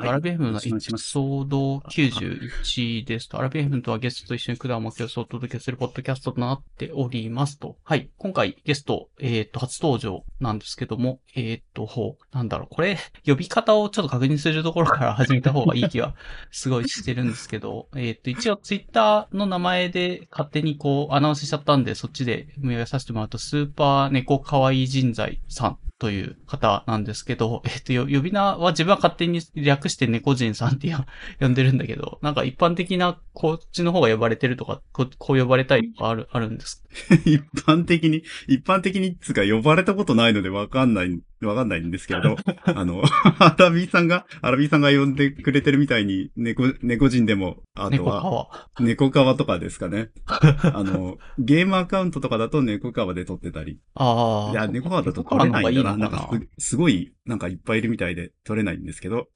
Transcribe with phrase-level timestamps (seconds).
[0.00, 7.76] アラビエフムのエピソード91ですと、アラビエフムとはゲストと一緒に管を巻きをお届けするポッドキャストとなっておりますと。
[7.84, 8.10] はい。
[8.16, 16.14] 今回ゲスト、えっ、と、初登場なんですけども、えっ、と、ほう、なんだろう、これ、呼び方をちょっと確認するところから始めた方がいい気は
[16.50, 30.94] すごいしてるんですけど、 えっと、一応ツイッターの名前で勝手にこうアナウンスしちゃったんで、そっちで読み上げさせてもらうと、スーパー猫かわいい人材さんという方なんですけど、えっと、呼び名は自分は勝手に略して猫人さんって
[31.40, 36.84] 呼んでるんだけど、なんか一般的なこっちの方が呼ばれてるとか、ここう呼ばれたいとかある、あるんです
[37.24, 43.02] 一般的に、一般的につか呼ばれたことないのでわかんないわかんないんですけど、 あの、
[43.38, 50.10] アラビーさんが、アラビーさんが呼んでくれてるみたいに、猫、猫人でも、あとは、猫川とかですかね。
[50.26, 53.78] あの、ゲームアカウントとかだと猫川で撮ってたり。
[53.94, 54.52] ああ。
[54.52, 55.96] いや、猫川だと撮れないんだな。
[55.96, 59.28] なんかす、すごい、なんかいっぱいいるみたいで撮れないんですけど、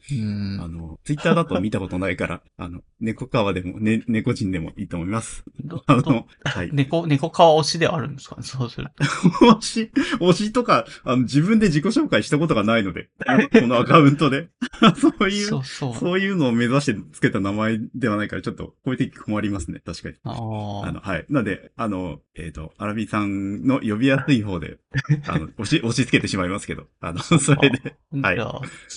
[0.61, 5.45] あの、ツイッターだと見たことないから、あの、猫川でも、ね、猫人でもいいと思います。
[5.87, 6.71] あの、はい。
[6.73, 9.05] 猫、猫川推しではあるんですかねそうすると。
[9.59, 13.09] 推し、推しとか、あの、自分で自己紹介したことがないので、
[13.53, 14.49] このアカウントで。
[14.97, 20.17] そういうそうそう、いうのを目指してつけた名前ではないから、ちょっと、こういう時困りますね、確かに。
[20.25, 21.27] ああの、はい。
[21.29, 24.79] なんで、あの、えっ、ー、と、アラビさんの呼びやすい方で、
[25.29, 28.39] あの、押し、押し付けてしまいますけど、あの、 それで、はい。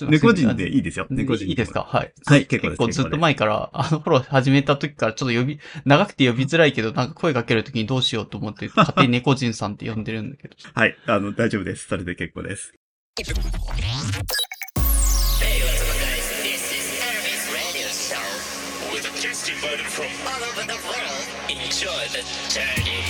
[0.10, 1.08] 猫人でいいですよ。
[1.10, 1.46] 猫人。
[1.48, 1.82] いいですか？
[1.82, 2.14] はい。
[2.26, 2.80] はい、結構です。
[2.80, 10.56] 結構ずっと前から、あの、フォロー始めた時からちょっと呼び、長くて呼びづらいけど、なんか声かける時にどうしようと思って、勝手に猫人さんって呼んでるんだけど。
[10.74, 10.98] はい。
[11.06, 11.88] あの、大丈夫です。
[11.88, 12.74] それで結構です。
[13.18, 13.56] Hey, what's up,
[16.02, 16.28] guys?
[16.44, 21.26] This is Aramis Radio Show with a guest invited from all over the world.
[21.50, 23.06] Enjoy the journey.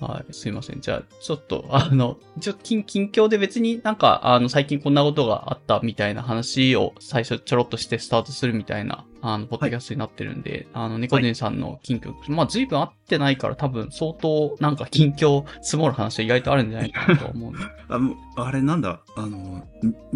[0.00, 0.80] はい、すいません。
[0.80, 17.52] じゃあ、ちょっと、あの、ちょ、近、近況で別になんか、あの、最近こんなことがあったみたいな話を最初ちょろっとしてスタートするみたいなあの、ポッドキャストになってるんで、はい、あの、猫人さんの近況、はい、まあ、随分合ってないから多分相当なんか近況積もる話は意外とあるんじゃないかなと思う
[17.88, 19.66] ああれなんだ、あの、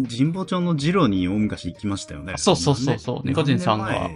[0.09, 2.35] 神保町のジロに大昔行きましたよね。
[2.37, 4.09] そうそうそうそう、猫人さんが。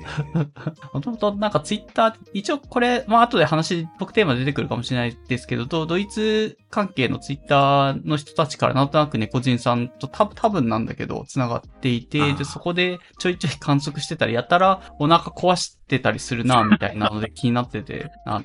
[0.94, 18.44] もともとなんかツイッター、一応これ、まあ、後で話、僕テーマ出てくるかもしれないですけど、ドイツ関係のツイッターの人たちからなんとなく猫人さんと多分なんだけど、繋がっていて、で、そこでちょいちょい観測してたり、やたらお腹壊してたりするな、みたいなので気になってて、 なん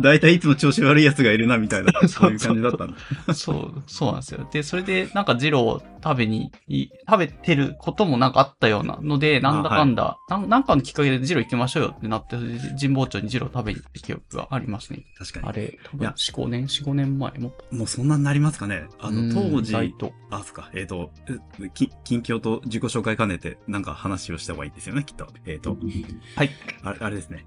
[0.00, 2.94] だいたいいつも調子悪い奴がいるな、みたいな、 そういう感じだったん
[3.26, 3.34] だ。
[3.34, 4.48] そう、そうなんですよ。
[4.50, 6.52] で、それで、なんかジローを食べに、
[7.08, 12.36] 食べてることもなんかあったようなので、なんだかんだ、はい、なんかのきっかけでジロー行きましょうよってなって、
[12.80, 15.04] 神保町にジロー食べに行った記憶がありますね。
[15.18, 15.48] 確かに。
[15.48, 18.84] あれ、多分4、5年、4、5年前ももうそんなになりますかね。
[19.00, 19.74] あの、当時、
[20.30, 21.10] あ、そっか、えっ、ー、と、
[21.74, 25.26] 近況と自己紹介兼ねて、なんか話をした方がいいですよね、きっと。
[25.46, 25.76] えっ、ー、と、
[26.36, 26.41] はい。
[26.84, 27.46] あれあれですね。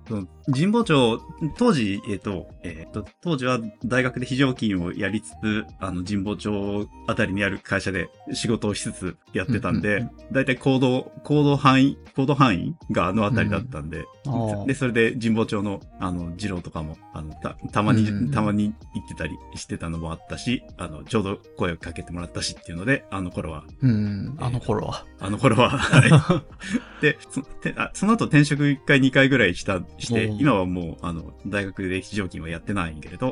[0.53, 1.22] 神保町、
[1.57, 23.66] 当時、えっ、ー、と、えっ、と、当時は大学で非常勤をやりつつ、あの、神保町あたりにある会社で仕事をしつつやってたんで、だいたい行動、行動範囲、行動範囲があのあたりだったんで、うん、で、それで神保町の、あの、二郎とかも、あの、た、たまに、たまに行ってたりしてたのもあったし、あの、ちょうど声をかけてもらったしっていうので、あの頃は。
[23.81, 25.05] うん、あの頃は。
[25.19, 25.69] あの頃は。
[25.69, 26.09] はい。
[27.01, 27.41] で、そ
[27.78, 33.31] あその後転職1回2回ぐらいした、して、今はもう、あの、大学で非常勤はやってないんけれど、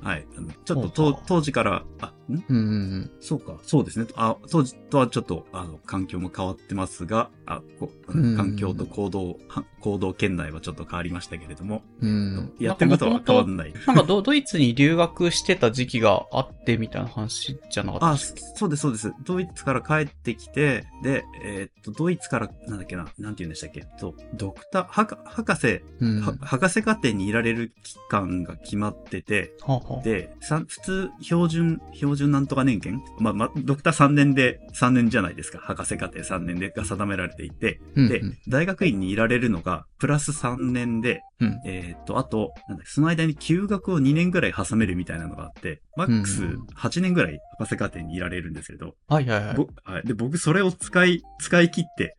[0.00, 0.26] はい。
[0.64, 4.06] ちょっと当時から、あ、んうん、そうか、そうですね。
[4.14, 9.38] あ、当時とはちょっと、あの、環境も変わってますが、あ、こ環境と行動、
[9.80, 13.72] 行動圏内はちょっと変わりましたけれども、うん、やってることは変わんない。
[13.86, 19.12] なんかド、ドイツに留学してた時期があってみたいな話じゃなかったですかあ、そうです、そうです。
[19.24, 35.58] ドイツから帰ってきて、で、えー、っと、ドイツから、なんだっけな、なんて言うんでしたっけ、と、ドクター、博博士、うん、博士課程にいられる期間が決まってて、ははで、普通、標準、標準なんとか年限まあ、まあ、ドクター3年で、3年じゃないですか。
[35.58, 46.42] 博士課程3年でが定められていて、うんうん、で、大学院にいられるのが、プラス3年で、うん、えっ、と、あと、なんだその間に休学を2年ぐらい挟めるみたいなのがあって、マックス
[46.76, 49.56] 8年ぐらい博士課程にいられるんですけど、はいはいはい。
[49.84, 52.16] はい、で僕それを使い、使い切って、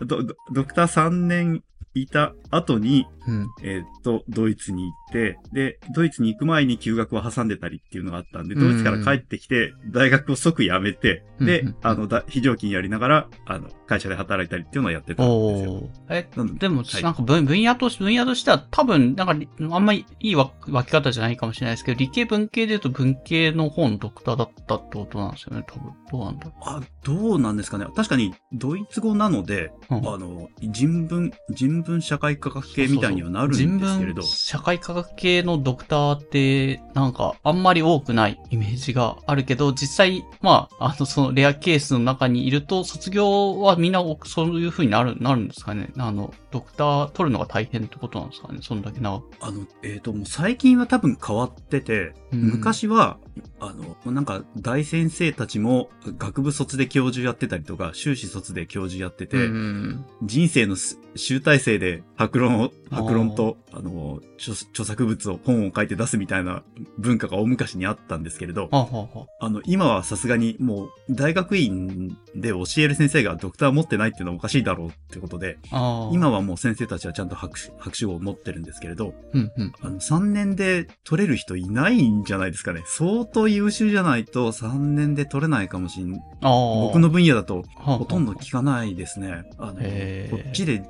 [0.00, 1.62] ドドクター3年
[1.94, 3.46] いた後に、うん。
[3.62, 5.03] えーっと、ドイツに行って、
[5.52, 15.88] で、ドイツに行く前に休学を挟んでたりっていうのがあったんで、うんドイツから帰ってきて、大学を即辞めて、でうんうん、あの、だ非常勤やりながら、あの、会社で働いたりっていうのをやってたんですよ。
[16.08, 16.28] え、
[16.58, 25.92] でも、はいなんか分分野とし、分野としては多分、なんかり、あんまりいい分分け方じゃないかもしれないですけど、理系文系で言うと文系の方のドクターだったってことなんですよね、多分。
[26.10, 27.86] どうなんだろあ、どうなんですかね。
[27.94, 29.96] 確かに、ドイツ語なので、う。
[29.96, 45.90] うんあの、人文、人文社会科学系みたいにはなるんですけれど人文、社会科学系のドクターって、なんか、あんまり多くないイメージがあるけど、実際、まあ、あの、そのレアケースの中にいると、卒業はみんなそういう風になる、なるんですかね。
[45.98, 48.60] あの、ドクター取るのが大変ってことなんですかね。
[48.62, 49.24] そんだけ長く。
[49.40, 53.18] あの、えっ、と、もう最近は多分変わってて、うん昔は、
[53.58, 53.74] あ
[54.04, 66.62] の、なんか、大先生たちも学部卒で教授やってたりとか、修士卒で教授やってて、うん人生のす集大成で白論を、白論と、あの、著著作物を、本を書いて出すみたいな
[66.98, 76.10] 文化が大昔にあったんですけれど、はあ、はあはあの、今はさすがにもう、大学院で教える先生がドクター持ってないっていうのはおかしいだろうってことで、あ、ああ。
[76.12, 79.72] 今はもう先生たちはちゃんと博士、博士号を持ってるんですけれど、うんうん。
[79.80, 82.82] あの、3年で取れる人いないんじゃないですかね。
[82.86, 86.50] 相当優秀じゃないと3年で取れないかもしん、ああ。
[86.86, 89.44] 僕の分野だとはあ、ほとんど聞かないですね。
[89.58, 90.82] あの、へーこっちで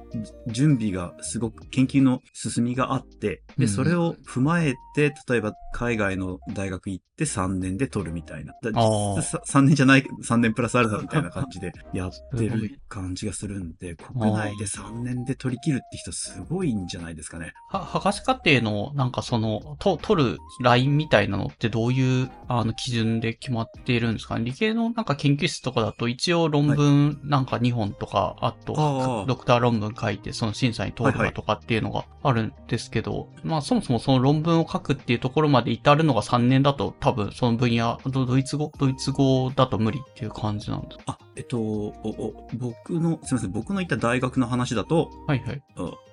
[0.46, 8.52] 準備がすごく研究の進みがあって、で、うんそれを踏まえて、例えば海外の大学行って3年で取るみたいな。
[8.62, 9.22] だあー。
[9.22, 17.52] さ3年じゃない、3年プラスアルファみたいな感じでやってる感じがするんで、国内で3年で取り切るって人すごいんじゃないですかね。
[17.70, 24.44] は、博士課程の、なんかその、と、取るラインみたいなのってどういう、あの、基準で決まっているんですかね？
[24.44, 40.98] 理系のなんか研究室とかだと一応論文なんか2本とか、あとああ、ドクター論文書いてその審査に通るかとかっていうのがあるんですけど、まあそそもそもその論文を書くっていうところまで至るのが3年だと多分その分野、ドドイツ語ドイツ語だと無理っていう感じなんです。
[41.06, 45.62] あ、えっと、お、お、僕の、すみません、僕の行った大学の話だと、はいはい。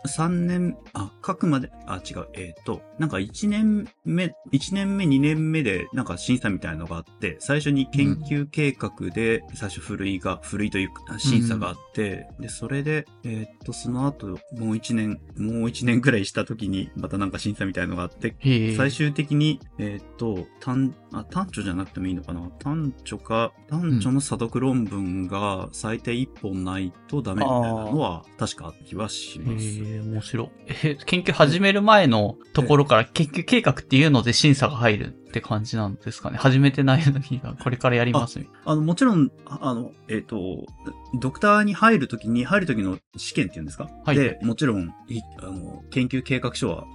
[0.08, 14.38] 3年、あ、書くまで、あ、違う、えっ、と、なんか1年目、1年目、2年目で、なんか審査みたいなのがあって、最初に研究計画で、最初古いが、古いというか、審査があって、で、それで、えっ、と、その後、もう
[14.72, 18.36] 1年、もう1年くらいした時に、またなんか審査みたいなのがあって。
[18.76, 22.42] 最終的に、えっ、と、単、あ、単著じゃなくてもいいのかな？
[22.60, 29.66] 単著か、単著の査読論文が最低1本ないとダメみたいなのは、確かあった気はします。
[29.66, 30.50] へえ、面白い。
[30.84, 36.38] え、研究始める前のところから研究計画っていうので審査が入るって感じなんですかね。
[36.38, 40.66] 始めてないのに、これからやりますみたいあの、もちろん、ああの、えっ、と、
[41.20, 43.90] ドクターに入るときに、入るときの試験っていうんですか？
[44.06, 44.16] はい。
[44.18, 46.86] で、もちろん、いあの、研究計画書は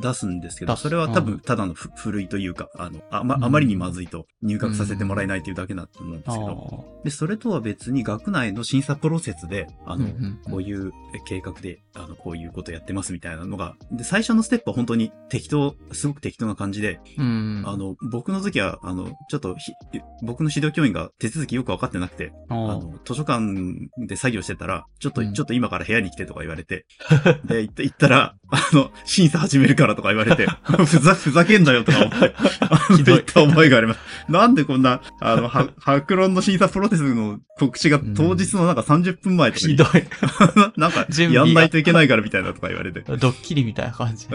[0.00, 1.40] 出すんですけど、それは多分、うん。
[1.40, 6.46] ただのふ古いというか、あの、あま、うんあまりにまずいと入学させてもらえないというだけだと思うんですけあ。
[6.46, 10.40] ど、で、それとは別に学内の審査プロセスで、あの、うんうんうん。
[10.50, 10.92] こういう
[11.26, 17.33] 計画で、あの、こういうことやってますみたいなのが、で、最初のステップは本当に適当、すごく適当な感じで、うん。
[17.66, 19.72] あの、僕の時は、あの、ちょっとひ、
[20.22, 23.42] 僕の指導教員が手続きよくわかってなくて、あの、図書館
[24.06, 26.86] で作業してたら、ちょっと、うんちょっと今から部屋に来てとか言われて、
[27.44, 30.46] で、行ったら、あの、審査始めるからとか言われて、
[30.86, 34.00] ふざ、ふざけんなよとか思って、あ のひどい言った覚えがあります。
[34.28, 39.88] なんでこんな、あの、は、白論の審査プロセスの告知が当日のなんか30分前とかに、ひどい。
[40.76, 43.00] なんか、やんないといけないからみたいなとか言われて。
[43.00, 44.28] ドッキリみたいな感じ。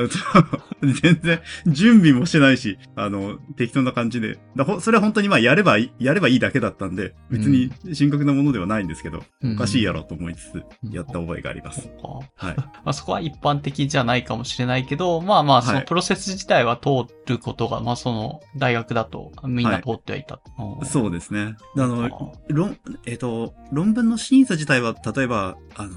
[1.01, 4.39] 全然、準備もしてないし、あの、適当な感じで。
[4.55, 11.81] だほそれは本当にまあ、やればいい、やればいいだけだったんで、別に深刻なものではないんですけど、うんおかしいやろと思いつつ、やった覚えがあります。
[11.81, 12.55] そうかはい。
[12.57, 20.39] まあ、そこは一般的じゃないかもしれないけど、まあまあ、そのはいプロセス自体は通ることが、まあその大学だとみんな通ってはいた。
[20.57, 21.55] うんそうですね。
[21.77, 22.09] あのあ、
[22.49, 25.91] 論、えっ、と、論文の審査自体は、例えば、あの、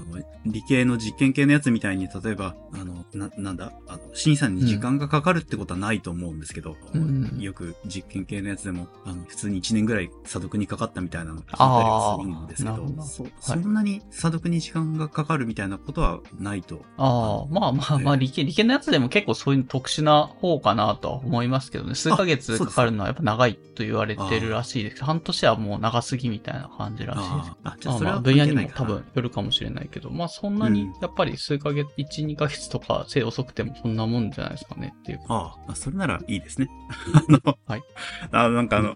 [0.45, 16.83] 理系の実験系のやつみたいに、例えば、あの、な、なんだ、あの、審査に時間がかかるってことはないと思うんですけど、うんよく実験系のやつでも、あの、普通に1年ぐらい査読にかかったみたいなの聞いたりするんですけど、そはいそんなに査読に時間がかかるみたいなことはないと。
[16.97, 21.95] ああ、まあまあまあ、理系、理系のやつでも結構そういう特殊な方かなとは思いますけどね。
[21.95, 25.03] 数ヶ月かかるのはやっぱ長いと言われてるらしいです。
[25.03, 27.51] 半年はもう長すぎみたいな感じらしいです。
[27.63, 35.19] あじゃまあそれは分野にも多分よるかもしれないけど、まあそんなにうん、やっぱり数ヶ月、1、2ヶ月とか、せい遅くてもそんなもんじゃないですかねっていう。
[35.27, 36.67] ああ、それならいいですね。
[37.13, 37.83] あの、はい
[38.31, 38.95] あなんかあの、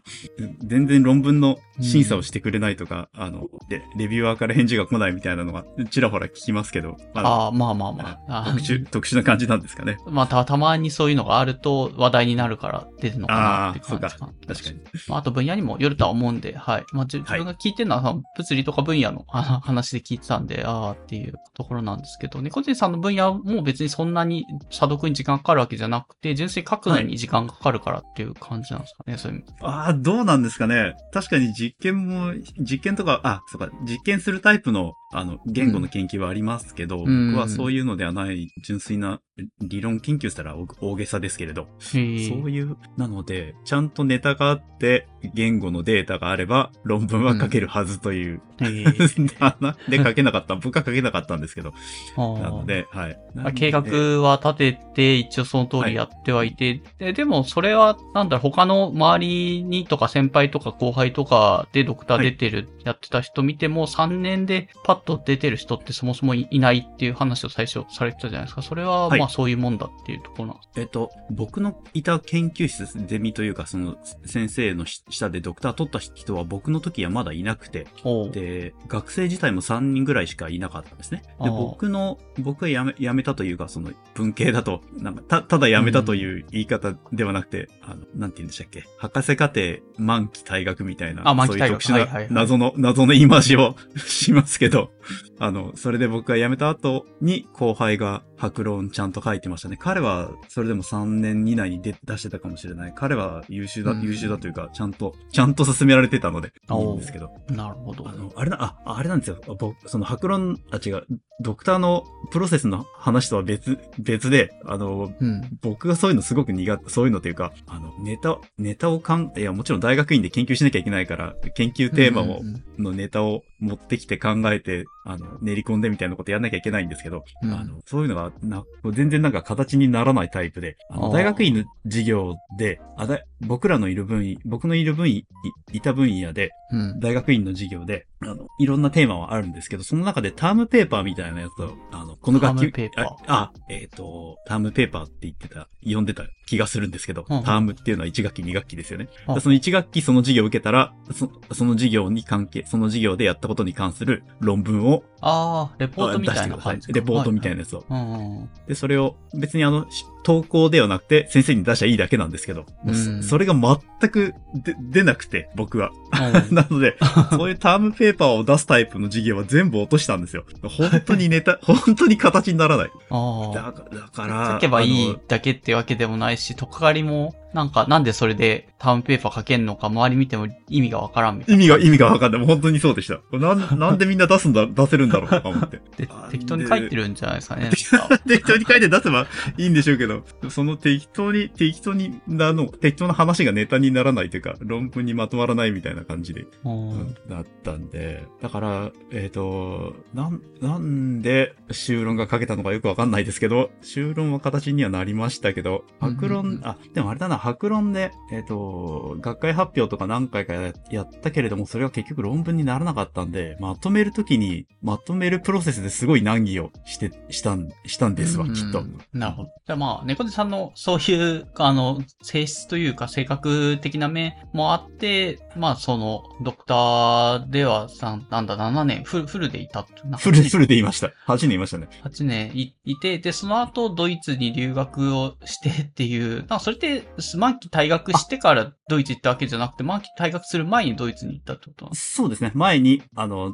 [0.66, 8.46] 全然論文の審査をしてくれないとか、あのレ、レビュアーから返事が来ないみたいなのがちらほら聞きますけど、あのああ、まあまあまあ。
[8.48, 9.98] あ特殊、特殊な感じなんですかね。
[10.08, 14.34] まあ、た、たまにそういうのがあると話題になるから出てるのかなって感じかな。
[14.48, 14.80] 確かに。
[15.08, 16.86] まあ、あと分野にもよるとは思うんで、はい。
[16.94, 29.44] まあ、自自分が聞いてるのは、物理とか分野のあ 話で聞いてたんで、ああっていうところなんですけど、猫背さんの分野も別にそんなに査読に時間かかるわけじゃなくて、純粋に書くのに時間かかるからっていう感じなんですかね、そういう。
[29.62, 30.96] ああ、どうなんですかね。
[31.12, 37.32] 確かに実験も、実験とか、あ、そうか、実験するタイプの、あの、言語の研究はありますけど、うん。
[37.32, 39.22] 僕はそういうのではない、純粋な
[39.62, 48.84] 理論研究したら大大げさですけれど、そういう、なので、ちゃんとネタがあって、言語のデータがあれば、論文は書けるはずという、へえ
[49.90, 51.74] で書けなかった、僕は書けなかったんですけど、
[52.18, 53.18] なので、はい。
[53.36, 53.82] まあ計画
[54.22, 68.62] は立てて、一応その通りやってはいて、ででもそれは、なんだろう、他の周りにとか先輩とか後輩とかでドクター出てる、やってた人見ても、3年でパッと出てる人ってそもそもいいないっていう話を最初されてたじゃないですか。
[68.62, 70.70] それは、はいまあそういうもんだっていうところなんです。
[70.82, 77.88] えっと、僕のいた研究室ゼミというか、その、先生のし下でドクター取った人は僕の時はまだいなくて、
[78.32, 81.24] で、学生自体も3人ぐらいしかいなかったんですね。
[81.42, 89.62] で、僕の、僕が辞め、辞めたというか、その、文系だと、なんか、た、ただ辞めたという言い方ではなくて、あの、なんて言うんでしたっけ、博士課程
[89.98, 91.82] 満期退学みたいな、あ満期退学。
[91.82, 92.46] そういう特殊はいはいはない。
[92.46, 94.92] 謎の、謎の言い回しを しますけど、
[95.40, 99.78] あの、それで僕が辞めた後に後輩が白論ちゃんと書いてましたね。
[99.78, 102.94] 彼は、それでも3年以内に出出してたかもしれない。
[102.96, 107.32] 彼は優秀だ、うん優秀だというか、ちゃんと、ちゃんと進められてたので、いいんですけど。
[107.50, 108.14] なるほどあ。
[108.14, 109.38] の、あれな、あ、あれなんですよ。
[109.60, 111.06] 僕、その白論、あ、違う、
[111.40, 115.58] ドクターのプロセスの話とは別、別で、あの、うん。
[115.62, 122.42] 僕がそういうのすごく苦手、そういうのというか、あの、ネタ、ネタをかん、いや、もちろん大学院で研究しなきゃいけないから、研究テーマを、
[122.78, 127.54] のネタを持ってきて考えて、あの、練り込んでみたいなことやんなきゃいけないんですけど、うん。
[127.54, 135.26] あの、そういうのが、な、全然なんか形にならないタイプで、あの大学院の授業で、あだ僕らのいる分野、僕のいる分野、い
[135.74, 137.00] いた分野で、うん。
[137.00, 149.08] 大学院の授業で、あの、いろんなテーマはあるんですけど、その中でタームペーパーみたいなやつを、あの、この楽器、タームペーパーあ、あえっ、と、タームペーパーって言ってた、読んでた気がするんですけど、うんうんタームっていうのは1学期2学期ですよね。
[149.28, 156.92] うんその1学期その授業を受けたら、そその授業に関係、その授業でやったことに関する論文をああ、レポートみたいな感じ。
[156.92, 157.58] レポートみたいな。
[157.58, 157.86] なやつを。
[157.90, 158.50] うんうん。
[158.68, 165.92] で、それを別にあの、し投稿ではなくて先生に出しゃいいだけなんですけど、もうんそれが全くで出なくて、僕は。
[165.92, 165.98] うん
[166.56, 166.98] なので、
[167.32, 170.46] そういうタームペーパーを出すタイプの授業は全部落としたんですよ。
[170.64, 172.88] 本当にネタ、 本当に形にならない。
[172.88, 181.64] だかだから、書けばいあいのだけってわけでもないし、とっかかりも、なんか、なんでそれでタームペーパー書けんのか、周り見ても意味がわからんみたいな。
[181.64, 182.40] 意味が、意味がわかんない。
[182.40, 183.20] もう本当にそうでした。
[183.36, 185.82] なん、なんでみんな出すんだ、出せるんだろうとか思って。
[186.30, 187.72] 適当に書いてるんじゃないですかね。
[188.28, 189.26] 適当に書いて出せば
[189.58, 218.84] いいんでしょうけど、その適当に、適当に、なの、適当な話がネタにならないというか、論文にまとまらないみたいな感じで、うんだったんで、だから、えっ、と、なん、なんで、修論が書けたのかよくわかんないですけど、修論は形にはなりましたけど、白論、うんうんうんあ、でもあれだな、白論で、えっ、と、学会発表とか何回かややったけれども、それは結局論文にならなかったんで、まとめるときに、まとめるプロセスですごい難儀をして、したん、したんですわ、うんきっと。
[219.14, 219.50] なるほど。
[219.66, 229.88] じゃあまあ、猫背さんのそういう、 あの、性質というか性格的な面もあって、まあ、その、ドクターではさ、なんだ、7年、フル、フルでいた
[230.18, 231.14] フル、フルで言いました。
[231.28, 231.88] 8年いましたね。
[232.04, 237.04] 8年いいて、で、その後ドイツに留学をしてっていう、なそれって
[237.36, 241.86] 満期退学してからドイツ行ったわけじゃなくて、満期退学する前にドイツに行ったってこと？
[241.86, 242.52] なんですそうですね。
[242.54, 243.54] 前に、あの、ん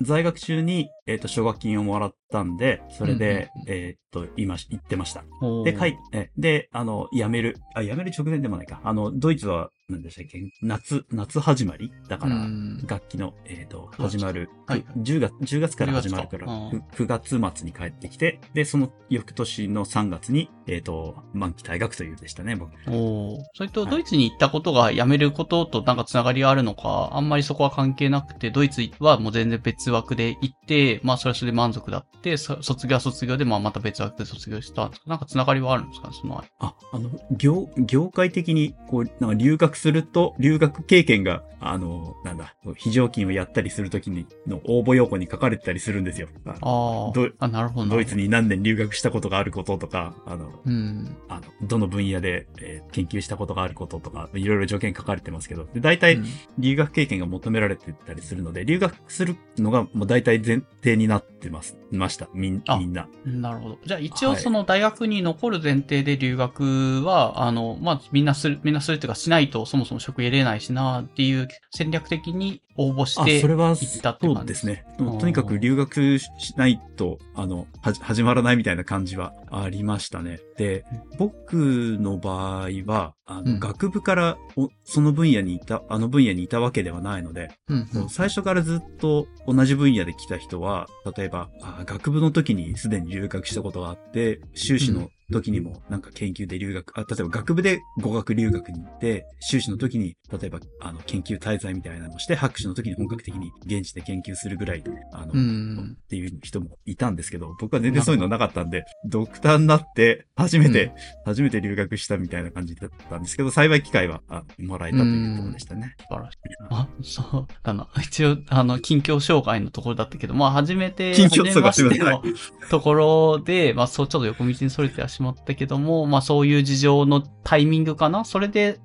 [0.00, 5.20] 在学中に、えっ、と、奨学金をもらったんで、それで、うんうんえっ、と、今、行ってました。
[5.20, 5.26] か
[5.64, 8.80] で、書いえ、で、あの、辞める、あ、辞める直前でもないか。
[8.84, 10.40] あの、ドイツは、何でしたっけ？
[10.62, 11.92] 夏、夏始まり？
[12.08, 12.86] だから、うん。
[12.86, 14.84] 楽器の、えっ、と、9月始まる、はい。
[14.98, 22.72] 10月、10月から始まるから、10月かふ 9, 月末に帰ってきて、で、その翌年の3月に、えっ、と、満期退学というでしたね、僕。
[22.88, 23.40] おー。
[23.54, 23.90] それとはい。
[23.90, 35.10] ドイツに行ったことが辞めることとなんかつながりがあるのか、あんまりそこは関係なくて、ドイツはもう全然別枠で行って、まあそれはそれで満足だって、そ卒業は卒業で、まあまた別枠で卒業したんですか？
[35.10, 46.28] なんかつながりはあるんですかねそのあ、あの、業、業界的に、こう、なんか留学すると、留学経験が、あの、なんだ、非常勤をやったりするときに、の応募要項に書かれてたりするんですよ。
[46.44, 47.44] あどあ。
[47.44, 47.90] あ、なるほど。
[47.90, 51.16] ドイツに何年留学したことがあることとか、あの、うん。
[51.28, 56.26] あの、どの分野で、えー研究したことがあることとか、いろいろ条件書かれてますけど、で、大体、うん
[56.58, 62.28] 留学経験が求められてたりするので、留学するのがもう大体前提になってます、ました。
[62.34, 63.08] みんあみんな。
[63.24, 63.78] なるほど。
[63.84, 74.84] じゃあ一応はいその大学に残る前提で留学は、あの、まあ、みんなする、みんなするっていうかしないとそもそも職入れないしなっていう戦略的に応募しあ、てそれは、行ったってそ感じうですね。
[74.98, 80.40] とにかく留学しないと、あの、はじ、始まらないみたいな感じはありましたね。
[80.56, 80.84] で、
[81.18, 83.60] 僕の場合は、あの、うん。
[83.60, 88.08] 学部からおその分野にいた、あの分野にいたわけではないので、うんうん。
[88.08, 110.92] 最初からずっと同じ分野で来た人は、例えば、あ学部の時にすでに留学したことがあって、修士の時にもなんか研究で留学、あ例えば学部で語学留学に行って、修士の時に、例えば、あの、研究滞在みたいなのをして、博士の時に本格的に現地で研究するぐらい、あの、うんっていう人もいたんですけど、僕は全然そういうのなかったんで、ドクターになって、初めて、
[111.24, 115.94] 初めて留学したみたいな感じだったんですけど、幸い機会はあもらえたというところでしたね。
[116.00, 116.38] 素晴らしい。
[116.70, 117.88] あ、そうだな。
[118.00, 122.22] 一応、あの、近況紹介のところだったけど、まあ、初めて、近況初めましてそうかの
[122.70, 128.24] ところで、まあ、そう、ちょっと横道にそれてはしまったけども、まあ、そういう事情のタイミングかな？
[128.24, 128.80] それで、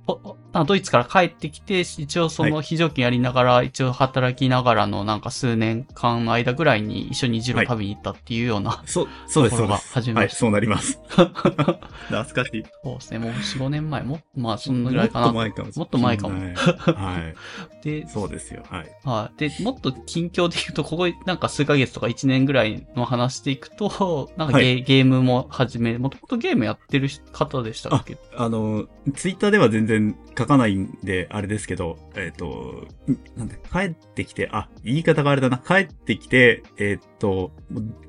[0.66, 10.12] ドイツから帰ってきて、一応その非常勤やりながら、一応働きながらのなんか数年間の間ぐらいに一緒にジロー食べに行ったっていうような、そう、そうです、そうです。
[10.14, 11.00] はい、そうなります。
[11.10, 12.64] 懐かしい。
[12.84, 15.28] そうですね、もう4、5年前も、まあ、そんなぐもっらいかな。
[15.28, 15.70] と前かも。
[15.76, 16.54] もっと前かもはい。
[16.54, 17.36] はい。
[17.84, 18.64] で、そうですよ。
[18.70, 18.92] はい。
[19.04, 19.40] はい。
[19.40, 28.18] で、もっと近況で言うと、ここなんか数ヶ月とか1年ぐらいの話でいくと、なんかゲ,、はゲームも始め、もともとゲームやってる方でしたっけ？
[28.36, 37.52] あの、ツイッターでは全然書かないんで、あれですけど、えっ、と、んなんだ、帰ってきて、あ、言い方があれだな、帰ってきて、えっ、と、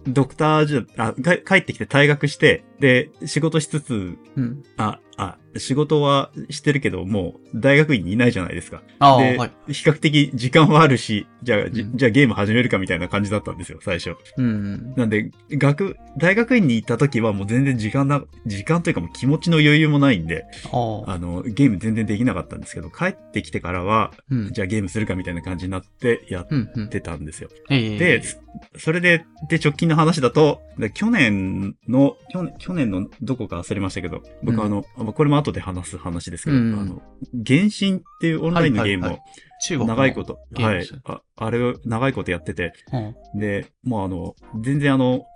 [0.06, 4.62] ドクターじゃ、あ、か帰ってきて退学して、で、仕事しつつ、うん。
[4.76, 8.82] あ、あ、仕事はしてるけど、もう大学院にいないじゃないですか。
[8.98, 9.72] ああ、で、はい。
[9.72, 14.16] 比較的時間はあるし、じゃあ、じうんじゃあゲーム始めるかみたいな感じだったんですよ、最初。
[14.36, 14.94] うん。
[14.96, 24.52] なんで、学、大学院に行った時はもう全然時間な、時間というかもう気持ちの余裕もないんで、あの、ゲーム全然できなかったんですけど、帰ってきてからは、うん。
[24.52, 26.88] じゃあゲームするかみたいな感じになってやっうん、うん。
[26.88, 27.48] てたんですよ。
[27.70, 28.22] ええで、
[28.76, 32.16] それで、で、直近の話だと、で去年の、
[32.58, 37.02] 去年、のどこか忘れましたけど、僕あの、まあこれも後で話す話ですけど、うんあの、
[37.46, 39.18] 原神っていうオンラインのゲームを
[39.66, 40.88] 中国の長いこと、はい。
[41.04, 45.26] あ、あれを長いことやってて、うんで、もうあの、全然あの、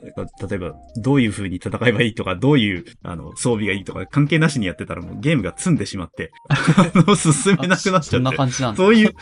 [0.48, 6.56] 例えば、どういう風に戦えばいいとか、どういう、あの、装備がいいとか、関係なしにやってたらもうゲームが積んでしまって、 あ
[6.94, 8.36] の、進めなくなっちそんなゃって。
[8.38, 8.76] 感じなんだ。
[8.76, 9.14] そういう、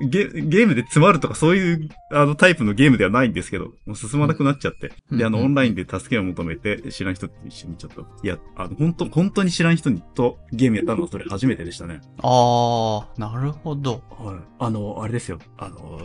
[0.00, 4.92] ゲゲームで詰まるとか、そういう、あの、タイプのゲームではないんですけど、もう進まなくなっちゃって。
[5.10, 12.00] で、あの、うんうんオンラインで助けを求めて、知らん人と一緒にちょっと、いや、あの、本当本当に知らん人にとゲームやったのはそれ初めてでしたね。
[12.22, 14.02] ああ、なるほど。
[14.10, 14.36] はい。
[14.58, 15.38] あの、あれですよ。
[15.58, 16.00] あの、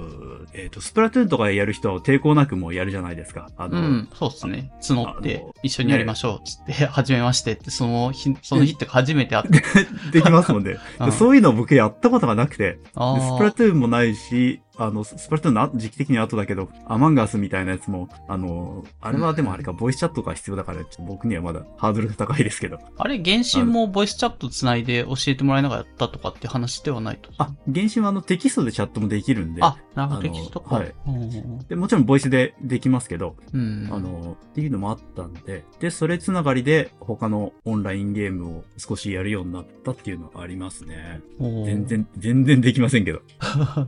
[0.54, 3.50] えっ、と、スプラトゥーンとかやる人は抵抗なくもうやるじゃないですか。
[3.58, 4.72] あの、うん、そうですね。
[4.82, 6.48] 募っあての、一緒にやりましょう。
[6.48, 9.62] つって、 初めましてって、その日、その日って初めて会って。
[10.12, 10.78] できますもんね。
[11.00, 13.00] うんそういうの僕やったことがなくて、スプ
[13.44, 22.80] ラトゥーンもないし、あの、ススプラトゥーンのあ時期的には後だけど、アマンガスみたいなやつも、あの、あれはでもあれか、ボイスチャットが必要だから、僕にはまだハードルが高いですけど。
[22.98, 27.30] あれ、原神もボイスチャットつないで教えてもらいながらやったとかって話ではないと？
[27.38, 30.76] あ、原神はあのテキストでチャットもできるんで、あ、なるほど、テキストか。
[30.76, 33.90] はいうんでもちろんボイスでできますけど、うん。
[33.92, 41.22] あの、っていうのもあったんで、で、それつながりで他のオンラインゲームを少しやるようになったっていうのがありますね。
[41.40, 41.86] 全。
[41.86, 43.22] 然、全然できませんけど。
[43.40, 43.88] ま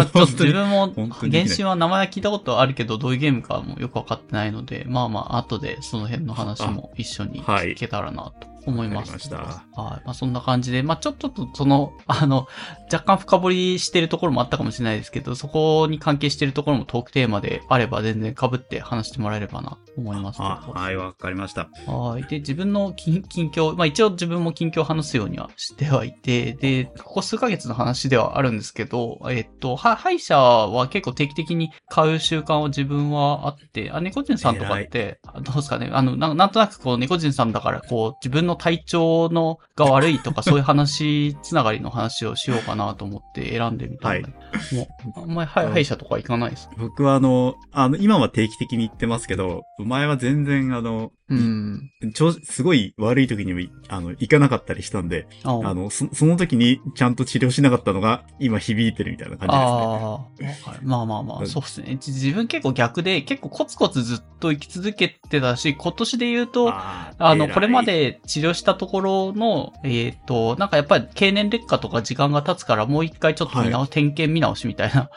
[0.00, 9.12] あ、ちょっと自分も原神は名前は聞いたことあるけど、どういうゲームかもよくわかってないので、まあまあ、後でその辺の話も一緒にはい聞けたらなと思います。
[9.32, 9.40] はい。
[9.76, 12.48] まあそんな感じで、まあちょっとその、あの、
[12.92, 21.68] 若干深掘りしてるところもあったかもしれないですけど、そこに関係してるところもトークテーマであれば全然被って話してもらえればなと思いますはい、わかりました。
[21.86, 22.22] はい。
[22.24, 44.34] で、自分の近近況、まあ一応自分も近況を話すようにはしてはいて、で、ここ数ヶ月の話ではあるんですけど、えっと、は歯医者は結構定期的に買う習慣は自分はあって、あ、猫人さんとかって、あどうですかね、あの、ななんとなくこう、猫人さんだから、こう、自分の体調のが悪いとか、そういう話、つながりの話をしようかなと思って選んでみたんだけ
[44.74, 46.68] どもう、あんまり歯歯医者とか行かないです。
[46.76, 51.90] 僕はあの、あの、今は定期的に行ってますけど、前は全然あの、うん。
[52.14, 59.66] ちょすごい悪い時にもい、あの、行かなかったりしたんで、ああの、そその時にちゃんと治療しなかったのが、今響いてるみたいな感じですね。
[59.66, 60.20] ああ、わ
[60.64, 61.96] かるまあまあまあ、うんそうですね。
[62.00, 75.10] じ自分結構逆で、結構コツコツずっと生き続けてたし、今年で言うと、あの、これまで治療したところの、えっ、と、なんかやっぱり経年劣化とか時間が経つから、もう一回ちょっと見直、点検見直しみたいな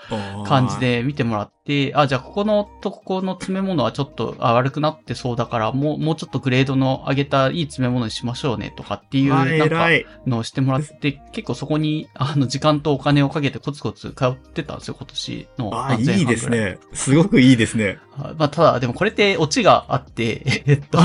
[0.45, 0.79] 感じ。
[0.79, 9.89] で見てもらって、あ、じゃあここのとここの詰め物はちょっとあ悪くなってそうだから、もう、もうちょっとグレードの上げたいい詰め物にしましょうねとかっていう、なんか。
[10.25, 15.86] のをしてもらって、結構そこに、あの、時間とお金をかけてコツコツ通ってたんですよ、今年の。
[15.88, 16.49] あいいです。
[16.49, 16.79] ね。
[16.93, 17.99] すごくいいですね。
[18.17, 20.97] はいまあ、ただ、でもこれってオチがあって、 えっと、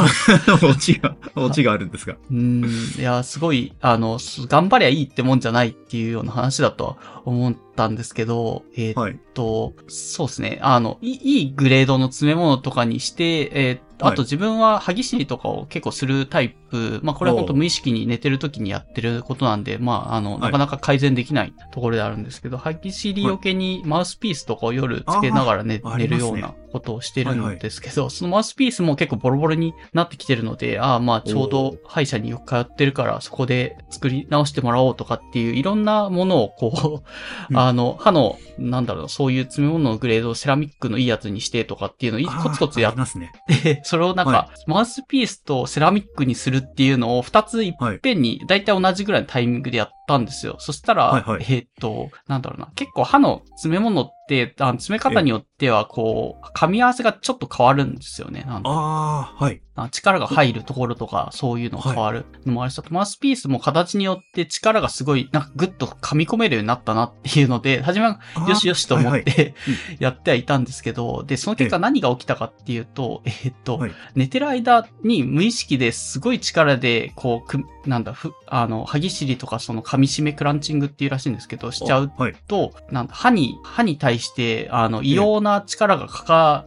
[0.67, 2.15] オチが、オチがあるんですが。
[2.31, 9.21] うーん、いや、すごい、あの、す頑張りゃいいってもんじゃないっていうような話だとは思ったんですけど、えーっはい。
[9.35, 10.59] と、そうですね。
[10.63, 20.41] あの、いいいいグレードの詰め物とかにして、えーあとはい自分は歯ぎしりとかを結構するタイプ、まあこれは本当無意識に寝てる時にやってることなんで、まああの、い。
[20.41, 37.05] なかなか改善できないところであるんですけど、歯ぎしり余計にマウスピースとかを夜つけながら寝,、寝るようなことをしてるんですけど、そのマウスピースも結構ボロボロになってきてるので、ああまあちょうど歯医者によく通ってるからそこで作り直してもらおうとかっていういろんなものをこう、
[37.51, 37.59] うん。
[37.59, 43.33] あの、歯の、なんだろう、そういう詰め物のグレードをセラミックのいいやつにしてとかっていうのをコツコツやっありますね。
[43.63, 47.99] て、それをなんか、はマウスピースとセラミックにするっていうのを二ついっはい。
[47.99, 50.57] ぺんに、だいたい同じぐらいのタイミングでやったんですよ。
[50.59, 54.24] そしたら、はいはいえーっと、なんだろうな、結構歯の詰め物って、
[54.59, 58.47] あの詰め方によっては、こう、噛み合わせがちょっと変わるんですよね。
[58.49, 59.61] ああ、はい。
[59.77, 69.55] あ力が入るところとか、そういうの変わるのもあるし、あとマウスピースも形によって力がすごい、なんかグッと噛み込めるようになったなっていうので、初めはよしよしと思っはいはいて
[69.99, 73.93] やってはいたんですけど、で、その結果何が起きたかっていうと、えーっと、はい。
[74.15, 82.35] 寝てる間に無意識ですごい力で、こう、くなんだ、ふ、あの、歯ぎしりとかその噛み締めクランチングっていうらしいんですけど、しちゃうはい。
[82.47, 86.67] と、なんだ、歯に、歯に対して、あの、異様な力がかか、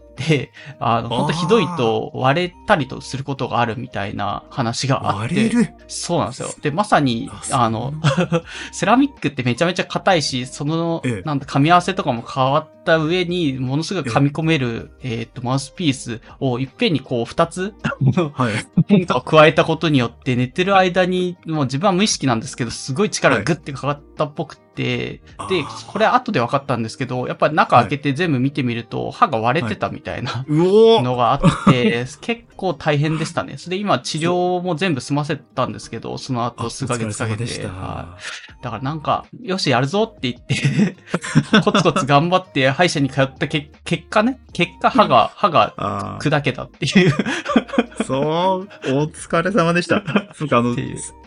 [0.79, 5.35] あの、ほんとひどいと割れたりとすることがあるみたいな話があって。
[5.35, 5.73] 割れる？
[5.87, 6.49] そうなんですよ。
[6.61, 7.93] で、まさにあ、の、
[8.71, 11.21] セラミックってめちゃめちゃ硬いし、その、ええ。
[11.25, 17.73] なんだ、噛み合わせとかも変わった上に、ものすごい噛み込める、えーっと、マウスピースをいっぺんにこう、二つ、
[18.33, 18.53] はい。
[18.87, 31.41] 変化を加えたことによって、寝てる間に、もう自分は無意識なんですけど、すごい力がグッてかかったっぽくて、であー、これ後で分かったんですけど、やっぱり中開けて全部見てみると、歯が割れてたみたいなうおーのがあっ
[31.71, 33.57] て、 結構大変でしたね。
[33.57, 37.67] それで今治療も全部済ませたんですけど、その後数ヶ月かけて。
[37.67, 40.95] はいだからなんか、よし、やるぞって言って、
[41.63, 47.13] コツコツ頑張って歯医者に通ったけ結果ね、結果歯が、歯があ砕けたっていう。
[47.99, 50.03] あ、そう、お疲れ様でした。
[50.33, 50.75] そうか、あの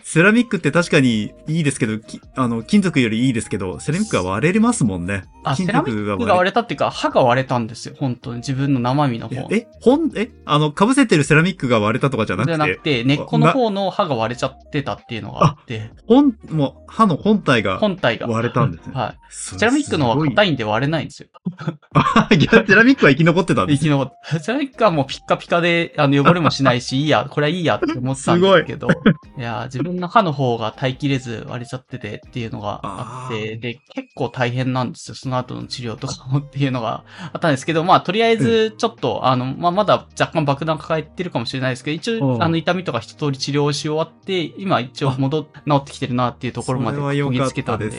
[0.03, 5.23] セラミックって確かにいいですけど、きあの、金属よりいいですけど、セラミックは割れますもんね。
[5.45, 7.95] あ、セ金ラミックが割れたっていうか、歯が割れたんですよ。
[7.97, 9.47] 本当に自分の生身の方。
[9.51, 18.27] え、ほん、え、あの、被せてるセラミックが割れたとかじゃなじゃくて、なくて、根っこの方の歯が割れちゃってたっていうのがあって、本、もう、歯の本体が本体が。
[18.27, 18.93] 割れたんですね。
[18.93, 19.19] はい。
[19.29, 20.49] セセラミックのは硬い。
[20.49, 21.29] いんで割れないんですよ。
[22.37, 24.39] いや、セラミックは生き残ってたんです生き残った。
[24.39, 28.89] セラミックはもうピッカピカで、あの、汚れもしないし、いいや、これはいいやって思ってたんですけど、
[29.37, 35.15] いや、自分の歯の方が耐えきれず割れちゃっててっていうのがあって、あで、結構大変なんですよ。
[35.15, 37.03] その後の治療とかもっていうのが
[37.33, 47.91] あったんですけど、まあ、とりあえず、ちょっと、あの、まあ、まだ若干爆弾抱えてるかもしれないですけど、一応、うんあの、痛みとか一通り治療し終わって、今一応戻っ、治ってきてるなっていうところまでそれは良こぎかっつけたんで。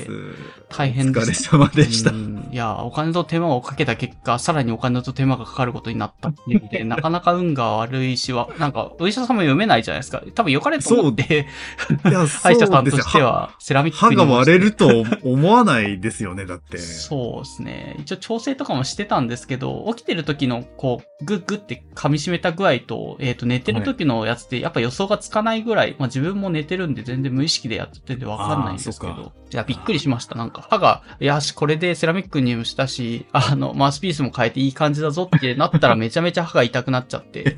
[0.69, 1.35] 大変でお疲れ。
[1.35, 2.15] 様でしたう。
[2.15, 10.23] んいや、お金と手間をかけた結果、さらにお金と手間がかかることになったっていうので、 なかなか運が悪いしは、なんか、お医者さんも読めないじゃないですか。
[10.35, 11.47] 多分良かれと思って、
[12.03, 16.79] 歯医者さんとしては、セラミック歯にが割れると思わないですよね、だって。
[16.79, 17.97] そうですね。
[17.99, 29.33] 一応調整とかもしてたんですけど、起きてる時の、こう、グッグって噛み締めた具合と、えっ、と、寝てる時のやつって、やっぱ予想がつかないぐらい、まあ自分も寝てるんで全然無意識でやっててわかんないんですけあそっど。
[29.53, 30.35] いや、びっくりしました。
[30.35, 37.57] なんか、歯が、よし、これでセラミックにもしたし、あの、マウスピースも変えていい感じだぞってなったら めちゃめちゃ歯が痛くなっちゃって。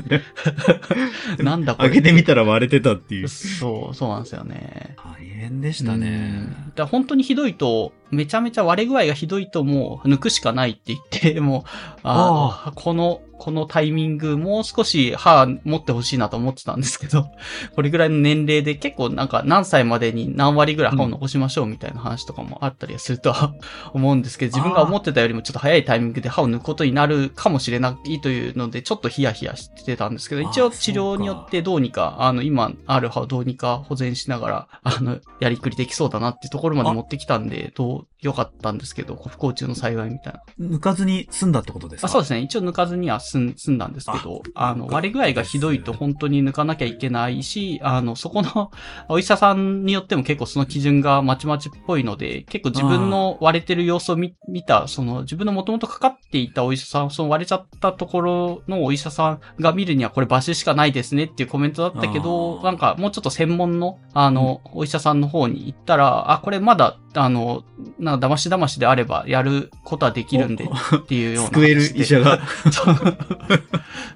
[1.38, 1.90] なんだこれ。
[1.90, 3.28] 開けてみたら割れてたっていう。
[3.28, 4.96] そう、そうなんですよね。
[4.96, 6.48] 大変でしたうんね。
[6.74, 11.70] だ本当にひどいと、めちゃめちゃ割れ具合がひどいともう抜くしかないって言って、もう、
[12.02, 17.26] ああ、この、このタイミング、もう少し歯持ってほしいなと思ってたんですけど、
[17.76, 23.52] これぐらいの年齢で結構なんか何歳までに何割ぐらい歯を残しましょうみたいな話とかもあったりするとは
[23.92, 40.66] 思うんですけど、 自分が思ってたよりもちょっと早いタイミングで歯を抜くことになるかもしれないというので、ちょっとヒヤヒヤしてたんですけど、一応治療によってどうにか、あの、今ある歯をどうにか保全しながら、あの、やりくりできそうだなっていうところまで持ってきたんで、どう、良かったんですけど、不幸中の幸いみたいな。
[40.76, 42.06] 抜かずに済んだってことですか？
[42.06, 42.40] あそうですね。
[42.40, 48.70] 一応抜かずには済ん済んだんですけど、あの、割れ具合がひどいと本当に抜かなきゃいけないし、あの、そこの
[49.08, 67.64] お医者さんによっても結構その基準がまちまちっぽいので、結構自分の割れてる様子を見見た、その自分の元々かかっていたお医者さん、その割れちゃったところのお医者さんが見るにはこれバシしかないですねっていうコメントだったけど、なんかもうちょっと専門の、あの、お医者さんの方に行ったら、あ、これまだ、あの、
[67.98, 71.50] なんか騙し騙しであればやることはできるんでっていうような。
[71.50, 72.40] 救える医者が。
[72.70, 73.13] そ う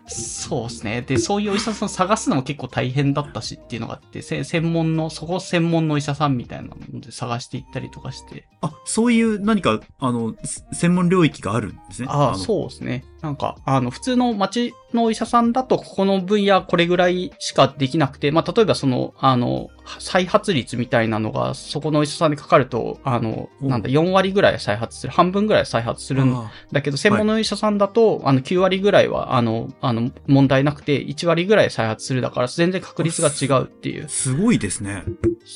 [0.07, 1.03] そうですね。
[1.03, 8.49] で、そういうお医者さん探すのも結構大変だったしっていうのがあって、せ専門の、そこ専門のお医者さんみたいなので探していったりとかして。
[8.61, 12.09] あ、そういう何か、あの、す専門領域があるんですね。
[12.11, 13.05] ああ、のそうですね。
[13.21, 34.09] なんか、あの、普通の町のお医者さんだと、ここの分野これぐらいしかできなくて、まあ、例えばその、あの、再発率みたいなのが、そこのお医者さんにかかると、あの、うんなんだ、4割ぐらい再発する、半分ぐらい再発するんあだけど、専門のお医者さんだと、あの、9割ぐらいは、あの、あの、問題なくて、1割ぐらい再発するだから、全然確率が違うっていう。
[34.09, 35.03] すごいですね。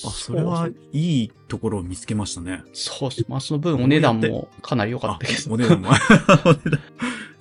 [0.04, 2.64] あ、それはいいところを見つけましたね。
[2.72, 3.10] そう。
[3.28, 5.54] まあ、その分お値段もかなり良かあったけど。
[5.54, 5.90] お値段も。
[6.44, 6.80] お値段。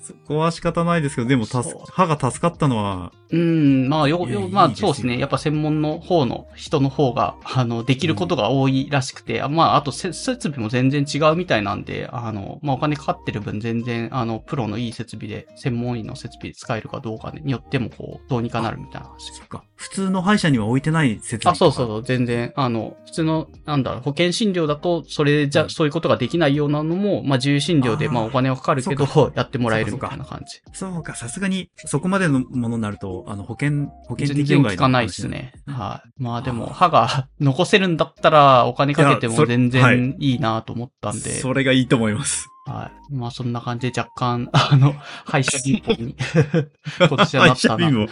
[0.02, 5.18] そこは仕方ないですけど、でも助そう歯が助かったのは、うん、まあ、よ、よ、まあ、そうですね。
[5.18, 19.32] やっぱ専門の方の人の方が、あの、できることが多いらしくて、あまあ、あとせ、設備も全然違うみたいなんで、あの、まあ、お金かかってる分全然、あの、プロのいい設備で、専門医の設備で使えるかどうかによっても、こう、どうにかなるみたいな話。
[19.32, 19.64] そっか。
[19.76, 21.90] 普通の歯医者には置いてない設備あ、そうそうう。
[21.90, 30.62] そう、全然、あの、普通の、なんだろう、保険診療だと、それじゃ、うんそういうことができないようなのも、まあ、自由診療で、まあ、お金はかかるけどやってもらえるみたいな感じ。
[30.74, 35.54] そうか、さすがに、そこまでのものになると、あの、保険、保険全適用外然効かないですね。
[35.68, 36.24] はい。
[36.24, 42.48] まあでも、歯が 残せるんだったら、お金かけても全はい然いいなと思ったんで、それがいいと思います。
[42.72, 43.14] はい。
[43.14, 44.94] まあそんな感じで若干、 あの、
[45.26, 46.16] 歯医者貧乏に、
[47.00, 47.78] 今年はなったな。
[47.78, 48.10] 歯医者貧乏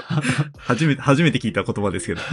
[0.57, 2.21] 初めて、初めて聞いた言葉ですけど。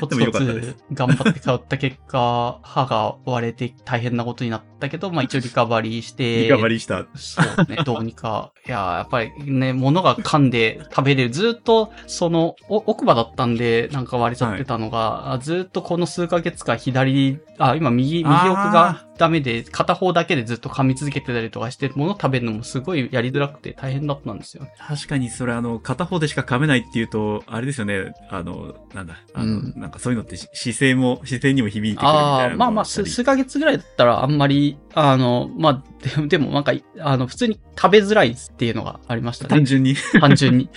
[0.00, 7.06] コツコツ頑張って通った結果、歯が割れて大変なことになったけど、まあ一応リカバリーして、リカバリーした。
[7.14, 8.52] そうね、どうにか。
[8.66, 11.30] いやー、やっぱりね、物が噛んで食べれる。
[11.30, 24.72] ずっと、その、お奥歯だったんで、なんか割れちゃってたのが、あずっとこの数ヶ月間左、あ、今右、右奥がダメで、片方だけでずっと噛み続けてたりとかして、物食べるのもすごいやりづらくて大変だったんですよね。
[24.78, 28.14] 確かにそれあの、片方でしか噛めないっていうと、あれですよね。
[28.30, 29.18] あの、なんだ。
[29.34, 35.84] あの、うんなんかそういうのってし姿勢も、姿勢にも響いてくるみたいなあまあまあ、数数ヶ月ぐらいだったらあんまり、あの、まあ、
[36.22, 39.50] ででもなんか、あの、普通に食べづらいっていうのがありましたね。
[39.50, 39.96] 単純に。
[40.18, 40.70] 単純に。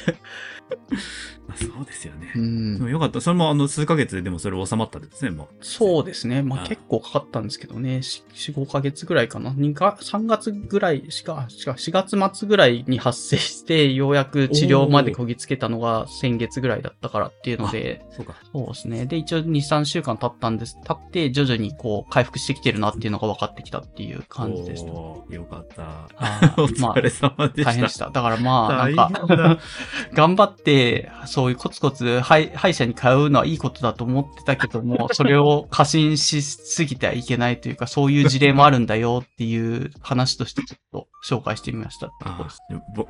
[1.47, 2.39] まあそうですよねう。
[2.39, 3.21] んでもよかった。
[3.21, 5.47] それもあの、数ヶ月ででもそれ収まったんですね、もう。
[5.61, 6.41] そうですね。
[6.41, 7.97] まあああ結構かかったんですけどね。
[7.97, 9.51] 4、5ヶ月ぐらいかな。
[9.51, 18.35] 2か、3月ぐらいしか、しか、4月末ぐらいに発生して、ようやく治療までこぎつけたのが先月ぐらいだったからっていうので、そうか。
[18.51, 19.05] そうですね。
[19.05, 20.77] で、一応2、3週間経ったんです。
[20.85, 24.91] 経って、徐々にこう、回復してきてるなっていうのが分かってきたっていう感じでした。
[24.91, 26.09] よかった。
[26.17, 27.69] あ お疲れ様でした。
[27.71, 28.09] 大変でした。
[28.09, 29.59] だからまあ、なんか、
[30.13, 42.11] 頑張って、そういうコツコツ歯医歯医者に通うのはいいことだと思ってたけども、 それを過信しすぎてはいけないというか、そういう事例もあるんだよっていう話としてちょっと紹介してみました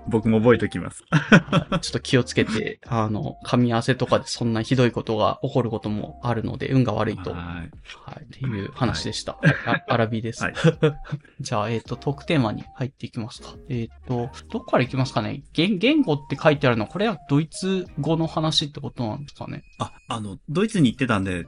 [0.07, 1.03] 僕も覚えておきます。
[1.09, 7.31] はいちょっと気をつけて、あの、噛み合わせとかでそんなひどいことが起こることもあるので、運が悪いと。
[7.31, 7.65] ははい。
[7.65, 8.23] い。
[8.23, 9.37] っていう話でした。
[9.65, 10.43] あアラビです。
[10.43, 10.53] はい
[11.41, 13.55] じゃあ、えっ、と、トークテーマに入っていきますか。
[13.69, 19.63] えっ、と、どっからいきますかね言言語って書いてあるのは、これはドイツ語の話ってことなんですかね。
[19.79, 21.47] あ、あの、ドイツに行ってたんで、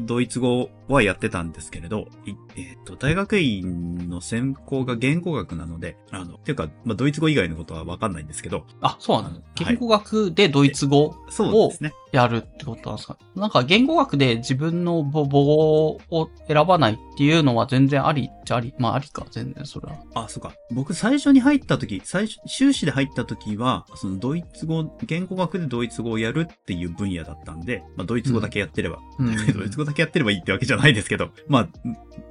[0.00, 9.34] ドイツ語はやってたんですけれど、いえっ、と、大学院の専攻が言語学なので、あの、っていうか、まあ、ドイツ語以外のことはわかんないんですけど、あ、そうなの？
[9.34, 11.92] はい言語学でドイツ語そうですね。
[12.10, 13.16] やるってことなんですか？
[13.36, 18.74] なんか言語学で自分の母母語を選ばないっていうのは全然ありっちゃあり。
[18.78, 19.98] まあありか、全然それは。
[20.14, 20.52] あ、そうか。
[20.72, 31.68] 僕最初に入った時、最初、修士で入った時は、そのドイツ語、言語学でドイツ語をやるっていう分野だったんで、まあ、ドイツ語だけやってれば、うん ドイツ語だけやってればいいってわけじゃないですけど、まあ、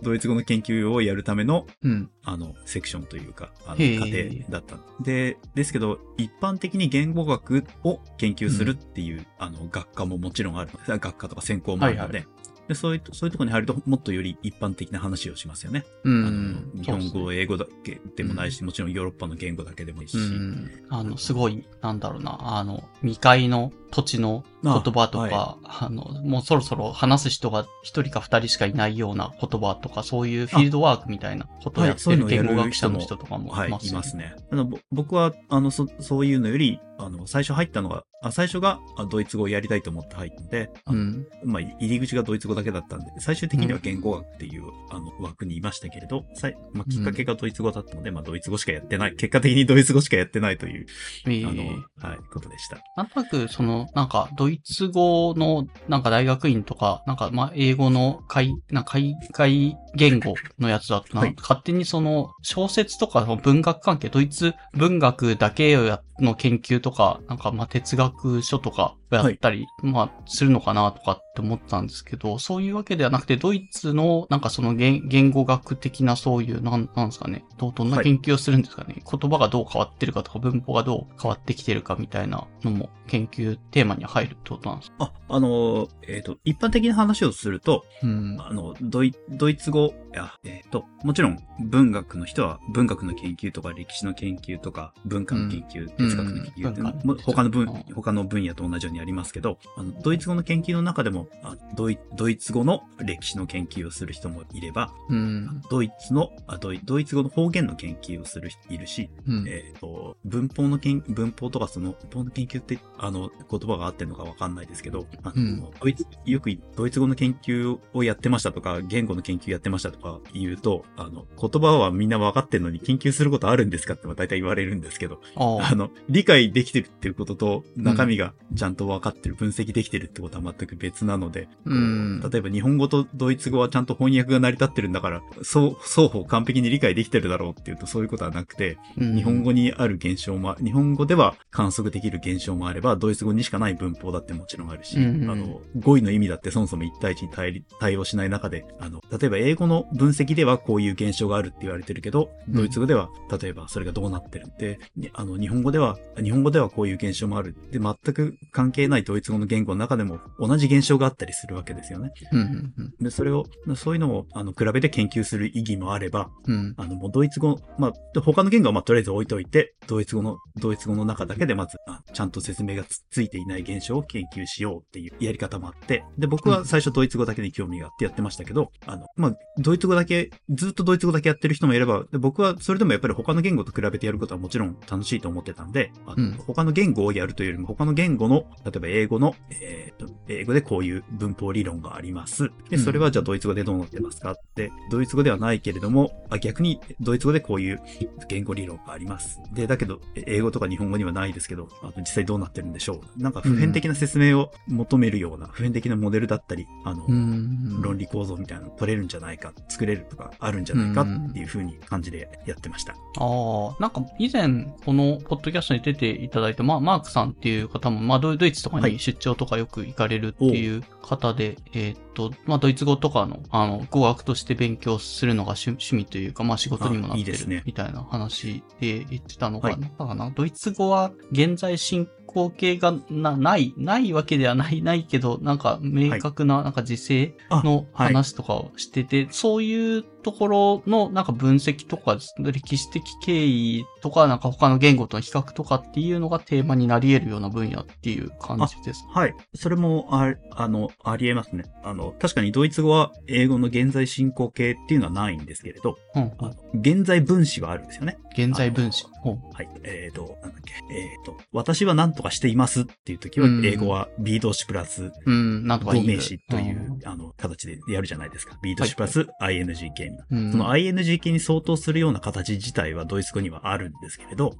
[0.01, 2.09] ドイツ語の研究をやるための、うん。
[2.23, 4.17] あの、セクションというか、あの、過程
[4.49, 4.77] だった。
[5.03, 10.71] で、ですけど、一般的に言語学を研究するっていう、あの、学科ももちろんある。
[10.87, 12.27] 学科とか専攻もあるので、はい
[12.67, 15.83] でそういう、そういうところに入ると、もっとより一般的な話をしますよね。
[16.03, 16.83] うあんの。
[16.83, 20.17] 日本語、英語だけでもないし、もちろんヨーロッパの言語だけでもいいし。
[20.17, 20.71] うん。
[20.89, 34.35] あの、すごい、なんだろうな、あの、未開の土地の言葉とか、あ,、あの、もうそろそろ話す人が一人か二人しかいないような言葉とか、そういうフィールドワークみたいなことをやってる言語学者の人とかもはいいますよますね。
[34.51, 41.27] あのぼ僕は、あの、そ、そういうのより、あの、最初入ったのが、あ最初があドイツ語をやりたいと思って入ったので、うん。
[41.43, 50.85] まあ、入り口がドイツ語だけだったんで、最終的には言語学っていう、あの、枠にいましたけれど、さいまあ、きっかけがドイツ語だったので、まあ、ドイツ語しかやってない、結果的にドイツ語しかやってないという、
[51.27, 52.77] えあのー、はい、ことでした。
[52.95, 61.35] なんとなく、その、なんか、ドイツ語の、なんか大学院とか、なんか、まあ、英語の海、なんか海外言語のやつだとな、はい。
[61.39, 78.05] 勝手にその、小説とか、文学関係、ドイツ文学だけをや、の研究とか、なんか、まあ、哲学書とかをやったり、まあ、するのかなとかって思ったんですけど、そういうわけではなくて、ドイツの、なんかその言言語学的なそういう、なん、なんですかね、どうどんなはい。
[78.05, 84.95] 研究をするんですかね、言葉がどう変わってるかとか、文法がどう変わってきてるかみたいなのも研究テーマに入るってことなんですか？
[84.99, 88.37] あ、あの、えっ、と、一般的な話をすると、うん。
[88.39, 97.17] あの、ドイ、ドイツ語、いや、えっ、と、もちろん文学の人は文学の研究とか歴史の研究とか文化の研究、哲学の研究って、うん。
[97.17, 105.61] 他の分うん、他の分野と同じようにありますけど、あの、ドイツ語の研究の中でも、あドイドイツ語の歴史の研究をする人もいれば、うん。
[105.69, 109.45] ドイツの、あドイドイツ語の方言の研究をする人いるし、うん。
[109.47, 132.21] えっ、と、文法の研、文法とかその、文法の研究って、あの、言葉が合ってるのかわかんないですけど、あの、うんドイツ、よくドイツ語の研究をやってましたとか、言語の研究やってましたとか言うと、あの、言葉はみんなわかってるのに研究することあるんですかって大体言われるんですけど、ああの、理解できてるっていうことと、中身がちゃんと分かってる、分析できてるってことは全く別なので、うん。
[132.21, 153.09] 例えば日本語とドイツ語はちゃんと翻訳が成り立ってるんだから、そう、双方完璧に理解できてるだろうっていうとそういうことはなくて、うん日本語にある現象も、日本語では観測できる現象もあれば、ドイツ語にしかない文法だってもちろんあるし、うんうんあの、語彙の意味だってそもそも一対一に対対応しない中で、あの、例えば英語の分析ではこういう現象があるって言われてるけど、うんドイツ語では、
[153.41, 157.55] 例えばそれがどうなってるって、にあの、日本語では、日本語ではこういう現象もある。
[157.71, 162.11] で、全く関係ないドイツ語の言語の中でも同じ現象があったりするわけですよね。
[162.31, 162.39] うん。
[162.39, 162.43] う
[162.83, 162.93] ん。
[162.99, 166.73] で、それを、そういうのを、あの、比べて研究する意義もあれば、うん。
[166.77, 192.51] あの、もうドイツ語、まあ、で他の言語はまあ、とりあえず置いといて、ドイツ語の、ドイツ語の中だけでまず、あちゃんと説明がつついていない現象を研究しようっていうやり方もあって、で、僕は最初ドイツ語だけに興味があってやってましたけど、あの、まあ、ドイツ語だけ、ずっとドイツ語だけやってる人もいれば、で僕はそれでもやっぱり他の言語と比べてやることはもちろん楽しいと思ってたんで、あのうん他の言語をやるというよりも、他の言語の、例えば英語の、えーと、英語でこういう文法理論があります。
[192.69, 197.81] で、それはじゃあドイツ語でどうなってますかって、ドイツ語ではないけれども、あ逆にドイツ語でこういう
[198.27, 199.39] 言語理論があります。
[199.53, 203.21] で、だけど、え英語とか日本語にはないですけど、あの実際どうなってるんでしょう。
[203.21, 207.81] なんか普遍的な説明を求めるような、普遍的なモデルだったり、あの、うん。
[207.81, 212.93] 論理構造みたいなの取れるんじゃないか、作れるとかあるんじゃないかっていう風に感じでやってました。
[212.93, 218.93] ああ、なんか以前、このポッドキャストに出ていただいた、まあ、マークさんっていう方も、まあ、ドイドイツとかはい。
[218.93, 229.79] に出張とかよく行かれるっていう方で、えーっと、まあ、ドイツ語とかの、あの、語学として勉強するのが趣趣味というか、まあ、仕事にもなってるみたいな話で言ってたのが、はい。
[229.79, 249.05] なんだかな、ドイツ語は現在進行形がな、ない、ないわけではない、ないけど、なんか明確な、なんか時勢あのはい話とかをしてて、そういうところのなんか分析とか歴史的経緯とか、なんか他の言語との比較とかっていうのがテーマになり得るような分野っていう感じです。
[249.13, 249.35] はい。
[249.55, 251.65] それも、あ、あの、ありえますね。
[251.83, 258.17] あの、確かにドイツ語は英語の現在進行形っていうのはないんですけれど、うんあの現在分詞はあるんですよね。
[258.33, 259.05] 現在分子。
[259.53, 259.69] はい。
[259.83, 260.73] えっ、と、なんだっけ。
[260.93, 268.57] えっ、と、私は何とかしていますっていう時はう、ん英語は B 動詞プラス動名詞という、あの、形でやるじゃないですか。
[268.61, 270.25] B 動詞プラス ING 形みたいな。
[270.29, 270.51] うん。
[270.51, 274.55] その ING 形に相当するような形自体はドイツ語にはあるんですけれど、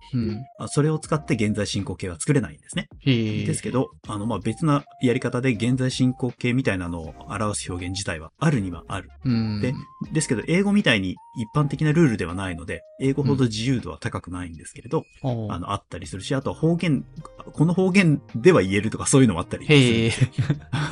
[0.68, 2.88] それを使って現在進行形は作れないんですね。
[3.06, 9.10] ですけど、あの、まあ、別なやり方で現在進行形みたいなのを表す表現自体はあるにはある。
[9.26, 9.62] うん。
[9.62, 9.74] で
[10.12, 17.06] ですけど、英語みたいに一般的なルールではないので、英語ほど自由度は高くないんですけれど、あの、あったりするし、あとは方言、
[17.52, 19.78] この方言では言えるとかそういうのもあったりする。
[19.78, 20.12] へえ。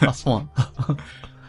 [0.07, 0.71] あ、そうなんだ。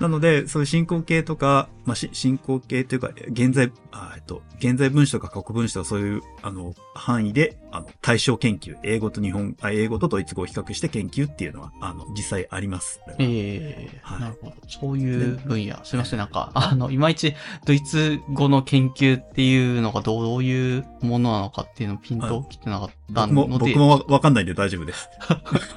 [0.01, 13.01] なので、そういう進行形とか、まあ、し進行形というか、現在、あえっと、現在分詞とか過去分詞とかそういう、あの、範囲で、あの、対象研究、英語と日本、あ英語とドイツ語を比較して研究っていうのは、あの、実際あります。
[13.19, 14.55] ええはいなるほど。
[14.69, 15.85] そういう分野。
[15.85, 17.35] すいません、なんか、 あの、いまいち、
[17.65, 25.11] ドイツ語の研究っていうのがどういうものなのかっていうのをピンときてなかった僕も、ので、僕もわわかんないんで大丈夫です。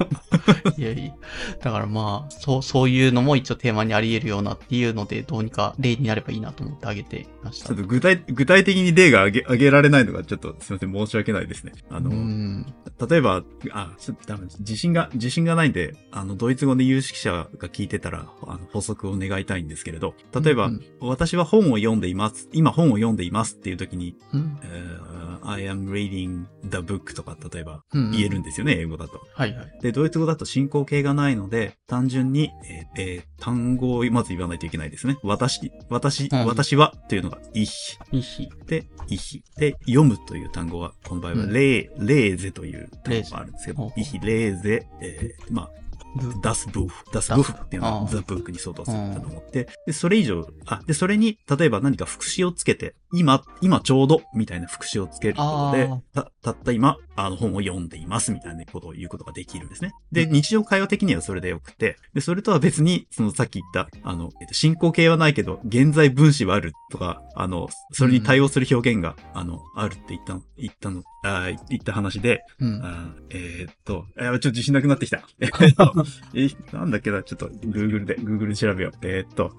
[0.78, 1.14] いやいや。
[1.62, 7.78] だからまあ、そう、そういうのも一応テーマにあり得るようなっていうので、どうにか例になればいいなと思ってあげていましたちょっ。
[7.78, 11.74] と具体、具体的に例が挙げ、挙げられないのがちょっとすいません、申し訳ないですね。
[11.90, 12.74] あうの、ん。
[13.10, 24.58] 例えば、あ、ちょっと多分自信が、自信がないんで、あの、ドイツ語で有識者が聞いてたら、あの、補足を願いたいんですけれど、例えば、うん私は本を読んでいます、今本を読んでいますっていう時に、うん。
[24.64, 28.12] えー I am reading the book とか、例えばうん。
[28.12, 29.22] 言えるんですよね、英語だと。
[29.34, 29.80] はいはい。
[29.82, 35.18] で、ドイツ語だと進行形がないので、単純に、えーえー単語をまず言わないといけないですね。
[35.24, 38.50] 私、私、うん私はというのが、いい日。
[38.68, 41.54] で、ich で、読むという単語は、この場合は、うん。
[41.54, 45.70] レー、レーゼという単語があるんですけどレーゼ、ich レーゼ、えーまあ、
[46.16, 46.30] ブ。
[46.42, 59.94] das Buch、das Das Buch っていうのはああ the book に相当するんだと思って、で、それ以上、あ、で、それに、例えば何か副詞をつけて、今、今ちょうど、みたいな副詞をつけることであ、た、たった今、あの本を読んでいます、みたいなことを言うことができるんですね。
[60.12, 72.82] で、日常会話的にはそれでよくて、で、それとは別に、そのさっき言った、あの、えっと、進行形はないけど、現在分詞はあるとか、あの、それに対応する表現が、あの、あるって言ったの、言ったの、あー言った話で、うん。
[72.84, 75.22] あーえーっと、えーちょっと自信なくなってきた。
[75.40, 78.98] えーっとえなんだっけな、ちょっと Google で、Google で調べよう。
[79.04, 79.52] えーっと、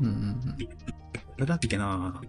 [0.00, 1.01] うんうんど
[1.42, 2.20] れだっけな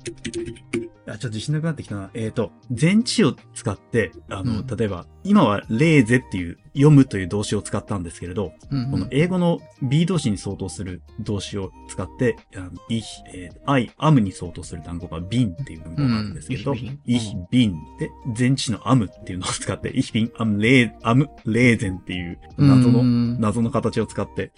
[1.08, 2.10] あ、ちょっと自信なくなってきたな。
[2.14, 8.92] えーっと、前置を使って、あの、うん例えば、今はレーゼっていう、読むという動詞を使ったんですけれど、うんうん。
[8.92, 13.04] この英語の B 動詞に相当する動詞を使って、あの ich、
[13.34, 21.98] えー I am に相当する単語が bin っていう文法があるんですけれど、うん ich bin で、前置詞の am っていうのを使って、ich bin am le am lesen
[21.98, 24.52] っていう謎の、うん謎の形を使って。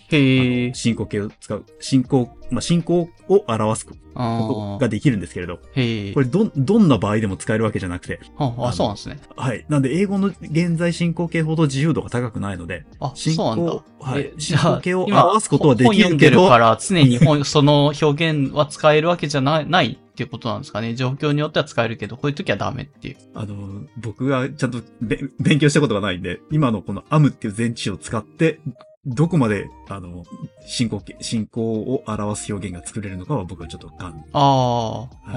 [0.73, 5.57] 進行形を使う、進行、まあ、進行を表すことあができるんですけれど。
[5.57, 9.19] これど、どんな場合でも使えるわけじゃなくて、ああ、そうなんですね。
[9.35, 9.65] はい。
[9.67, 14.33] なんで、英語の現在進行形ほど自由度が高くないので、あ、進そうなんだ行。、はいえ。
[14.37, 20.95] 進行形を今表すことはでき本読んでるけど、るから、常に本、その表現は使えるわけじゃない、ないっていうことなんですかね。
[20.95, 23.17] 状況によっては使えるけど、こういう時はダメっていう。
[23.33, 28.59] あの、僕がちゃんとべ勉強したことがないんで、今のこの am っていう前置詞を使って、
[29.05, 30.23] どこまで、あの、
[30.65, 35.35] 進行形、進行を表す表現が作れるのかは僕はちょっと感ああ、はいあ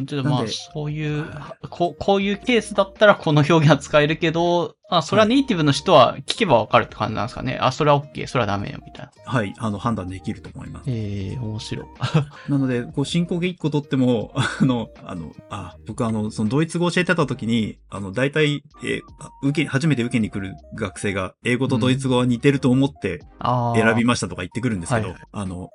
[0.00, 7.58] ーじゃあまあ、そういうは、こう、こういうケースだったらこの表現は使えるけど、あ、それはネイティブの人は聞けばわかるって感じなんですかね。
[7.60, 9.32] あ、それは OK、それはダメよ、みたいな。
[9.32, 10.90] はい、あの、判断できると思います。
[10.90, 11.86] ええ面白い。
[12.50, 23.74] なので、こう、進行形一個取っても、 あの、あの、あ、僕あの、そのドイツ語を教えてた時に、あの、大体、えーあ受け、初めて受けに来る学生が、英語とドイツ語は似てると思ってああ。
[23.74, 25.68] 選びましたとか言ってくるんですけど、はいはいあの、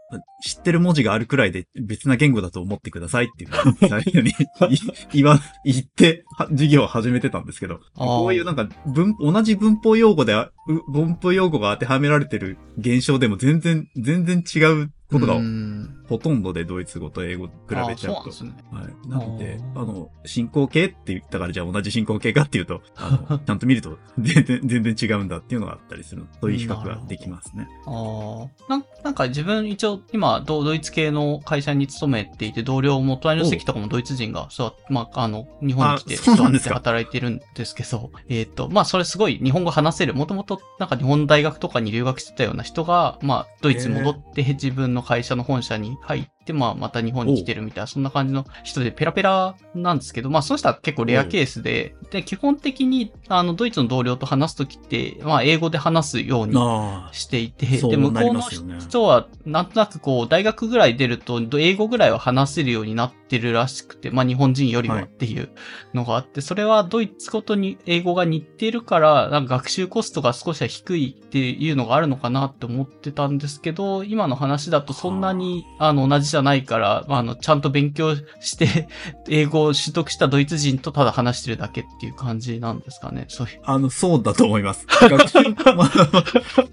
[0.45, 3.51] 知ってる文字があるくらいで別な言語だと思ってくださいっていう
[3.89, 4.33] 最初に
[5.13, 8.67] 言わ、言って、は授業を始めてたんですけど、あーこういうなんか
[8.99, 10.35] 文、同じ文法用語で、
[10.89, 15.35] 文法用語が当てはめられてる現象でも全然、全然違うことが
[16.09, 18.29] ほとんどでドイツ語と英語比べちゃうあそうなんと。
[18.29, 18.53] ですね。
[18.71, 19.09] はい。
[19.09, 26.25] なので、あの、進行形って言ったからじゃあ同じ進行形かっていうと、あの、 ちゃんと見ると全然、全然違うんだっていうのがあったりする。
[26.41, 27.67] そういう比較ができますね。
[27.85, 28.69] ああ。
[28.69, 40.13] なんなんか自分一応今ドドイツ系の会社に勤めていて同僚も隣の席とかもドイツ人がそう、まあ、あの、日本に来てあそうなんですか座って働いてるんですけど、えっ、と、まあそれすごい日本語話せる。
[40.13, 46.29] もともとなんか日本大学とかに留学してたような人が、まあドイツに戻って自分の会社の本社にはい。
[46.53, 58.41] まあまた日本に来てるみたいな、そんな感じの人でペラペラなんですけど、まあその人は結構レアケースで、で、基本的にあのドイツの同僚と話すときって、まあ英語で話すようにあしていて、で、向こうの
[58.79, 65.05] 人は、なんとなくこう、大学ぐらい出ると、英語ぐらいは話せるようになってるらしくて、まあ日本人よりははい。
[65.05, 65.49] っていう
[65.93, 75.93] のがあって、それはドイツ語とに英語が似てるから、なんか学習コストが少しは低いっていうのがあるのかなって思ってたんですけど、今の話だとそんなに、あ。
[75.93, 78.87] の、同じじゃゃないから、まあ、あの、ちゃんと勉強して、
[79.29, 83.25] 英語を取得したドイツ人とただ話してるだけっていう感じなんですかね。
[83.27, 83.59] そういう。
[83.63, 84.85] あの、そうだと思います。
[84.87, 85.39] 学習、
[85.75, 85.89] ま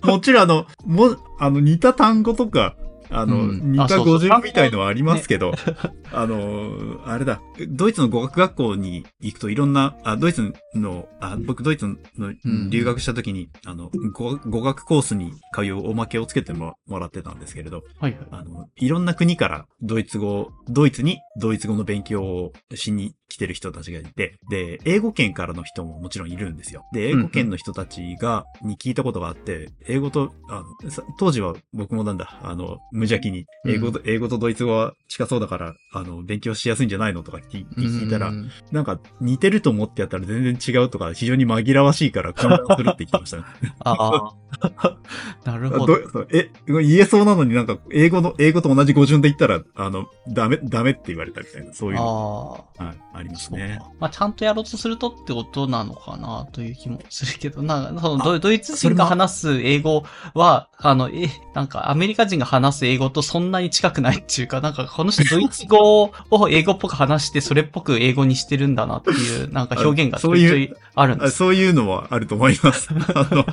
[0.03, 2.75] あもちろんあの、も、あの、似た単語とか、
[3.11, 3.73] あの、うん。
[3.73, 4.07] 二かあそうそう。
[4.15, 5.53] 五順みたいのはありますけど、
[6.13, 11.87] あの、あれだ、ドイツの語学学校に行くといろんな、あドイツの、あ僕ドイツ
[12.19, 12.71] のん。
[12.71, 18.27] 留学した時に、あの語、語学コースに通うおまけをつけてももらってたんですけれど、はいはい。
[18.31, 26.85] あの、いろんな国からドイツ語、ドイツにドイツ語の勉強をしに来てる人たちがいて、で、英語圏からの人ももちろんいるんですよ。
[26.93, 43.45] で、英語圏の人たちが、に聞いたことがあって、英語と、あの、さ当時は僕もなんだ、あの、無邪気に、英語と、英語とドイツ語は近そうだから、あの、勉強しやすいんじゃないのとか聞聞いたらう、んなんか似てると思ってやったら全然違うとか、非常に紛らわしいから混乱するって言ってましたね。
[43.81, 44.35] ああ。
[45.45, 45.99] なるほど
[46.33, 52.85] え、言えそうなのになんか、英語の、英語と同じ語順で言ったら、あの、ダメ、ダメって言われたみたいな、そういうの、ああ。
[52.87, 53.79] はい、ありますそうね。
[53.81, 53.91] か。
[53.99, 60.05] まあ、ちゃんとやろうとするとってことなのかなという気もするけど、なんか、そのあドドイツ人が話す英語
[60.35, 71.29] は、あの、 え、なんかアメリカ人が話す英語とそんなに近くないっていうか、なんかこの人ドイツ語を英語っぽく話して、それっぽく英語にしてるんだなっていう、なんか表現がちょいちょいあるんです。
[71.29, 72.89] あそういうのはあると思います。
[73.15, 73.47] あの、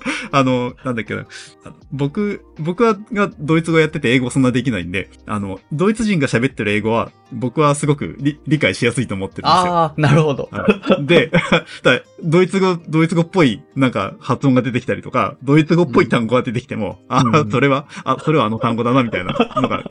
[0.30, 1.26] あの、なんだっけな。
[1.92, 9.74] 僕、僕は、がドイツ語やってて英語そんなできないんで、あの、ドイツ人が喋ってる英語は、僕はすごく理理解しやすいと思ってるんですよ。
[9.74, 10.48] ああ、なるほど。
[10.50, 10.66] は
[11.00, 11.30] いで、
[11.82, 19.84] だドイツ語、ドイツ語っぽい、なんか、発音が出てきたりとか、ドイツ語っぽい単語が出てきても、ああ、うんそれは、あ、それはあの単語だな、みたいなのが、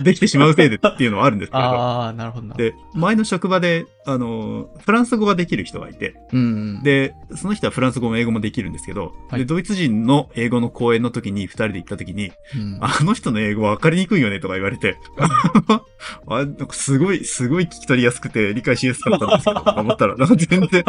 [0.00, 1.68] できてしまうせいでっていうのはあるんですけれど。
[1.68, 2.54] ああ、なるほどな。
[2.54, 6.82] で、前の職場で、あの、フランス語ができる人がいて、うん。
[6.82, 14.96] で、その人はフランス語も英語もできるんですけど、はいで、ドイツ人の英語の講演の時に二人で行った時に、うん、あの人の英語わかりにくいよねとか言われて、
[16.26, 20.84] あなんかすごい、すごい聞き取りやすくて理解しやすかったんですけど、思ったら、なんか全然、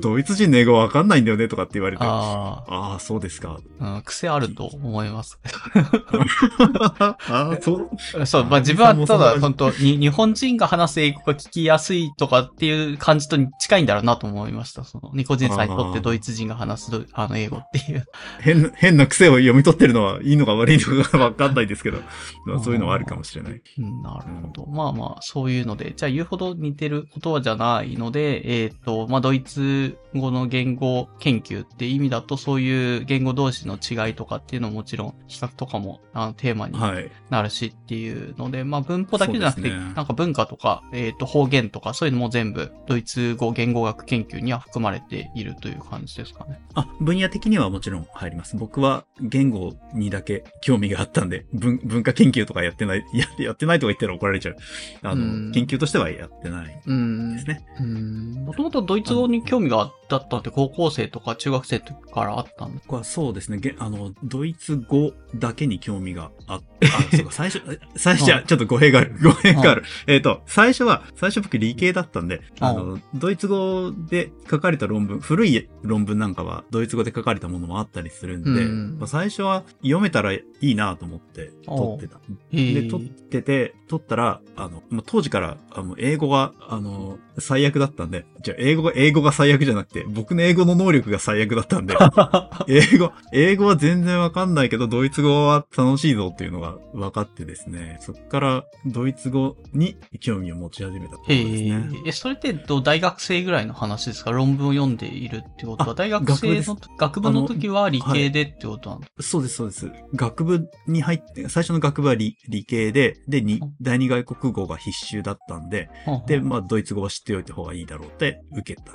[0.00, 3.60] ドイツ人の英語わかんないんだよねとかって言われて、ああそうですか。
[3.78, 5.38] あ、うん、癖あると思います。
[6.98, 14.82] ああ、そう、そう、まあ自分はただ、本当に日本人が話す英語が聞きやすいとかっていう感じと近いんだろうなと思いました。
[14.82, 18.04] その、ニコ人さんにとってドイツ人が話すドあの英語っていう。
[18.40, 21.98] 変な、変な癖を読み取ってるのはいいのか悪いのかわかんないですけど、
[22.46, 23.62] まあそういうのはあるかもしれない。
[23.78, 24.66] うん、なるほど。
[24.66, 37.10] まあまあ、そういうので、じゃあ言うほど似てることはじゃないので、えっ、と、まあドイツ語の言語研究って意味だと、そういう言語同士の違いとかっていうのももちろん、比較とかもあのテーマにはい。
[37.28, 46.60] なるしっていうので、まあ文法だけじゃなくて、ねなんか文化とか、えっ、と方言とか、そういうのも全部、ドイツ語言語学研究には含まれているという感じですかね。
[46.74, 48.56] あ、分野的にはもちろん入ります。
[48.56, 54.56] 僕は言語にだけ興味があったんで、文文化研究とかやってない、 ややってないとか言ったら怒られちゃう。
[55.02, 57.66] あの、うん研究としてはやってないうんですね。
[57.80, 58.32] うん。
[58.46, 63.58] もともとドイツ語に興味があったって高校生とか中学生とかからあったんです僕はそうですね。
[63.58, 69.14] げあの、ドイツ語だけに興味があって、あ、そうか、最初、え 最初、うんちょっと語弊がある。
[69.22, 69.84] 語弊がある。
[70.06, 78.98] えっと、最初は、最初僕理系だったんで、あの、ドイツ語で書かれた論文、古い論文なんかはドイツ語で書かれたものもあったりするんで、うん。
[78.98, 82.20] まあ最初は読めたらいいなと思って撮ってた。
[82.52, 91.96] で、撮ってて、撮ったら、あの、まあ、当時から、あの、英語が、あの、最悪だったんで、じゃあ、英語が、英語が最悪じゃなくて、僕の英語の能力が最悪だったんで、
[92.68, 101.88] 英語、英語は全然わかんないけど、ドイツ語は楽しいぞっていうのが分かってですね、そっから、ドイツ語に興味を持ち始めたところへですね。
[102.06, 102.08] え。
[102.08, 104.32] え、それってど大学生ぐらいの話ですか？
[104.32, 109.08] 論文を読んでいるってことは、あ大学生の、学部の時は理系でってことなんだ。
[109.20, 109.90] そうです、そうです。
[110.14, 113.42] 学部に入って、最初の学部は理理系で、で、
[113.80, 115.90] 第二外国語が必修だったんで、
[116.26, 118.92] で、まあ、ドイツ語は知っておいた方がいいだろうって受けた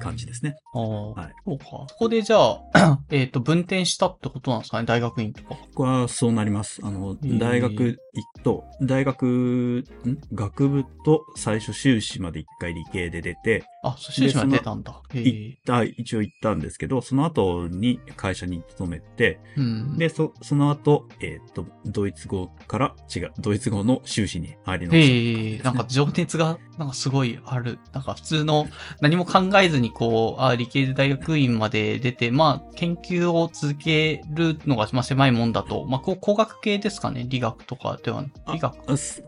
[0.00, 0.56] 感じですね。
[0.74, 1.64] ああ、はいそうか。
[1.88, 5.50] そこでじゃあ、 えっと、分転したってことなんですかね大学院とか。
[5.50, 6.80] ここはそうなります。
[6.82, 10.18] あの、ー大学行くと、大学、ん？
[10.34, 15.00] 学部と最初修士まで一回理系で出て、あ、修士まで出たんだ。
[15.14, 15.58] へ行っえ。
[15.64, 19.98] た、一応行ったんですけど、その後に会社に勤めて、うん。
[19.98, 27.78] で、そ、その後、えっ、と、ドイツ語から、違う、ドイツ語の修士に入り直した、へえ、なんか情熱が、なんかすごいある。
[27.92, 28.66] なんか普通の
[29.00, 38.76] 何も考えずにこう、あ理系で大学院まで出て、まあ研究を続けるのが、まあ狭いもんだと、まあこう工学系ですかね理学とかでは、理学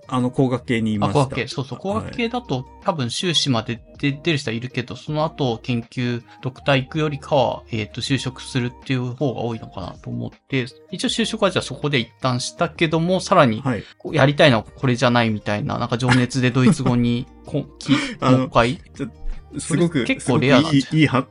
[0.06, 1.24] あの、工学系にいまあ、した。
[1.24, 1.48] 工学系。
[1.48, 1.78] そうそう。
[1.78, 13.62] 工学系だと、多分修士まで出てる人はいるけど、その後研究、ドクター行くよりかは、えっ、と、就職するっていう方が多いのかなと思って、一応就職はじゃあそこで一旦したけども、さらに、
[14.12, 18.78] やりたいのはこれじゃないみたいな、なんか情熱でドイツ語に、こき、あ回
[19.58, 21.26] すごく、結構レアいい、いいは、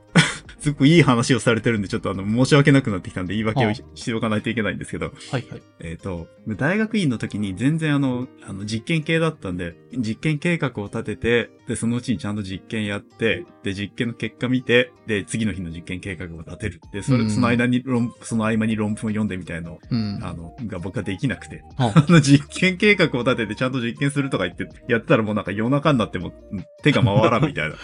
[0.60, 5.62] すごくいい話をされてるんで、ちょっとあの、申し訳なくなってきたんで、言い訳をはあしておかないといけないんですけど、はいはい。
[5.80, 16.82] えっ、と、大学院の時に全然あの、あの、実験系だったんで、実験計画を立てて、で、そのうちにちゃんと実験やって、で、実験の結果見て、で、次の日の実験計画を立てる。
[16.92, 20.20] で、それ、うんその間に論、その合間に論文を読んでみたいのを、うん。
[20.24, 27.76] あの、が僕はできなくて、はあの、実験計画を立ててちゃんと実験するとか言って、やってたらもうなんか夜中になってもうん手が回らんみたいな。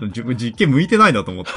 [0.08, 1.50] 自分実験向いてないなと思って。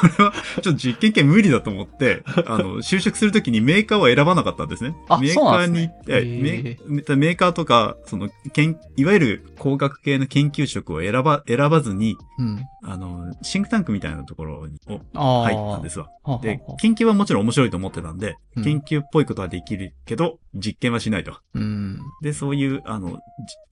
[0.00, 0.32] これは、
[0.62, 4.94] ちょっと実験系無理だと思って、 あの、就職するときにメーカーを選ばなかったんですね。
[5.08, 6.78] あメーカーに行って、ね
[7.16, 12.64] メーカーとか、その、けんいわゆる工学系の研究職を選ば、選ばずに、うん。
[12.84, 14.78] あの、シンクタンクみたいなところに。
[15.14, 16.08] 入ったんですわ。
[16.42, 21.36] で、研究はもちろん面白いと思ってたんで、うん研究っぽいことはできるけど、実験はしないと。
[21.54, 22.00] うん。
[22.22, 23.16] で、そういう、あの、じ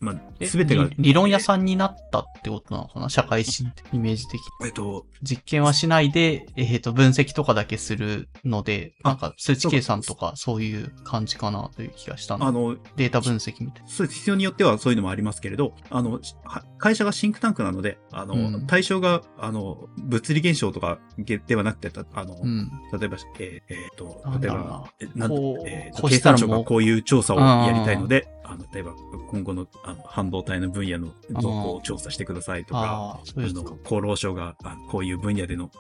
[0.01, 3.09] まあ、えすべてが理、理論屋さんになったってことなのかな？
[3.09, 4.66] 社会人って、イメージ的に。
[4.66, 12.47] えっと、実験はしないで、えっ、と、分析とかだけするので、あなんか数値計算とかそういう感じかなという気がしたの。
[12.47, 16.20] あの、データ分析みたいそう必要によってはそういうのもありますけれど、あの、
[16.78, 22.41] 会社がシンクタンクなので、あの、うん対象が、あの、物理現象とかではなくて、たあの、な。
[22.43, 22.70] うん。
[22.99, 28.94] 例えば、えーえーとなん、例えだろうなば、えなんこうえーとこうしたら経産省もうがこういう調査をやりたいので、あの、例えば、
[29.28, 33.78] 今後のあの半導体の分野の動向を調査してくださいとか、あの。
[33.84, 35.70] 厚労省があこういう分野での、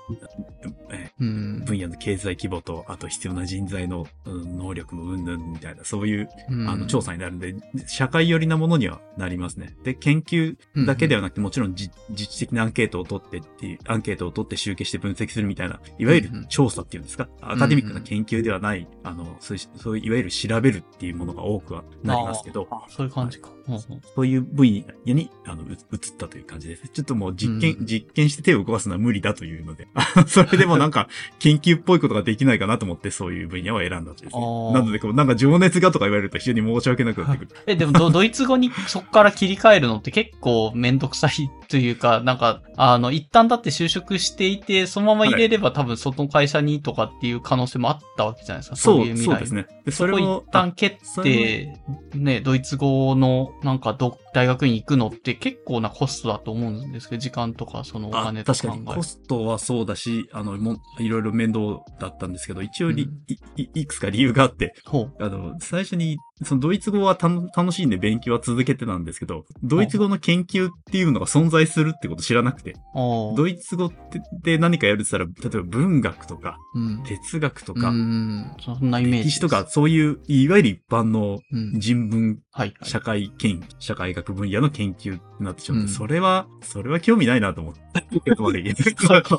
[0.90, 1.10] え。
[1.18, 7.54] 分野の経済規模と、あと必要な人材の、うん能力の云々みたいな、そういううんあの、調査になるんで、
[7.86, 9.76] 社会寄りなものにはなりますね。
[9.84, 10.56] で、研究
[10.86, 23.48] だけではなくて、もちろんじ実地的なアンケートを取ってっていう、アンケートを取って集計して分析するみたいな、いわゆる調査っていうんですか、アカデミックな研究ではない、あの、そういう、そういういわゆる調べるっていうものが多くはなりますけど、ああそういう感じか。
[23.48, 25.78] うんうんそういう分野に、あの、う移っ
[26.16, 26.88] たという感じです。
[26.88, 29.88] ちょっともう実験、うん実験して手を動かすのは無理だというので、
[30.28, 31.08] それでもなんか、
[31.40, 34.30] 研究っぽいことができないかなと思って、そういう分野を選んだんですね。
[34.30, 37.60] なので、こう、なんか情熱がとか言われると非常に申し訳なくなってくる。
[37.66, 48.76] え、でもド、ドイツ語にそこから切り替えるのって結構めんどくさいというか、なんか、あの、一旦だって就職していて、そのまま入れれば多分その会社にとかっていう可能性もあったわけじゃないですか。
[48.76, 49.30] そうそう、いう未来。
[49.30, 49.66] そうですね。
[49.84, 51.72] で、それを一、旦蹴って、
[52.14, 63.10] ね、ドイツ語のなんかど大学に行くのって結構なコストだと思うんですけど、時間とかそのおあ金と確かに、か考えコストはそうだし、あの、も、いろいろ面倒だったんですけど、一応り、うん
[63.56, 64.74] い、いいくつか理由があって。
[65.20, 77.02] あの、最初に、そのドイツ語はたの楽しいんで勉強は続けてたんですけど、ドイツ語の研究っていうのが存在するってこと知らなくて、ドイツ語ってで何かやるって言ったら、例えば文学とか、うん。
[77.04, 78.54] 哲学とうか、ん。
[78.60, 79.30] そんなイメージ。
[79.30, 81.80] 歴史とか、そういう、いわゆる一般のうん。
[81.80, 82.88] 人文、はい、はい。
[82.88, 87.80] 社会研、社会学分野の研究になってしまって、うんそれは、それは興味ないなと思って。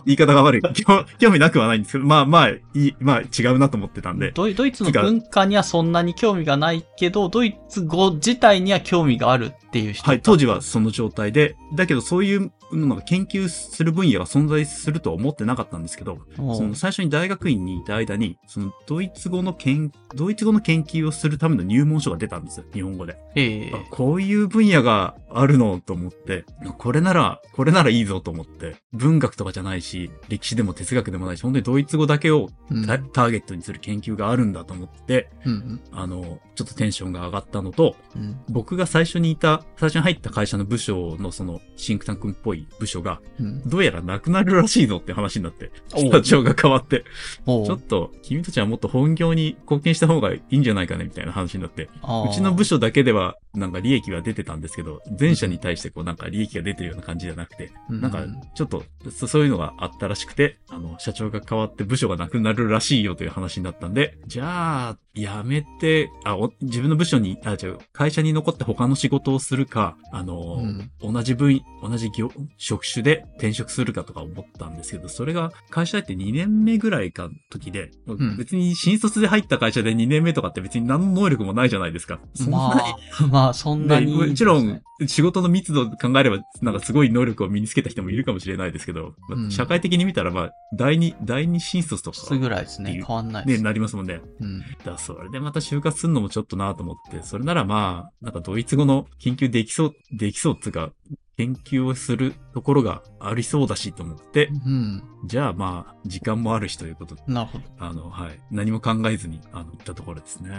[0.05, 0.61] 言い方が悪い。
[0.86, 4.32] 興興味なくはないんですけど、まあまあ、いい、まあ違うなと思ってたんで。
[4.36, 23.18] ドイドイツの文化にはそんなに興味がないけど、ドイツ語自体には興味があるっていう人はい、当時はその状態で、だけどそういうのが研究する分野が存在するとは思ってなかったんですけど、おその最初に大学院にいた間に、そのドイツ語の研、ドイツ語の研究をするための入門書が出たんですよ、日本語で。
[23.36, 23.72] ええ。
[23.74, 26.45] あこういう分野があるのと思って、
[26.78, 32.86] これなら、これならいいぞと思って、文学とかじゃないし、歴史でも哲学でもないし、本当にドイツ語だけをうん。
[32.86, 38.39] タターゲットにする研究があるんだと思って、うんあの、ちょっとテンションが上がったのと、うんうん。
[38.49, 43.61] 僕が最初にいた、最初に入った会社の部署のそのシンクタンクっぽい部署が、うん。
[43.69, 47.03] どうやらなくなるらしいぞって話になって、社長が変わって、
[47.45, 58.23] ちょっと君たちはもっと本業に貢献した方がいいんじゃないかねみたいな話になって、うちの部署だけではなんか利益は出てたんですけど、全社に対してこうなんか利益が出てるような感じじゃなくて、なんか
[58.55, 70.91] ちょっとそそういうのがあったらしくて、あの、社長が変わって部署がなくなるらしいよという話になったんで、じゃあ、やめて、あ、お自分の部署に、あ、違う、会社に残って他の仕事をするか、あの、うん。
[71.01, 82.19] 同じ分、同じ業、職種で転職するかとか思ったんですけど、それが会社入って2年目ぐらいかの時で、ん別に新卒で入った会社で2年目とかって別に何の能力もないじゃないですか。
[82.33, 89.13] そんなにまあ、まあ、そんな ねに、もちろん、仕事の密度を考えれば、なんかすごい能力を身につけた人もいるかもしれないですけど、
[89.49, 93.03] 社会的に見たら、まあ、第二、第二新卒とか質ぐらいですね。
[93.05, 93.63] 変わんないでね、す。
[93.63, 94.21] なりますもんね。
[94.39, 94.59] うん。
[94.59, 100.91] だからそれでまた就活するのもちょっとなと思って、それならまあ、なんかドイツ語の研究できそう、できそうっつうか、
[101.38, 105.03] 研究をする、ところがありそうだしと思って、うん。
[105.25, 107.63] じゃあまあ、時間もあるしということで、なるほど。
[107.77, 108.39] あの、はい。
[108.49, 110.49] 何も考えずに、あの、行ったところですね。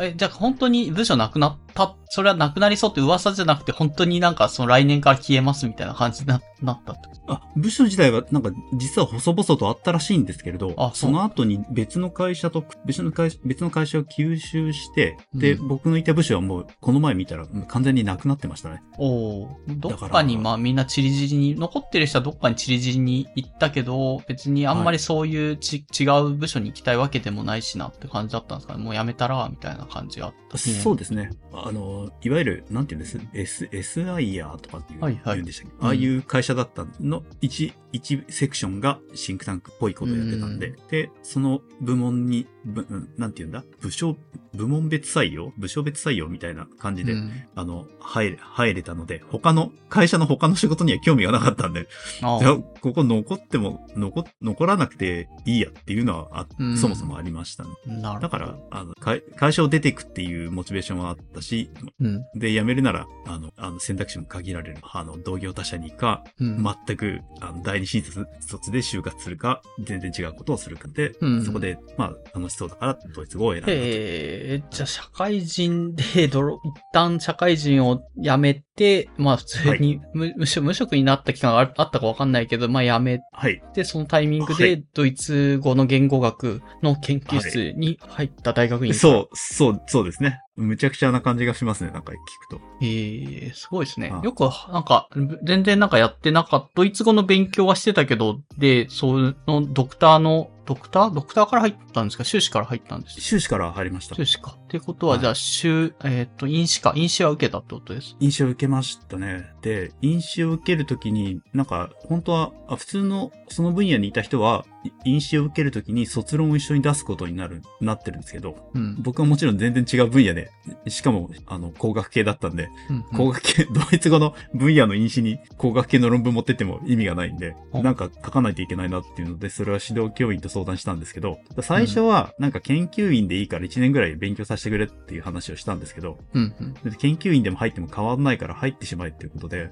[0.00, 18.82] え、じゃあ本当に部署なくなった、それはなくなりそうって噂じゃなくて、本当になんかその来年から消えますみたいな感じにななったってあ、部署自体はなんか実は細々とあったらしいんですけれど、あその後に別の会社と、別の会社、別の会社を吸収して、で、うん僕のいた部署はもうこの前見たら完全になくなってましたね。
[18.98, 28.82] おおどっだかにまあみんなチリジリに、残ってる人はどっかにチリジリに行ったけど、別にあんまりそういうち、違う部署に行きたいわけでもないしなって感じだったんですかね。
[28.82, 30.58] もう辞めたら、みたいな感じがあった。
[30.58, 31.30] そうですね。
[31.52, 43.64] あの、いわゆる、なんていうんです、S、SIR とかっていう、はいはい言うんでしたっけ、ああいう会社だったの、一、一セクションがシンクタンクっぽいことをやってたんで、うで、その部門に、ぶうんなんていうんだ？
[43.80, 44.16] 部署、
[44.54, 45.52] 部門別採用？
[45.56, 51.88] 部署別採用みたいな感じで、うんあの、入れ、入れたので、他の、会社の他の仕事には興味がなかったんで、
[52.20, 57.70] ここ残っても、残、残らなくていいやっていうのはあ、うんそもそもありましたね。
[57.86, 58.20] なるほど。
[58.20, 61.70] だから、あの、会会社を出ていくっていうモチベーションはあったし、
[62.00, 62.24] うん。
[62.34, 66.64] で、辞めるなら、あの、あの選択肢も限られる、あの、同業他社にか、うん。
[66.86, 73.72] 全く、あの、第二新卒で就活するか、全然違うことをするかで、うんそこで、まあ、楽しそうだから、ドイツ語を選んだと。
[73.72, 83.62] ええじゃあ社会人で、ドロ、一旦社会人を辞めて、まあ普通に無,、無職無職になった期間がああったかわかんないけど、まあ辞めはい。
[83.74, 88.94] て、そのタイミングはでドイツ語の言語学の研究室に入った大学院。
[88.94, 90.40] そう、そう、そうですね。
[90.56, 92.60] むちゃくちゃな感じがしますね、なんか聞くと。
[92.80, 94.20] ええすごいですねあ。
[94.24, 95.08] よく、なんか、
[95.44, 101.14] 全然なんかやってなかった、ドイツ語の勉強はしてたけど、で、そのドクターの、ドクター？
[101.14, 102.24] ドクターから入ったんですか？
[102.24, 103.20] 修士から入ったんですか？
[103.20, 104.14] 修士から入りました。
[104.14, 104.56] 修士か。
[104.64, 106.92] ってことは、はいじゃあ、修、えっ、と、院士か。
[106.96, 108.16] 院士は受けたってことです？
[108.20, 109.46] 飲酒を受けましたね。
[109.62, 118.96] で、飲酒を受けるときに、なんか、本当は、あ普通の、その分野にいた人は、い飲酒を受けるときに卒論を一緒に出すことになる、なってるんですけど、うん。
[119.02, 120.50] 僕はもちろん全然違う分野で、
[120.88, 136.54] しかも、あの、工学系だったんで、うん工学系、ドイツ語の分野の飲酒に工学系の論文持ってっても意味がないんで、うんなんか書かないといけないなっていうので、それは指導教員と相談したんですけど、最初は、なんか研究員でいいから1年ぐらい勉強させてくれっていう話をしたんですけど、うん。
[136.58, 136.90] うん。
[136.90, 139.70] で研究員でも入っても変わんないから入ってしまえっていうことで、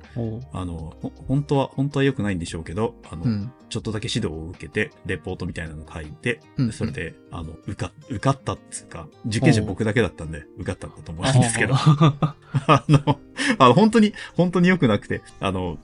[0.53, 3.53] あの、ほ本当は、本当は良くないんでしょうけど、あの、うん。
[3.71, 13.19] ちょっとだけ指導を受けて、レポートみたいなの書いて、うんそれで、あの、受か、受かったっつうか、受験者僕だけだったんで、受かったんだと思うんですけど、あ あの、
[13.59, 15.79] あの本当に、本当に良くなくて、あの、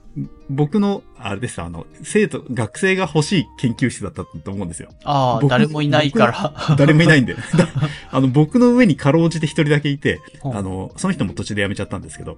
[0.51, 4.89] 僕の、あれです、あの、生徒、学生が欲しい研究室だったと思うんですよ。
[5.03, 6.75] あー、僕誰もいないから。
[6.77, 7.33] 誰もいないんで。
[7.33, 7.41] だ
[8.11, 12.37] あの、僕の上にかろうじて一人だけいて、うんあの、その人も途中で辞めちゃったんですけど、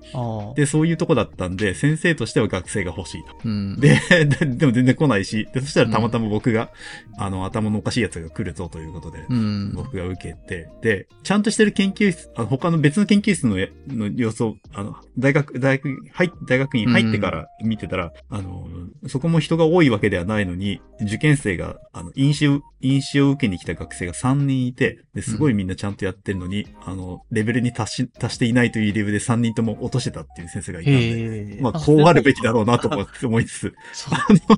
[0.55, 3.35] で、そういうとこだったんで、先生としては学生が欲しいと。
[3.43, 3.79] うん。
[3.79, 6.69] で、ででも全然来ないし、で、そしたらたまたま僕が、
[7.17, 9.73] あの、頭のおかしいやつが来るぞということで、うん。
[9.73, 18.67] 僕が受けて、で、ちゃんとしてる研究室、あの他の別の研究室のえの様子を、あの、大学、大学、入っ大学院入ってから見てたら、あの、
[19.07, 31.57] そこも人が多いわけではないのに、受験生が、あの、飲酒、飲酒を受けに来た学生が3人いて、で、すごいみんなちゃんとやってるのに、あの、レベルに達し、達していないという理由で3人とも落としてたっていう先生がいたんで。
[31.61, 34.57] まあ、こうあるべきだろうなと思って思いつつ、そう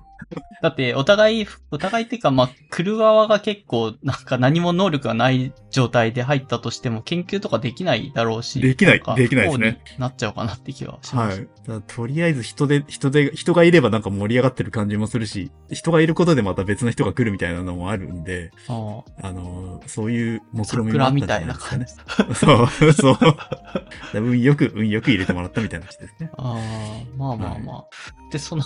[0.61, 8.59] だって、お互い、お互いっていうか、まあ、来る側が結構、なんか何も能力がない状態で入ったとしても、研究とかできないだろうし。
[8.61, 11.39] できないできないですねなっちゃうかなって気はします。
[11.39, 11.47] はい。
[11.87, 22.35] とりあえず人で、人で、人がいればなんか盛り上がってる感じもするし、人がいることでまた別の人が来るみたいなのもあるんで、ああのーそういう目あ論見もあったんじゃ桜みたいなですかね感じ。
[22.39, 23.17] そう、そう。
[24.13, 26.29] 運よく、運よく入れてもらったみたいな感じですね。
[26.37, 27.85] ああ、まあまあまあ。
[28.31, 28.63] で、その、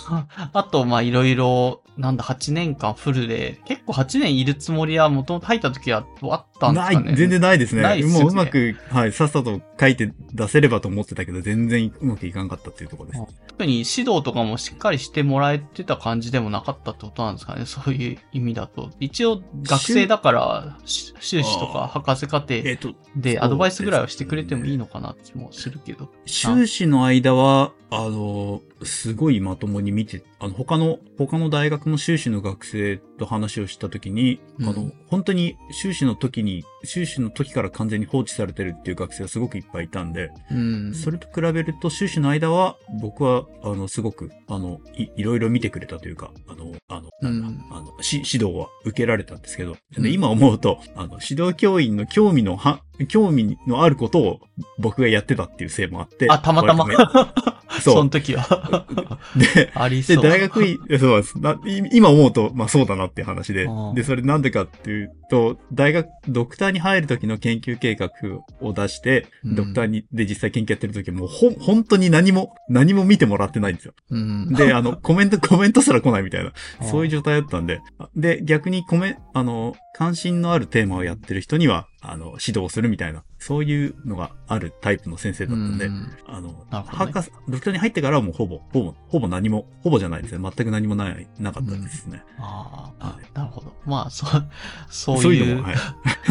[0.52, 7.06] あと、まあいろいろ、なんだ、8年間フルで、結構8年いるつもりは、もともと入った時はあったんですかね。
[7.06, 7.82] ない、全然ないですね。
[7.82, 13.22] ないっすよねもううまく、はい、さっさと書いて出せればと思ってたけど、全然うまくいかんかったっていうところです。
[13.46, 17.66] 特に指導とかもしっかりしてもらえてた感じでもなかったってことなんですかね？
[17.66, 18.90] そういう意味だと。
[19.00, 26.10] 一応、学生だから、し修士とか博士課程えっ、と、でアドバイスぐらいはしてくれてもいいのかなって気もするけど。
[26.26, 34.68] 修士の間は、あの、すごいまともに見て、あの、他の、他の大学の修士の学生と話をしたときに、うん。
[34.68, 40.94] あの、本当に修士の時に、修士の時から完全に放置されてるっていう学生がすごくいっぱいいたんで、うん。
[40.94, 47.76] それと比べると修士の間は、僕は、あの、すごく、あの、い、いろいろ見てくれたというか、あの、あの、なんだ、うん。
[47.76, 54.40] あの、し、指導は受けられたんですけど、今思うと、あの、指導教員の興味のは、興味のあることを
[54.78, 56.26] 僕がやってたっていうせいもあって。
[56.28, 56.86] あ、たまたま。
[57.80, 57.94] そう。
[57.94, 58.86] その時は。
[59.36, 60.22] で、で、 ありそう。
[60.22, 61.58] 大学院、 そうですな。
[61.92, 63.94] 今思うと、まあそうだなっていう話でうん。
[63.94, 68.10] で、それなんでかっていうと、大学、ドクターに入る時の研究計画
[68.60, 73.94] を出して、うんドクターに、で実際研究やってる時もうほん、本当に何も、何も見てもらってないんですよ。
[74.10, 74.52] うん。
[74.52, 77.80] で、あの、コメント、コメントすら来ないみたいな、うんそういう状態だったんで、
[78.16, 90.50] で、逆にコメ、あの、関心のあるテーマをやってる人には、あの、指導するみたいな、そういうのがあるタイプの先生だったんで、うんあの、ね博士、ドクターに入ってからはもうほぼ、ほぼ、ほぼ何も、ほぼじゃないですね。
[90.56, 92.22] 全く何もない、なかったですね。
[92.38, 93.74] ああは、なるほど。
[93.84, 94.48] まあ、そう、
[94.88, 95.76] そういいうのも、うはい。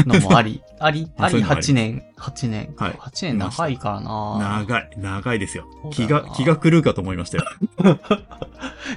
[0.08, 2.86] のもあり、 あり、あり8年、8年か。
[2.86, 5.66] はい8年長いからな長い、長いですよ。
[5.92, 7.46] 気が、気が狂うかと思いましたよ。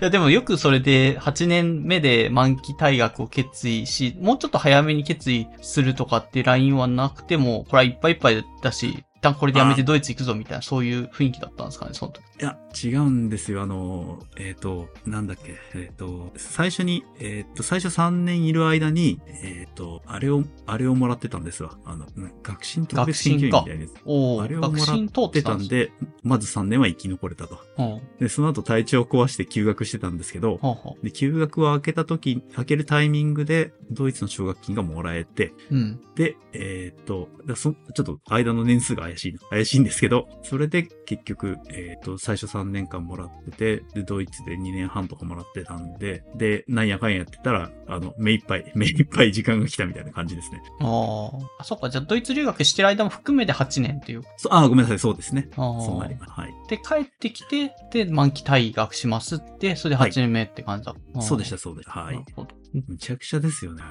[0.00, 12.22] いや、でもよくそれで8年目で満期退学を決意し、もうちょっと早めに決意するとかってラインはなくても、これはいっぱいいっぱいだし、一旦これでやめてドイツ行くぞみたいな、そういう雰囲気だったんですかね、その時。
[12.40, 13.62] いや、違うんですよ。
[13.62, 21.78] あの、えっ、と、なんだっけ、えっ、と、最初に、えっ、と、最初3年いる間に、えっ、と、あれを、あれをもらってたんですわ。
[21.84, 23.92] あの、な学習特別研究員みたいなやつ。
[24.04, 25.92] おおあれをもらってたんで
[26.22, 27.58] まず3年は生き残れたと。
[27.78, 28.00] うん。
[28.18, 30.60] で、その後体調を壊して休学してたんですけど、
[31.02, 35.76] で、休学を開けた時、開けるタイミングで、ドイツの奨学金がもらえて、う。
[35.76, 36.00] うん。
[36.14, 50.60] で、えーっと、だそちょっと間の年数が怪しいな、怪しいんですけど、それで結局、えーっと、最初3年間もらってて、で、ドイツで2年半とかもらってたんで、で、なんやかんややってたら、あの、目いっぱい、 目いっぱい時間が来たみたいな感じですね。
[50.80, 51.60] ああ。
[51.60, 51.88] あ、そっか。
[51.88, 54.22] じゃあ、ドイツ留学してる間も含めて8年っていう。
[54.36, 55.48] そあ、ごめんなさい、そうですね。
[55.56, 55.80] ああ。
[55.82, 56.32] そうなります。
[56.32, 56.52] はい。
[56.68, 61.22] で、帰ってきて、で、満期退学しますって、それで8年目って感じだった。
[61.22, 61.92] そうでした、そうでした。
[61.92, 62.32] ははいないる。
[62.34, 62.61] ほど。
[62.88, 63.82] むちゃくちゃですよね。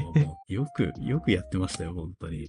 [0.48, 2.48] よく、よくやってましたよ、本当に。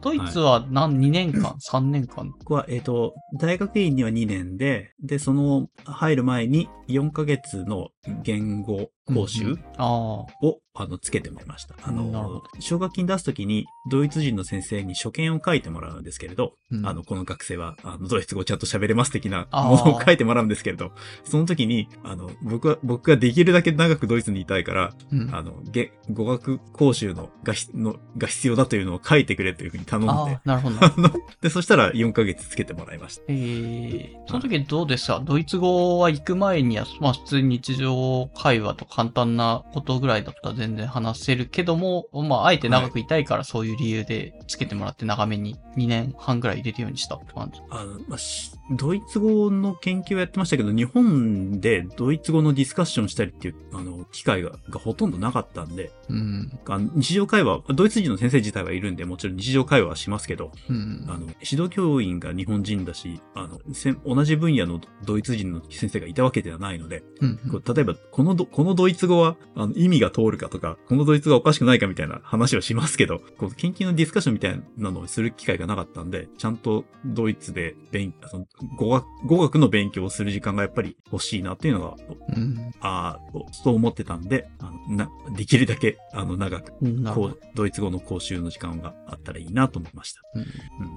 [0.00, 2.32] ドイツは何、2年間 ?3 年間？
[2.38, 7.90] 僕は、えっ、と、大学院には2年で、で、その、入る前に4ヶ月の
[8.22, 9.56] 言語講習？
[9.78, 11.74] を、あの、つけてもらいました。
[11.82, 20.92] あの、奨学金出すときに、ドイツ人の先生に書簡を書いてもらうんですけれど、うんあの、この学生は、あの、ドイツ語ちゃんと喋れます的なものを書いてもらうんですけれど、
[21.24, 25.34] その時に、あの、僕は、僕ができるだけ長くドイツにいたいから、うん。
[25.34, 30.86] あの、げ語学講習のがひのが必要だというのを書いてくれというふうに頼んでなるほどな。
[30.96, 33.22] あの、で、そしたら4ヶ月つけてもらいました。
[33.28, 37.96] えー、その時どうですかドイツ語は行く前には、まあ普通に日常
[38.34, 47.60] 会話と簡単なことぐらいだったら全然話せるけども、まああえて長くいたいからそういう理由でつけてもらって長めに2年半ぐらい入れるようにしたって感じ。
[47.70, 56.58] あの、まあ、しドイツ語の研究をやってましたけど、日本でドイツ語のディスカッションしたりっていう、あの、機会ががほとんどなかったんで、うん。
[56.66, 61.04] あの日常会話、ドイツ人の先生自体はいるんで、もちろん日常会話はしますけど、うん。
[61.08, 63.58] あの、指導教員が日本人だし、あの、
[64.04, 67.36] 同じ分野のドイツ人の先生がいたわけではないので、うん。
[67.50, 81.96] こう例えば、このど、このドイツ語は、あの、意味が通るかとか、このドイツ語がおかしくないかみたいな話はしますけど、こう、研究のディスカッションみたいなのをする機会がなかったんで、ちゃんとドイツで勉、その語学、語学の勉強をする時間がやっぱり欲しいなっていうのが、
[82.36, 82.72] うん。
[82.80, 86.72] ああ、そう思ってたんで、あの、な、できるだけ、あの、長く、
[87.14, 90.20] こう、ドイツ語の講習の時間があったらいいなと思いました。
[90.34, 90.48] うんうん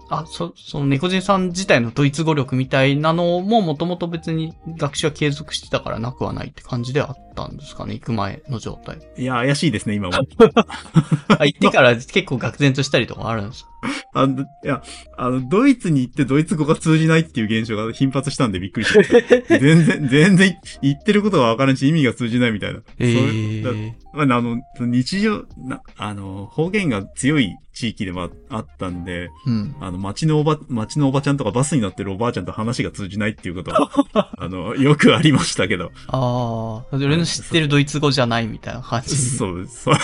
[0.10, 9.00] あ、そ、その猫人さん自体のドイツ語力みたいなのももともと別に学習は継続してたからなくはないって感じではあったんですかね行く前の状態。
[9.18, 10.20] いや、怪しいですね、今は。
[11.40, 13.71] あ、行ってから結構愕然としたりとかあるんですか？
[14.14, 14.84] あの、いや、
[15.18, 19.02] あの、ドイツに行ってドイツ語が通じないっていう現象が頻発したんでびっくりした。
[19.60, 22.82] 全然、全然言ってることがわからんし意味が通じないみたいな。
[23.00, 29.76] えそうえだまあ、あの、日常、な、あの、方言が強い地域でもああったんで、うん。
[29.80, 33.90] あの、町のおば、町のおばちゃんとかバスに乗ってるおばあちゃんと話が通じないっていうことは、
[34.38, 35.92] あの、よくありましたけど。
[36.08, 39.16] ああ、俺の知ってるドイツ語じゃないみたいな感じ。
[39.16, 39.96] そう、そう。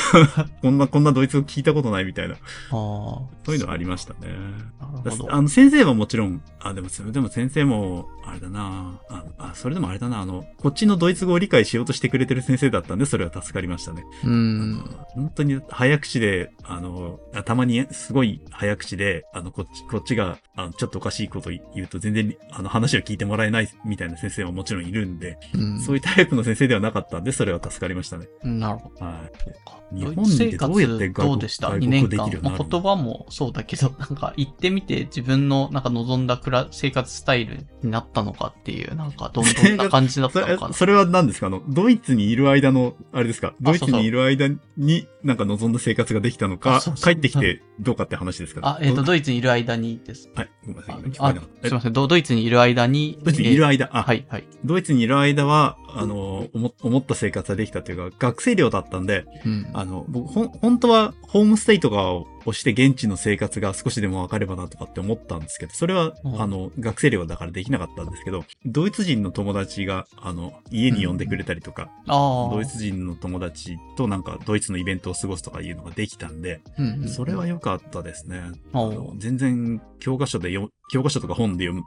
[0.61, 2.35] こんな、こんなドイツ語聞いたことないみたいな。
[2.35, 2.39] ああ。
[2.71, 4.35] そういうのありましたね。
[5.29, 14.03] あの、先生はもちろん、あ、でも、それでも先生も、あれだなああ、それでもあれだなあの、こっちのドイツ語を理解しようとしてくれてる先生だったんで、それは助かりましたね。
[14.25, 14.83] うん。
[15.13, 28.27] 本当に早口で、あの、あたまにすごい早口で、あの、こっち、こっちが、あの、ちょっとおかしいこと言うと全然、あの、話を聞いてもらえないみたいな先生ももちろんいるんで、うんそういうタイプの先生ではなかったんで、それは助かりましたね。
[28.43, 29.05] なるほど。
[29.05, 29.21] は
[29.91, 29.95] い。
[29.95, 31.69] 日本でどうやって活外国でした？
[31.69, 32.43] 外 ?2 国年間語できるよう。
[32.43, 32.57] になるの？
[32.57, 40.73] まあ言葉もそうだけど、 なんか行ってみて自分のなんか望んだ暮ら生活スタイルになったのかっていう、なんかどんどんな 感じだったのかな。
[40.73, 41.47] それは何ですか？
[41.47, 43.53] あの、ドイツにいる間の、あれですか？
[43.59, 44.47] ドイツにいる間
[44.77, 48.61] に、なんか望んだ生活ができたのあか、帰ってきてどうかって話ですか？
[48.61, 48.69] ら。
[48.75, 50.29] あ、えっ、と、ドイツにいる間にです。
[50.33, 50.95] はい、ごめんなさい。
[50.95, 51.93] 聞こえなかったすいません。
[51.93, 53.19] ドドイツにいる間に。
[53.21, 54.47] ドイツにいるえ間、あ、ーはい、はい。
[54.63, 59.67] ドイツにいる間は、あの、思思った生活ができたというか、学生寮だったんで、うん。
[59.73, 71.89] あの、僕、ほん、本当は、ホームステイとかをして現地の生活が少しでもわかればなとかって思ったんですけど、それは、うんあの、学生寮だからできなかったんですけど、ドイツ人の友達が、あの、家に呼んでくれたりとか。
[72.07, 78.41] ドイツ人の友達となんか、ドイツのイベントを過ごすとかいうのができたんで、うんうんそれは良かったですね。
[79.17, 81.83] 全然、教科書でよ、教科書とか本で読む、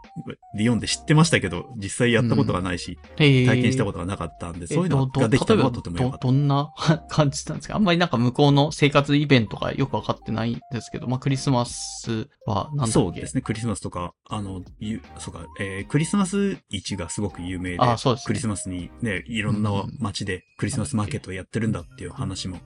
[0.55, 6.27] で読んで知ってましたけど、実際やったことがないし、体体験したことがなかったんで、そういうのができたのはとても良かった。
[6.27, 6.73] ど、どんな
[7.09, 7.77] 感じなんですか？
[7.77, 18.27] あんまりなんか向こうの生活イベントがよくわかってないんですけど、まあクリスマスはなんだそうですね、クリスマスとか、あの、ゆそうか、えークリスマス市がすごく有名で、あそうですね。
[18.27, 22.59] クリスマスにね、いろんな街でクリスマスマーケットをやってるんだっていう話も。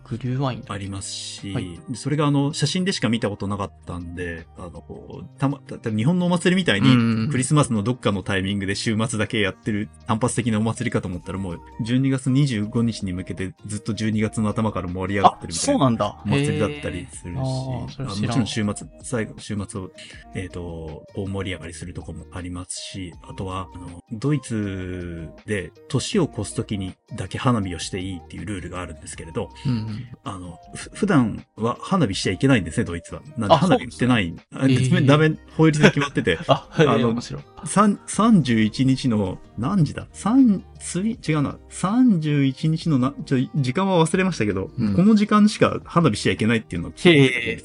[0.69, 1.79] ありますし、はい。
[1.95, 4.83] それがあの、写真でしか見たことなかったんで、あの、
[5.39, 15.85] たま、たた日本のお祭りみたいに、クリスマスのどっかのタイミングで週末だけやってる単発的なお祭りかと思ったらもう、12月25日に向けてずっと12月の頭から盛り上がっあてる、みたいうな。
[15.85, 16.23] そなんだ。
[16.25, 19.91] お祭りだったりするし、あもちろん週末、最後、週末を、
[20.35, 30.09] えっ、と、大盛り上がりするとこもありますし、あとは、あの、ドイツで年を越すときにだけ花火をしていいっていうルールがあるんですけれど、うんうん。
[30.25, 33.23] あの、ふ普段は花火しちゃいけないんですね、ドイツは。
[33.37, 34.35] なんであ花火売ってない。
[34.53, 37.43] あそうですねダメ、法律で決まってて、あ、はい、あの面白い。
[37.65, 40.07] 三31日の、何時だ？
[40.13, 41.57] 三、つい、違うな。
[41.71, 47.63] 31日のな、ちょ、時間は忘れましたけど、うんこの時間しか花火しちゃいけないっていうのを決めてて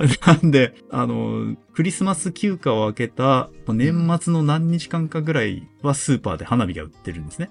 [0.24, 7.50] なんで、あの、クリスマス休暇を明けた年末の何日間かぐらいはスーパーで花火が売ってるんですね。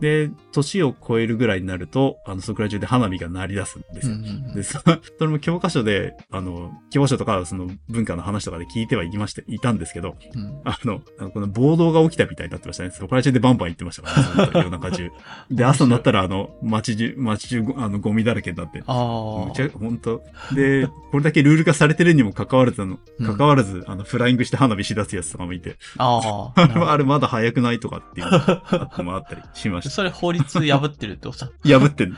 [0.00, 4.14] で、年を超えるぐらいになると、あの、そこら中で花火が鳴り出すんですよ。
[4.14, 10.60] うんうんで、そ それも教科書で、あの、教科書とか、その文化の話とかで聞いてはいきまして、いたんですけど、うん。
[10.64, 11.00] あの、
[11.30, 12.90] この暴動が起きたみたいになってましたね。
[12.90, 15.10] そこら中でバンバン行ってましたからね、ずっと夜中中。
[15.50, 18.82] で、朝になったら、あの、街中、街中、あの、ゴミだらけになって。
[18.86, 19.46] ああ。
[19.46, 20.22] むちゃ、本当
[20.54, 26.92] で、これだけルール化されてるにも関わらず、あの、うん関わらず、あの、フライングして花火し出すやつとかもいて、ああれあ。
[26.92, 29.90] あれまだ早くないとかっていうのがもあったりしました。
[29.90, 32.16] それ法律破ってるってこと破ってんの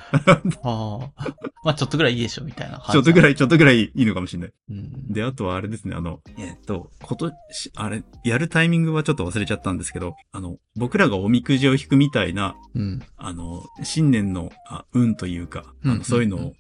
[0.62, 1.34] ああ。
[1.64, 2.78] まあちょっとぐらいいいでしょ、みたいな。
[2.90, 3.30] ちょっとぐらい。
[3.30, 4.52] い、ちょっとぐらいいいのかもしれない。
[4.70, 5.12] うん。
[5.12, 13.02] で、あとはあれですね、あの、えっと、ことし、あれ、やるタイミングはちょっと忘れちゃったんですけど、あの、僕らがおみくじを引くみたいな、うん。
[13.16, 16.54] あの、新年の、あ運というか、あうんのそういうのを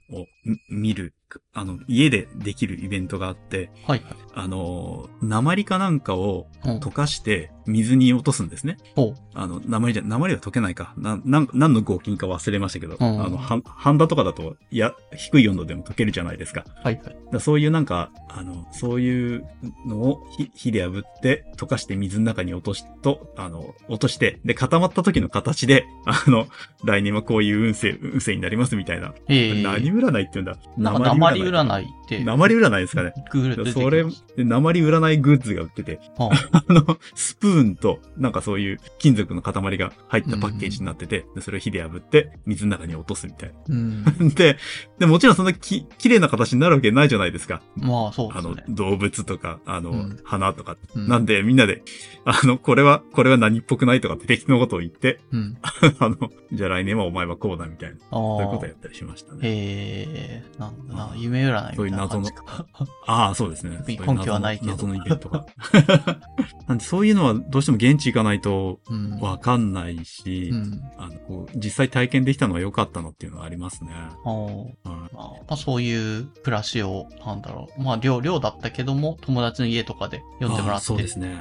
[0.44, 1.14] み見る、
[1.52, 4.02] あの、家でできるイベントがあって、はい。
[4.34, 8.76] あの、鉛かなんかをうん溶かして水に落とすんですね。
[8.96, 9.20] ほう。
[9.34, 10.94] あの、鉛じゃ、鉛は溶けないか。
[10.96, 16.64] な、なん、何の合金か忘れましたけど、うんあの、は、ハンダとかだと、いや、低い温度でも溶けるじゃないですか。
[16.82, 17.16] はいはい。
[17.32, 19.44] だそういうなんか、あの、そういう
[19.86, 26.46] のを火火で炙って、溶かして水の中に落としと、あの、落として、で、固まった時の形で、あの、
[26.84, 29.14] 来年はこういう運勢、運勢になりますみたいな。
[29.28, 30.56] ええ何占いって言うんだ？
[30.78, 32.24] なんか鉛占いって。
[32.24, 33.12] 鉛占いですかね。
[33.30, 34.04] グールそれ、
[34.36, 44.04] で鉛占いグッズが売ってて、はあの、スプーンと、なんかそういう金属の塊が入ったパッケージになってて、でそれを火で炙って、水の中に落とすみたいうん。
[44.04, 44.12] な。
[44.34, 44.56] で、
[44.98, 47.62] で、もちろんそんなき、綺麗な形になるわけないじゃないですか。
[47.76, 48.64] まあ、そうであのすね、。
[48.68, 50.76] 動物とか、あの、うん花とか。
[50.94, 51.82] うんなんで、みんなで、
[52.24, 55.56] あの、これは、これは何っぽくないとかって適当なことを言って、うん。
[55.98, 56.16] あの、
[56.52, 58.66] じゃあ来年はお前はこうだみたいな、あそういうことあ。
[58.68, 59.40] やったりしましたね。
[59.42, 62.66] ええなんだな、夢占いみたいな感じか。
[63.06, 63.82] ああ、そうですね。
[63.86, 65.46] 根拠はないけど謎の謎のイベントが。
[66.68, 69.18] なんで、そういうのはどうしても現地行かないとうん。
[69.20, 70.80] わかんないし、うん。
[70.96, 73.90] あの、こう、実際体験できたのは良かったなっていうのはありますね。
[73.92, 74.30] ああ。
[74.30, 77.82] はいまあ、まあ、そういう暮らしを、なんだろう。
[77.82, 80.86] まあ、寮、寮だったけども、友達の家とかで読んでもらって。
[80.86, 81.40] そうですね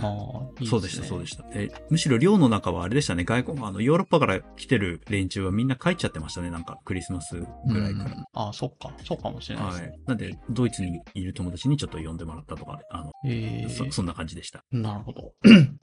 [0.60, 1.44] いいそうでした、そうでしした。
[1.44, 3.24] でむしろ寮の中はあれでしたね。
[3.24, 6.50] 外国、あの、ヨーロッパから来てる連中はみんな帰っちゃってましたね。
[6.50, 7.36] なんか、クリスマス
[7.68, 8.24] ぐらいから。
[8.34, 8.92] ああ、そっか。
[9.06, 9.88] そうかもしれないですね。
[9.88, 10.00] はい。
[10.08, 14.64] なんで、ドイツにいる友達にちょっと呼んでもらったとか、あの、ええそそんな感じでした。
[14.72, 15.34] なるほど。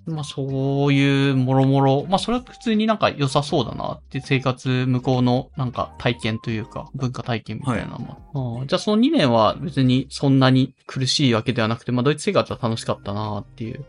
[0.07, 13.85] まあそういうもろもろ、まあそれは普通になんか良さそうだなって生活向こうのなんか体験というか文化体験みたいなのは、うんじゃあその2年は別にそんなに苦しいわけではなくて、まあドイツ生活は楽しかったなっていう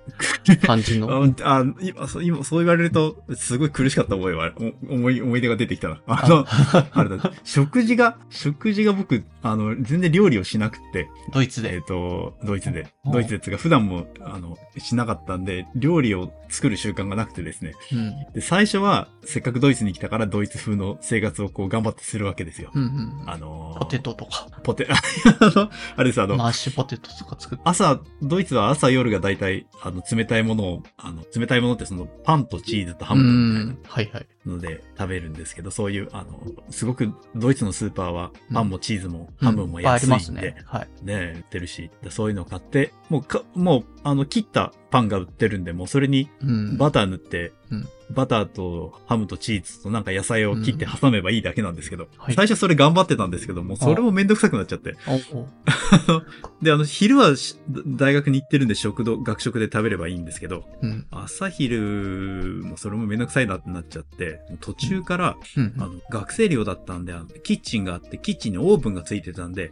[0.65, 1.09] 感じの。
[1.43, 4.53] あ、あ今、そう今そう言われると、すごい苦しかった覚えは、
[4.89, 5.99] お思い、思い出が出てきたな。
[6.07, 6.45] あの、
[6.91, 11.76] あれだ、食事が、食事が僕、あの、全然料理をしなくて、ドイツで。
[11.76, 12.82] えっ、と、ドイツで。
[13.05, 17.73] うんドイツでつうか、普段も、あの、しなかったんで、料理理を作る習慣がなくてですね。
[17.91, 18.33] うん。
[18.33, 22.71] で、最初は、せっかくドイツに来たからドイツ風の生活をこう頑張ってするわけですよ。
[22.73, 23.23] うんうん。
[23.25, 24.87] あのーポテトとか、ポテ、
[25.95, 27.63] あれです、あの、マッシュポテトとか作って。
[27.65, 34.27] 朝、ドイツは朝夜が大体、あの、冷たいものを、あの、冷たいものってその、パンとチーズとハムみたいなうんはいはい。
[34.47, 40.55] ので食べるんですけど、そういう、あの、すごく、ドイツのスーパーは、パンもチーズも、ハムも安いんで、りますね。
[40.65, 41.05] はい。
[41.05, 46.77] ね、売ってるし、そういうのを買って、もうか、もう、あの、切ったパンが売ってるんで、もうそれにうん。
[46.77, 54.95] バター塗って、うんバターとハムとチーズとなんか野菜を切って挟めばいいだけなんですけど、はい最初それ頑張ってたんですけども、それもめんどくさくなっちゃって。
[56.61, 61.05] で、あの、昼はし大学に行ってるんで食堂、学食で食べればいいんですけど、うん。
[61.11, 69.71] 朝昼もそれもめんどくさいなってなっちゃって、途中から、うんあの、学生寮だったんで、あのキッチンがあって、キッチンにオーブンがついてたんで、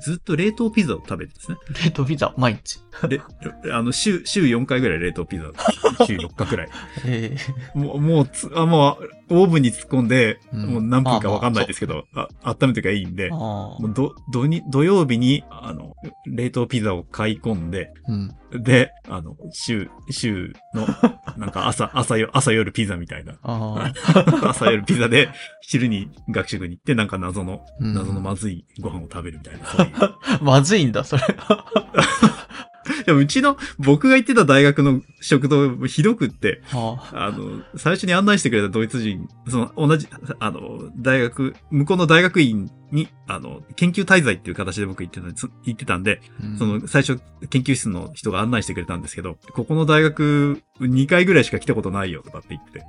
[0.00, 1.58] ずっと冷凍ピザを食べてですね。
[1.84, 2.80] 冷凍ピザ、毎日。
[3.08, 3.20] で、
[3.72, 5.44] あの、週、週4回ぐらい冷凍ピザ、
[6.06, 6.68] 週4日くらい。
[7.06, 15.94] ええもう、もうつ、あ、もう、オーブンに突っ込んで、うんもう何分かわかんないですけど、あ温めてかいいんで、もうど、土に、土曜日に、あの、
[16.26, 18.62] 冷凍ピザを買い込んで、うん。
[18.62, 20.86] で、あの、週、週の、
[21.36, 23.38] なんか朝、 朝よ、朝夜ピザみたいな。
[23.42, 23.92] あ
[24.48, 25.28] 朝夜ピザで、
[25.62, 27.72] 昼に学食に行って、なんか謎の、あ。
[27.80, 29.66] うん謎のまずいご飯を食べるみたいな。
[29.66, 29.90] そうい
[30.40, 31.22] う まずいんだ、それ。
[33.06, 37.10] でもうちの、僕が行ってた大学の食堂、ひどくって、あ。
[37.12, 52.86] あの、最初に案内してくれたドイツ人、その、同じ、あの、大学、向こうの大学院に、あの、研究滞在っていう形で僕行ってたんで、そ行ってたんで、あその、最初、研究室の人が案内してくれたんですけど、ここの大学、2回ぐらいしか来たことないよとかって言って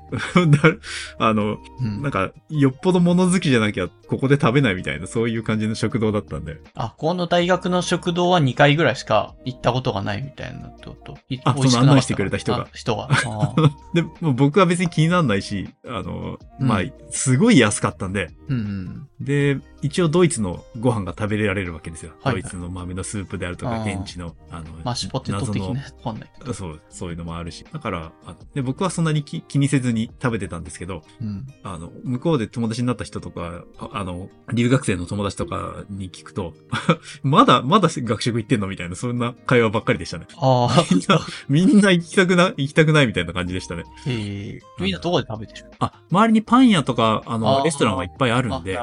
[1.19, 6.57] あの、うんなんか、よっぽど物好きじゃなきゃ、ここで食べないみたいな、そういう感じの食堂だったんで。
[6.75, 11.17] あ、この大学の食堂は2回ぐらいしか行ったことがないみたいなと？
[11.29, 13.09] いあその案内してくれた人があ人が？
[13.93, 19.07] で、もう僕は別に気にならないし、あの、まあうん、すごい安かったんで、うんうん。
[19.19, 22.11] で、一応ドイツのご飯が食べられるわけですよ。
[22.21, 26.53] はいはいドイツの豆のスープであるとか、現地の、あの、マッシュポテト的な、わかんないけど。
[26.53, 27.65] そう、そういうのもあるし。
[27.71, 31.45] だから、あので、僕はそんなに気気にせずに食べてたんですけど、うん。
[31.63, 36.53] あの、向こうで友達になった人とか、ああの、留学生の友達とかに聞くと、
[37.23, 40.25] まだ、まだ学食行ってんのみたいな、そんな会話ばっかりでしたね。
[40.37, 40.85] ああ。
[40.89, 41.19] みんな、
[41.49, 43.83] みんな行きたくな、行きたくないみたいな感じでしたね。
[44.07, 45.65] ええみんなどこで食べてる？
[45.79, 48.77] あ、周りにパン屋とか、あの、あーレストランはいっぱいあるんでで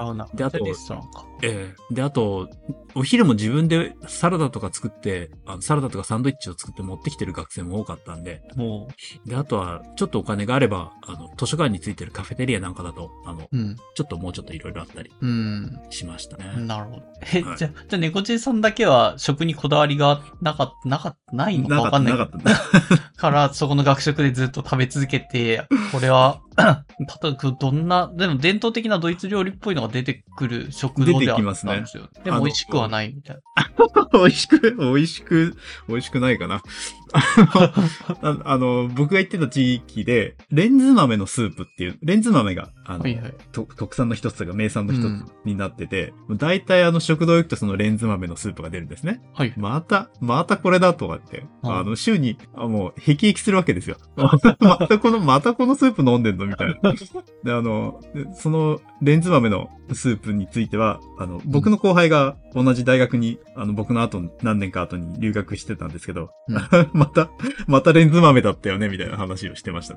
[0.45, 0.59] あと
[0.89, 1.27] トランか。
[1.43, 2.49] ええで、あと、
[2.95, 8.89] お昼も自分でサラダとか作って、あのサラダとかサンドイッチを作って持ってきてる学生も多かったんで、も
[9.27, 13.77] で、あとは、ちょっとお金があれば、あの、図書館についてるカフェテリアなんかだと、あの、う、うん。
[13.95, 15.79] ちょっともうちょっといろいろあったりうん。
[15.91, 16.55] しましたね。
[16.57, 17.03] なるほど。
[17.33, 22.51] え、はいじゃ、じゃあ、猫ちさんだけは食にこだわりがなかった、なかった、ないのかわかんないなかった。
[23.17, 26.41] から、そこの学食でずっと食べ続けて、これは、
[27.23, 32.09] 例えばどんな、でも伝統的なドイツ料理っぽいのが出てくる食堂ではあったんですよ。
[32.25, 33.43] でも美味しくはないみたいな。
[34.13, 35.57] 美味しく、美味しく、
[35.89, 36.63] 美味しくないかな。
[37.13, 43.35] あの、あの僕が行ってた地域で、レンズ豆のスープっていう、レンズ豆が、あの、はいはい。
[43.53, 49.23] と特産の一つとか名産の一つうんになってて、大体あの食堂行くとそのレンズ豆のスープが出るんですね。
[49.35, 49.55] はい。
[49.57, 53.97] また、またこれだとかって、うんあの、週に、あもう、辟易するわけですよ。
[54.17, 56.93] またこの、またこのスープ飲んでんのみたいな。
[57.45, 66.57] で、あの、でその、レンズ豆のスープについては、あの、僕の後輩が同じ大学に、あの、僕の後、何年か後に留学してたんですけど、うん。
[66.93, 67.31] また、
[67.67, 69.97] またレンズ豆だったよね、みたいな話をしてました。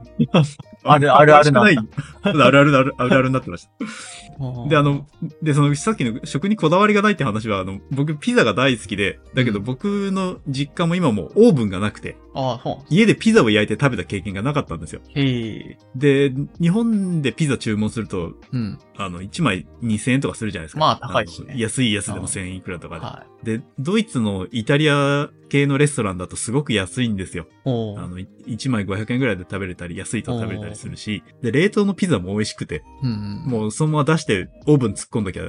[0.83, 1.79] あるあるあるなある
[2.23, 4.69] あるあるあるあるになってました。
[4.69, 5.07] で、あの、
[5.41, 9.65] で、その、さっきの食にこだわりがないって話は、あの、僕、ピザが大好きで、だけどうん。
[9.65, 12.85] 僕の実家も今もうオーブンがなくて、ああ、そう。
[12.89, 15.01] 家でピザを焼いて食べた経験がなかったんですよ。
[15.15, 15.77] へえ。
[15.95, 18.79] で、日本でピザ注文すると、うん。
[18.97, 20.79] あの、1枚2000円とかするじゃないですか。
[20.79, 23.01] まあ高いですね安いやつでもうん1000円いくらとかで。
[23.05, 27.45] はで、ドイツのイタリア系のレストランだとすごく安いんですよ。
[27.65, 33.51] あの、い1枚500円ぐらいで食べれたり、安いと食べれたりするし、で、冷凍のピザも美味しくて、うんうん。
[33.51, 35.43] もうそのまま出してオーブン突っ込んだきゃ、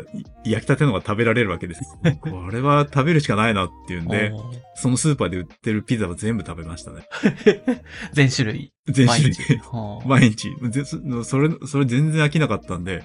[0.45, 1.83] い焼きたてのが食べられるわけです。
[2.21, 4.33] これは食べるしかないなっていうんで、
[4.75, 7.07] そのスーパーで売ってるピザは全部食べましたね。
[8.13, 8.73] 全種類。
[8.89, 9.59] 全種類毎日で。
[9.59, 10.49] はあ毎日。
[10.71, 13.05] ぜそそれ、それ全然飽きなかったんで、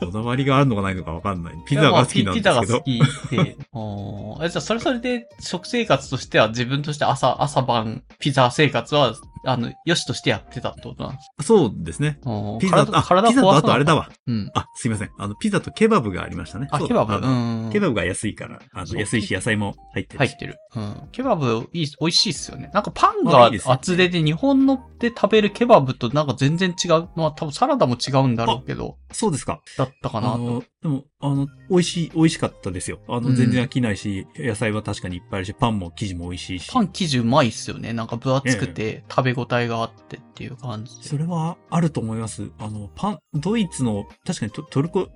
[0.00, 1.54] こだわりがあるのかないのかわかんない。
[1.66, 2.92] ピザが好きなんですけどピ。
[2.92, 3.56] ピザが好きで。
[4.50, 9.14] じゃあ、それそれで食生活としては自分として朝、朝晩、ピザ生活は
[9.44, 12.18] あの、良しとしてやってたってことなんですそうですね。
[12.22, 12.30] か
[12.60, 14.02] ピザと、あ、体ピザとあとあれだわ。
[14.02, 14.08] わ。
[14.26, 14.50] うん。
[14.54, 15.10] あ、すいません。
[15.18, 16.68] あの、ピザとケバブがありましたね。
[16.70, 17.14] あ、ケバブ？
[17.14, 17.70] うん。
[17.72, 20.30] ケバブが安いから、あの、安いし野菜も入ってるし。
[20.30, 20.56] 入ってる。
[20.76, 21.08] うん。
[21.12, 22.70] ケバブいい、美味しいっすよね。
[22.72, 29.60] なんかパンあが厚手で日本ので食べるケバブとなんか全然違うのは多分サラダも違うんだろうけど、そうですか。
[29.76, 30.64] だったかなと。
[30.82, 32.98] でも、あの、美味しい、美味しかったですよ。
[33.08, 36.72] あの、うん全然飽きないし、野菜は確かにいっぱいあるし、パンも生地も美味しいし。
[36.72, 37.92] パン生地うまいっすよね。
[37.92, 41.04] なんか分厚くて食べ応えがあってっていう感じで。
[41.04, 42.50] それはあると思います。
[42.58, 45.08] あの、パン、ドイツの、確かにトトルコ、ん？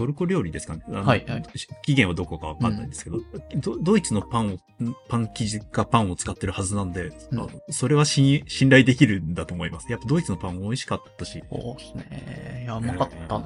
[0.00, 0.82] トルコ料理ですかね？
[0.88, 3.18] はいはいし起源はどこかわかんないですけど、
[3.56, 4.46] ド、ドイツのパン
[4.80, 9.92] を、んパン生地かパンを使ってるはずなんで、うんそれは信信頼できるんだと思います。
[9.92, 12.62] やっぱドイツのパンも美味しかったし、そうですね。
[12.64, 13.44] いや、うまかったな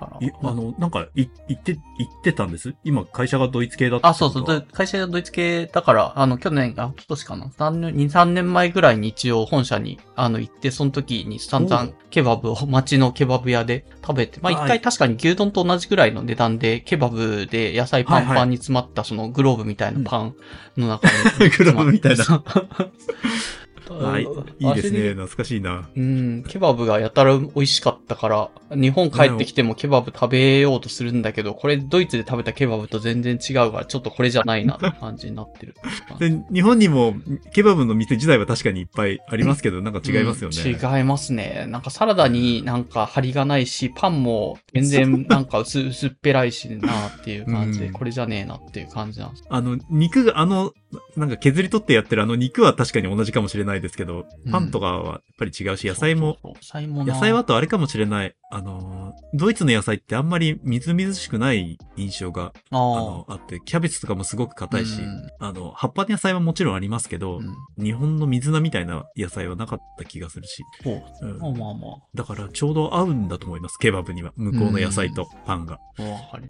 [0.00, 2.74] だからいあの、なんか、い、言って、言ってたんです？
[2.82, 4.66] 今、会社がドイツ系だったあ、そうそう。
[4.72, 20.36] 会社がドイツ系だから、あの、去年、あ、今年かな？3年、2、3年前ぐらいに一応本社に、あの、行って、その時に散々ケバブを街のケバブ屋で食べて、まあ一はい回確かに牛丼と同じぐらいの値段で、ケバブで野菜パンパンに詰まったそのグローブみたいなパン
[20.76, 21.50] の中に。
[21.58, 22.24] グローブみたいな。
[23.94, 24.22] はい。
[24.58, 25.10] いいですね。
[25.10, 25.88] 懐かしいな。
[25.94, 35.74] うん、ケバブがやたら美味しかったから、日本帰ってきてもケバブ食べようとするんだけど、これドイツで食べたケバブと全然違うから、ちょっとこれじゃないなって感じになってる。
[36.18, 37.14] で、日本にも、
[37.52, 40.56] ケバブの店自体は確かにいっぱいありますけど、なんか違いますよね。
[40.64, 41.66] うん違いますね。
[41.68, 49.44] なんかサラダになんか張りがないし、パンも全然 なんか薄薄っぺらいしなっていう感じで、うんこれじゃねえなっていう感じなんです。
[49.48, 50.72] あの、肉が、あの、
[51.16, 54.52] なんか削り取ってやってるあの肉は確かに同じかもしれないですけど、うん。
[54.52, 58.34] パンとかはやっぱり違うし、野菜も、野菜はあとあれかもしれない。
[58.52, 71.02] あの、ドイツの野菜ってあんまりみずみずしくない印象が、ああの、あって、キャベツとかもすごく硬いし、うんあの、葉っぱの野菜はもちろんありますけど、うん日本の水菜みたいな野菜はなかった気がするし、そう。
[71.22, 74.32] うんまあまあまだからちょうど合うんだと思います、ケバブには。
[74.36, 75.78] 向こうの野菜とパンが。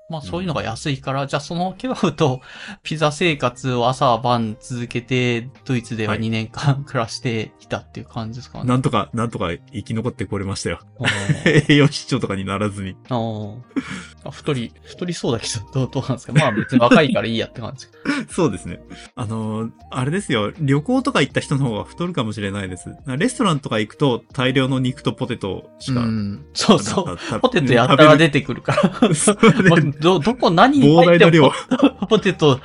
[0.08, 2.40] まあそういうのが安いから、じゃあそのケバブと
[2.82, 8.64] ピザ生活を朝晩続けて、ドイツでははい2年間 暮らしてきたっていう感じですかね。
[8.64, 10.80] なんとか、なんとか生き残ってこれましたよ。
[11.90, 12.96] あー栄養失調とかにならずに。
[13.08, 13.54] あー
[14.24, 14.30] あ。
[14.30, 16.32] 太り、太りそうだけど、どう、どうなんですか？
[16.32, 17.86] まあ別に若いからいいやって感じ。
[18.30, 18.80] そうですね。
[19.16, 20.52] あのーあれですよ。
[20.60, 22.90] 旅行とか行った人の方が太るかもしれないです。
[23.18, 26.00] レストランとか行くと大量の肉とポテトしか。
[26.00, 26.46] うん。
[26.54, 27.40] そうそう。
[27.40, 28.92] ポテトやったら食出てくるから。
[30.00, 31.52] ど、どこ何に膨入って大な量も。
[32.08, 32.60] ポテト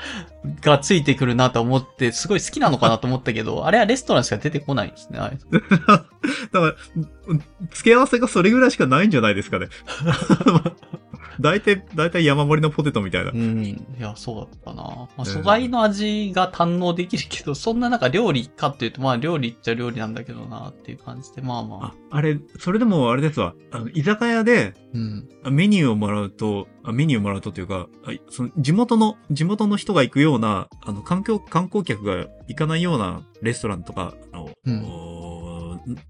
[0.62, 5.20] がついてくるなと思って、すごい好きなのかなと思ったけど、あれはレストランしか出てこないんですね。
[5.20, 5.38] あれ
[5.78, 6.08] だか
[6.54, 6.76] ら、
[7.28, 9.68] うん付け合わせがそれぐらいしかないんじゃないですかね。
[11.40, 13.36] 大体、大体山盛りのポテトみたいなう。
[13.36, 13.64] ん。
[13.66, 14.84] いや、そうだったな。
[14.84, 21.86] まあ、ん素材の味が堪能できるけど、そんななんか料理かっていうと、まあ料理っちゃ料理なんだけどなっていう感じで、まあまあ。
[21.88, 23.54] あ、あれ、それでもあれですわ。
[23.72, 25.28] あの、居酒屋でうん。
[25.52, 35.35] メニューをもらうと、あメニューをもらうとというか、あその地元の、地元の人が行くような、あの、環境、観光客が行かないようなレストランとか、あの、うんお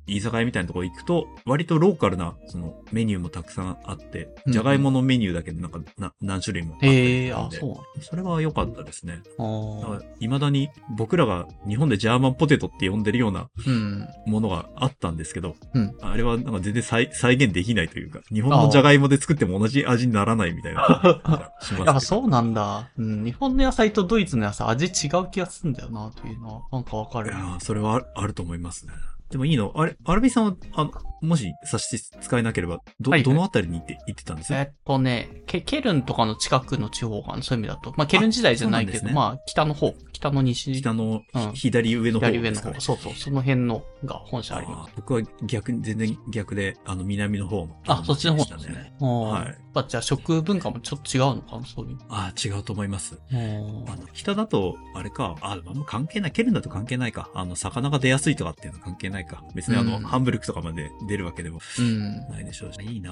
[0.08, 9.22] 居酒屋みたいなところ行くと、割とローカルな、その、メニューもたくさんあって、うんじゃがいものメニューだけでなんか、な何種類もあっあ、そうそれは良かったですね。
[9.38, 14.08] あー未だに僕らが日本でジャーマンポテトって呼んでるようなうん。
[14.26, 22.90] ものがあったんですけど、うんあれはなんか全然再再現できないというか、日本のじゃがいもで作っても同じ味にならないみたいなしますそうなんだ。
[22.98, 23.24] うん。
[23.26, 26.62] 日本の野菜とドイツの野菜味違う気がするんだよな、というのは。
[26.72, 27.38] なんかわかるいや。
[27.38, 28.94] ーそれはあるあると思いますね。
[29.36, 29.74] でもいいの？
[29.76, 34.54] あれ、アルビさんは、あの、もし差し支えなければ、ど、はいはいどのあたりに行って、行ってたんです？
[34.54, 37.94] えっとね、ケケルンとかの近くの地方かな、そういう意味だと。
[37.98, 42.80] まあ、ケルン時代じゃないけど、ねまあ、北の方、北の西、北の、うん左上の方左上の方。
[42.80, 44.94] そうそう、その辺のが本社あります。
[44.96, 47.76] 僕は逆に、全然逆で、あの、南の方の。
[47.88, 48.94] あ、そっちの方ですね。
[49.02, 49.46] ははいい。
[49.48, 51.98] やっぱじゃあ食文化もちょっと違うのかな、そういう。
[52.08, 53.20] ああ、違うと思います。
[53.30, 56.32] うんあの、北だと、あれか、あ、あんま関係ない。
[56.32, 57.30] ケルンだと関係ないか。
[57.34, 59.44] あの、魚が出やすいとかっていうのは関係ないか。
[59.54, 62.28] 別にあの、うんハンブルクとかまで出るわけでもうん。
[62.30, 62.80] ないでしょうし。
[62.82, 63.12] いいな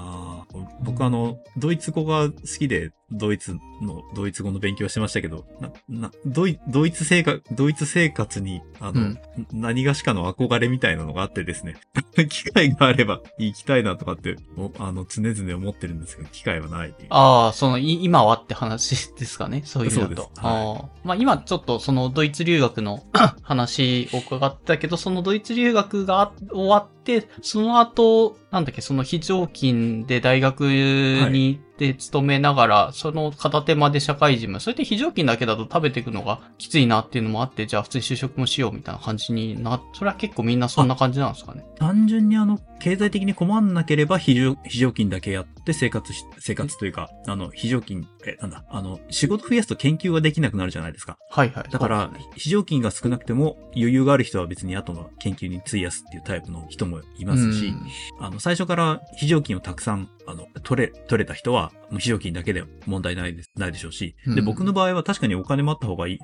[0.49, 9.19] ぁ僕あの、ドイツ語が好きで、ドイツの、ドイツ語の勉強してましたけど、な、な、ドイ、ドイツ生活、ドイツ生活に、あの、うん
[9.51, 11.75] 何がしかの憧れみたいなのがあってですね。
[12.29, 16.93] 機会があれば行きたいなとかって、おあの、常々思ってるんですけど、機会はない。
[17.09, 20.21] ああ、その、い今はって話ですかね、そういうのと。
[20.23, 23.03] はいああまあ今ちょっとそのドイツ留学の
[23.43, 41.65] 話を伺ったけど、そのドイツ留学が終わって、その後、なんだっけ、その非常勤で大学に、で勤めながら、その片手間で社会人も、それで非常勤だけだと食べていくのがきついなっていうのもあって、じゃあ普通に就職もしようみたいな感じにな、それは結構みんなそんな感じなんですかね？
[41.77, 51.17] 単純にあの、経済的に困んなければ非常、非常勤だけやって生活し、生活というか、あの、非常勤、え、なんだ、あの、仕事増やすと研究ができなくなるじゃないですか。
[51.29, 51.71] はいはい。
[51.71, 57.73] だから、非常勤が少なくても余裕がある人は別に後の研究に費やすっていうタイプの人もいますし、
[58.19, 66.19] あの、最初から非常勤をたくさん、あの、取れ、取れた人は、もう非常勤だけで問題ないです、ないでしょうし、で、僕の場合は確かにお金もあった方がいい、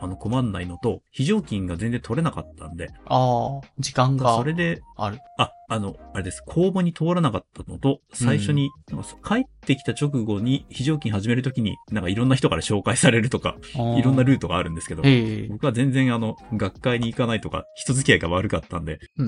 [0.00, 4.36] あの、困んないのと、非常勤が全然取れなかったんで、ああ、時間が。
[4.36, 5.18] それで、ある。
[5.38, 6.42] あ、あの、あれです。
[6.44, 13.56] 公募に通らなかったのと、最初に、なんか帰ってきた直後に非常勤始めるときに、なんかいろんな人から紹介されるとか、
[13.98, 15.02] いろんなルートがあるんですけど、
[15.50, 19.24] 僕は全然あの、学会に行かないとか、人付き合いが悪かったんで、う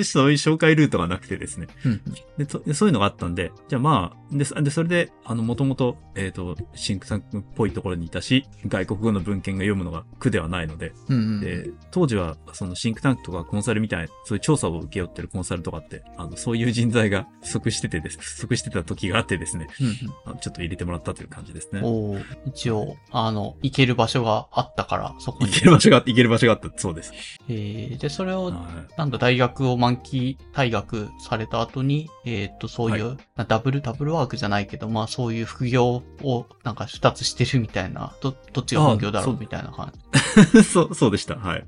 [0.00, 2.00] ん、そういう紹介ルートがなくてですね、うん。
[2.38, 2.74] で。
[2.74, 19.84] そういうのがあったんで、じゃあまあ、で、でそれで、あの、もともと、えっ、ー、と、シンクタンクっぽいところにいたし、外国語の文献が読むのが苦ではないので、うんうん、で、当時は、そのシンクタンクとかコンサルみたいな、そういう調査を受け負ってるコンサルとかって、あの、そういう人材が不足しててです、不足してた時があってですね、う
[20.28, 21.80] んうん、ちょっと入れてもらったという感じですね。
[21.82, 22.16] お
[22.46, 25.50] 一応、あの、行ける場所があったから、そこに。
[25.50, 27.12] 行ける場所が、行ける場所があった、そうです。
[27.48, 28.54] えー、で、それを、はい、
[28.96, 40.00] なんだ、大学を満期退学された後に、えー、っと、そういう、はい、ダブル、ダブルワークじゃないけど、まあ、そういう副業を、なんか二つしてるみたいな、ど、どっちが本業だろうみたいな感じ。
[40.64, 41.36] そう、そうでした。
[41.36, 41.64] はい。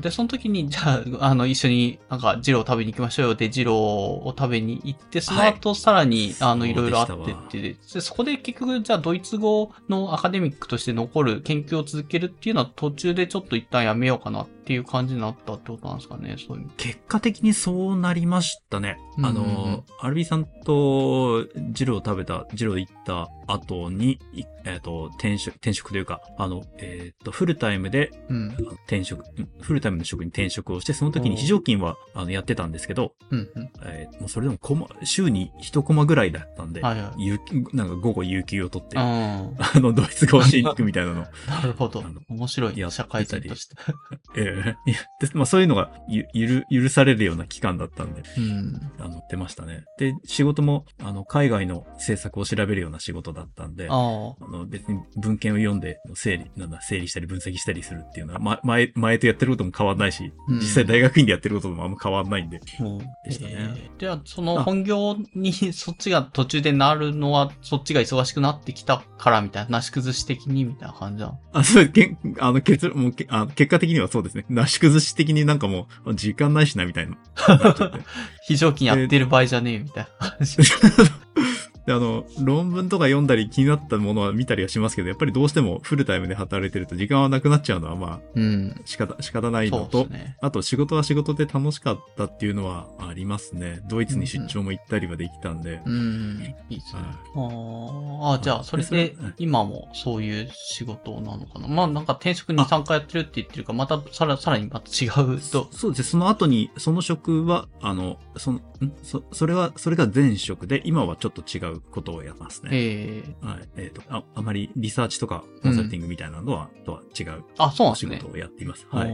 [0.00, 7.60] で、その時に、じゃあ、あの、一緒になんか、ジロー食べに行きましょうよで、ジローを食べに行って、その後、さらに、はい、あの、いろいろあってって。
[7.60, 16.70] で、そこで結局、じゃあ、ドイツ語のアカデミックとして残る研究を続けるっていうのは、途中でちょっと一旦やめようかなっていう感じになったってことなんですかね、そういう。
[16.76, 18.96] 結果的にそうなりましたね。
[19.22, 24.18] あの、アルビーさんとジローを食べた、ジロー行った後に、
[24.64, 28.48] えっ、ー、と、転職、転職というか、あの、えっ、ー、と、フルタイムで、うん、
[28.86, 29.24] 転職、
[29.60, 41.26] フルタイムの職に転職をして、その時に非常勤は、あの、やってたんですけど、うんうん、えー、もうそれでもコマ、週に一コマぐらいだったんで、はいはい、なんか午後有給を取って、あの、ドイツ語をしに行くみたいなの。
[41.46, 42.02] なるほど。
[42.28, 42.90] 面白い。
[42.90, 43.76] 社会人として。
[44.36, 49.84] ええー、いや、でまあそういうのがゆ、ゆる、許されるような期間だったんで、うん、あの、出ましたね。
[49.98, 54.36] で、仕事も、あの、海外の政策を調べるような仕事だったんで、あの
[54.68, 63.54] 別に文献を読んで整理、なんだ、整理したり分析したりするっていうのは、ま、 前、前とやってることも変わんないし、うん、実際大学院でやってることもあんま変わんないんで、うん、でしたね。
[63.54, 71.40] えー、では、その本業にそっちが途中でなるのは、そっちが忙しくなってきたからみたいな、なし崩し的にみたいな感じなの？
[71.52, 74.43] あ、そう、けあの、結論、もうあ結果的にはそうですね。
[74.48, 77.16] なし崩し的になんかもう、時間ないしな、みたいな。
[78.46, 80.36] 非常勤やってる場合じゃねえ、みたいな。
[81.86, 88.80] で、あの、論文とか読んだり気になったものは見たりはしますけど、やっぱりどうしてもフルタイムで働いてると時間はなくなっちゃうのは、まあ、うん。
[88.84, 93.80] 仕方、仕方ないのと、ね、あと仕事は仕事で楽しかったっていうのはありますね。
[93.88, 95.82] ドイツに出張も行ったりはできたんで。
[95.84, 97.02] うん、うん、いいですね。
[97.36, 101.68] ああ、じゃあ、それで、今もそういう仕事なのかな。
[101.68, 105.68] まあ、なんか転職に3回やってるって言ってるかまたさら、さらにまた違うと。
[105.72, 106.04] そうですね。
[106.04, 108.62] その後に、その職は、あの、その、ん？
[109.02, 112.70] そ、それは、それが前職で、今はちょっと違ううことをやりますね。
[112.72, 113.68] えー、はい。
[113.76, 117.44] えっ、ー、とあ、あまりリサーチとかコンサルティングみたいなのは、うん、とは違う。
[117.58, 118.16] あ、そうなんですね。
[118.16, 118.86] 仕事をやっています。
[118.90, 119.10] はい。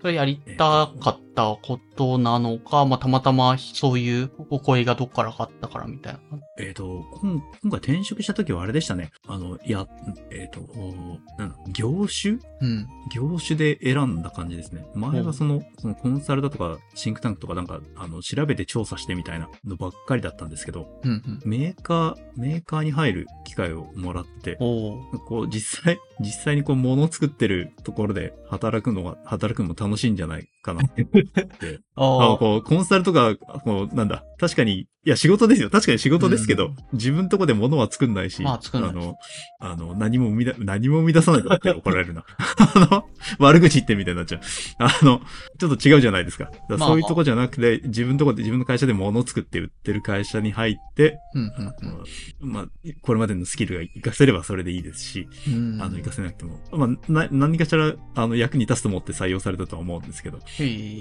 [0.00, 6.20] それやりたかったことなのか、まあ、たまたまそういうお声がどっからかったからみたいな。
[6.58, 9.10] えっ、ー、と、今回転職した時はあれでしたね。
[9.26, 9.86] あの、いや、
[10.30, 10.60] えっ、ー、と、
[11.38, 12.38] なん業種？
[12.60, 12.88] うん。
[13.14, 14.84] 業種で選んだ感じですね。
[14.94, 24.54] 前はその、そのコンサルだとか、シンクタンクとかなんか、あの、調べて調査してみたいなのばっかりだったんですけど、うんうん、メーカー、メーカーに入る機会をもらって、
[25.26, 31.04] こう、実際、実際にこう、物を作ってるところで働くのが、働くのも楽しいんじゃないかなって。
[31.98, 35.70] ああこう、コンサルとか、こう、なんだ、確かに、いや、仕事ですよ。
[35.70, 38.90] 確かに仕事ですけど、うん、自分とこで物は作んないし、まあ、作んない。
[38.90, 39.16] あの、
[39.58, 42.24] あの、何も生み出、何も生み出さないって怒られるな。
[42.58, 43.08] あの、
[43.38, 44.40] 悪口言ってみたいになっちゃう。
[44.78, 45.22] あの、
[45.58, 46.46] ちょっと違うじゃないですか。
[46.46, 51.50] かそういうとこじゃなくて、自分とこで自分の会社で物を作って売ってる会社に入って、うんうん
[52.42, 52.66] うん、まあ、
[53.00, 60.38] これまでのスキルが活かせればそれでいいですし、うん、あの、活かせなくても、まあ、な、何かしら、あの、役に立つと思って採用されたとは思うんですけど、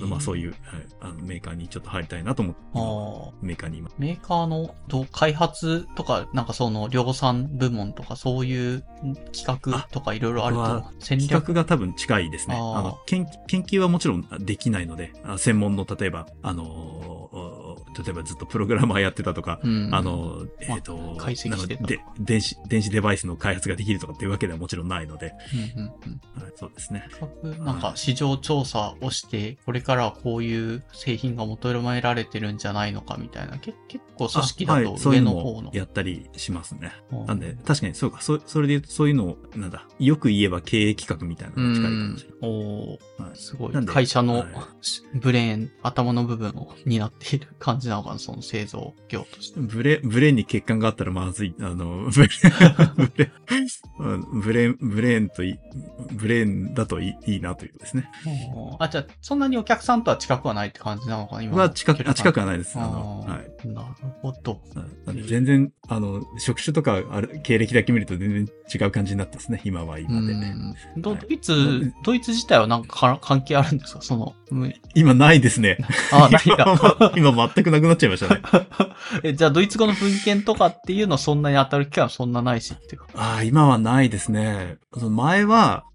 [0.07, 3.89] まあ、そういう、はい、あの、メーカーにちょっと入りたいなと思って、メーカーに今。
[3.97, 8.83] メーカーの、と、開発とか、なんかその、量産部門とか、そういう
[9.31, 11.29] 企画とかいろいろあると、戦略。
[11.29, 12.55] 企画が多分近いですね。
[12.55, 17.56] あの研、研究はもちろんできないので、専門の、例えば、あの
[18.03, 19.89] 例えばずっとプログラマーやってたとか、うん。
[19.93, 25.33] あ、の、えっ、と、解析してで、電子、電子デバイスの開発ができるとかっていうわけではもちろんないので、
[25.75, 26.41] うんうんうん。
[26.43, 27.07] はい、そうですね。
[27.59, 36.91] なんか市場調査をして、これからはこういう製品が求められてるんじゃないのかみたいな、け結構組織だとあはい、そうい上うのやったりしますね。
[37.11, 37.25] うん。
[37.25, 42.39] なんで、確かにそうか、そそれでそういうのを、なんだ、よく言えば経営企画みたいなのが近いかもしれない。
[42.41, 43.23] おー。
[43.23, 43.37] はい。
[43.37, 43.85] すごい。
[43.85, 44.47] 会社のはい。
[45.15, 49.59] ブレーン、頭の部分を担っている感じなのかな、その製造業として。
[49.59, 51.55] ブレ、ブレーンに欠陥があったらまずい。
[51.59, 53.31] あの、 ブレーン、ブレ
[54.41, 55.55] ブレブレーンといい、
[56.13, 58.09] ブレーンだといいいいなというですね。
[58.79, 61.59] あ、じゃあ、そんなにお客さんとは近くはないって感じなのかな、今の。
[61.63, 62.49] は近く、あ近くはい。
[62.49, 62.77] ないです。
[62.77, 63.67] あの、はい。
[63.67, 63.87] なる
[64.21, 64.61] ほど。
[65.27, 69.61] 全然、あの、職種とか、ある、経歴だけ見ると全然違う感じになってますね。
[69.63, 70.55] 今は今でね。
[70.95, 74.01] うんどはいドイツ、ドイツ自体はなんかか関係あるんですか？
[74.01, 75.77] その、む今ないですね。
[76.11, 77.11] あ、ないんだ。
[77.17, 78.41] 今全くなくなっちゃいましたね。
[79.23, 83.07] え、じゃあ、ドイツ語の文献とかっていうのそんなに当たる機会はそんなないしっていうか。
[83.15, 84.77] ああ、今はないですね。
[84.95, 85.85] 前は、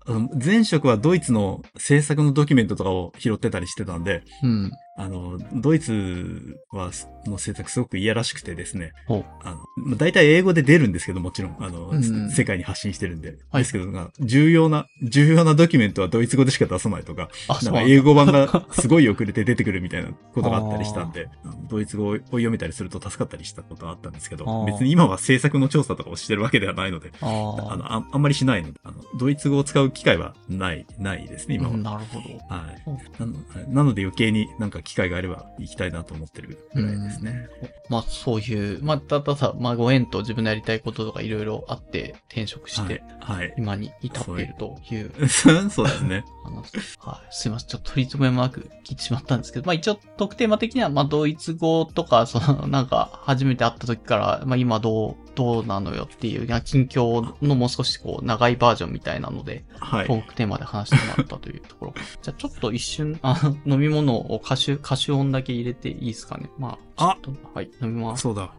[0.44, 4.72] 前職はドイツの制作のドキュメントとかを拾ってたりしてたんで、うん。
[4.96, 6.90] あの、ドイツは、
[7.26, 8.92] の制作すごく嫌らしくてですね。
[9.08, 13.36] あの、まあ、大体英語で出るんですけど、もちろん、あの、うん世界に発信してるんで。
[13.50, 13.62] はい。
[13.62, 21.28] ですけど、重要な、重要なドキュメントはドイツ語でしか出さないとか、あ、なんか英語版がすごい遅れて出てくるみたいなことがあったりしたんで、
[21.68, 31.74] ドイツ語を読めたりすると助かったりしたことがあったんですけど別に今は制作の調査とかをしてるわけではないので、あの、ああんまりしないので、あの、ドイツ語を使う機会はない、ないですね、今は。
[31.74, 32.54] うんなるほど。
[32.54, 32.82] はい。
[32.86, 33.32] うん。
[33.32, 37.48] なのなので余計になんか機会があれば行きたいなと思ってるぐらいですね。
[37.88, 43.38] まあ、そういう、まあ、たださ、まあ、ご縁と自分のやりたいこととかいろいろあって転職して、はい。
[43.38, 43.54] はい。
[43.58, 46.24] 今に至っているというそうですね。
[46.44, 46.98] 話。
[47.00, 47.26] はい。
[47.30, 47.68] すいません。
[47.68, 60.14] ちょっと取り留めもなく聞いてしまったんですけど、まあ一応特テーマ的には、まあドイツ語とか、その、なんか初めて会った時から、まあ今どう、どうなのよっていう、近況のもう少しこう長いバージョンみたいなので、はいト。
[60.14, 61.94] ークテーマで話してもらったというところ。
[62.22, 66.50] じゃあちょっと一瞬、あの、飲み物を歌手、歌手音だけ入れていいですかね？
[66.58, 67.18] まあ、あ
[67.54, 68.22] はい、飲みます。
[68.22, 68.52] そうだ。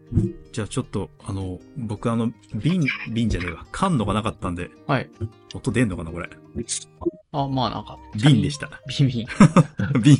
[0.52, 3.66] じゃあちょっと、あの、僕あの、瓶、瓶じゃねえわ。
[3.72, 5.08] 缶のがなかったんで、はい。
[5.54, 6.28] 音出んのかなこれ。
[7.36, 8.70] あ、まあなんか、瓶でした。
[8.86, 10.00] 瓶ビール。
[10.00, 10.16] 瓶、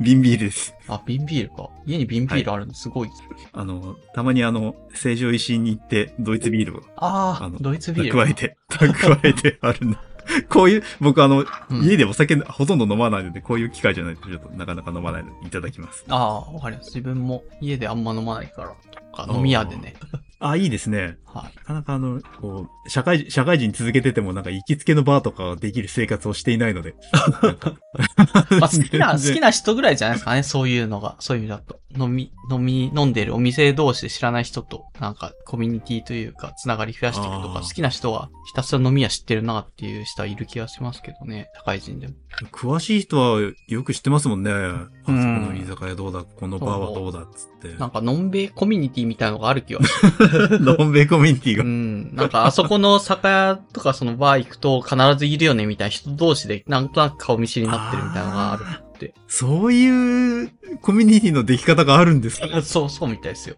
[0.00, 0.74] 瓶ビールです。
[0.88, 1.70] あ、瓶ビールか。
[1.86, 3.10] 家に瓶ビールあるのすごい。
[3.52, 8.12] あの、たまにあの、成城石井に行って、ドイツビールをああドイツビール。
[8.12, 8.86] 加えて、加
[9.22, 10.02] えてあるんだ。
[10.48, 16.04] こういう、僕あの、うん家でお酒ほとんど飲まないので、こういう機会じゃないとちょっとなかなか飲まないので、いただきます。
[16.08, 16.86] ああ、わかります。
[16.86, 18.74] 自分も家であんま飲まないか
[19.16, 19.94] ら、飲み屋でね。
[20.38, 21.16] あ、いいですね。
[21.24, 21.56] はい。
[21.56, 26.94] なかなかあの、こう、社会人、社会人続けててもなんか行きつけのバーとかができる生活をしていないので。
[28.60, 31.16] まあ、好きな、好きな人ぐらいじゃないですかね、そういうのが。
[31.20, 31.80] そういう意味だと。
[31.98, 42.14] 飲み、飲み、飲んでるお店同士で知らない人と、なんか、コミュニティというか、つながり増やしていくとか、好きな人は、ひたすら飲み屋知ってるなっていう人はいる気がしますけどね、社会人でも。
[42.52, 44.52] 詳しい人はよく知ってますもんね。
[44.52, 47.74] あそこの居酒屋どうだ、このバーはどうだっつって。
[47.78, 49.80] なんか、のんべいコミュニティみたいなのがある気は
[50.28, 50.60] する。
[50.60, 51.64] ノンベイコミュニティうが。
[51.64, 52.14] ん。
[52.14, 59.14] なんか、あそこの酒屋とかそのバー行くと必ずいるよねみたいな人同士で、なんとなく顔見知りになってるみたいなのがあるって。
[59.28, 60.50] そういう
[60.82, 63.56] コミュニティの出来方があるんですか そう、そうみたいですよ。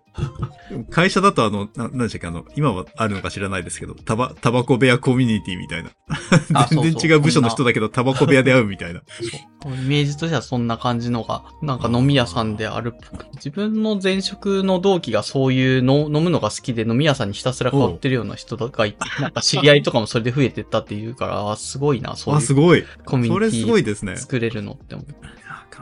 [0.91, 2.27] 会社だとあの、な、なんでしたっけ？
[2.27, 5.91] あの、今はあるのか知らないですけど、タバ、タバコ部屋コミュニティみたいな。
[6.55, 9.03] あ全然違う部署の人だけど、タバコ部屋で会うみたいな。
[9.63, 9.75] そう。
[9.75, 13.27] イメージとしてはそんな感じのが、なんか飲み屋さんであるっぽく。
[13.35, 22.85] 自分の前職の同期がそういうの飲むのが好きで飲み屋さんにひたすら変わってるような人がいて、なんか知り合いとかもそれで増えてったっていうから、あすごいな、そうあ、いうすごい。
[23.05, 24.17] コミュそれすニティごいですね。
[24.17, 25.07] 作れるのって思う。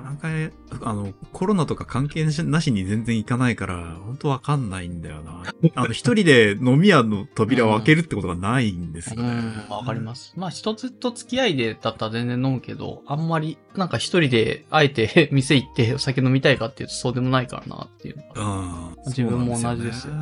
[0.02, 5.42] なかなか、あの、コロナとか関係なしに全然行かないから、本当わかんないんだよな。
[5.74, 9.28] あの、一人で飲み屋の扉を開けるってことがないんですよね。
[9.28, 10.34] うん、わかります。
[10.36, 18.28] まあ、人ずっと付き合いでだったら全然飲むけど、あんまり、なんか一人で、あえて 店行ってお酒飲みたいかっていうとそうでもないからなっていうのが。
[18.36, 20.14] ああ自分も同じですよ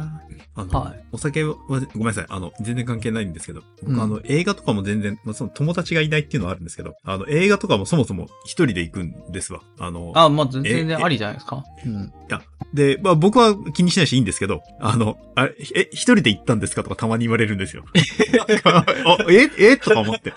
[0.57, 2.27] はいお酒は、ごめんなさい。
[2.29, 9.63] あの、全然関係ないんですけど、僕、うんあの、映画とかも全然、まあ、その友達がいないっていうのはあるんですけど、あの、映画とかもそもそも一人で行くんですわ。
[9.79, 11.65] あの、あ、まあ、全然ありじゃないですか。
[11.85, 12.13] うん。
[12.73, 17.85] で、まあ僕は気にしないしいいんですけど、あの、あれ、え、一人で行ったんですかとかたまに言われるんですよ。
[18.65, 18.85] あ
[19.31, 20.33] え、えとか思って。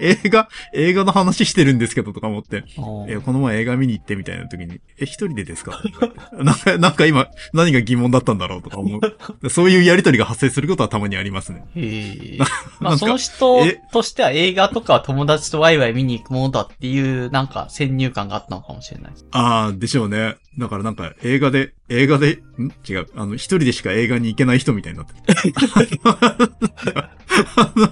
[0.00, 2.64] 映画、映画の話してるんですけどとか思って。
[2.78, 5.80] おえ、この前映画見に行ってみたいな時に、え、一人でですか？
[6.38, 8.98] なんか、なんか今、何が疑問だったんだろうとか思
[9.42, 9.50] う。
[9.50, 11.64] そういうやりとりが発生することはたまにありますね。
[11.76, 12.38] へ
[12.80, 13.80] まあ、その人え？
[13.92, 19.12] としては映画とかは友達とワイワイ見に行くものだっていう、なんか先入観感があったのかもしれない。
[19.32, 20.36] ああ、でしょうね。
[20.58, 22.72] だからなんか映画で、映画で、ん？
[22.88, 23.06] 違う。
[23.14, 25.20] あの、一人でしか映画に行けない人みたいになってる。
[27.56, 27.88] あ の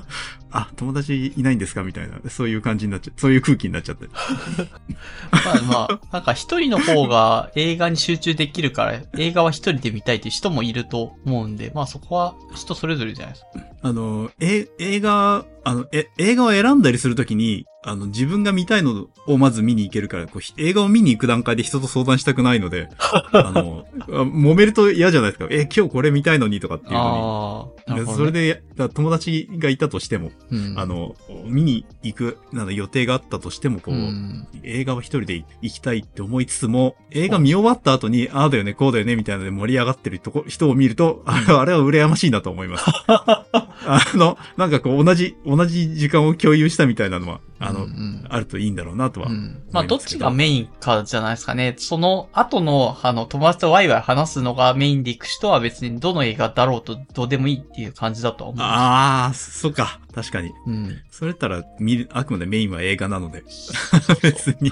[0.53, 2.19] あ、友達いないんですかみたいな。
[2.29, 3.21] そういう感じになっちゃう。
[3.21, 4.07] そういう空気になっちゃって。
[5.33, 13.49] まあまあ、なんか一人の方が映画に集中できるから、映画は一人で見たいっていう人もいると思うんで、まあそこは人それぞれじゃないですか。
[13.83, 22.89] あの、え、映画、あの、え、映画を選んだりするときに、あの、自分が見たいのをまず見に行けるから、こうひ映画を見に行く段階で人と相談したくないので、
[23.33, 25.49] あの、あ揉めると嫌じゃないですか。
[25.51, 28.09] え、今日これ見たいのにとかっていうのああ、なるに。
[28.09, 28.15] ね。
[28.15, 42.85] それで、だ友達がいたとしても、うん、あの、見に行く、なんだ予定があったとしても、こう、うん、映画は一人で行きたいって思いつつも、映画見終わった後に、ああだよね、こうだよね、みたいなので盛り上がってるとこ、人を見ると、あれは、あれは羨ましいなと思います。
[43.87, 49.29] あの、なんかこう、同じ、同じ時間を共有したみたいなのは、あの、うんうんあるといいんだろうなとは。
[49.29, 49.63] うん。
[49.73, 51.75] まあ、どっちがメインかじゃないですかね。
[51.77, 58.65] その後の、あの、友達とワイワイ話すのがメインで行く人は別にどの映画だろうとどうでもいいっていう感じだとは思う。
[58.65, 60.01] ああ、そっか。
[60.15, 60.53] 確かに。
[60.67, 61.01] うん。
[61.11, 63.45] それったら、見る、あくまでメインは映画なので、
[64.23, 64.71] 別に、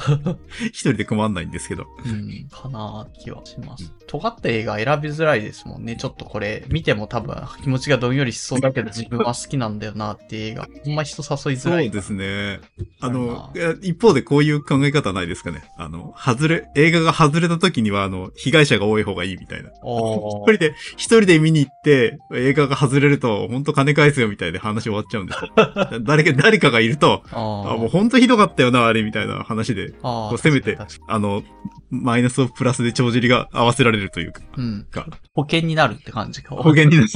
[0.69, 1.87] 一人で困んないんですけど。
[2.05, 3.93] うん、かなー気はします。
[4.07, 5.97] 尖った映画選びづらいですもんね。
[5.97, 10.69] ちょっとこれ、見ても多分気持ちがどんよりしそうだけど自分は好きなんだよなっていう映画。
[10.85, 11.89] ほんま人誘いづそらい。
[11.89, 12.61] うですね。
[13.01, 13.51] ああの、
[13.83, 15.63] 一方でこういう考え方ないですかね。
[15.77, 19.71] あの、外れ、映画が外れた時には、あの、被害者が多い方がいいみたいな。
[19.83, 25.51] お一人で、一人で見に行って、映画が外れると、本当金返すよみたいで話終わっちゃうんですよ。
[26.03, 30.79] 誰か、誰かがいると、ああ、もう本当ひどかったよな、あれみたいな話で、あこうせめて
[31.09, 31.43] あの、
[31.91, 34.85] マイナスをプラスで帳尻が合わせられるというか、にうん。
[34.91, 36.55] か保険になるって感じか。
[36.55, 37.09] 保険になる。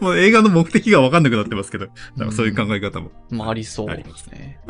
[0.00, 1.86] もう映画の目的がわかんなくなってますけど、
[2.16, 3.10] なんかそういう考え方も。
[3.30, 4.60] まあ、ありそうでありますね。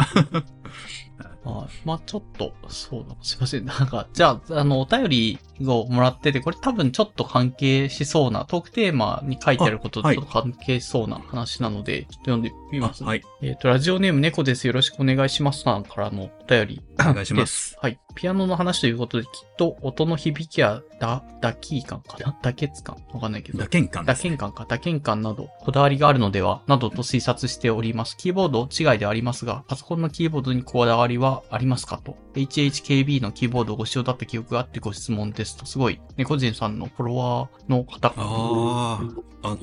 [1.44, 1.86] はい。
[1.86, 3.16] まあ、ちょっと、そうだ。
[3.22, 3.64] すいません。
[3.64, 13.02] なんか、じゃあ、あの、お便りをもらってて、これ多分ちょっと関係しそうな、トークテーマに書いてあることとあはいちょっと関係しそうな話なので、ちょっと読んでみます。
[13.04, 13.22] はい。
[13.42, 14.66] えっ、と、ラジオネーム猫です。
[14.66, 15.62] よろしくお願いします。
[15.62, 16.82] さんからのお便り。
[17.00, 17.76] お願いしま す。
[17.80, 17.98] はい。
[18.14, 22.36] ピアノの話ということで、きっと音の響きや、だ、打キ感かな？
[22.42, 22.96] 打血感？
[23.12, 23.58] わかんないけど。
[23.58, 24.14] 打鍵感ね。
[24.14, 28.16] 鍵感か、打鍵感など、こだわりがあるのでは、などと推察しております。
[28.16, 32.16] キーボード違いではありますが、パソコンのキーボードにこだわりはありますかと。
[32.34, 35.64] HHKB のキーボードをご使用だった記憶があってご質問ですと。
[35.66, 39.00] すごい、猫人さんのフォロワーの方かあ
[39.42, 39.58] あ、あの、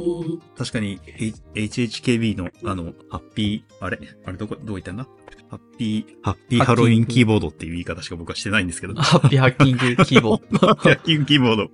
[0.58, 4.00] 確かに、H- HHKB の、あの、ハッピー、あれ？
[4.26, 5.08] あれどこ、どこ行ったんだ？
[5.50, 8.94] ハッピー、ハッピーハロウィンキーボードっていう言い方しか僕はしてないんですけど。
[8.96, 10.60] ハッピーハッキングキーボード。
[10.68, 11.70] ハッピーハッキングキーボード。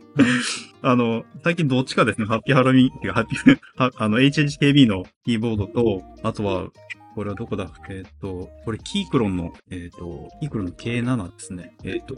[0.82, 6.68] あの、最近どっちかですね、ハッピーハロウィン、っていうかハッピー、 はあの、HHKB のキーボードと、あとは、
[7.16, 11.74] これはどこだえっ、と、これキークロンの、えっ、と、キークロンの K7 ですね。
[11.86, 12.16] えっ、と、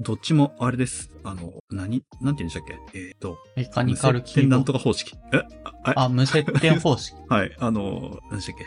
[0.00, 1.10] どっちもあれです。
[1.22, 2.02] あの、何？
[2.22, 2.98] なんて言うんでしたっけ？
[2.98, 4.56] えっ、と、メカニカルキーボード。
[4.56, 5.14] なんとか方式。
[5.34, 5.42] え？
[5.84, 7.14] あ、無接点方式。
[7.28, 8.64] はい、あの、何でしたっけ？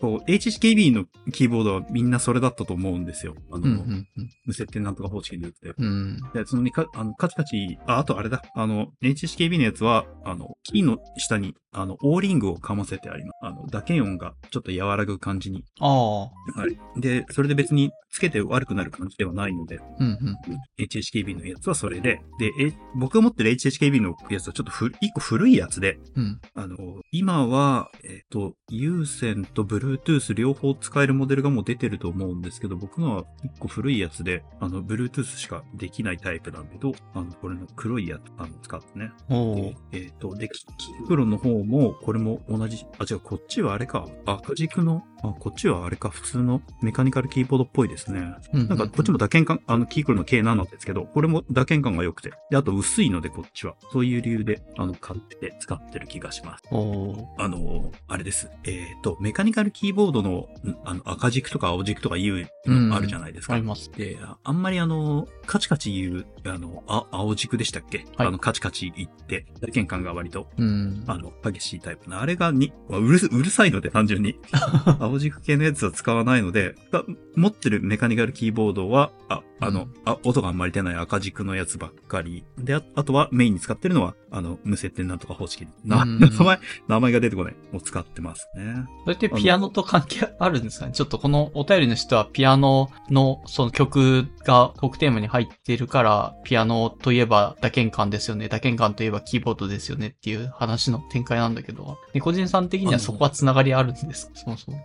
[0.00, 3.34] こう、HHKB のキーボードはみんなそれだったと思うんですよ。
[3.50, 4.30] あの、うん、うん、うん。
[4.44, 5.74] 無接点なんとか方式で言って。
[5.78, 6.18] うん。
[6.34, 8.42] で、そのにか、あの、カチカチ、あ、あとあれだ。
[8.54, 13.38] あの、HHKB のやつは、あの、キーの下に、あの、オーリングをかませてあります。
[13.42, 15.64] あの、打鍵音がちょっと和らぐ感じに。
[15.80, 16.20] ああ。
[16.20, 16.30] は
[16.68, 17.00] い。
[17.00, 20.36] で、それで別につけて悪くなる感じではないので、うん、うん。
[20.78, 26.40] HHKB のやつはそれで、で、え、僕が持ってる HHKB のやつはちょっとふ、一個古いやつで、うん。
[26.54, 26.76] あの、
[27.10, 39.10] 今は、えっ、と、有線と Bluetooth 両方使えるモデルがもう出てると思うんですけど、僕のは一個古いやつで、あの、Bluetooth しかできないタイプなんだけど、あの、これの黒いやつ、あの、使ってね。
[39.28, 39.72] お。
[39.90, 48.34] えっ、と、で、キキープロの方も、これも同じ、あ、違う、こっちはあれか、赤軸の、あ、こっちはあれか、普通のメカニカルキーボードっぽいですね。
[48.52, 52.32] うんなんか、こっちも打鍵感、あの、キークルの K7 ですけど、これも打鍵感が良くて。
[52.50, 53.74] で、あと薄いので、こっちは。
[53.92, 56.64] そういう理由で、あの、買って使ってる気がします。
[56.70, 58.50] あの、あれです。
[58.64, 63.54] えっ、と、メカニカルキーボードの、んあの、赤軸とか青軸とかいうのあるじゃないですか。
[63.54, 63.90] あります。
[63.92, 71.04] で、ああんまりあの、カチカチ言う、あの、あ青軸でしたっけ、はいあの、カチカチ言って、打鍵感が割と、うん。
[71.06, 72.20] あの、激しいタイプの。
[72.20, 74.38] あれがに、まあうるす、うるさいので単純に。
[75.00, 77.04] 青軸系のやつは使わないので、が
[77.36, 82.44] 持ってるメカニカルキーボードは、あ、あの、うんあ、音があんまり出ない赤軸のやつばっかり。
[82.58, 85.66] で、ああとはメインに使ってるのは、あの、無接点なんとか方式。
[85.84, 86.58] な、うん 名前、
[86.88, 87.56] 名前が出てこない。
[87.72, 88.84] を使ってますね。
[89.04, 90.92] それってピアノと関係あるんですかね？
[90.92, 98.48] ちょっとこのお便りの人はピアノのその曲がトークテーマに入ってるから、ピアノといえば打鍵感ですよね。
[98.48, 104.32] 打鍵感といえばキーボードですよねっていう話の展開なんだけど、猫人さん的にはそこはつながりあるんですか？
[104.34, 104.78] そもそも。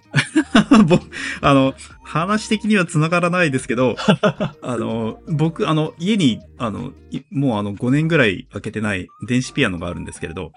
[0.85, 0.99] ぼ
[1.41, 1.73] あの、
[2.03, 3.95] 話的には繋がらないですけど、
[4.61, 10.51] あの、僕、あの、家に、あの、いもうあの、5年ぐらい開けてない電子ピアノがあるんですけれど、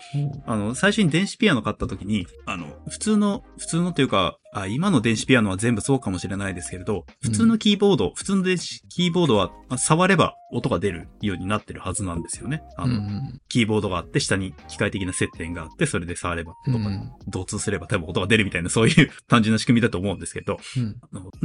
[0.47, 12.63] あの、最初に電子ピアノ買った時に、あの、普通の、普通のというか、あ今の電子ピアノは全部そうかもしれないですけれど、普通のキーボード、普通の電子キーボードは、まあ触れば音が出るようになってるはずなんですよね。
[12.77, 20.59] あの、うんキーボードがあって、下に機械的な接点があって、それで触れば音が、うん同通すれば多分音が出るみたいな、そういう単純な仕組みだと思うんですけど、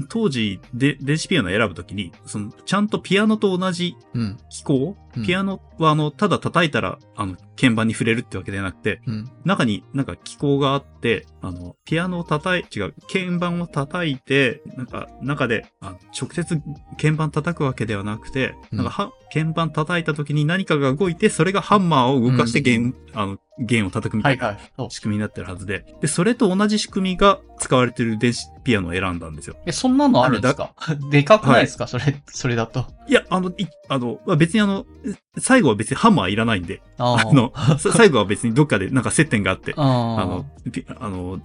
[0.09, 4.37] 当時で、電子ピアノを選ぶときに、その、ちゃんとピアノと同じうん。
[4.49, 5.25] 機構、うん。
[5.25, 9.31] ピアノはあの、ただ叩いたら、あの、鍵盤に触れるってわけではなくて、うん。
[9.43, 16.61] 中になんか機構があって、あの、ピアノを叩い、違う、鍵盤を叩いて、なんか、中で、あ直接
[17.01, 24.71] 鍵盤叩くわけではなくて、うんなんかは、鍵盤叩いた時に何かが動いて、それがハンマーを動かして弦、あの、弦を叩くみたなはいいはい。
[24.77, 24.89] そう。
[24.91, 29.55] 仕組みになってるはずで、で、それと同じ仕組みが使われてる電子ピアノを選んだんですよ。
[29.65, 30.73] え、そんなのあるんですか？
[31.09, 32.85] でかくないですか、それ、 それだと。
[33.07, 34.85] いや、あの、い、あの、まあ別にあの、
[35.39, 41.39] 最後は別にハンマーいらないんで、あの、 さ最後は別にどっかでなんか接点があって、ああの、ピあの、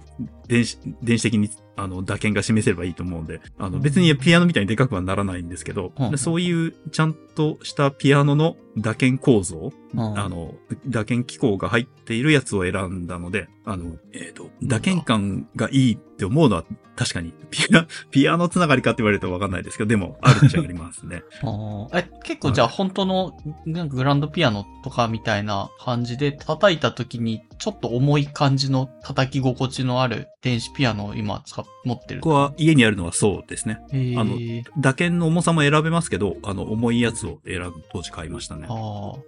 [0.47, 6.11] 電子、電子的に、あの、打鍵が示せればいいと思うんで、あの、別にピアノみたいにでかくはならないんですけど、うん。
[6.11, 10.55] でそういうちゃんとしたピアノの打鍵構造、ーあの、
[10.87, 21.23] 打鍵機構が入っているやつを選んだので、あの、えっ、と、打鍵感がいいって思うのは確かに、ピア、ピアノつながりかって言われるとわかんないですけど、でも、あるっちゃありますね。
[21.93, 23.33] え、結構じゃあ本当の、
[23.65, 32.21] なんかグランドピアノとかみたいな感じで叩いた時に、ちょっと重い感じの叩き心地のある電子ピアノを今使っ、持ってる。
[32.21, 33.79] ここは家にあるのはそうですね。
[34.17, 34.37] あの
[34.77, 38.73] 打鍵の重さも選べますけど、あの、重いやつを選ぶ、当時買いましたねあ。
[38.73, 38.75] あ、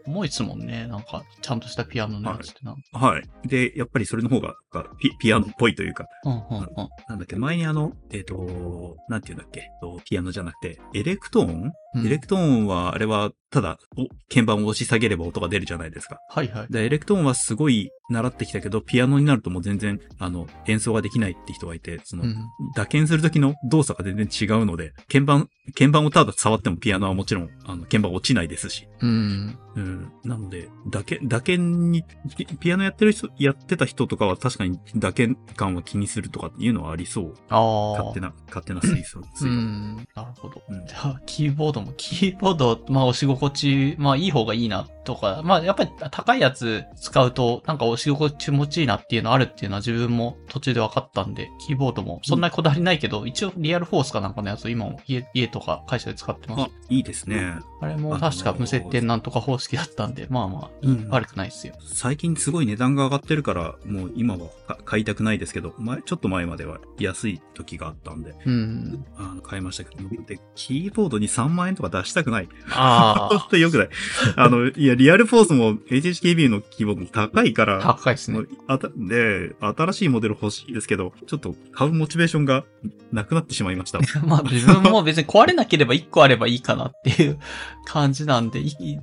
[0.06, 0.88] 重いですもんね。
[0.88, 2.82] なんか、ちゃんとしたピアノのやつってなんか。
[3.00, 3.24] はい。
[3.46, 6.66] で、やっぱりそれの方が、がピピアノっぽいというか、うんうんうん。
[7.08, 16.18] なんだっけ、前にあの、えっ、と、なんていうんだっけ、えっとピアノじゃなくて、エレクトーン、うんエレクトーンは、あれは、ただ、お鍵盤を押し下げれば音が出るじゃないですか。
[16.30, 16.68] はいはい。
[16.70, 22.36] で、エレクトーンはすごい習ってきたけど、ピアノになるともう全然、あの、演奏ができないって人がいて、その、うん。
[22.76, 28.88] 打鍵する時の動作が全然違うので、鍵盤、鍵盤をただ触ってもピアノはもちろん、あの、鍵盤落ちないですし。
[29.00, 29.58] うん。
[29.76, 30.12] うん。
[30.24, 32.04] なので、打鍵、打鍵に、
[32.38, 37.34] ピピアノやってる人、やってた人とかは確かに打鍵感は気にするとかっていうのはありそう。
[37.50, 38.04] ああ。
[38.04, 39.22] 勝手な、勝手な推測。
[39.22, 39.96] う推論ん。
[40.16, 40.62] なるほど。
[40.70, 57.56] うんじゃあ、キーボードも、キーボード、まあ、押し心地、まあ、いい方がいいな、とか、まあ、やっぱり高いやつ使うと、なんか押し心地気持ちいいなっていうのあるっていうのは自分も途中で分かったんで、キーボードもそんなにこだわりないけど、一応リアルフォースかなんかのやつを今も家、家とか会社で使ってますあ。、いいですね。
[57.82, 61.76] あれも確か無接点なんとか方式だったんで、まあまあ、うん悪くないですよ。
[61.86, 69.06] 最近すごい値段が上がってるから、もう今はか買いたくないですけど、前、ちょっと前までは安い時があったんで、うん。
[69.18, 72.50] あの買いましたけど、で、キーボードに3万円とか出したくない。
[72.72, 73.90] あ 本当に良くない。
[74.36, 82.64] あの、いや、リアルフォースも HHKB のキーボードも高いかあ、ら、高いですねあたで、新しいモデル欲しいですけど、ちょっと買うモチベーションが
[83.12, 84.00] なくなってしまいました。
[84.26, 87.40] まあ自分も別に壊れなければ1個あればいいかなっていう
[87.86, 88.98] 感じなんで、いい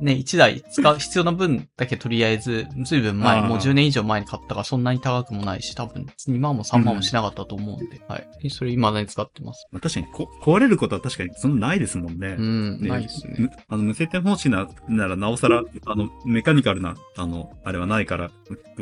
[0.00, 8.50] ね、1台使う 必要な分だけとりあえず、ずいぶん前、もう10年以上前に買ったからそんなに高くもないし、多分2万も3万もしなかったと思うんで、はい。
[8.50, 9.66] それ未だに使ってます。
[9.72, 12.36] まあ確かにこ、壊れることは確かにそんなないですもんね。
[12.38, 13.50] うん、ねないですねむ。
[13.68, 18.30] あの、無接点方式な、ならなおさら、あの、メカニカルな、あの、あれはないから、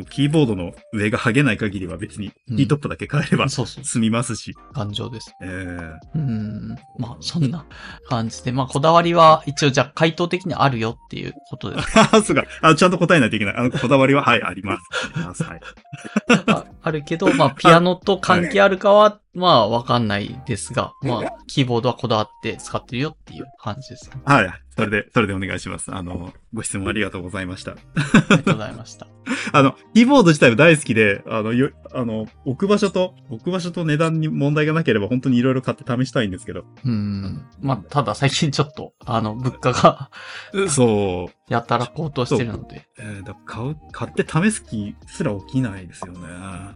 [0.09, 4.55] キーボードの上が剥げない限りは別に、うんキートップだけ変えればそうそう、済みますし。
[4.73, 5.33] 頑丈です。
[5.41, 5.67] え
[6.15, 6.75] えうん。
[6.97, 7.65] まあ、そんな
[8.07, 11.87] 感じで、まあ、こだわりは一応じゃあ回答的にあるよっていうことです。
[12.11, 12.43] あ、そうか。
[12.61, 13.55] あ、ちゃんと答えないといけない。
[13.55, 14.81] あの、こだわりは、はい、あります。
[15.15, 15.43] あります。
[15.43, 15.59] はい。
[16.47, 24.21] ああるけど、まあ、ピアノと関係あるかは、まあ、わかんないですが、まあ、キーボードはこだわって使ってるよっていう感じですね。
[24.25, 24.66] はい。
[24.77, 25.93] それで、それでお願いします。
[25.93, 27.71] あの、ご質問ありがとうございました。
[27.71, 27.75] あ
[28.29, 29.07] りがとうございました。
[29.51, 36.65] あの、キーボード自体は大好きで、あの、よ、あの、置く場所と、置く場所と値段に問題がなければ本当にいろいろ買って試したいんですけど。
[36.85, 37.45] うん。
[37.59, 40.11] まあ、ただ最近ちょっと、あの、物価が
[40.69, 41.33] そう。
[41.49, 46.19] やたら高騰してるので、えー、だ買う、買って試す気すら起きないですよね。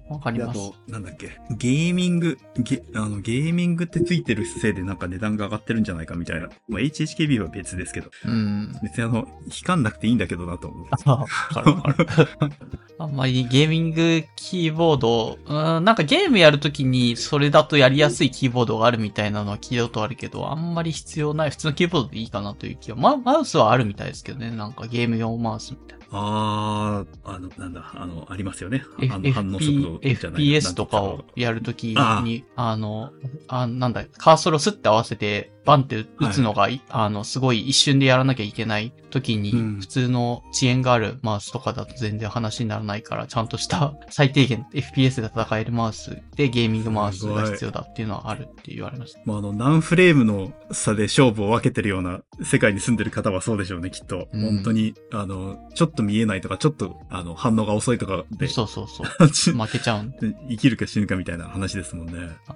[0.09, 0.59] わかります。
[0.59, 6.47] であと、なんだっけ、ゲーミング、ゲ、あの、ゲーミングってついてるせいでなんか値段が上がってるんじゃないかみたいな。
[6.69, 8.11] まあ、HHKB は別ですけど。
[8.25, 8.73] うん。
[8.81, 10.87] 別にあの、光んなくていいんだけどなと思う。
[11.05, 12.07] あ、わかるわかる。
[12.99, 22.97] あんまりゲーミングキーボード、うん、なんかゲームやるときにそれだとやりやすいキーボードがあるみたいなのは聞いたことあるけど、あんまり必要ない普通のキーボードでいいかなという気は。
[22.97, 24.51] ま、マウスはあるみたいですけどね。
[24.51, 26.00] なんかゲーム用マウスみたいな。
[26.11, 28.83] あー、あの、なんだ、あの、ありますよね。
[29.09, 33.11] あの、反応速度じゃない FPS とかをやるときあに、あの、
[33.47, 49.19] あ、なんだ、カーソルをスッて合わせて、バンって打つのが、いあの、すごい一瞬でやらなきゃいけないときに、うん普通の遅延があるマウスとかだと全然話にならないから、ちゃんとした 最低限 FPS で戦えるマウスでゲーミングマウスが必要だっていうのはあるって言われました。
[49.25, 54.27] まあ、あの、何フレームの差で勝負を分けてるような世界に住んでる方はそうでしょうね、きっと。
[54.33, 59.07] うん本当に、あの、ちょっと見えないとか、ちょっと、あの、反応が遅いとかで、そうそうそう。
[59.53, 60.35] 負けちゃうんで。
[60.49, 62.13] 生きるか死ぬかみたいな話ですもんね。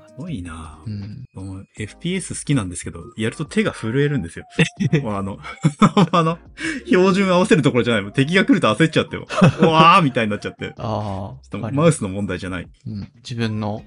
[0.08, 1.26] すごいなうん。
[1.78, 4.46] FPS 好きなんですけど、やると手が震えるんですよ。
[5.04, 5.40] もうあの、
[6.12, 6.38] あの、
[6.86, 8.14] 標準合わせるところじゃない。
[8.14, 10.70] 敵が来ると焦っちゃってわーみたいになっちゃって。
[10.70, 11.72] ちああ。
[11.72, 12.68] マウスの問題じゃない。
[12.88, 13.84] うん、自分の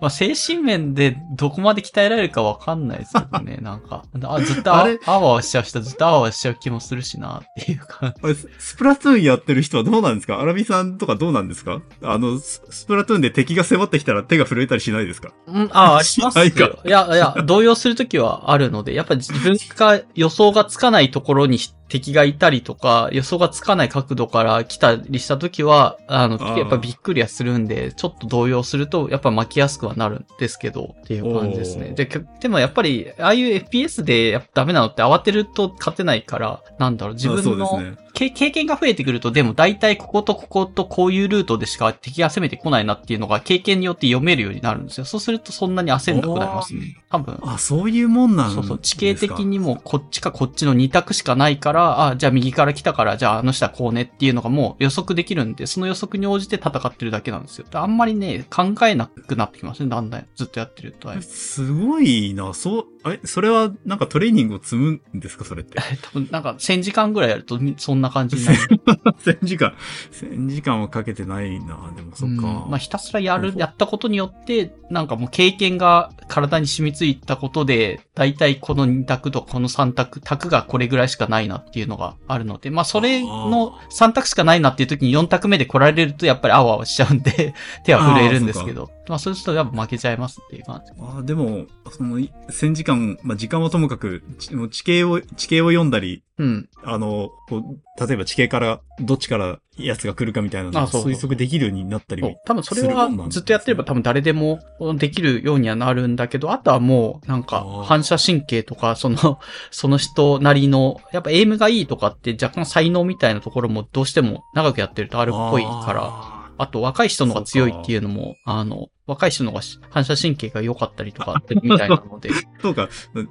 [0.00, 3.58] まあ精神面でどこまで鍛えられるかわかんないですけどね。
[3.60, 8.14] なんか、あずっとああわあわしちゃう人ずっとあわしちゃう気もするしなっていうか。
[8.20, 10.40] あれ、ススプラトゥーンやってる人はどうなんですか？
[10.40, 11.80] アラビさんとかどうなんですか？
[12.02, 15.32] あの、ススプラトゥーンで敵が迫ってきたら手が震えたりしないですか？
[15.46, 16.64] うん、あ、ありますないか。
[16.64, 16.80] よ。
[16.84, 21.58] いや、いや、動揺するときはあるので、やっぱ自分が予想がつかないところに
[21.94, 31.90] 敵がいたりとか、予想がつかない角度から来たりしたときは、あの、やっぱびっくりはするんで、ちょっと動揺すると、やっぱ巻きやすくはなるんですけど、っていう感じですね。
[31.90, 32.08] で、
[32.40, 37.80] でもやっぱり、ああいう FPS でダメなのって慌てると勝てないから、なんだろう、自あ分の、
[38.12, 45.04] 経験が増えてくると、でも大体こことこことこういうルートでしか敵が攻めてこないなっていうのが経験によって読めるようになるんですよ。
[45.04, 46.96] そうするとそんなに焦んなくなりますね。
[47.10, 47.40] 多分。
[47.42, 48.62] あ、そういうもんなんですか？
[48.62, 48.78] そうそう。
[48.78, 57.66] 地形的にもこっちかこっちの2択しかないから、あ、じゃあ右から来たから、じゃああの人はこうねっていうのがもう予測できるんで、その予測に応じて戦ってるだけなんですよ。
[57.72, 60.26] あんまりね、考えなくなってきますね、だんだん。
[60.36, 61.10] ずっとやってると。
[61.22, 62.52] すごいな。
[62.54, 65.78] そう、え、それはなんかトレーニングを積むんですかそれって？
[66.02, 68.58] 多分なんか1000時間ぐらいやるとみそんな感じになる。
[69.24, 69.74] 1000時間。
[70.12, 71.92] 1000時間はかけてないな。
[71.96, 72.46] でもそっか。
[72.46, 87.54] うんまあ、ひたすらやる、やったことによって、なんかもう経験が体に染みついたことで、だいたいこの2択とこの3択、択がこれぐらいしかないなっていうのがあるので、まあ、それの3択しかないなっていう時に4択目で来られると、やっぱりあわあわしちゃうんで、
[87.84, 90.92] 手は震えるんですけど、まあ、そうするとやっぱ負けちゃいますっていう感じ。
[90.98, 96.68] あでも、その、1000時間、まあ、時間はともかく、地形を、地形を読んだり、うん。
[96.82, 104.60] あの、こう例えば地形から、どっちからやつが来るかみたいなのを推測できるようになったりそう多分それはずっとやってれば多分誰でも
[104.96, 109.38] できるようにはなるんだけど、あとはもうなんか反射神経とか、その、
[109.70, 116.34] その人なりの、やっぱエイムがいいとかって若干才能みたいなところもどうしても長くやってるとあるっぽいから、ら。
[116.56, 122.30] あと若い人の方が強いっていうのも、あの、若い人の方が反射神経が良かったりとかってみたいなので。
[122.62, 122.88] そうか、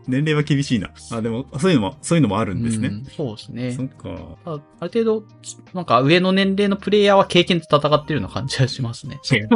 [0.08, 0.92] 年齢は厳しいな。
[1.12, 2.90] あ、でも、そういうのも、そういうのもあるんですね。
[2.90, 3.84] うんそうですねそ。
[3.84, 4.38] っか。
[4.46, 5.24] あある程度、
[5.74, 9.20] なんか上の年齢のプレイヤーは経験で戦ってるような感じがしますね。
[9.24, 9.50] そう。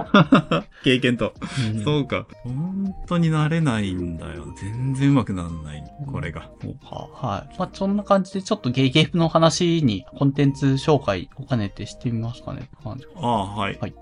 [0.84, 1.34] 経験と。
[1.73, 2.26] うんそうか。
[2.44, 4.48] 本当になれないんだよ。
[4.60, 5.84] 全然上手くならない。
[6.07, 6.49] これが。
[6.61, 7.07] そうか。
[7.14, 7.56] はい。
[7.60, 12.69] まあ、そんな感じで、ちょっとゲーゲームの話にコンテンツ紹介を兼ねてしてみますかね。
[13.15, 13.77] ああ、はい。
[13.80, 13.94] はい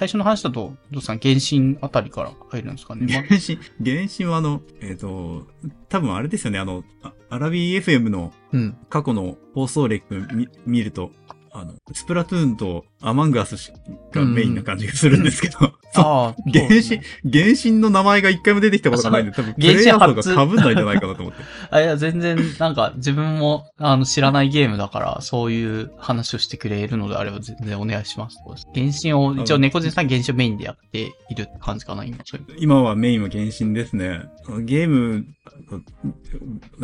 [0.00, 3.06] 最初の話だと、どうさん、原神あたりから入るんですかね。
[3.12, 5.46] ま あ原神、原神はあの、えっ、と、
[5.90, 8.78] 多分あれですよね、あの、あアラビー FM のうん。
[8.88, 11.10] 過去の放送歴見見ると、
[11.52, 13.72] あの、スプラトゥーンとアマンガース
[14.12, 15.58] がメインな感じがするんですけど、
[15.92, 17.06] そうああ、原そうです神ね、
[17.44, 21.42] 原神の名前が一回も出てきたことがないんで、多分、プ原神レイヤー初層が被んないんじゃないかなと思って。
[21.70, 28.38] あ、いや、全然、なんか、自分も、あの、知らないゲームだから、そういう話をしてくれるのであれば、全然お願いします。
[28.74, 32.18] 原神を、一応、猫背さん原神をメインでやっている感じかな、今。
[32.58, 34.20] 今はメインは原神ですね。
[34.60, 35.26] ゲーム、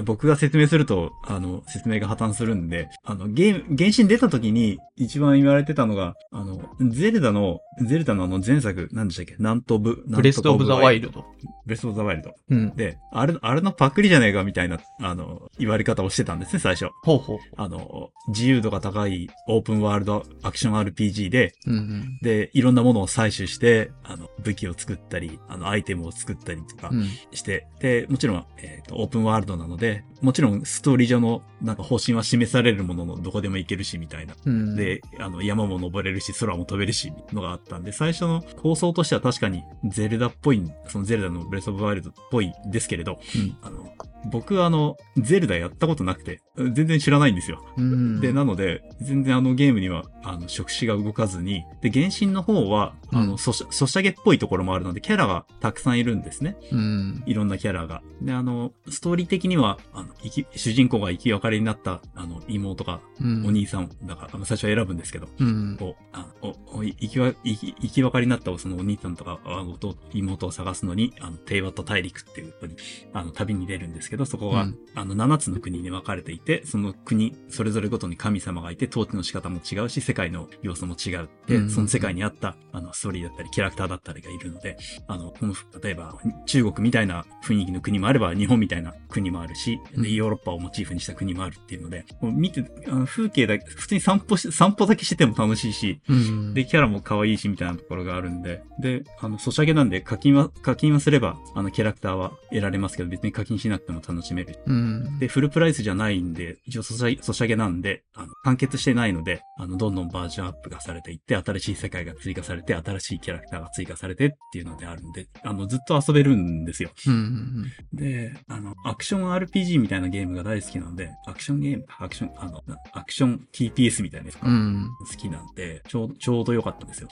[0.04, 6.60] 僕が説明すると、あの、説明が破綻するんで、あの、ゲーム、原神出た時に一番言われてたのが、あの、
[6.90, 9.36] ゼルダの、ゼルダのあの前作、何でしたっけ？
[9.38, 11.24] なんとかオブ、ブレスオブザワイルド。
[11.64, 12.34] ブレスオブザワイルド。
[12.50, 12.76] うん。
[12.76, 16.90] で、あれ、あれのパクリじゃねえかみたいな、あの、言われ方をしてたんですね、最初。
[17.02, 17.38] ほうほう。
[17.56, 22.18] あの、自由度が高いオープンワールドアクション RPG で、うんうん。
[22.22, 27.04] で、いろんなものを採取して、あの、武器を作ったり、あの、アイテムを作ったりとかうん。
[27.32, 34.34] して、で、もちろん、えっ、と、オープンワールドなので、もちろんストーリー上の、なんか方針は示されるもののどこでも行けるし、みたいな。
[34.44, 34.76] うん。
[34.76, 43.56] で、あの、山も登れるし、空も飛べるし、のがあったんで、最初の構想としては確かに、ゼルダっぽい、そのゼルダのブレスオブワイルドっぽいですけれど、うん。
[43.62, 43.92] あの、
[44.30, 47.64] 僕あの、ゼルダやったことなくて、全然知らないんですよ。
[47.76, 48.20] うん。
[48.20, 56.56] で、なので、全然あのゲームには、あの、触手が動かずに、で、原神の方は、あうんの、ソシャゲっぽいところもあるので、キャラがたくさんいるんですね。
[56.72, 57.22] うん。
[57.26, 58.02] いろんなキャラが。
[58.20, 60.08] で、あの、ストーリー的には、あの、
[60.54, 63.46] 主人公が生き別れになった、あの、妹が、うん。
[63.46, 65.76] お兄さん、だから、あの、最初は選ぶんですけど、うん。
[65.78, 72.76] こう、あお、お、生きわ、生き、生き別れになったそのお兄さんとか、あの、弟妹を探すのに、あの、テイワット大陸っていうに、
[73.12, 81.28] あの、旅に出るんですけど、そこが、うんあの、7つの国に分かれていて、その国、それぞれごとに神様がいて、統治の仕方も違うし、世界の要素も違う。
[81.46, 96.54] で、うんその世界にあった、あの、ストーリーだったり、キャラクターだったりがいるので、あの、この、例えば、中国みたいな雰囲気の国もあれば、日本みたいな国もあるし、うんで、ヨーロッパをモチーフにした国もあるっていうので、こう見て、あの風景だけ、普通に散歩し、散歩だけしてても楽しいし、うん。
[96.54, 98.62] で、キャラも可愛いし、みたいなところがあるんで。
[98.80, 104.58] で、あの、ソシャゲなんで課金は、課金はすれば、あの、キャラクターは得られますけど、別に課金しなくても楽しめる。
[104.66, 105.18] うん。
[105.18, 116.90] で、フルプライスじゃないんで、一応ソシャゲ、ソシャゲなんで、あの、完結してないので、あの、どんどんバージョンアップがされていって、新しい世界が追加されて、新しいキャラクターが追加されてっていうのであるんで、あの、ずっと遊べるんですよ。
[117.06, 117.64] うん。
[117.92, 124.88] で、あの、アクション RPG みたいなゲームが大好きなので、アクションゲーム、アクション、あの、なアクション TPS みたいなやつがうん。
[125.10, 127.08] 好きなんで、ちょうちょうど良かったんですよ。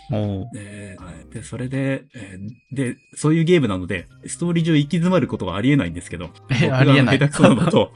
[0.52, 1.32] で、はい。
[1.32, 7.18] で、それで、えーで、そういうゲームなので、ストーリー上行き詰まることがありえないんですけど、え、ありえない。
[7.18, 7.92] 下手くそなのと、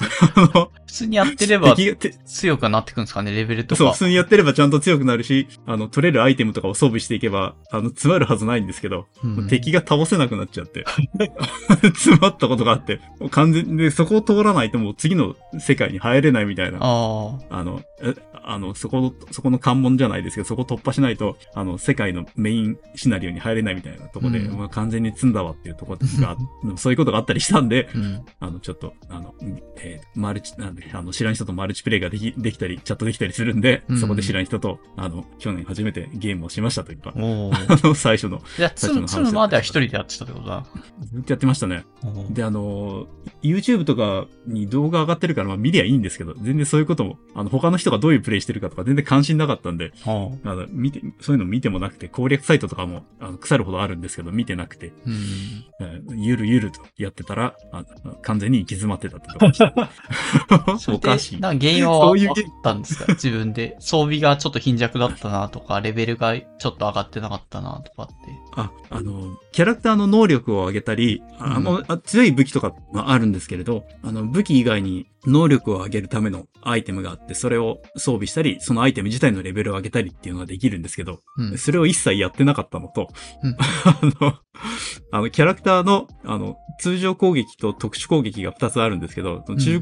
[0.87, 1.77] 普通にやってれば
[2.25, 3.99] 強くなってくんですかね、レベルとそう、か普。
[3.99, 9.49] 通にやってればちゃんと強くなるし、あの、取れるアイテムとかを装備していけば、あの、詰まるはずないんですけど、うん。
[9.49, 10.85] 敵が倒せなくなっちゃって、
[11.95, 18.15] 詰まったことがあって、もう完全で、そこを通らないともう次の世界に入れないみたいな、あの、え
[18.51, 24.59] あの、そこの、そこの関門じゃないですけど、そこ突破しないと、あの、世界のメインシナリオに入れないみたいなとこで、うん。
[24.59, 26.37] まあ完全に積んだわっていうところが、
[26.77, 28.25] そういうことがあったりしたんで、うん。
[28.41, 29.35] あの、ちょっと、あの、
[29.77, 37.15] えーマルチ、なんで、あの、知らん人とマルチプレイができ、できたり、チャットできたりするんで、うんそこで知らん人と、あの、去年初めてゲームをしましたというか。
[37.17, 40.67] あの、最初の、じゃあ、つむ、つむまでは一人でやってたってことだ。
[41.11, 41.87] ずっとやってましたね。
[42.05, 43.07] おで、あの、
[43.43, 55.15] YouTube とかに動画上がってるから、まあ見りゃいいんですけど、全然そういうことも、あの、他の人がどういうプレイしてるかとか全然関心なかったんで、おあの、見て、そういうの見てもなくて、攻略サイトとかも、あの、腐るほどあるんですけど、見てなくて、うん。
[55.81, 57.85] えーゆるゆるとやってたら、あ
[58.23, 59.73] 完全に行き詰まってたってとこでした。
[60.93, 61.41] おかしい。
[61.41, 63.07] な原因はそういう分かったんですか？
[63.15, 63.77] 自分で。
[63.81, 68.15] 装備がちょっと貧弱だったなとか、レベルがちょっと上がってなかったなとかって。
[68.59, 71.65] あ、あの、キャラクターの能力を上げたり、あうん。
[71.65, 81.59] の、あ強い武器とかはあるんですけれど、あの、武器以外に能力を上げるためのアイテムがあって、それを装備したり、そのアイテム自体のレベルを上げたりっていうのができるんですけど、うん。
[81.59, 83.09] それを一切やってなかったのと、
[83.45, 83.57] うん。
[83.85, 84.35] あの、
[85.13, 89.81] あの、キャラクターの、あの、通常攻撃と特殊攻撃が2つあるんですけど、その中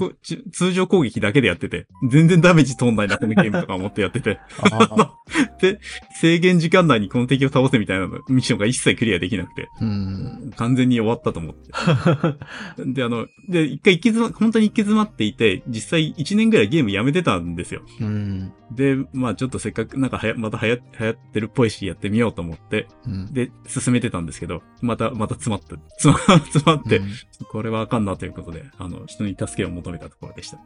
[0.52, 5.14] 通常攻撃だけでやってて、全然ダメージ通んないな、このゲームとか思ってやってて、あ
[5.60, 5.78] で、
[6.20, 10.52] 制限時間内にこの敵を倒せみたいなのミッションが一切クリアできなくて、ーうん。
[10.56, 12.92] 完全に終わったと思って。
[12.92, 17.82] で、あの、で、一回行き詰ま、本当に行き詰まっていて、実際1年ぐらいゲームやめてたんですよ。
[18.00, 18.52] うん。
[18.72, 23.32] で、まあちょっとせっかくなんかはや、またはや、流行ってるっぽいしやってみようと思って、うん。
[23.32, 27.06] で、進めてたんですけど、また、また詰まって、詰ま、 詰まって、うん
[27.48, 30.58] これはあかんなということで、あの、人に助けを求めたところでした。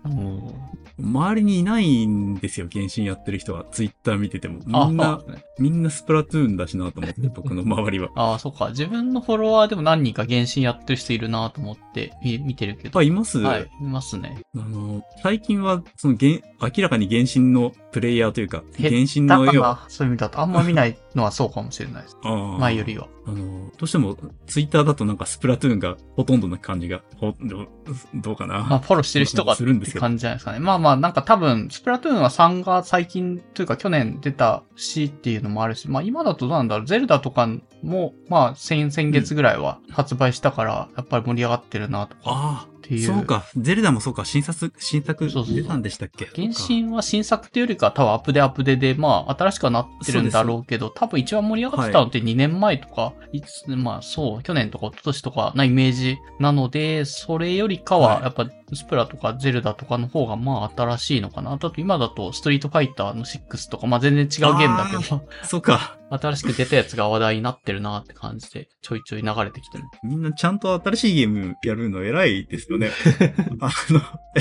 [0.99, 3.65] 周りにいないんですよ、原神やってる人が。
[3.71, 4.61] ツイッター見てても。
[4.73, 5.21] あみんな
[5.59, 8.11] みんなスプラトゥーンだしなと思って、僕の周りは。
[8.15, 8.69] ああ、そっか。
[8.69, 12.99] 自分のフォロワーでも何人か原神やってる人いるなと思って見見てるけど。
[12.99, 13.39] あ、います？
[13.39, 14.43] はい、いますね。
[14.55, 22.17] あの、最近は、その、原、明らかに原神のプレイヤーというか、原減神の絵を、そういう意味だとあんま見ないのはそうかもしれないです。
[22.59, 23.09] 前よりは。
[23.31, 24.17] あの、どうしても、
[24.47, 27.69] ツイッターだとなんかスプラトゥーンがほとんどな感じが、ほどう
[28.15, 28.67] どうかな。
[28.69, 30.59] まあ、フォローしてる人がするんですけど感じじゃないですかね。
[30.59, 36.87] まあまあ、なんか多分、スプラトゥーンは3が最近というか去年出たしっていうのもあるし、まあ今だとどうなんだろう。
[36.87, 37.49] ゼルダとか
[37.83, 43.07] も、まあ、先、先月ぐらいは発売したから、やっぱり盛り上がってるなとかあっていう。
[43.07, 43.45] そうか。
[43.57, 44.25] ゼルダもそうか。
[44.25, 46.27] 新作、新作出たんでしたっけ？
[46.35, 61.53] 原神は新作っていうよりかは多分アップデアップデで、まあ、新しくはなってるんだろうけど、多分一番盛り上がってたのって2年前とか、いつ、まあそう、去年とか一昨年とかなイメージなので、それよりかはは、いやっぱ、スプラとかゼルダとかの方がまあ新しいのかな。
[61.53, 65.97] あと今だとストリートファイターの6とか、まあ全然違うゲームだけど、 そうか。
[66.11, 69.85] 新しく出たやつが話題になってるなって感じで、ちょいちょい流れてきてる。
[70.03, 72.91] みんなちゃんと新しいゲームやるの偉いですよね。
[73.61, 74.01] あの、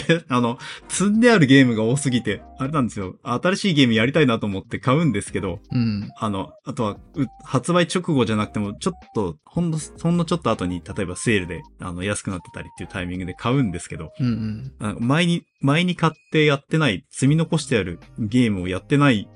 [0.10, 0.58] え、あの、
[0.88, 3.18] 積んであるゲームが多すぎて、あれなんですよ。
[3.24, 6.10] 新しいゲームやりたいなと思って買うんですけど、うん。
[6.18, 14.98] あの、あとは、う発売直後じゃなくても、ちょっと、ほんの、ほんのちょっと後に、例えばセールで、あの、安くなってたりっていうタイミングで買うんですけど、うんうん。
[15.00, 19.28] 前に、前に買ってやってない、積み残してあるゲームをやってない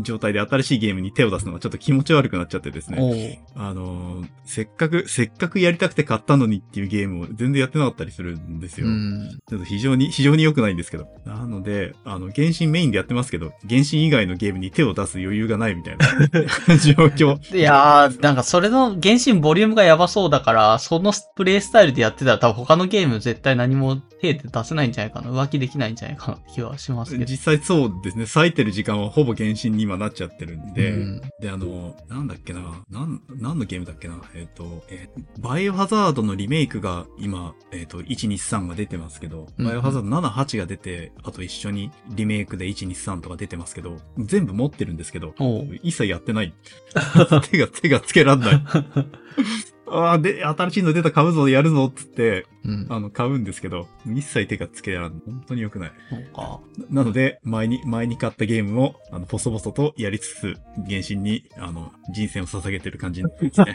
[0.00, 3.42] 状態で新しいゲームに手を出すのがちょっと気持ち悪くなっちゃってですね。
[3.54, 8.88] あのーせっかく、せっかくやりたくて買ったのにっていうゲームを全然やってなかったりするんですよ。
[8.88, 9.38] うん。
[9.48, 11.06] ちょっと非常に、非常に良くないんですけど。
[11.24, 16.08] なので、あの、原神メインでやってますけど、原神以外のゲームに手を出す余裕がないみたいな
[16.78, 17.56] 状況。
[17.56, 25.30] いやー、なんかそれの原神ボリュームがやばそうだから、そのプレイスタイルでやってたら多分他のゲーム絶対何も手で出せないんじゃないかな。
[25.30, 27.24] 浮気できないんじゃないかなって気はしますけど。
[27.24, 28.26] 実際そうですね。
[28.34, 45.34] 割いてる時間はほぼ原神に今なっちゃってるんで、うんで、あの、なんだっけな、なん、何のゲームだっけな、えっ、と、えーバイオハザードのリメイクが今、えっ、と、1、2、3が出てますけど、うんバイオハザード7、8が出て、あと一緒にリメイクで1、2、3とか出てますけど、全部持ってるんですけど、
[45.82, 46.54] 一切やってない。
[47.50, 48.64] 手が、手がつけらんない。
[49.90, 52.86] ああ、で、新しいの出た買うぞ、やるぞ、つって、うん。
[52.90, 55.22] あの、買うんですけど、一切手がつけらんない。
[55.26, 55.92] 本当に良くない。
[56.10, 56.60] そうか。
[56.90, 60.56] なので、前に、前に買ったゲームを、あの、細々とやりつつ、
[60.86, 63.72] 原神に、あの、人生を捧げてる感じですね。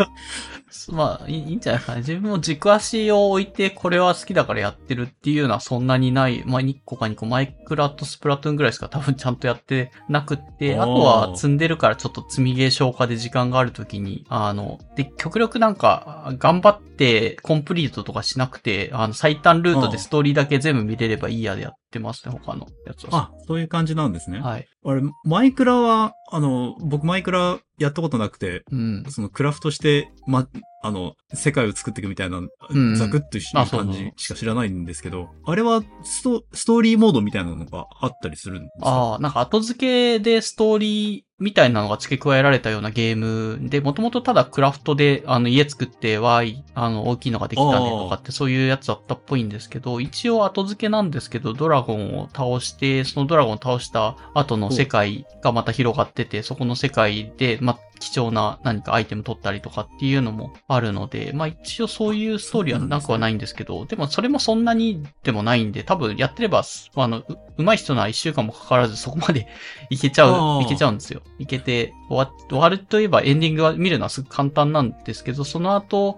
[0.94, 2.00] まあ、いいんじゃないですかね。
[2.00, 6.44] 自分も軸足を置いて、これは好きだからやってるっていうのはそんなにない。
[6.46, 16.05] まあ、1個か2個、マイクラとスプラトゥーンぐらいしか多分ちゃんとやってなくって、あとは積んでるからちょっと積みゲー消化で時間があるときに、あの、で、極力なんか、
[16.38, 23.09] 頑張ってコンプリートとかしなくて、あの、最短ルートでストーリーだけ全部見れればいいやでやってますね、他のやつは。
[23.13, 24.41] あ、そういう感じなんですね。
[24.41, 24.67] はい。
[24.84, 29.03] あれ、マイクラは、あの、僕マイクラやったことなくて、うん。
[29.09, 30.47] そのクラフトして、ま、
[30.84, 32.49] あの、世界を作っていくみたいな、ん
[32.95, 38.89] ザクッとしあそうそう感じしか知らないんですけど、あれはスト、ストーリーモードみたいなのがあったりするんですか？
[38.89, 39.80] ああ、なんか後付
[40.17, 66.63] けでストーリーみたいなのが付け加えられたようなゲームで、もともとただクラフトで、あの、家作って、わーい、あの、大きいのができたねとかって、そういうやつだったっぽいんですけど、一応後付けなんですけど、ドラゴンを倒して、そのドラゴンを倒した後の世界がまた広がってて、そこの世界で、ま、貴重な何かアイテム取ったりとかっていうのもあるので、まあ一応そういうストーリーはなくはないんですけど、でもそれもそんなにでもないんで、多分やってれば、
[66.95, 67.26] あの、う
[67.57, 69.47] 上手い人なら一週間もかからずそこまで
[69.89, 71.22] いけちゃあう、ーいけちゃうんですよ。
[71.39, 76.17] いけて、終わ終わるといえばエンディングは見るのはすごく簡単なんですけど、その後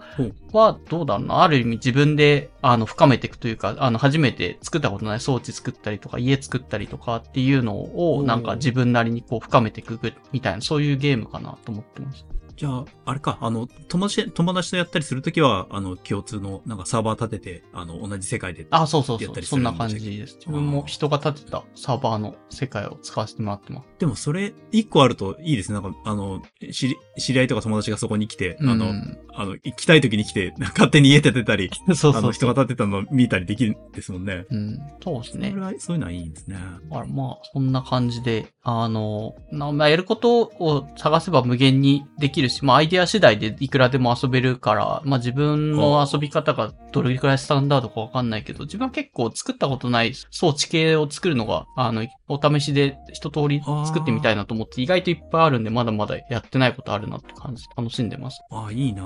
[0.51, 1.43] はどうだろうな。
[1.43, 9.99] ある意味自分で、あの、深めていくというか、あの、初めて作ったことない装置作ったりとか、家作ったりとかっていうのを、なんか自分なりにこう深めていく
[10.31, 12.25] みたいな、そういうゲームかなと思ってます。
[12.55, 18.67] じゃあ、あれか、あの、友達、友達とやったりするときは、あの、共通の、なんかサーバー立てて、あの、同じ世界で。
[18.69, 19.43] あ、そうそうやったそう。
[19.45, 20.35] そんな感じです。
[20.35, 23.87] 自分も人が立てたサーバーの世界を使わせてもらってます。
[23.97, 25.79] でもそれ、一個あるといいですね。
[25.81, 26.41] なんか、あの、
[26.73, 32.21] 知り、知り合いとか友達がそこに来て、あの、うんあの、行きたい時に来て、勝手に家建てたり、 そうそうそう。
[32.21, 34.45] あの、人が建てたの見たりできるんですもんね。
[34.49, 34.79] うん。
[35.03, 35.61] そうですねそれ。
[35.61, 36.57] は、そういうのはいいんですね。
[36.89, 58.41] だからまあ、そんな感じで、あの、なまあ、やることを探せば無限にできるし、まあ、アイデア次第でいくらでも遊べるから、まあ、自分の遊び方がどれくらいスタンダードかわかんないけど、自分は結構作ったことない装置系を作るのが、あの、お試しで一通り作ってみたいなと思って、意外といっぱいあるんで、まだまだやってないことあるなって感じ、楽しんでます。
[58.49, 59.03] ああ、いいな。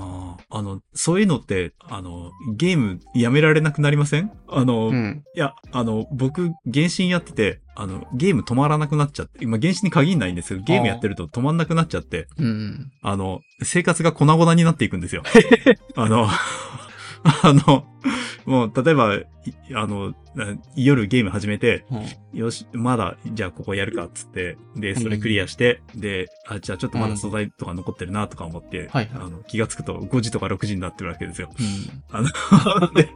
[0.48, 4.32] ああの、そういうのって、あの、ゲームやめられなくなりません？
[4.48, 5.24] あの、いうん。
[5.34, 12.92] や、あの、僕、原神やってて、あの、ゲーム止まらなくなっちゃって、今原神に限んないんですけど、ゲームやってると止まんなくなっちゃって、うん。
[13.02, 15.22] あの、生活が粉々になっていくんですよ。
[15.96, 16.28] あの、
[17.24, 17.86] あの、
[18.46, 19.26] もう、例えば、い
[19.74, 22.38] あの、な夜ゲーム始めて、うん。
[22.38, 31.50] よし、まだ、じゃあここやるかっつって、で、それクリアして、で、あ、じゃあちょっとまだ素材とか残ってるなとか思って、はいはいあの、気がつくと5時とか6時になってるわけですよ。
[31.58, 32.02] うん。
[32.10, 33.10] あの、 で、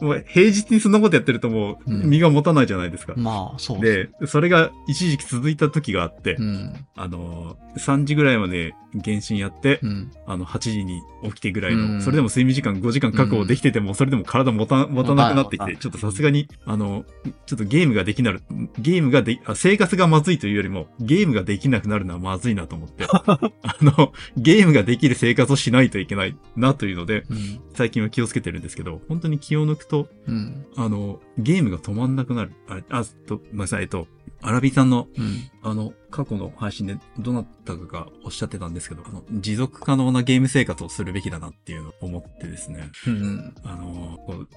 [0.00, 3.14] もう平日にそんなことやってるともう、うん身が持たないじゃないですか。
[3.16, 4.08] まあ、そうで。
[4.20, 6.72] で、それが一時期続いた時があって、うん。
[6.96, 8.74] あの、3時ぐらいまで
[9.04, 10.10] 原神やって、うん。
[10.26, 17.04] あの、8時に起きてぐらいの、うんそれでも睡眠時間5時間確保できてても、それでも体持た、持たなくなってきて、ちょっとさすがに、あの、
[17.46, 18.42] ちょっとゲームができなる、
[18.78, 23.38] ゲームがであ、生活がまずいというよりも、ゲームができなくなるのはまずいなと思って、 あ
[23.80, 27.60] の、ゲームができる生活をしないといけないなというので、うん。
[27.74, 30.66] 最近は気をつけてるんですけど、本当に気を抜くと、うん。
[30.76, 32.52] あの、ゲームが止まんなくなる。
[32.68, 34.06] あ、あ、と、ごめんなさい、えっと、
[34.42, 35.50] アラビさんのうん。
[35.62, 42.90] あの、過去の配信でどなたかがおっしゃってたんですけど、あの、持続可能なゲーム生活をするべきだなっていうのを思ってですね。
[43.06, 43.54] うん。
[43.64, 44.48] あの、こうう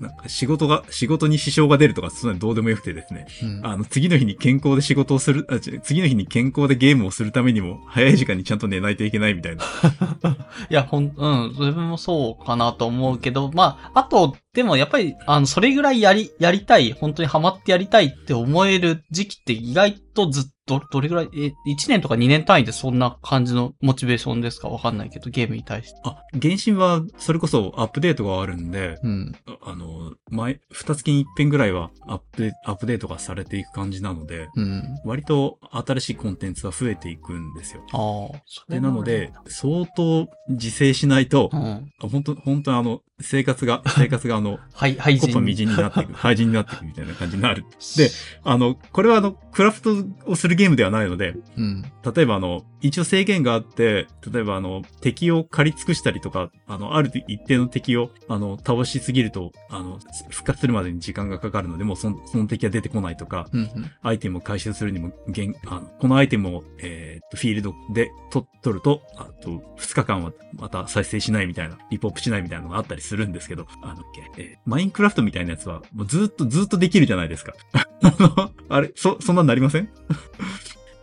[0.00, 3.26] なんか仕事が、仕事に支障が出るとか、そういうのどうでもよくてですね。
[3.42, 3.66] うん。
[3.66, 9.64] あの、次の日に健康で仕事をする、あ次の日に健康でゲームをするためにも、早い時間にちゃんと寝ないといけないみたいな。
[10.70, 21.52] いや、ほん、うん、自分もそうかなと思うけど、まあ、あと、でもやっぱり、あの、それぐらいやり、やりたい、本当にハマってやりたいって思える時期って意外とずっと、どれぐらい、え、1
[21.88, 24.68] 年とか2年単位でそんな感じのモチベーションですか？
[24.68, 26.00] わかんないけど、ゲームに対して。
[26.04, 29.32] あ、原神は、それこそアップデートがあるんで、うん。
[29.46, 34.84] ああの、前、二月に一遍ぐらいはアップデアップデートがされていく感じなので、うん。
[35.04, 37.82] 割と新しいコンテンツは増えていくんですよ。
[37.92, 41.90] ああ、それで、なので、相当自制しないとう、ん。
[42.08, 45.40] 本当本当あの、生活が、 生活があの、はい、廃人。
[45.40, 47.64] みじんになっていく、 廃人になっていくみたいな感じになる。
[47.96, 48.08] で、
[48.44, 51.82] あの、これはあの、クラフトをするゲームではないので、うん。
[52.14, 59.98] 例えばあの、一応制限があって、例えばあの、敵を狩り尽くしたりとか、あの、ある一定の敵を、あの、倒しすぎると、あの、
[60.30, 63.70] 復活するまでに時間がかかるので、もうその、その敵が出てこないとか、うん。
[64.02, 74.02] アイテムを回収するにも、現あのこのアイテムを、えーっと、フィールドでと取ると、あと、2日間はまた再生しないみたいな、リポップしないみたいなのがあったりするんですけど、あの、
[74.38, 77.54] えーマインクラフトみたいなやつは、もうずっとずっとできるじゃないですか。
[78.02, 79.88] あの、あれ、そ、そんなんなりません？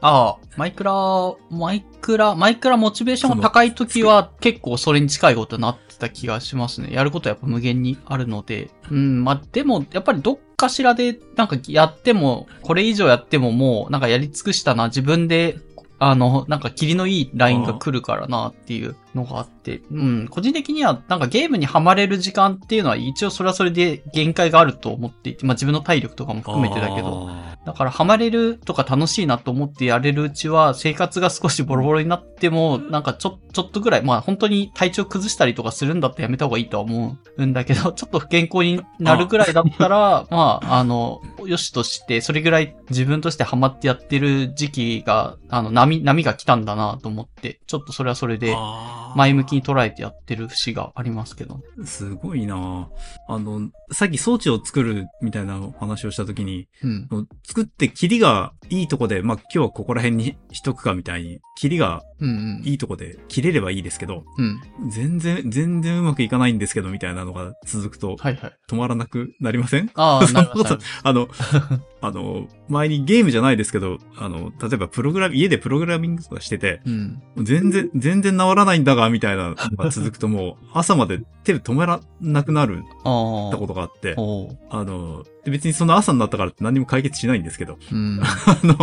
[0.02, 0.94] ああ、マイクラ、
[1.50, 6.90] マイクラ、マイクラモチベーションが高い時は結構それに近いことになってた気がしますね。
[6.92, 8.70] やることはやっぱ無限にあるので。
[8.92, 15.58] うん、まあ、でも、やっぱりどっかしらで、なんかやっても、これ以上やってももう、なんかやり尽くしたな、自分で、
[16.00, 48.56] あの、なんか霧のいいラインが来るからなっていうのがあって、うん、個人的にはなんかゲームにはまれる時間っていうのは一応それはそれで限界があると思っていて、まあ自分の体力とかも含めてだけど、あだからハマれるとか楽しいなと思ってやれるうちは生活が少しボロボロになっても、なんかちょ、ちょっとぐらい、まあ本当に体調崩したりとかするんだったらやめた方がいいとは思うんだけど、 ちょっと不健康になるぐらいだったら、 まあ、あの、よしとして、それぐらい自分としてハマってやってる時期が、あの、波、波が来たんだなと思って、ちょっとそれはそれーで、
[49.16, 51.62] 前向きに捉えてやってる節がありますけど。
[51.86, 52.90] すごいな
[53.28, 57.28] あの、さっき装置を作るみたいな話をしたときに、うん。
[57.46, 62.62] 作ってキリがいいとこで、まあ、今日はここら辺にしとくかみたいに、キリがうんうん。
[62.66, 64.60] いいとこで切れればいいですけど、うん。
[64.90, 68.54] 全然、全然うまくいかないんですけど、みたいなのが続くとはいはい。
[68.70, 69.90] 止まらなくなりません？
[69.96, 70.78] ああ、なるほど。
[71.04, 71.28] あの、
[72.00, 77.22] あの、前にゲームじゃないですけど、あの、例えばプログラム、家でプログラミングとかしてて、うん。
[77.38, 83.52] 全然、全然治らないんだが、みたいなのが続くともう、朝まで手止めらなくなるああ。
[83.52, 84.16] たことがあって、
[84.70, 88.20] あの、で別にその朝になったからって何も解決しないんですけど、うん。
[88.22, 88.78] あの、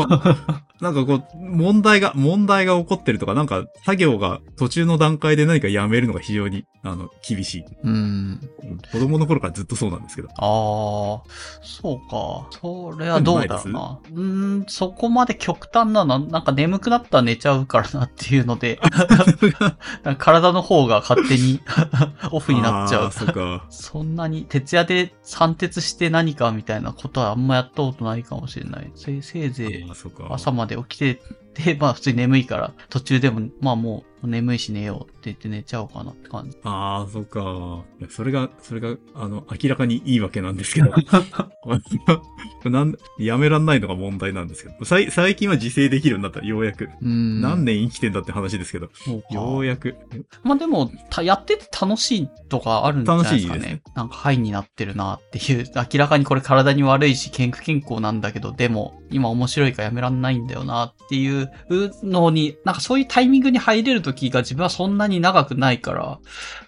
[0.81, 7.65] なんかこう、問題が、問題が起こってるとか、なんか作業が途中の段階で何かやめるのが非常に、あの、厳しい。
[7.83, 8.41] うん。
[8.91, 10.29] 子供の頃からずっとそうなんですけど。
[10.29, 10.41] ああ、
[11.63, 12.49] そうか。
[12.59, 13.99] それはどうだろうな。
[14.11, 14.23] うー
[14.63, 18.81] ん、そこまで極端なの、なんか眠くなったら寝ちゃうからなっていうので、
[20.19, 21.61] 体の方が勝手に
[22.33, 23.13] オフになっちゃう。
[23.13, 23.27] そ。
[23.69, 28.91] そんなに徹夜で三徹して何かみたいなことはあんまやったことないかもしれない。
[28.95, 29.93] せせいぜい。
[30.31, 31.21] 朝まで起きて
[31.55, 36.59] て、まあ普通に眠いから、途中でも、まあもう眠いし寝ようって言って寝ちゃおうかなって感じ。
[36.65, 37.85] ああ、そっか。
[38.01, 40.93] いやそれが、それが、あの、明らかにいいわけなんですけど。
[42.65, 44.85] なんやめらんないのが問題なんですけど。
[44.85, 46.89] 最近は自制できるようになった、ようやく。
[47.03, 47.41] うん。
[47.41, 48.89] 何年生きてんだって話ですけど。
[48.93, 49.97] そうかようやく。
[50.43, 53.59] まあでも、たやってて楽しいとかあるんじゃないですかね。
[53.59, 61.51] 楽しいですねなんかハイになってるなっていう、 明らかにこれ体に悪いし健不健康なんだけど、でも今面白いからやめらんないんだよなっていう
[62.03, 66.19] のに、なんかそういうタイミングに入れる時が自分はそんなに長くないから、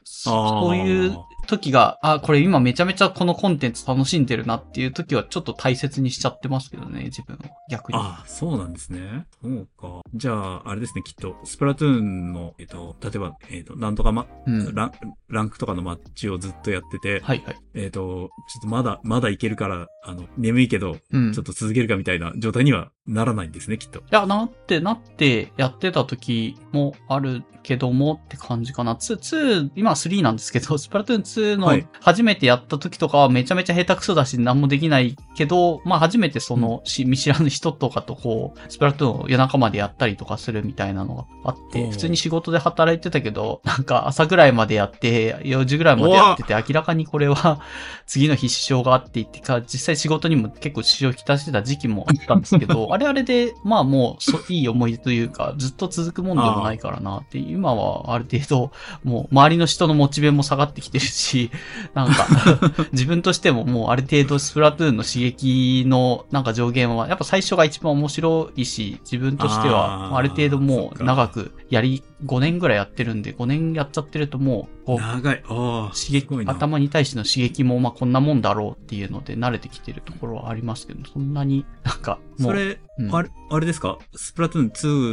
[0.04, 1.16] そういう
[1.46, 7.38] 時が、あ、これ今めちゃめちゃこのコンテンツ楽しんでるなっていう時はちょっと大切にしちゃってますけどね、自分を。
[7.70, 7.98] 逆に。
[7.98, 9.26] ああ、そうなんですね。
[9.42, 10.00] そうか。
[10.14, 14.74] じゃあ、あれですね、きっと、スプラトゥーンの、えっと、例えば、えっと、なんとかま、うん。
[14.74, 14.92] ラン、
[15.28, 17.56] ランクとかのマッチをずっとやってて、はいはい。
[17.74, 18.00] えっと、
[18.48, 21.32] ちょっとまだ、まだいけるから、あの、眠いけど、うん。
[21.32, 24.00] ちょっと続けるかみたいな状態にはならないんですね、きっと。
[24.00, 28.94] いや、なって、なってやってた時もあるけどもって感じかな。
[28.94, 47.60] 2、2、今は3なんですけど、 スプラトゥーン2のはい初めてやった時とかはめちゃめちゃ下手くそだし何もできないけど、まあ初めてその、し見知らぬ人とかとこう、スプラトゥーンを夜中までやったりとかするみたいなのがあって、普通に仕事で働いてたけど、なんか朝ぐらいまでやって、4時ぐらいまでやってて、明らかにこれは
[48.06, 58.72] 次の日支障があって言ってか、実際仕事にも結構支障をきたしてた時期もあったんですけど、 あれあれで、まあもうそ、いい思い出というか、ずっと続くもんでもないからなって、今はある程度、
[59.04, 61.50] もう周りの人のモチベも下がってきてるし、
[61.94, 62.26] なんか、
[62.92, 75.42] 自分としてももうある程度スプラトゥーンの刺激のなんか上限は、やっぱ最初が一番面白いし、自分としてあは、ーある程度もう長くやり、5年ぐらいやってるんで、5年やっちゃってるともう、こう、長い。
[75.42, 76.26] 刺激。
[76.46, 83.14] 頭に対しての刺激も、まあ、こんなもんだろうっていうので慣れてきてるところはありますけど、そんなになんか、も、そうれ、うん。
[83.14, 83.98] あれ、あれですか？
[84.14, 84.70] スプラトゥーン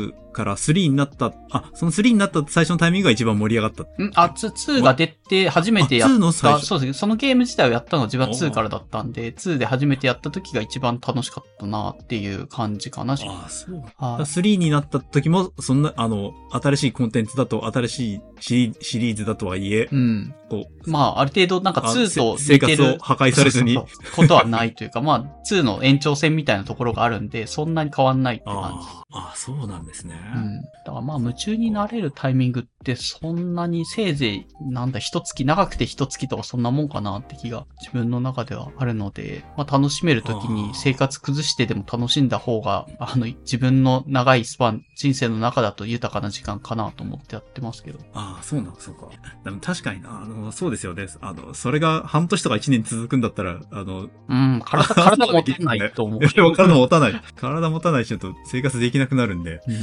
[0.09, 3.83] 2から3になった、あ、その3になった最初のタイミングが一番盛り上がった。
[3.83, 4.11] ん？
[4.15, 6.93] あ、2、2が出て初めてやっあ2の最た、初そうですね。
[6.93, 13.13] そのゲーム自体をやったのは自分は2おーからだったんで、2で初めてやった時が一番楽しかったなっていう感じかな。
[13.13, 13.75] ああ、そう。
[13.75, 20.33] はい3になった時も、そんな、あの、新しいコンテンツだと、新しいシリシリーズだとはいえ、うん。
[20.49, 23.75] こう、まあ、ある程度なんかあ2と似てる活を破壊されずに。
[23.75, 28.87] そうそうそうことはないというか、まあ、2の延長線みたいなところがあるんで、そんなに変わんないって感じ。
[29.15, 30.15] ああそうなんですね。
[30.35, 30.61] うん。
[30.61, 47.99] だからまあ夢中になれるタイミングってそんなにせいぜいなんだ一月、長くて一月とかそんなもんかなって気が自分の中ではあるので、まあ楽しめる時に生活崩してでも楽しんだ方が、あの自分の長いスパン、人生の中だと豊かな時間かなと思ってやってますけど。
[48.13, 49.09] ああ、そうなんそうか。
[49.43, 51.07] でも確かにな、あの、そうですよね。
[51.21, 56.21] あの、それが半年とか一年続くんだったら、あの、うん、体、体持てないと思う。
[56.55, 57.21] 体持たない。
[57.35, 59.61] 体持たないし、ちょっと生活できなくなるんで。
[59.67, 59.75] うん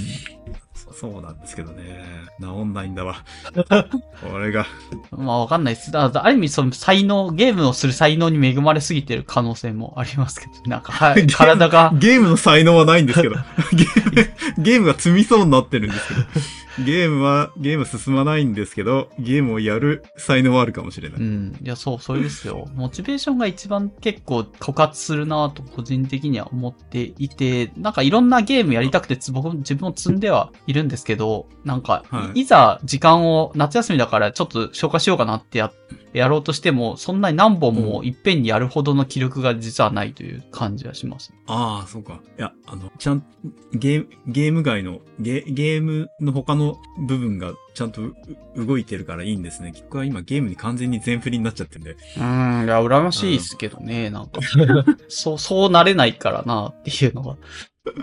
[0.74, 2.04] そ そうなんですけどね。
[2.40, 3.16] 治んないんだわ。
[4.22, 4.66] これが。
[5.10, 5.96] まあわかんないです。
[5.96, 13.36] ある意味その才能、ゲームをする才能に恵まれすぎてる可能性もありますけど、 なんか、はい、体が、ゲームの才能はないんですけど。
[13.72, 16.20] ゲーム、ゲームが積みそうになってるんですけど。
[16.84, 21.20] ゲームは、ゲーム進まないんですけど、ゲームをやる才能はあるかもしれない。
[21.20, 21.58] うん。
[21.62, 22.68] いや、そう、それですよ。
[22.74, 35.72] モチベーションが一番結構枯渇するなと個人的には思っていて、なんかいろんなゲームやりたくてつ、僕も自分も積んではいるんですけど、なんか、はいい、ざ時間を夏休みだからちょっと消化しようかなってや、
[36.12, 41.32] やろうとしても、そんなに何本もいっぺんにやるほどの気力が実はないという感じはします。
[41.46, 42.20] ああ、そうか。
[42.38, 43.24] いや、あの、ちゃん、
[43.72, 48.14] ゲーム、ゲーム外の、ゲ、ゲームの他の部分がちゃんとう
[48.56, 49.72] 動いてるからいいんですね。
[49.84, 51.92] 僕は今ゲームに完全に全振りになっちゃってるんで。
[51.92, 54.40] うん、いや、羨ましいですけどね、なんか。
[55.08, 57.36] そう、そうなれないからな、っていうのが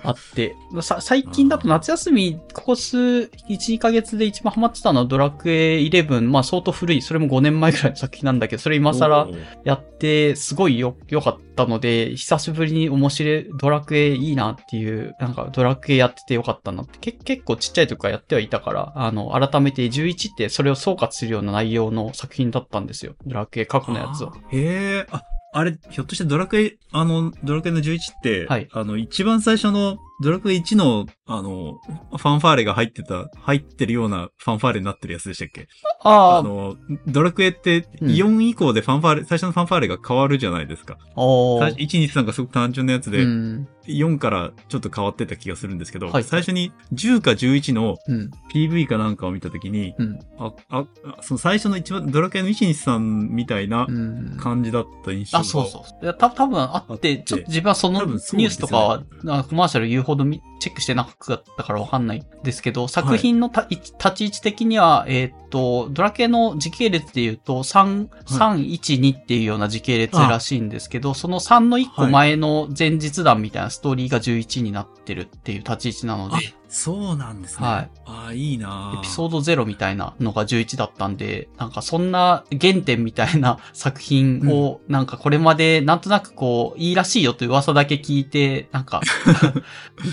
[0.04, 0.56] あって。
[0.82, 6.22] さ、最近だと夏休み、ここ数、1、2ヶ月で一番ハマってたのはドラクエ11。
[6.22, 9.28] まあ相当古い、それも5年前くらいの作品なんだけど、それ今更
[9.64, 23.14] やって、すごいよ、良かったので、久しぶりに面白い、ドラクエいいなっていう、なんかドラクエやっててよかったなって、け結構ちっちゃい時からやってはいたから、あの、改めて11ってそれを総括するような内容の作品だったんですよ。
[23.28, 24.34] ドラクエ過去のやつを。
[24.52, 25.22] へえ、あ、
[25.58, 28.68] あれ、ひょっとしてドラクエ、あの、ドラクエの11って、はい。
[28.72, 31.80] あの、一番最初の、ドラクエ1の、あの、
[32.10, 35.68] ファンファーレが入ってた、入ってるようなファンファーレになってるやつでしたっけ？
[36.04, 36.76] ああ、あの、
[37.08, 40.98] ドラクエって、うん4以降でファンファーレ、最初のファンファーレが変わるじゃないですか。
[41.16, 43.68] おー最初1、2、3がすごく単純なやつで、うん。
[43.88, 48.32] 4からちょっと変わってた気がするんですけど、はい最初に10か11のうん。
[48.54, 50.20] PV かなんかを見たときに、うん。
[50.40, 54.38] あ、あ、あその最初の一番ドラクエの1、2、3みたいなうん。
[54.38, 55.42] 感じだった印象が。
[55.42, 56.04] あ、そうそう。
[56.04, 59.00] いや、た多分ああってちょっと自分はそのニュースとかは、
[59.44, 77.68] コマーシャル言うほどみチェックしてなかったからわかんないんですけど、作品のた、い立ち位置的には、えーっと、ドラケの時系列で言うと、3、312っていうような時系列らしいんですけど、その3の1個前の前日談みたいなストーリーが11になってるっていう立ち位置なので、そうなんですね。
[77.68, 77.90] はい。
[78.06, 78.94] ああ、いいな。
[79.00, 89.02] エピソード0みたいなのが11だったんで、なんかそんな原点みたいな作品を、なんかこれまでなんとなくこう、いいらしいよという噂だけ聞いて、なんか、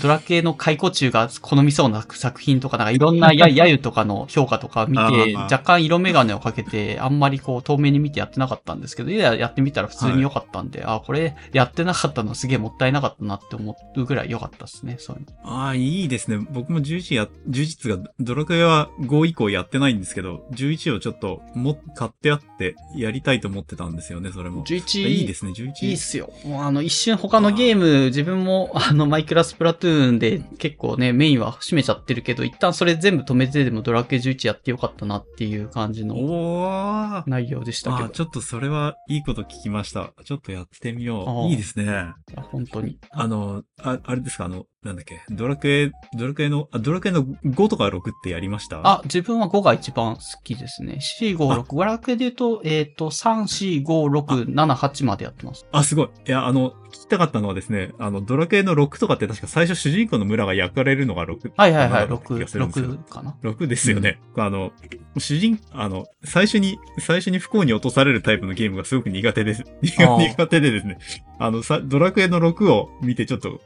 [0.01, 15.57] ド ラ 系の解雇中が好みそうな作品とか、なんかいろんなや、 やゆとかの評価とか見あて、ー若干色眼鏡をかけて、あんまりこう、透明に見てやってなかったんですけど、いや、やってみたら普通に良かったんで、あ、これやってなかったのすげえもったいなかったなって思うぐらい良かったですね、そういうの。
[15.57, 16.45] ああ、いいですね。
[16.51, 24.63] 僕も11や、11が、ドラクエは5以降やってないんですけど、11をちょっと、も、買ってあって、やりたいと思ってたんですよね、それも。
[24.65, 25.85] 11いいですね、11。
[25.85, 26.31] いいっすよ。
[26.45, 30.24] もうあの、一瞬他のゲーム、自分もあの、マイクラスプラトゥーンで
[30.57, 37.23] 結構ね、メインは占めちゃってるけど、一旦それ全部止めてでもドラクエ11やってよかったなっていう感じの。
[37.27, 38.11] 内容でしたけどあー。
[38.11, 40.13] ちょっとそれはいいこと聞きました。
[40.23, 41.49] ちょっとやってみよう。
[41.49, 42.13] いいですね。
[42.51, 42.99] 本当に。
[43.11, 48.81] あの、あ、あれですか、あの、なんだっけ、ドラクエ、ドラクエの、あ、ドラクエの5とか6ってやりました？
[48.83, 50.99] あ、自分は5が一番好きですね。
[51.01, 51.75] 4、5、6。
[51.75, 55.65] ドラクエで言うと、えっ、と、3、4、5、6、7、8までやってます。
[55.71, 56.09] あ、すごい。
[56.27, 61.51] いや、あの、聞きたかったのはですね、あの、ドラクエの6とかって確か最初主人公の村が焼かれるのが6。
[61.57, 63.35] はいはいはい、だった気が6、するんですよ6かな。
[63.41, 64.19] 6ですよね。
[64.37, 64.71] あの、
[65.17, 69.63] 主人、あの、最初に、最初に不幸に落とされるタイプのゲームがすごく苦手です。
[69.81, 70.99] 苦手でですね。
[71.39, 73.59] あの、さ、ドラクエの6を見てちょっと、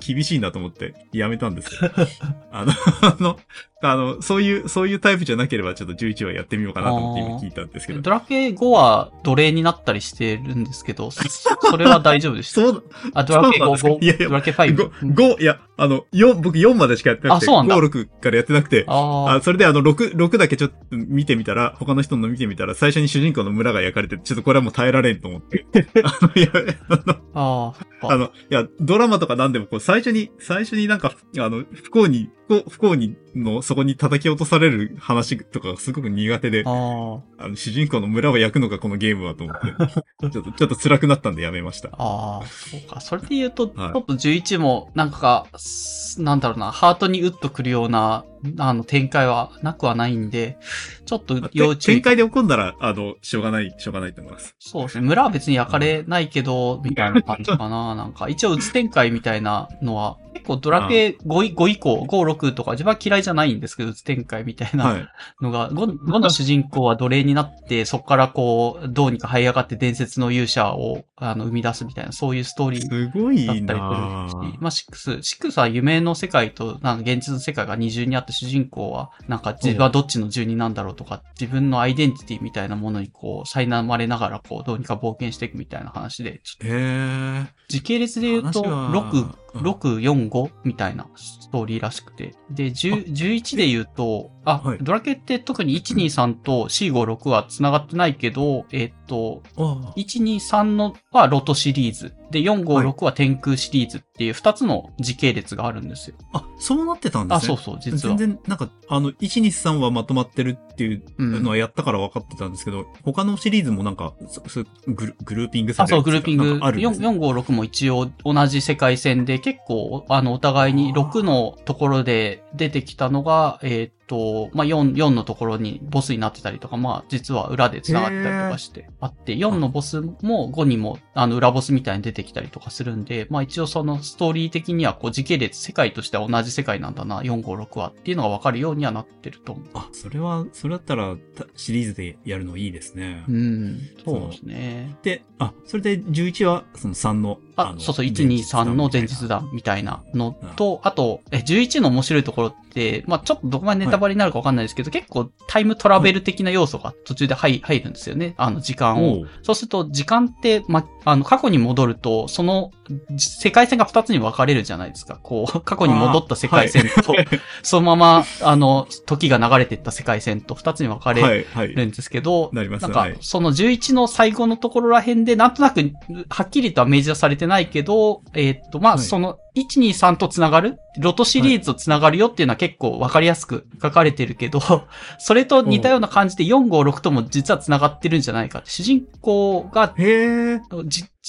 [0.00, 1.94] 厳しいなと思ってやめたんですけど。
[2.52, 2.72] あの、
[3.02, 3.40] あの、
[3.82, 8.02] あの、そういう、そういうタイプじゃなければちょっと11話やってみようかなと思って今聞いたんですけど。
[8.02, 11.22] ドラクエ5は奴隷になったりしてるんですけど、そ
[11.70, 12.60] それは大丈夫でした？
[12.60, 12.84] そう、
[13.14, 14.76] あ、ドラクエそうなんですか5、いやいやドラクエ5。
[14.76, 25.64] 5、5、いや、あの、4、僕4までしかやってなくて、あそうなんだ5、6からやってなくて、ああ、それであの、6、6だけちょっと見てみたら、他の人の見てみたら、最初に主人公の村が焼かれて、ちょっとこれはもう耐えられんと思って。
[26.04, 26.50] あの、いや、
[26.90, 32.28] あの、あ、ああ、あの、いや、ドラマとかなんでも、こう、最初に、最初になんか、あの、不幸に、
[32.68, 37.22] 不幸にの、そこに叩き落とされる話とかがすごく苦手で、あの、
[37.54, 39.66] 主人公の村を焼くのがこのゲームはと思って、
[40.30, 41.90] ちょっと、ちょっと辛くなったんでやめました。
[41.92, 43.00] ああ、そうか。
[43.00, 48.24] それで言うと、はいちょっと11も、なんか、すなんだろうな、ハートにウッとくるような、
[48.58, 50.58] あの、展開はなくはないんで、
[51.04, 51.96] ちょっと要注意。
[51.96, 54.54] 展開で起こんだら、あの、しょうがない、しょうがないと思います。
[54.58, 55.06] そうですね。
[55.06, 57.94] 村は別に焼かれないけど、みたいな感じかな。
[57.96, 65.08] なんか、一応、うつ展開みたいなのは、結構ドラクエ5以 ,5 以降、5、6とか自分は嫌いじゃないんですけど、うつ展開みたいなはい。
[65.40, 87.52] のが、5, 5の主人公は奴隷になって、そこからこう、どうにか這い上がって伝説の勇者を、あの、生み出すみたいな、そういうストーリーすごいだったりするし、なまあ、シックス、シックスは夢の世界と、なんか現実の世界が二重にあって主人公は、なんか自分はどっちの住人なんだろうとか、自分のアイデンティティみたいなものにこう、苛まれながらこう、どうにか冒険していくみたいな話で、ちょっと。
[87.68, 92.34] 時系列で言うと、話は6、うん6、4、5みたいなストーリーらしくて。
[92.50, 102.14] で、10 11で言うと、あ、はいドラケって特に1、2、3と4、5、6は繋がってないけど、えっと、あ1、2、3のはロトシリーズ。
[102.30, 106.16] で、4、5、はい6は天空シリーズっていう2つの時系列があるんですよ。
[106.32, 107.54] あ、そうなってたんですね。
[107.54, 108.30] あ、そうそう、実は全。
[108.30, 116.58] 然、なんか、あの、1、2、3はまとまってるっていううんのはやったから分かってたんですけど、他のシリーズもなんか、そそグルグルーピングさあ、そう、れてグルーピング。
[116.62, 139.64] あるん4、ですね4、5、6も一応同じ世界線で、結構、あの、お互いに6のところで出てきたのが、えーっと、まあ、4、4のところにボスになってたりとか、まあ、実は裏で繋がってたりとかして、あって、4のボスも5にも、あの、裏ボスみたいに出てきたりとかするんで、まあ、一応そのストーリー的には、こう、時系列、世界としては同じ世界なんだな、4、5、6はっていうのがわかるようにはなってると思う。
[139.74, 143.24] あ、それは、それだったら、たシリーズでやるのいいですね。
[143.28, 144.96] うん、そうですね。
[145.04, 158.34] で、あ、それで11は、その3の、あ、のそうそう、1、2、3の前日談みたいなのと、あと、え、11の面白いところって、まあちょっとどこまでネタバレになるかわかんないですけど、結構タイムトラベル的な要素が途中で入入るんですよね。
[158.36, 159.26] あの、時間を。
[159.42, 162.79] そうすると、時間って、ま、あの、過去に戻ると、その、じ
[163.18, 165.18] 世界線が2つに分かれるじゃないですか。
[165.22, 167.14] こう、 過去に戻った世界線と、
[167.62, 171.68] そのまま、あの、時が流れていった世界線と2つに分かれはい、はい。
[171.74, 175.80] るんですけど、なりますなんかはい、その11の最後のところら辺で、なんとなく、
[176.28, 180.78] はっきりとは明示はされてないけど、えーっと、まあ、はいその、1、2、3と繋がる？
[180.98, 184.60] ロトシリーズと繋がるよっていうのは結構わかりやすく書かれてるけど、
[185.18, 188.62] それと似たような感じで4、5、6とも実は繋がってるんじゃないか。
[188.64, 190.60] 主人公が、へ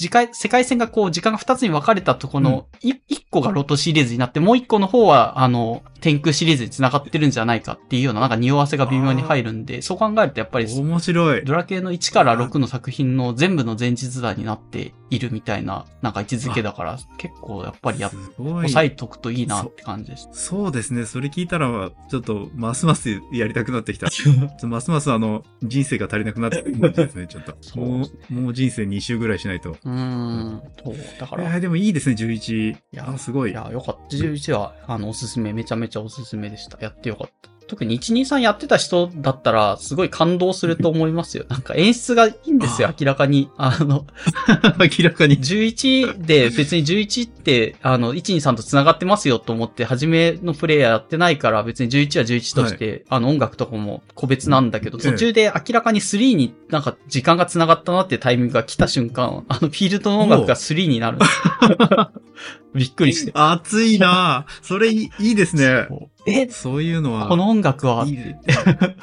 [0.02, 11.44] 次回、世界線がこう、時間が2つに分かれたところの、い1個がロトシリーズになって、もう1個の方は、あの、天空シリーズに繋がってるんじゃないかっていうようななんか匂わせが微妙に入るんで、そう考えるとやっぱり面白い。
[11.44, 18.10] ドラケの1から6の作品の全部の前日談になっているみたいな、なんか位置づけだから、結構やっぱりや。
[18.38, 20.28] 押さえとくといいなって感じです。
[20.32, 21.06] そうですね。
[21.06, 24.08] それ聞いたら、ちょっと、ますますやりたくなってきた。
[24.66, 27.54] ますますあの、人生が足りなくなってきた感じですね、ちょっと。
[27.62, 29.76] そうもう、もう人生2周ぐらいしないと。
[29.84, 30.62] うーん。
[30.84, 30.96] そう。
[31.18, 32.70] だから、えー、でもいいですね、11。
[32.70, 33.50] いやあ、すごい。
[33.50, 34.16] いや、よかった。
[34.16, 36.78] 11は、あの、おすすめ、めちゃめちゃおすすめでした。
[36.80, 37.51] やってよかった。
[37.72, 41.46] 特に123やってた人だったら、すごい感動すると思いますよ。
[41.48, 43.50] なんか演出がいいんですよ、あ明らかに。
[43.56, 44.04] あの、
[44.78, 45.38] 明らかに。
[45.38, 61.18] 11で別に11って、あの、123と繋がってますよと思って、初めのプレイヤーやってないから、別に11は11として、あの、音楽とかも個別なんだけど、ええ途中で明らかに3になんか時間が繋がったなってタイミングが来た瞬間、あの、フィールドの音楽が3になる。
[62.74, 63.32] びっくりして。
[63.34, 65.86] 熱いなぁそれいいいいですね。
[66.26, 67.28] え、そういうのは。
[67.28, 68.04] この音楽は？
[68.06, 68.40] いいね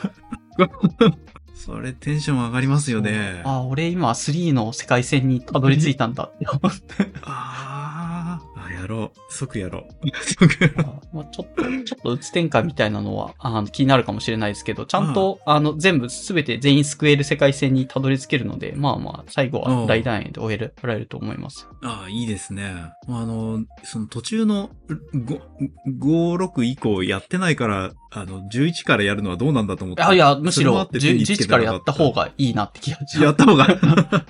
[1.56, 3.42] それテンション上がりますよね。
[3.44, 7.12] あ、俺今3の世界線にたどり着いたんだって思って。
[7.24, 9.34] あーあ、やろう。
[9.34, 10.10] 即やろう。
[10.24, 21.68] 即やろ まあ、ちょっと、ちょっとうつ展開みたいなのは、あの、気になるかもしれないですけど、ちゃんと、あの、全部、すべて全員救える世界線にたどり着けるので、まあまあ、最後は大団円で終える、られると思います。
[21.82, 21.88] う。
[21.88, 22.74] ああ、いいですね。
[23.08, 24.70] あの、その途中の
[25.14, 25.42] 5、
[26.00, 30.04] 5、6以降やってないから、あの、11からやるのはどうなんだと思って。
[30.04, 33.22] あいや、むしろ、それもあって手につけ11からやった方がいいなって気がします。
[33.22, 33.68] やった方が。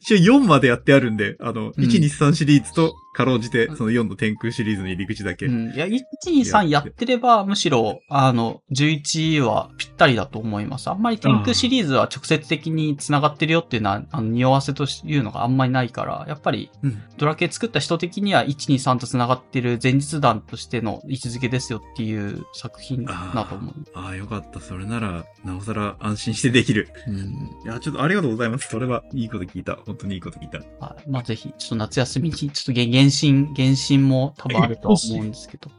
[0.00, 5.46] 一応4までやってあるんで、あの、うん1、2、3シリーズと、かろうじて、その4の天空シリーズの入り口だけ。
[5.46, 5.70] うん。
[5.74, 10.88] いや、1、2、3やってれば、むしろ、あの、11はぴったりだと思います。
[10.88, 23.74] あんまり天空シリーズは直接的に繋がってるよっていうのは、あの、匂わせというのがあんまりないから、やっぱり、うんドラケ作った人的には、1、2、3と繋がってる前日談としての位置づけですよっていう作品だと思う。
[23.94, 24.58] ああ、よかった。
[24.58, 26.88] それなら、なおさら安心してできる。
[27.06, 27.50] うん。
[27.64, 28.68] いや、ちょっとありがとうございます。
[28.68, 29.76] それはいいこと聞いた。
[29.76, 30.58] 本当にいいこと聞いた。
[30.58, 33.10] はいまあ、ぜひ、ちょっと夏休みに、ちょっと原原
[33.46, 35.70] 神、原神も多分あるとは思うんですけど。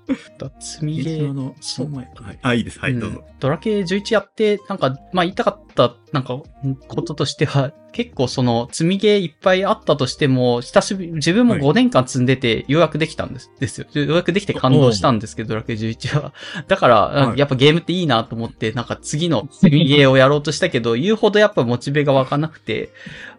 [0.59, 2.05] 積みゲー、の、そう前。
[2.05, 2.39] はい。
[2.41, 2.79] あ、いいです。
[2.79, 3.23] はい、どうぞ。
[3.39, 6.41] ドラケ11やって、なんか、まあ言いたかった、なんか、
[6.87, 13.87] こととしては、結構その、積みゲーいっぱいあったとしても、久しぶり、自分もはい5年間積んでて、ようやくできたんです、ですよ。
[13.93, 16.33] ようやくできて感動したんですけど、ドラケ11は。
[16.67, 22.91] だから、はいやっぱゲームっていいなと思って、なんか次の積みゲーをやろうとしたけど、 言うほどやっぱモチベが湧かなくて、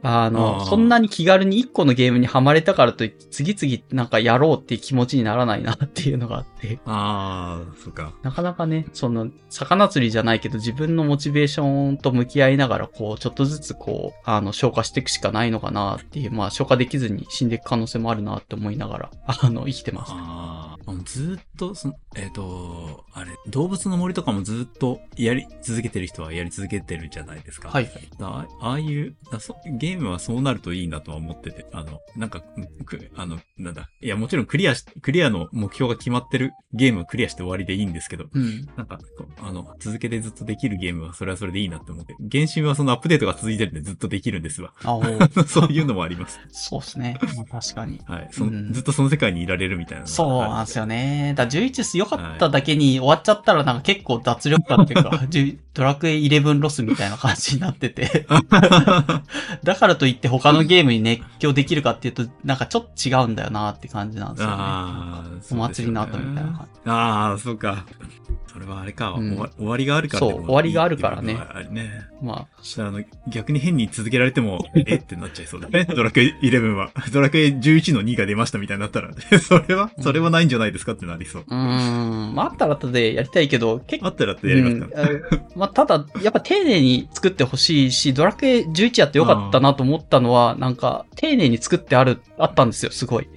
[0.02, 6.78] あの、そんなに気軽に1個のゲームにはまれたからといって、次々なんかやろうっていう気持ちにならないなっていうのがあって。
[6.86, 8.12] ああ、そっか。
[8.22, 20.12] なかなかね、その、魚釣りじゃないけど自分のモチベーションと向き合いながら、こう、ちょっとずつこう、あの、消化していくしかないのかなっていう、まあ、消化できずに死んでいく可能性もあるなって思いながら、あの、生きてます。
[20.14, 27.70] ああ、ずーっと、その、えっ、と、あれ、動物の森とかもずーっとやり続けてる人はやり続けてるじゃないですか。
[27.70, 27.90] はい。
[28.18, 32.42] だあああいうだそ、ゲームはそうなるといいなとは思ってて、あの、なんか、
[32.84, 38.66] くあの、なんだ、いや、もちろんクリアし、クリアの目標が決まってるゲームをクリアして終わりでいいんですけど、うん。
[38.76, 38.98] なんか、
[39.40, 44.72] あの、続けてずっとできるゲームはそれはそれでいいなって思って、原神はそのアップデートが続いてるんでずっとできるんですわ。
[45.46, 46.40] そういうのもあります。
[46.50, 47.18] そうですね。
[47.36, 48.00] まあ、確かに。
[48.06, 48.30] はい。
[48.38, 51.34] うんずっとその世界にいられるみたいなそうなんですよね。
[51.36, 58.26] だから11良かっただけに終わっちゃったらなんか結構脱力感っていうか、10ドラクエ11ロスみたいな感じになってて。
[59.64, 64.54] だからといって他のゲームに熱狂できるかっていうと、なんかちょっと違うんだよなって感じなんですよね。
[64.58, 66.80] ああ、お祭りの後みたいな感じ。
[66.90, 67.84] ああ、そうか。
[68.52, 71.38] それはあれか、うん終わりがあるからそう終わりがあるからね
[71.70, 72.11] ね。
[72.22, 74.94] まあ、そしたらあの、逆に変に続けられても、 え？
[74.94, 75.84] ってなっちゃいそうだね。
[75.84, 76.92] ドラクエ11は。
[77.12, 81.44] ドラクエ11の2が出ましたみたいになったら、 それは、それはないんじゃないですかってなりそう。
[81.46, 82.34] うーん。
[82.34, 85.22] まあ、あったら後でやりたいけど、結構あったらってやりますか、うん
[85.56, 93.28] まあ、ただ、やっぱ丁寧に作ってほしいし、ドラクエ11やってよかったなと思ったのは、なんか、丁寧に作ってある、あったんですよ、すごい。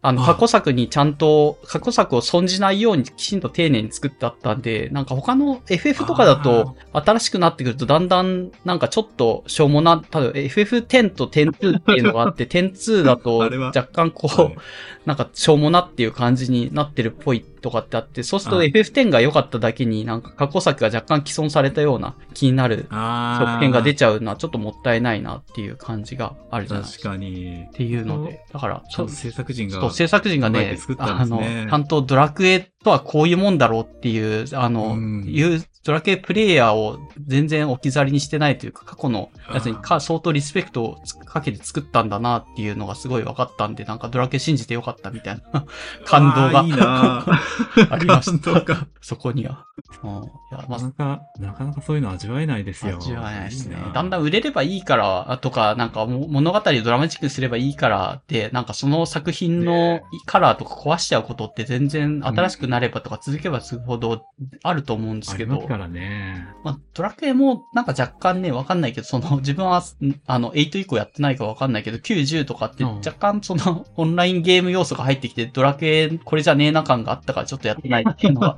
[0.00, 14.56] あの、あ過去作にちゃんと、過去作を損じないようにきちんと丁寧に作ってあったんで、なんか他の FF とかだと、新しくなってくるとだんだん、なんかちょっとしょうもな、ただ FF10 と10.2っていうのがあって、 10.2だと若干こう、はい。
[15.04, 27.10] なんかしょうもなっていう感じになってるっぽいとかってあって、そうするとあ FF10 が良かっただけになんか過去作が若干既存されたような気になるあ続編が出ちちゃうのはちょっともったいないなっていう感じがあるじゃないですか。
[27.10, 27.72] 確かにっ。
[27.72, 29.80] ていうので、だから、ちゃんと制作陣が。
[29.80, 45.64] そう、制作陣がねて作っ、たあの、ちゃんとドラクエとはこういうもんだろうっていう、あの、うんいう、ドラケプレイヤーを全然置き去りにしてないというか、過去のやつにか相当リスペクトをつかけて作ったんだなっていうのがすごい分かったんで、なんかドラケ信じてよかったみたいな
[46.04, 47.24] 感動があーいいな
[47.90, 48.86] ありました。
[49.00, 49.64] そこには。
[50.02, 50.12] うん、い
[50.52, 52.98] や、まあなかなか、なかなかそういうの味わえないですよ。
[52.98, 53.78] 味わえないですね。
[53.94, 64.26] だんだん売れればいいから、とか、なんかも物語をドラマチックにすればいいからで、なんかその作品のねカラーとか壊しちゃうことって全然新しくなればとか続けば続くほど
[64.62, 66.46] あると思うんですけどからね。
[66.64, 69.82] まあ、ドラクエもなんか若干ね、わかんないけど、その 自分は、ん
[70.26, 72.90] あの、8以降やってないかわかんないけど、9、10とかってうん。
[72.98, 78.56] 若干その オンラインゲーム要素が入ってきて、ドラクエこれじゃねえな感があったからちょっとやってないっていうのは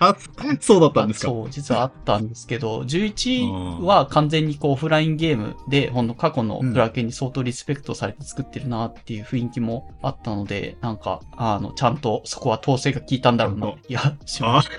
[0.00, 0.16] あ、
[0.60, 1.28] そうだったんですか？
[1.28, 14.70] そう、実はあったんですけど、11は完全にこうオフラインゲームで、ほんの過去のドラケンに相当リスペクトされて作ってるなっていう雰囲気もあったので、なんか、あの、ちゃんとそこは統制が効いたんだろうなって気がしまあす。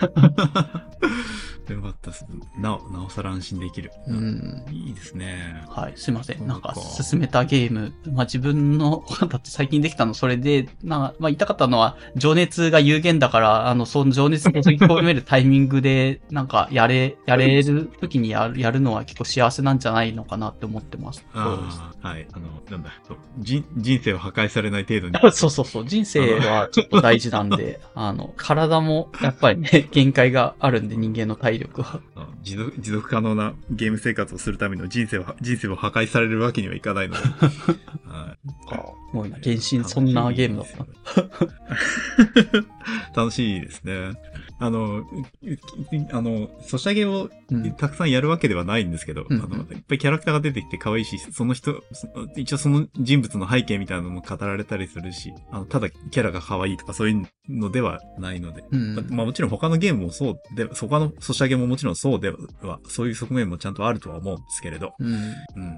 [1.73, 2.25] よかったです。
[2.57, 3.91] なお、なおさら安心できる。
[4.07, 4.65] うん。
[4.71, 5.63] いいですね。
[5.69, 6.47] はい、すいません。
[6.47, 7.93] なんか、進めたゲーム。
[8.11, 21.25] まあ、自分の、 だって最近できたのそれで、なまあ、言いたかったのは、情熱が有限だから、あの、その情熱を注ぎ込めるタイミングで、 なんか、やれ、やれる時にやる、やるのは結構幸せなんじゃないのかなって思ってます。
[21.33, 22.27] ああ、はい。
[22.31, 25.13] あの、なんだ、そう人、人生を破壊されない程度に。
[25.33, 25.85] そうそうそう。
[25.85, 31.99] 人生はちょっと大事なんで、あの、体もやっぱりね、限界があるんで、人間の体力は。
[32.15, 37.21] あ持続、持続可能なゲーム生活をするための人生を、人生を破壊されるわけにはいかないので。
[38.07, 38.47] はい。
[38.47, 38.75] す
[39.13, 39.37] ごいな。
[39.43, 40.67] 原神そんなゲームだっ
[43.13, 43.21] た。
[43.21, 44.13] 楽しいですね。
[44.59, 45.03] あの、
[46.11, 47.71] あの、ソシャゲをうん。
[47.73, 65.13] たくさんやるわけではないんですけど、うんうんあの、いっぱいキャラクターが出てきて可愛いし、その人、そ一応その人物の背景みたいなのも語られたりするし、あの、ただキャラが可愛いとかそういうのではないので、うんままあもちろん他のゲームもそうで、他のソシャゲももちろんそうでは、そういう側面もちゃんとあるとは思うんですけれど、うん。
[65.13, 65.33] うん。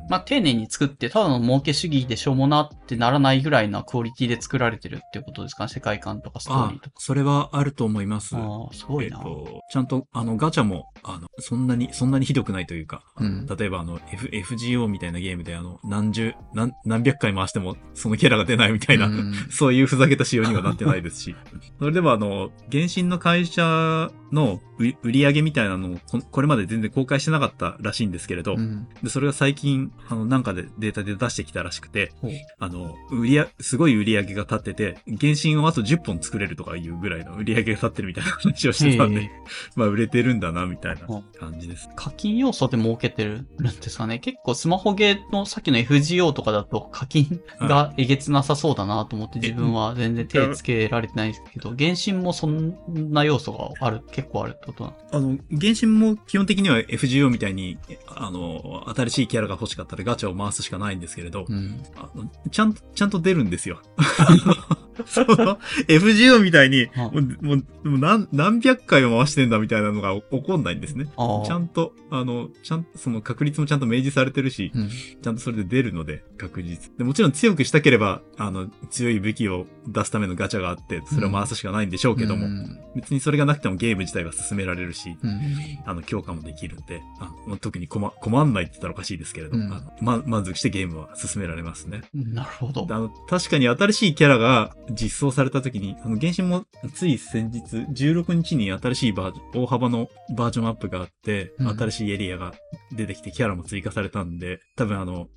[0.10, 5.68] まあ、丁寧に作って、ただの儲け主義でしょうもなってならないぐらいなクオリティで作られてるっていうことですかね？
[5.68, 6.96] 世界観とかストーあリーとか。
[7.00, 8.36] それはあると思います。
[8.68, 9.18] ああ、すごいな。
[9.18, 21.36] えっと、ちゃんと、あの、ガチャも、あの、そんなに、そんなにひどくないというか、うん例えばあの、F、FGO みたいなゲームであの、何十、何、何百回回しても、そのキャラが出ないみたいな、うん そういうふざけた仕様にはなってないですし。
[21.80, 28.88] それでもあの、原神の会社の売売り上げみたいなのをこ、これまで全然公開してなかったらしいんですけれど、うん。
[29.02, 32.12] でそれが最近、あの、なんかでデータで出してきたらしくて、
[32.60, 39.30] あの、売り上すごい売り上げが立ってて、原神をあと10本作れるとかいうぐらいの売り上げが立ってるみたいな話をしてたんで
[39.76, 41.90] まあ売れてるんだな、みたいなうん感じです。
[41.96, 44.20] 課金要素で儲けてるんですかね。
[44.20, 52.76] 結構スマホゲーのさっきの FGO とかだと課金がえげつなさそうだなと思って自分は全然手つけられてないんですけど、原神もそん
[53.12, 54.98] な要素がある、結構あるってことなの？
[55.12, 57.78] あの、原神も基本的には FGO みたいに、
[58.08, 61.84] あの、新しいキャラが欲しかったらガチャを回すしかないんですけれど、うん。
[61.96, 63.82] あのちゃんと、ちゃんと出るんですよ。
[65.06, 66.88] その FGO みたいに、う
[67.22, 71.08] んもう、もうもう何、何百回も回してんだみたいなのが起こんないんですね。
[71.46, 74.90] ちゃんと、あの、ちゃんと、その確率もちゃんと明示されてるし、うん。
[74.90, 76.92] ちゃんとそれで出るので、確実。
[76.98, 82.80] でもちろん強くしたければ、あの、強い武器を出すためのガチャがあって、それを回すしかないんでしょうけども、うん。
[82.96, 85.40] 別にそれがなくてもゲーム自体は進められるし、うん。
[85.86, 92.02] あの、強化もできるんで、あまあ特に困、困んないって言ったらおかしいですけれど、うんあのま、満足してゲームは進められますね。
[92.14, 92.94] なるほどで。
[92.94, 101.78] あの、確かに新しいキャラが実装された時に、あの、原神もつい先日、16日に新しいバージョン、大幅のバージョンアップがあって、うん。
[101.78, 102.54] 新しいエリアが
[102.92, 105.28] 出てきてキャラも追加されたんで、多分あの、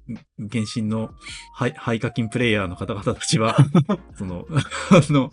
[0.50, 1.10] 原神の
[1.54, 3.56] 廃廃課金プレイヤーの方々たちは、
[4.16, 5.30] その、あの、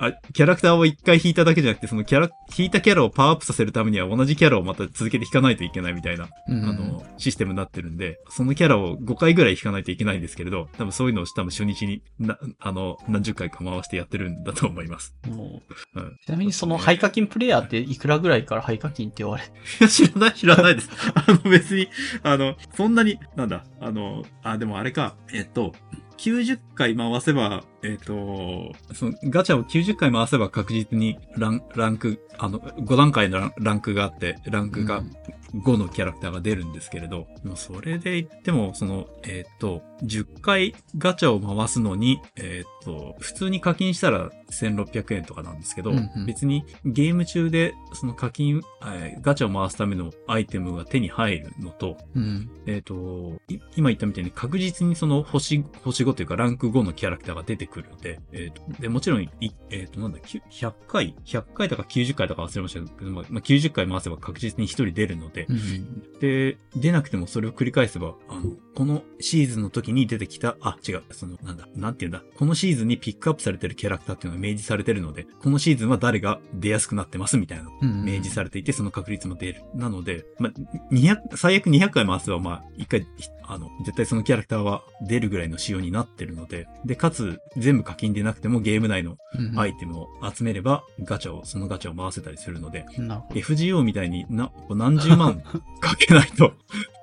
[0.00, 6.64] あキャラクターを一回引いただけじゃなくて、そのキャラ、引いたキャラをパワーアップさせるためには同じキャラをまた続けて引かないといけないみたいなうん。
[6.64, 15.14] あの、システムになってるんで、そのキャラを5回ぐらい引かないといけないんですけれど、多分そういうのを多分初日に、な、あの、何十回か回してやってるんだと思います。
[15.28, 15.62] も
[15.94, 16.16] ううん。
[16.24, 19.50] ちなみにその廃課金プレイヤーっていくらぐらいから廃課金って言われる？
[19.80, 20.90] いや、知らない、知らないです。
[21.14, 21.88] あの、別に、
[22.22, 25.72] あの、そんなに、なんだ、あの、あ、でもあれか、えっと、
[26.18, 35.12] 90回回せば、えっ、と、そのガチャを90回回せば確実にラン、ランク、あの、5段階のランクがあって、ランクが、うん。
[35.54, 46.26] 5のキャラクターが出るんですけれど、まあそれで言っても、その、えっ、と、10回ガチャを回すのに、えっ、と、普通に課金したら1600円とかなんですけど、うんうん。
[46.26, 52.50] 別にゲーム中でその課金、えーガチャを回すためのアイテムが手に入るのと、うん。
[52.66, 59.30] えっ、と、い今言ったみたいに確実にその星、星5というかランク5のキャラクターが出てくるので、えっ、と、で、もちろん、い
[59.70, 66.02] えっ、と、なんだ、きゅ100回 ?100 回とか90回とか忘れましたけど、まあ、まあ90回回せば確実に1人出るので、うん。
[66.20, 77.68] で、出なくてもそれを繰り返せば、あの、このシーズンの時に出てきた、あ、違う、その、なんだ、なんて言うんだ、このシーズンにピックアップされてるキャラクターっていうのが明示されてるので、このシーズンは誰が出やすくなってますみたいな。
[77.82, 79.62] 明示されていて、その確率も出る。
[79.74, 83.06] なので、まあ、200、最悪200回回せば、まあ、一回、
[83.44, 92.86] あの、絶対そのキャラクターは出るぐらいの仕様になってるので、で、かつ、全部課金でなくてもゲーム内のうんアイテムを集めれば、ガチャを、そのガチャを回せたりするので。
[93.34, 95.42] FGO みたいにな、何十万
[95.80, 96.52] かけないと、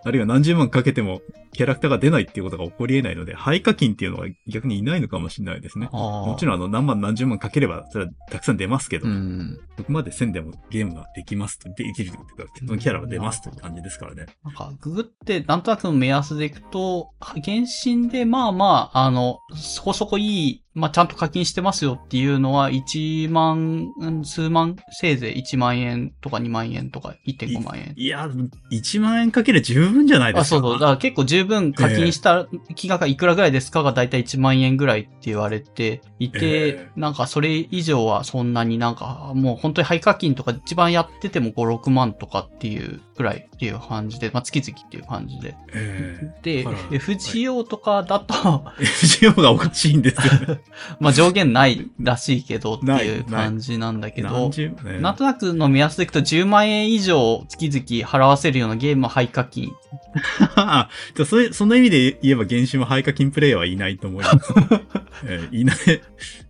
[0.03, 1.21] あるいは何十万かけても
[1.55, 5.87] キャラクターが出ないっていうことが起こり得ないので、廃課金っていうのは逆にいないのかもしれないですね。
[5.91, 9.57] ももちろんあの何万何十万かければ、それはたくさん出ますけど、うん。
[9.77, 14.25] そこまで1000でもゲームができますと、できるというか、そのキャラが出ますという感じですからね。
[14.43, 17.41] なんか、ググって、なんとなくの目安でいくと、原
[17.83, 27.93] 神で、まあまあ、あの、そこそこいい、意まあちゃんと課金してますよっていうのは、1万、うん数万、せいぜい1万円とか2万円とか1.5万円。
[27.95, 28.29] いや、
[28.71, 30.59] 1万円かければ十分じゃないであ、すか。
[30.59, 30.79] そうそう。
[30.79, 45.55] だから結構十分課金した金額がいくらぐらいですかがだいたい1万円ぐらいって言われていて、えなんかそれ以上はそんなになんかもう本当に廃課金とか一番やってても5、6万とかっていうぐらいっていう感じで、まあ月々っていう感じで。
[45.73, 50.61] えであら、FGO とかだと、え FGO がおかしいんですよね。
[50.99, 54.51] まあ上限ないらしいけどってないいう感じなんだけど
[54.99, 59.71] なんとなくの目安でいくと10万円以上月々払わせるようなゲームは廃課金。
[60.55, 64.53] あじゃあそれ、その意味で言えば原神は廃課金プレイヤーはいないと思います。
[65.25, 65.77] えーいない、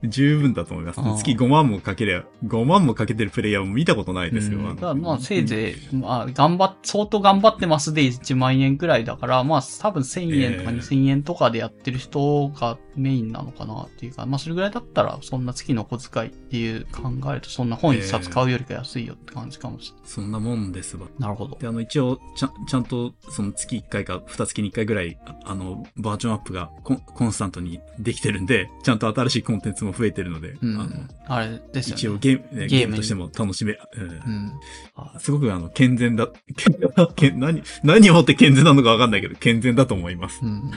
[0.04, 1.00] 十分だと思います。
[1.24, 4.60] 月5万もかけりゃ、5万もかけてるプレイヤーも見たことないですよ。
[4.76, 21.06] だまあせいぜい、まあ頑張っ、相当頑張ってますで1万円くらいだから、まあ多分1000円とかええ2000円とかでやってる人がメインなのかなっていうか、まあそれぐらいだったらそんな月の小遣いっていう考えるとそんな本一冊買うよりか安いよって感じかもしれそんなもんですわ。
[21.06, 21.12] ない。
[21.20, 21.58] なるほど。
[21.58, 30.90] で、あの、一応、ちゃん、ちゃんと、その月1回か、2月に1回ぐらい、ああの、バージョンアップがコンスタントにできてるんで、ちゃんと新しいコンテンツも増えてるので、うんあの、。
[31.28, 32.00] あれですよね。
[32.00, 34.54] 一応ゲーム、ねゲームとしても楽しめ、うんうん。
[34.96, 36.76] あすごくあの、健全だ、健
[37.16, 40.40] 健何、何をもって健全なのかわかんないけど、健全だと思います。
[40.44, 40.72] うん。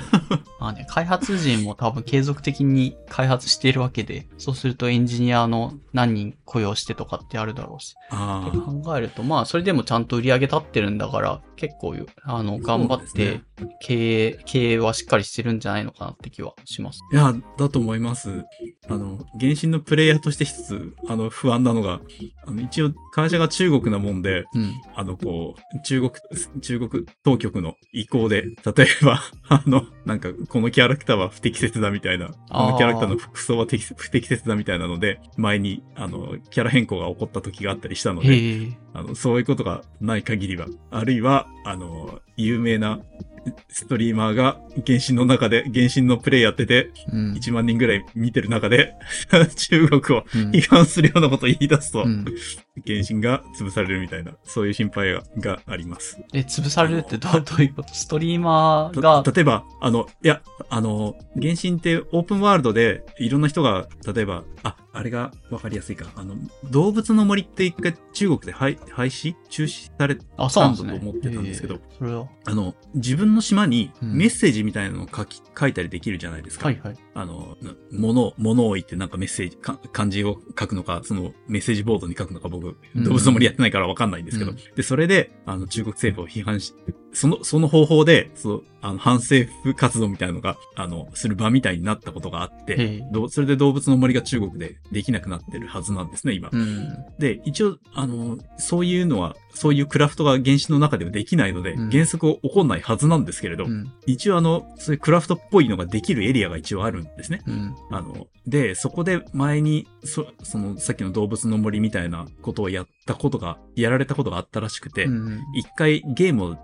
[0.61, 7.97] まあね、開発陣も多分継続的に開発しているわけで、そうするとエンジニアの何人雇用してとかってあるだろうし。
[8.11, 13.43] あって考えると、まあ、それでもちゃんと売り上げ立ってるんだから、結構よ、あの、頑張ってそうですね、
[13.81, 17.01] 経営、経営はしっかりしてるんじゃないのかなって気はします。
[17.13, 18.45] いや、だと思います。
[18.89, 22.01] あの、原神のプレイヤーとして一つ、あの、不安なのが、
[22.47, 24.73] あの、一応、会社が中国なもんで、うん。
[24.95, 26.13] あの、こう、中国、
[26.61, 29.21] 中国当局の意向で、例えば、
[29.51, 32.35] あの、なんか、このキャラクターは不適切だみたいな、こ
[32.71, 38.79] のキャラクターの服装は不適切だみたいなので、前に、あの、キャラ変更が起こった時があったりしたので。
[38.99, 43.01] あの、そういうことがない限りは、あるいは、あの、有名な
[43.69, 47.33] ストリーマーが原神の中で、原神のプレイやってて、うん。
[47.35, 48.95] 1万人ぐらい見てる中で、
[49.57, 52.25] 中国をうん批判するようなことを言い出すと、うん。
[52.87, 56.19] 原神が潰されるみたいな、そういう心配ががあります。
[56.33, 57.95] え、潰されるってどうどういうこと？
[57.95, 59.23] ストリーマーが？
[59.23, 66.07] た、例えば、あの、いや、あの、原神ってオープンワールドで、いろんな人が、例えば、あ、あれがわかりやすいか。
[66.17, 66.35] あの、
[66.71, 69.35] 動物の森って一回中国で廃廃止？
[69.49, 72.27] 中止されあ、そうなんだと思ってたんですけどへえそれは。
[72.45, 76.67] あの、自分の島にうんメッセージみたいなのを書き、書いたりできるじゃないですか。
[76.67, 76.97] はいはい。
[77.19, 86.75] あの、な物を、物を置いてなんかメッセージ、か漢字を書くのか、そのメッセージボードに書くのか僕、うん動物の森やってないからわかんないんですけど、うんで、それで、あの、中国政府を批判し、
[87.13, 96.51] その、その方法で、そう、あの、反政府活動みたいなのが、あの、する場みたいになったことがあって、それで動物の森が中国でできなくなってるはずなんですね、今。
[96.53, 96.95] うん。
[97.19, 103.91] で、一応、あの、そういうのは、そういうクラフトが原神の中ではできないので、うん原則起こんないはずなんですけれど、うん。
[104.07, 107.43] 一応あの、そういうクラフトっぽいのができるエリアが一応あるんですね。
[107.47, 107.75] うん。
[107.91, 115.41] あの、で、そこで前に、そ、その、さっきの動物の森みたいなことをやったことが、やられたことがあったらしくて、うん。
[115.55, 116.57] 一回ゲームを、い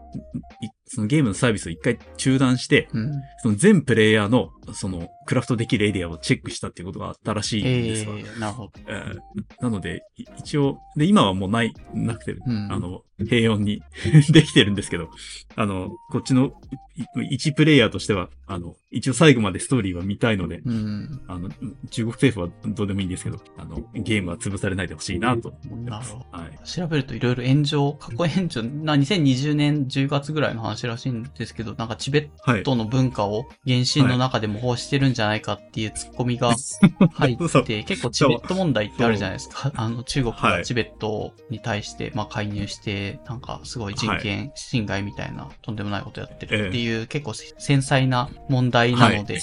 [0.95, 3.13] そのゲームのサービスを一回中断して、うん。
[3.43, 8.17] その全プレイヤーのその、クラフトできるエリアをチェックしたっていうことがあったらしいんえですわ。
[8.19, 8.73] えなるほど。
[8.87, 9.19] えー
[9.61, 13.83] なので、い一応、で、今はもうない、なくて、うんあの、平穏に
[14.31, 15.11] できてるんですけど、
[15.57, 16.53] あの、こっちの
[16.97, 21.21] い一プレイヤーとしては、あの、一応最後までストーリーは見たいので、うん。
[21.27, 21.49] あの、
[21.91, 26.15] 中国政府はどうでもいいんですけど、あの、ゲームは潰されないでほしいなと思ってます。
[26.15, 26.69] なるはい。
[26.69, 32.63] 調べるといろいろ炎上、過去炎上、な2020年10月ぐらいの話らしいんですけど、なんかチベッはい。
[32.63, 36.55] トの文化を原神の中で模倣してるんじゃないかっていうツッコミが
[37.15, 39.73] 入って、結構チベット問題ってあるじゃないですか。
[39.75, 49.41] あの、中国はいがチベットに対して、まあ、介入して、なんかすごい人権侵害みたいな、とんでもないことやってるっていう、結構繊細な問題なので、っ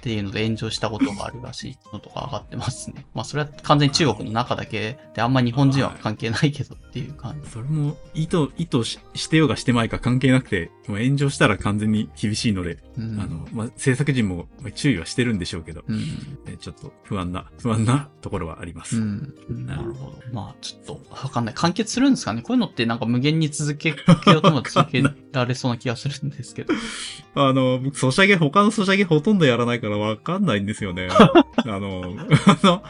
[0.00, 3.04] ていうので炎上したことがあるらしいのとか上がってますね。
[3.14, 7.50] まあ、それは完全に中国の中だけで、あんま日本人は関係ないけどっていう感じ。
[7.50, 13.20] それも、意図、意図ししてようがしてまいか関係なくて、もう炎上したら完全に厳しいので、うん。
[13.20, 15.98] あの、まあ、制作陣もまあ注意はしてるんでしょうけど、うん。
[16.46, 18.96] えちょっと不安な、不安なところはあります。
[18.96, 19.34] うん。
[19.48, 20.18] なるほど。
[20.32, 21.54] まあ、ちょっと、わかんない。
[21.54, 22.42] 完結するんですかね？
[22.42, 23.94] こういうのってなんか無限に続けよ
[24.38, 26.74] うとも続けられそうな気がするんですけど。
[27.34, 31.08] あの、僕、ソシャゲ、他のソシャゲほとんどやらないからわかんないんですよね。
[31.14, 31.32] あ
[31.66, 32.16] の、
[32.46, 32.82] あの、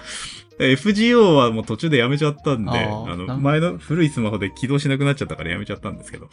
[0.60, 6.28] FGO はもう途中でやめちゃったんで、あの、前の古いスマホで起動しなくなっちゃったからやめちゃったんですけど、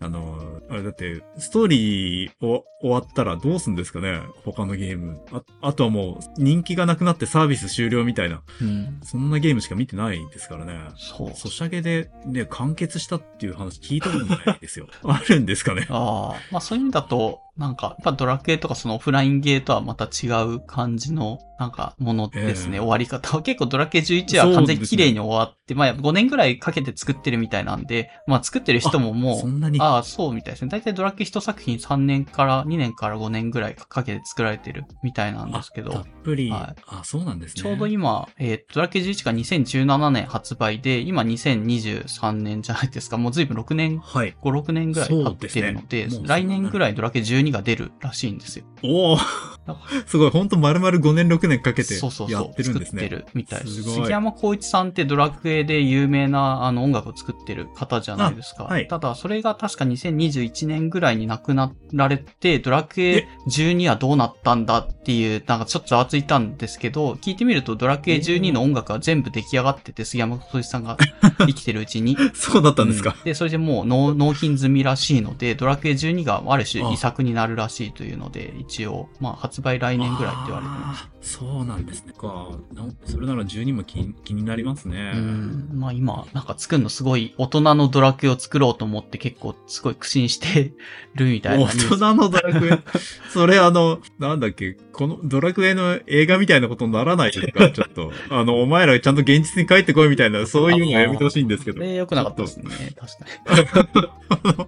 [0.00, 0.04] うん。
[0.04, 5.20] あの、あれだって、ストーリーを終わったらどうすんですかね他のゲーム。
[5.32, 9.00] あ、あとはもう、人気がなくなってサービス終了みたいな、うん。
[9.02, 10.78] そんなゲームしか見てないですからね。
[10.96, 11.32] そう。
[11.34, 14.86] ソシャゲで、ね、完結したっていう話聞いたことないですよ。
[15.04, 22.80] あるんですかねああ、まあそういう意味だと、なんか、やっぱドラクエとかそのオフラインゲーとはまた違う感じの、なんか、ものですね、ええ。
[22.80, 23.36] 終わり方。
[23.36, 23.42] は。
[23.42, 29.80] 結構ドラクエ11は完全に綺麗に終わって、まあ5年ぐらいかけて作ってるみたいなんで、まあ作ってる人ももう、そんなに？
[29.80, 30.68] ああ、そうみたいですね。
[30.68, 37.62] 大体ドラクエ一作品3年から、2年から5年ぐらいかけて作られてるみたいなんですけどたっ、ぷり、はいあ、そうなんですね。
[37.62, 43.16] ちょうど今、えードラクエ11が2017年発売で、今2023年じゃないですか。
[43.16, 44.36] もう随分6年、はい。
[44.42, 48.64] 5、6年ぐらい経ってるので、そうですね来年ぐらいドラクエ12が出るらしいんですよ。
[48.82, 49.18] おお
[50.06, 52.42] すごい、ほんと丸々5年6年かけてそうそうそう。
[52.42, 53.02] やってるんですね。
[53.02, 53.82] 作ってるみたいです。
[53.82, 58.64] す杉山光一さんってドラクエで有名なあの音楽を作ってる方じゃないですか。
[58.64, 70.96] あはいただ、それが確か2021年ぐらいに亡くなられて、ドラクエ12はどうなったんだっていう、なんかちょっとざわついたんですけど、聞いてみるとドラクエ12の音楽は全部出来上がってて、杉山光一さんが
[71.38, 72.16] 生きてるうちに。
[72.34, 73.14] そうだったんですか。
[73.18, 81.08] うんで、それでもう納納品済みらしいので、ドラクエ12がある種あ遺作になるらしいというので、一応、まあ発売来年ぐらいって言われてます。
[81.36, 82.12] そうなんですね。
[82.12, 82.50] か。
[82.74, 85.12] なそれなら12も気気になりますね。
[85.14, 85.43] うん。
[85.72, 90.72] まあ今、なんか作るのすごい大人のドラクエを作ろうと思って結構すごい苦心して
[91.14, 91.68] るみたいな大。
[91.68, 92.78] 人のドラクエ？
[93.32, 98.12] それあの、なんだっけ、このドラクエの映画みたいなことにならないですかちょっと。
[98.30, 101.78] あの、お前らちゃんと現実に帰ってこいみたいな、 そういうのやめてほしいんですけど。
[101.78, 102.64] これ良くなかったですね。
[102.96, 104.64] 確かに。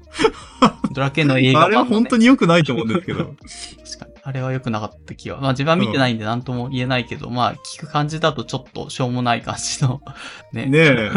[0.95, 3.35] ドラクエの映画ね、あれは本当に良くないと思うんですけど。
[4.27, 5.41] あれは良くなかった気は。
[5.41, 10.01] まあ自分は見てないんで何とも言えないけど、まあ聞く感じだとちょっとしょうもない感じの、
[10.53, 10.67] ね。
[10.67, 11.11] ねえ、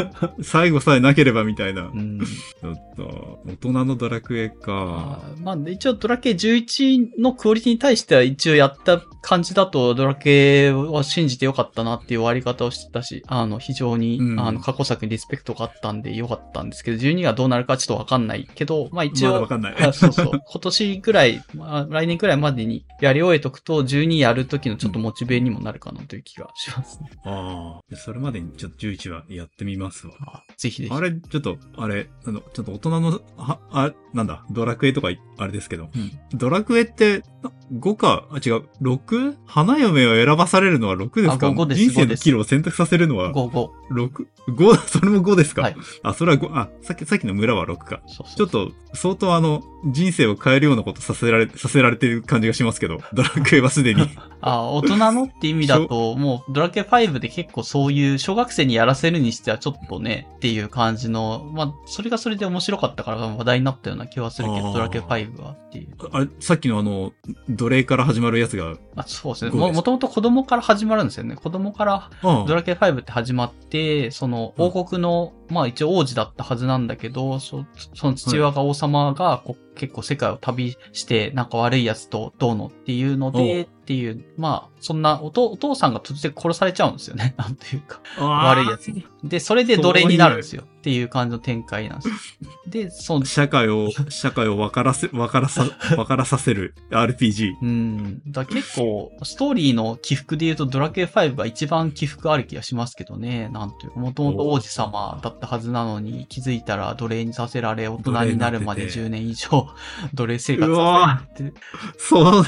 [0.44, 1.90] 最後さえなければみたいな。
[1.92, 2.20] うん。
[2.20, 5.22] ちょっと、大人のドラクエか。
[5.42, 19.76] まあ、一応ドラケ11のクオリティに対しては一応やった感じだとドラケを信じてよかったなっていう終わり方をしてたし、あの、非常に、うんあの、過去作にリスペクトがあったんでよかったんですけど、12がどうなるかちょっとわかんないけど、まあ一応、まだわかんない。
[19.80, 20.32] あそうそう。
[20.32, 27.10] 今年ぐらい、まあ、来年ぐらいまでにやり終えとくと、12やる時のちょっとモチベにもなるかなという気がしますね。
[27.24, 27.96] ああ。
[27.96, 30.14] それまでにちょっと11話やってみますわ。
[30.26, 30.94] あぜひぜひ。
[30.94, 39.36] あれ、ちょっと、あれ、あの、ちょっと大人の、は、あ、なんだ、ドラクエとかい、あれですけど、うんドラクエって、な5か、あ、違う、6?
[39.46, 41.48] 花嫁を選ばされるのは6ですか？
[41.48, 43.70] あ5です人生5の岐路を選択させるのは5、5。
[43.92, 48.02] 6、5、 それも5ですか、はいあ、それは5、あ、さっき、さっきの村は6か。
[48.08, 54.02] そうそうちょっと、相当あの、人生を変えるようなことさせられ、させられてる感じがしますけど、ドラクエはすでに。
[54.42, 65.88] あ、大人のって意味だと、もうドラケ5で結構そういう小学生にやらせるにしてはちょっとね、っていう感じの、まあ、それがそれで面白かったから話題になったような気はするけど、ドラケ5はっていう。
[66.12, 67.12] あれ、さっきのあの、
[67.50, 69.52] 奴隷から始まるやつが、あそうですね。
[69.52, 71.36] 5も、もともと子供から始まるんですよね。
[71.36, 87.34] 子供からああドラケ5って始まって、その王国の、まあ一応王子だったはずなんだけど、そその父親が王様がこう結構世界を旅して、なんか悪い奴とどうのっていうので、っていう、まあ、そんなおとお父さんが突然殺されちゃうんですよね。
[87.42, 88.00] なんというか。
[88.24, 89.04] 悪い奴に。
[89.24, 90.64] で、それで奴隷になるんですよ。
[90.80, 92.50] っていう感じの展開なんですよ。
[92.68, 95.66] で、その、社会を、社会を分からせ、分からさ、
[95.98, 97.56] 分からさせる RPG。
[97.62, 98.22] うん。
[98.28, 103.50] だ結構、ストーリーの起伏で言うと、ドラクエ5が一番起伏ある気がしますけどね。
[103.52, 109.68] なんというか、もともと王子様だったはずなのに、気づいたら奴隷にさせられ、大人になるまで奴隷10年以上、
[110.14, 111.54] 奴隷生活させて、
[111.98, 112.46] そう、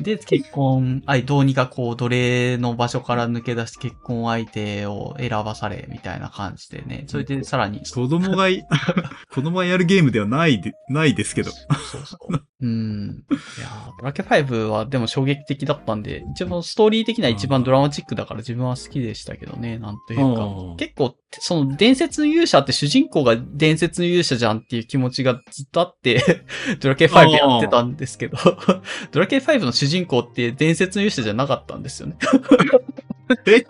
[0.00, 0.69] で、結婚、
[1.06, 7.04] あい、どうにかこう、奴隷の場所から抜け出して結婚相手を選ばされ、みたいな感じでね。
[7.06, 8.64] それでさらに、子供がい、
[9.32, 11.50] 子供がやるゲームではないで、ないですけど。
[11.50, 12.40] そうそう。
[12.62, 13.24] うん。
[13.30, 20.76] いやードラケ5はでも衝撃的だったんで、一番ストーリー的には一番ドラマチックだから自分は好きでしたけどね、なんというかうん。
[20.76, 26.44] 結構、その伝説の勇者って主人公が伝説の勇者じゃんっていう気持ちがずっとあって、
[26.80, 28.36] ドラケ5やってたんですけど、
[29.10, 32.16] ドラケ5の主人公って伝説の勇者じゃなかったんですよね。
[33.46, 33.64] え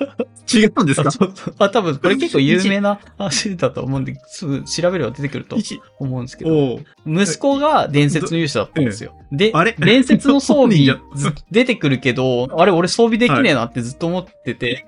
[0.53, 1.11] 違うんですか？
[1.59, 6.81] あ多分これ結構有名な話だと思うんで、すぐ調べれば出てくると一思うんですけど。
[7.07, 9.13] 息子が伝説の勇者だったんですよ。
[9.31, 9.77] で、あれ？
[9.79, 10.79] 伝説の装備
[11.51, 14.87] 出てくるけど、あれ俺装備できねえなってずっと思ってて。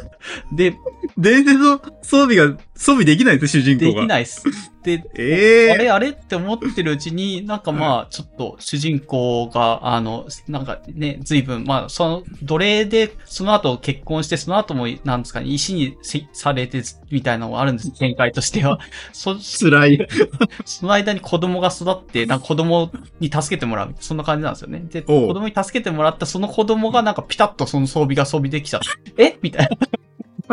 [0.52, 0.74] で、
[1.18, 4.02] 伝説の装備が、装備できないんです、主人で公が。
[4.02, 4.42] きないっす。
[4.82, 18.80] で、ええあれあれって思ってるうちに、なんかまあ、ちょっと主人公が、あの、なんかね、随分、まあ、その、奴隷で、その後結婚して、その後も、なんですかね、石にせされて、みたいなのがあるんです、展開としては。
[19.12, 20.08] そ、辛い。
[20.64, 22.90] その間に子供が育って、なんか子供
[23.20, 23.94] に助けてもらう。
[24.00, 24.82] そんな感じなんですよね。
[24.90, 28.80] で、おう子供に助けてもらったその子供がなんかピタッとその装備が装備できちゃっ
[29.14, 29.22] て。
[29.22, 29.38] え？
[29.42, 29.81] みたいな。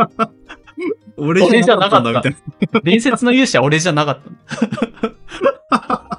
[1.17, 2.35] 俺じゃなかったんだ、みたい
[2.71, 2.81] な。
[2.81, 4.19] 伝説の勇者は俺じゃなかっ
[5.69, 6.15] た。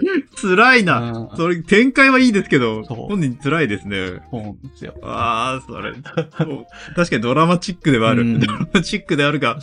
[0.40, 1.00] 辛いな。
[1.00, 4.20] うんそれ、展開はいいですけど、本人辛いですね。
[4.30, 4.94] そうなんですよ。
[5.02, 5.92] ああ、それ。
[5.92, 8.22] 確かにドラマチックではある。
[8.22, 9.58] うんドラマチックであるが、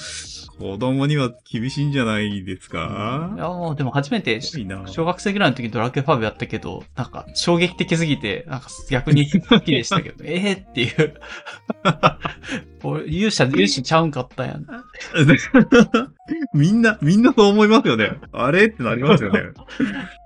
[0.60, 4.42] 子供には厳しいんじゃないですいかや、もうでも初めて。
[4.42, 11.14] 小学生ぐらいの時にドラクエ5やったけど、なんか衝撃的すぎて、なんか逆に好きでしたけど、 ええっていう。
[12.84, 14.66] 俺、勇者、勇者ちゃうんかったやん。
[16.54, 18.12] みんな、みんなそう思いますよね。
[18.32, 18.66] あれ？
[18.66, 19.42] ってなりますよね。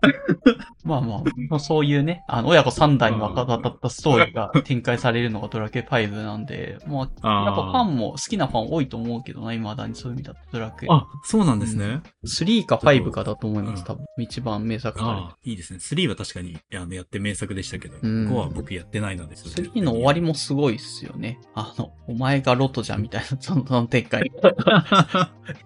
[0.84, 10.88] まあまあ、そういうね、あの、親子3代にわかったストーリーが展開されるのがドラクエ5なんで、もう、やっぱファンも好きなファン多いと思うけどな、未だにそういうだとドラクエ。
[10.92, 12.02] あ、そうなんですね。
[12.26, 14.06] 3か5かだと思います、うん多分。
[14.18, 15.80] 一番名作ああ、いいですね。
[15.80, 19.46] 3は確かに、あの、やって名作でしたけど、うん5は僕やってないのです。
[19.48, 21.40] 3の終わりもすごいっすよね。
[21.56, 24.32] あの、お前がロトじゃんみたいな、その展開。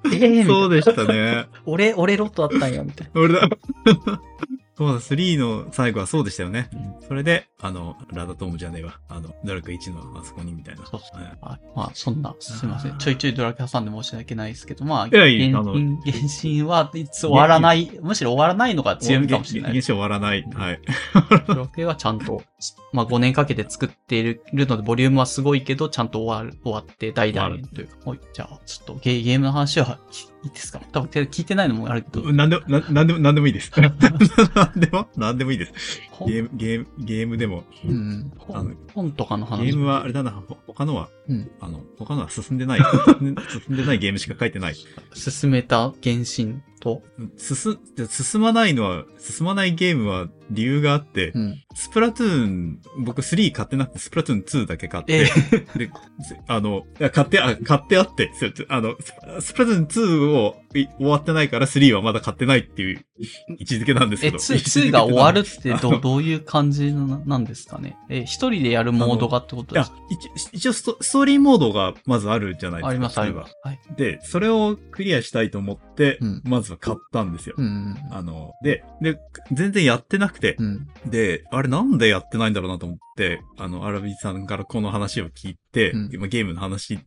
[0.05, 0.45] えーみたいな。
[0.45, 1.47] そうでしたね。
[1.65, 3.21] 俺、俺ロトだったんや、みたいな。
[3.21, 3.49] 俺だ。
[4.77, 6.69] そうだ、3の最後はそうでしたよね。
[7.07, 8.99] それで、あの、ラダトームじゃねえわ。
[9.07, 10.85] あの、ドラクエ1のあそこにみたいな。
[10.85, 11.59] そうそうはいはい。
[11.75, 12.97] まあ、そんな、すいません。
[12.97, 19.85] ちょいちょいドラクエ挟んで申し訳ないですけど、まあ、いやいや原神、原神はいつ終わらない、むしろ終わらないのが強みかもしれないです。
[19.85, 20.43] 現象終わらない。
[20.53, 20.81] はい。
[21.47, 22.43] ドラクエはちゃんと、
[22.93, 28.09] まあ5年かけて作っているので、ボリュームはすごいけど、ちゃんと終わる、終わって大団円というか。
[28.11, 29.99] はい、じゃあ、ちょっとゲゲームの話は
[30.43, 30.79] いいですか？
[30.91, 33.71] 多分聞いてないのもあるけど、なんでも、ななんでも、なんでもいいです。
[33.79, 33.97] なん
[34.79, 35.73] でも、なんでもいいです。
[36.11, 39.65] 本ゲーム、ゲーム、ゲームでも、うん、あの本本とかの話。
[39.65, 42.79] ゲームはあれだな、ほ他のは、うんあの、他のは進んでない。
[43.19, 44.75] 進んでないゲームしか書いてない。
[45.13, 47.01] 進めた原神と、
[47.37, 47.77] 進、
[48.09, 51.61] 進まないのは、進まないゲームは理由があって、うん。
[51.73, 55.25] スプラトゥーン、僕3買ってなくて、スプラトゥーン2だけ買って、
[55.75, 55.91] で、
[56.47, 58.31] あの、買って、あ、買ってあって、
[58.69, 58.95] あの、
[59.39, 63.05] ススプラトゥーン2をい終わってないから3はまだ買ってないっていう
[63.57, 64.37] 位置づけなんですけえ、ど。
[64.37, 67.97] 2、2が終わるってど、どういう感じななんですかね？
[68.09, 72.89] え、一人でやるモードがってことですか、一一応ストストーリーモードがまずあるじゃないですか。
[72.89, 73.55] あります、あります。
[73.63, 73.79] はい。
[73.95, 77.55] で、それをクリアしたいと思って、うんまずは買ったんですよ。
[77.57, 77.95] うん。
[78.11, 79.17] あの、で、で、
[79.51, 80.55] 全然やってなくて。
[80.59, 80.87] う、ん。
[81.05, 86.09] で、あれなんでやってないんだろうなと思って、あの、アラビさんからこの話を聞いて、うん。
[86.13, 86.99] 今ゲームの話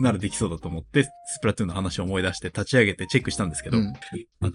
[0.00, 3.92] ならできそうだと思って、スプラトゥーンの話を思い出して立ち上げてチェックしたんですけど、うん。
[4.40, 4.52] あの、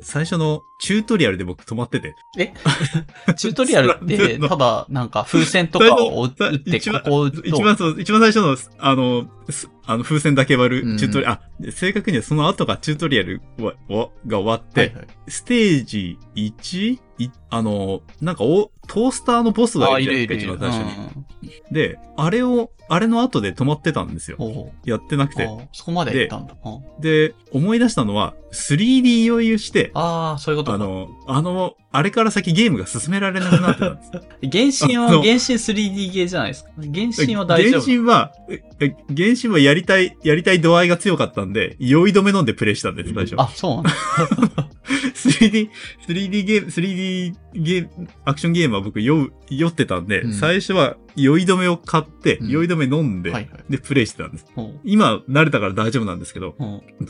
[0.00, 2.14] 最初のチュートリアルで僕止まってて、
[3.36, 16.98] チュートリアルって、ただ、なんか風船とかを打って、ここ一番そう、一番最初の、あの、すあの、風船だけ割うんるチュートリアル、あ、正確にはその後がチュートリアルが終わって、はいはいステージ 1?
[17.18, 20.12] いあの、なんかお、トースターのボスがあ、いる。
[20.12, 21.04] じゃないですか、一番最初に。
[21.04, 21.26] うん
[21.72, 24.38] で、あれをあれの後で止まってたんですよ。
[24.84, 25.48] やってなくて。
[25.72, 26.54] そこまで行ったんだ。
[26.64, 30.74] うんで、思い出したのは、3D 酔いをして、ああ、そういうことか。
[30.74, 34.10] あの、あの、あれから先ゲームが進められなくなってたんです。
[34.80, 36.70] 原神は、原神 3D ゲーじゃないですか。
[36.76, 37.80] 原神は大丈夫。
[37.80, 43.34] 原神は、ええ原神はやりたい、やりたい度合いが強かったんで、酔い止め飲んでプレイしたんです、最初。
[43.38, 44.68] あ、そうなんだ。
[45.14, 45.70] 3D、
[46.06, 53.64] 3D ゲーム、3D ゲーム、アクションゲームは僕酔う、酔ってたんで、うん最初は酔い止めを買って、うん酔い止め飲んで、はいはい。
[53.68, 54.46] で、プレイしてたんです。
[54.84, 56.54] 今、慣れたから大丈夫なんですけど、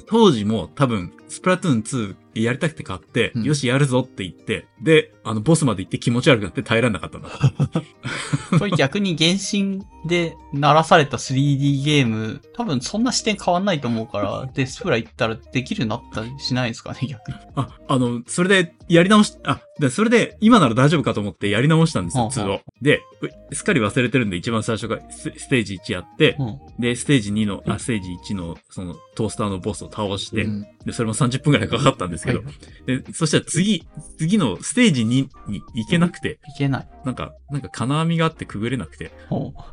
[0.07, 7.29] 当時も多分、スプラトゥーン2やりたくて買って、うんよし、やるぞって言って、で、あの、ボスまで行って気持ち悪くなって耐えられなかったんだ。
[8.59, 17.37] これ逆に原神で鳴らされた 3D ゲーム、多分そんな視点変わんないと思うから、 デスプラ行ったらできるようになったりしないですかね、逆に。
[17.57, 22.61] あ、あの、それで、やり直し、あ、で、それで、今なら大丈夫かと思ってやり直したんですよ、はあはあ2を。
[22.81, 23.03] で、
[23.51, 26.59] うすっかり忘れてるんで、一番最初がスステージ1やって、うん。
[26.79, 33.87] で、ステージ2の、あ、ステージ1の、その、トースターのボスを倒して、うんで、それも30分くらいかかったんですけど、はいで、そしたら次、
[34.19, 36.89] 次のステージ2に行けなくて、いけない。
[37.05, 39.13] なんか、なんか金網があってくぐれなくて、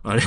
[0.03, 0.21] あれ、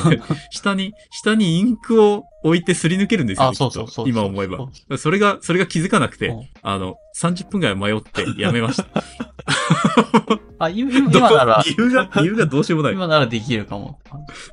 [0.50, 4.08] 下に、下にインクを置いてすり抜けるんですよ、あ、そうそうそう。
[4.08, 4.58] 今思えば
[4.90, 4.96] そ。
[4.96, 8.86] それが、それが気づかなくてうん、あの、30分くらい迷ってやめました。
[10.58, 12.94] あ、今なら、理由が、理由がどうしようもない。
[12.94, 14.00] 今ならできるかも。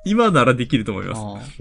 [0.06, 1.54] 今ならできると思います。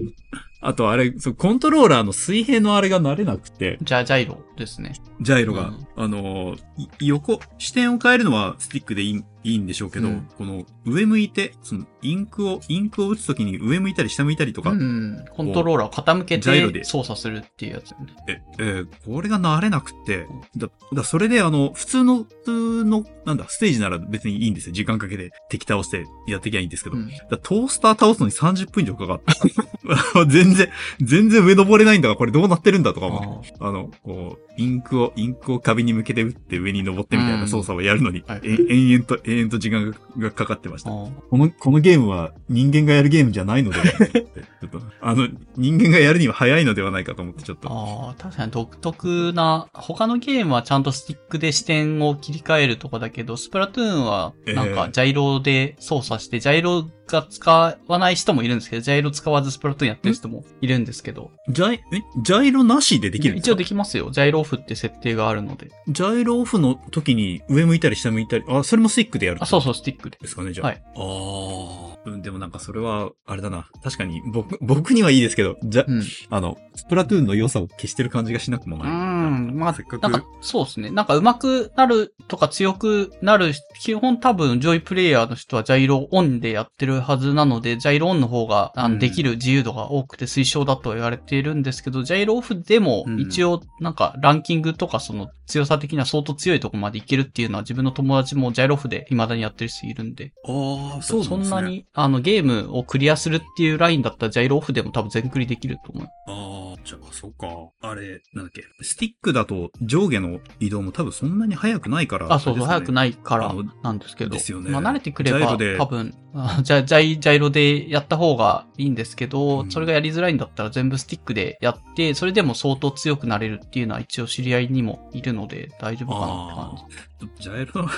[0.61, 4.93] ああとあれ、そうコントローラーの水平のあれが慣れなくて、じゃあ、ジャイロですね。
[5.21, 6.55] ジャイロが、うんあの
[6.99, 15.25] 横、視点を変えるのはスティックでいいいいんでしょうけど、うんこの上向いて、そのインクを、インクを打つときに上向いたり下向いたりとか、うん。
[15.35, 18.13] コントローラーを傾けて操作するっていうやつよね。
[18.27, 24.73] え、えーこれが慣れなくて、だ、だそれであの、普通の、普通の、なんだ、ステージなら別にいいんですよ。
[24.73, 30.25] 時間かけて敵倒してやってきゃいいんですけど、うんだトースター倒すのに30分以上かかった。
[30.25, 30.69] 全然、
[31.01, 40.89] 全然上登れないんだが、これどうなってるんだとか思ってああの、こう、インクを、インクを壁に向けて打って上に登ってみたいな操作をやるのに、はいえ延々と、延々と時間ががかかってました。
[40.89, 40.93] あ
[41.29, 47.69] この、このゲームは人間がやるゲームじゃないのではってちょっと、あの、人間がやるには早いのではないかと思ってちょっと。
[47.69, 62.01] ああ、確かに独特な、他のゲームはちゃんとスティックで視点を切り替えるとこだけど、スプラトゥーンはなんええかジャイロで操作して、ジャイロが使わない人もいるんですけど、ジャイロ使わずスプラトゥーンやってる人もいるんですけど、ジャイ、え？
[62.23, 63.51] ジャイロなしでできるんですか？
[63.51, 64.09] 一応できますよ。
[64.11, 65.69] ジャイロオフって設定があるので。
[65.87, 70.17] ジャイロオフの時に上向いたり下向いたり、あ、それもスティックでやるあ、そうそう、スティックで。
[70.21, 70.67] ですかね、じゃあ。
[70.67, 70.83] はい。
[70.95, 71.94] ああ。
[72.05, 73.67] うん、でもなんかそれは、あれだな。
[73.83, 76.03] 確かに、僕、僕にはいいですけど、じゃ、うん。
[76.29, 78.89] あの、スプラトゥーンの良さを消してる感じがしなくもうない。
[78.89, 79.57] ん。
[79.57, 80.91] まあせっか、くなんか、そうですね。
[80.91, 101.61] なんか上手くなるとか強くなる、基本多分上位プレイヤーの人はジャイロオンでやってるはずなので、ジャイロオンの方が、あうんのできる自由度が多くて推奨だとは言われているんですけど、ジャイロオフでもうん一応なんかランキングとかその強さ的には相当強いところまでいけるっていうのは自分の友達もジャイロオフで未だにやってる人いるんで、ああ、そんな。
[101.61, 106.07] にあのゲームをクリアするっていうラインだったらジャイロオフでも多分全クリできると思う。
[106.27, 107.47] ああ、じゃあ、そっか。
[107.81, 108.63] あれ、なんだっけ。
[108.81, 112.31] スティックだと上下の移動も多分そんなに速くないから。
[112.31, 112.93] あ、そうそう、早くい。
[112.93, 114.29] ないからなんですけど。
[114.29, 127.43] ですよねまあ、慣れてくれば、多分、あじゃあ、ジャイ、ジャイロでやった方がいいんですけど、うんそれがやりづらいんだったら全部スティックでやって、それでも相当強くなれるっていうのは一応知り合いにもいるので大丈夫かなって感じ。
[127.43, 127.89] ジャイロ、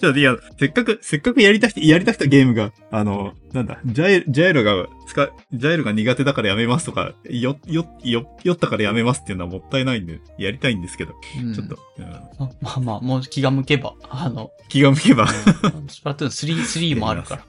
[0.00, 15.24] じゃあ、いや、せっかく、せっかくやりたくて、やりたくたゲームが、あの、なんだ、ジャイ、ジャイロが、使、ジャイロが苦手だからやめますとか、よ、よ、よ、酔ったからやめますっていうのはもったいないんで、やりたいんですけど、うんちょっと、うんままあまあ、もう気が向けば、あの、気が向けば。
[15.24, 17.44] うんスプラトゥーン3、3もあるから。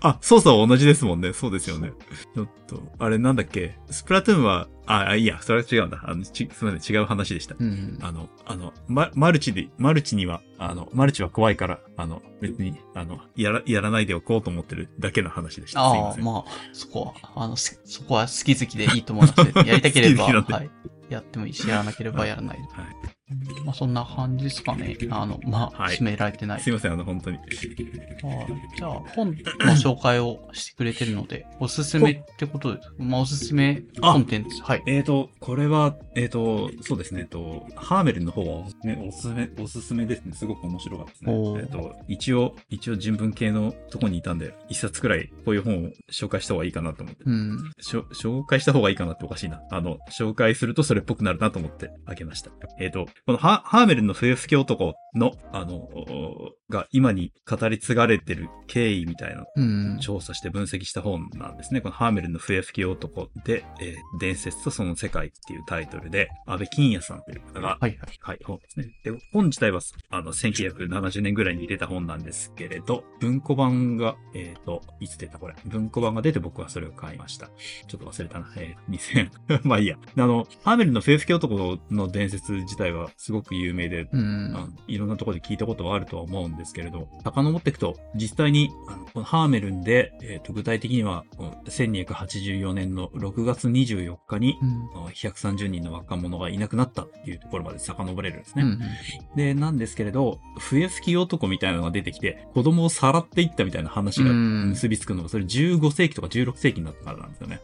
[0.00, 1.32] あ、操作は同じですもんね。
[1.32, 1.92] そうですよね。
[2.66, 3.76] と、あれなんだっけ？
[3.90, 6.00] スプラトゥーンは、あ、あいいや、それは違うんだ。
[6.04, 7.56] あの、ち、すみません、違う話でした。
[7.58, 7.98] うん。
[8.02, 15.90] あの、あの、ま、マルチで、マルチには、あの、マルチは怖いから、あの、別に、あの、やら、やらないでおこうと思ってるだけの話でした。
[15.90, 16.24] すいああ、ません。
[16.24, 19.40] まあ、そこは、あの、すそこは好き好きでいいと思います。
[19.66, 20.70] やりたければ、はい。
[21.08, 22.62] やってもいいし、やらなければやらないで。
[22.62, 23.15] はい。
[23.64, 24.96] まあ、そんな感じですかね。
[25.10, 26.60] あの、まあ、はい締められてない。
[26.60, 27.38] すいません、あの、本当に。
[27.38, 27.46] はい
[28.76, 29.36] じゃあ、本の
[29.72, 32.92] 紹介をしてくれてるので、おすすめってことです。
[32.98, 34.62] まあ、おすすめコンテンツ。
[34.62, 34.82] はい。
[34.86, 40.32] えーと、これは、えーと、そうですね、えっと、ハーメルンの方はおすすめ、おすすめ、おすすめですね。
[40.32, 41.32] すごく面白かったですね。
[41.58, 47.24] えっと、一応、一応人文系のとこにいたんで、一冊くらいこういう本を紹介した方がいいかなと思って。
[47.24, 47.72] うん。
[47.82, 49.60] 紹介した方がいいかなっておかしいな。
[49.70, 52.50] あの、紹介するとそれっぽくなるなと思ってあげました。
[52.78, 55.88] えっ、と、このハハーメルンの笛吹き男の、あの、
[56.68, 59.98] が今に語り継がれてる経緯みたいなうん。
[60.00, 61.80] 調査して分析した本なんですね。
[61.80, 68.18] このハーメルンの笛吹き男で、えー伝説とその世界っていうタイトルで、安倍金也さんという方が、はいはい。
[68.20, 68.88] はい、本ですね。
[69.04, 69.80] で、本自体は、
[70.10, 75.54] あの、1970年ぐらいに出た本なんですけれど、文庫版が、えっ、と、いつ出たこれ？
[75.66, 77.48] 文庫版が出て僕はそれを買いました。
[77.86, 78.52] ちょっと忘れたな。
[78.56, 79.60] えー、2000。
[79.68, 79.96] まあいいや。
[80.16, 84.76] あの、ハーメルンの笛吹き男の伝説自体はすごく有名で、うん。
[84.86, 94.86] いろんなところで聞いたことはあるとは思うんですけれど、遡っていくと、実際に、あのこのハーメルンで、えっ、と、具体的には、この1284年の6月24日に、うん。
[95.06, 98.62] 130人の若者がいなくなったっていうところまで遡れるんですね。
[98.64, 98.80] うん。
[99.36, 107.60] で、なんですけれど、笛吹き男みたいなのが出てきて、子供をさらっていったみたいな話がうん結びつくのが、それ15世紀とか16世紀になったからなんですよね。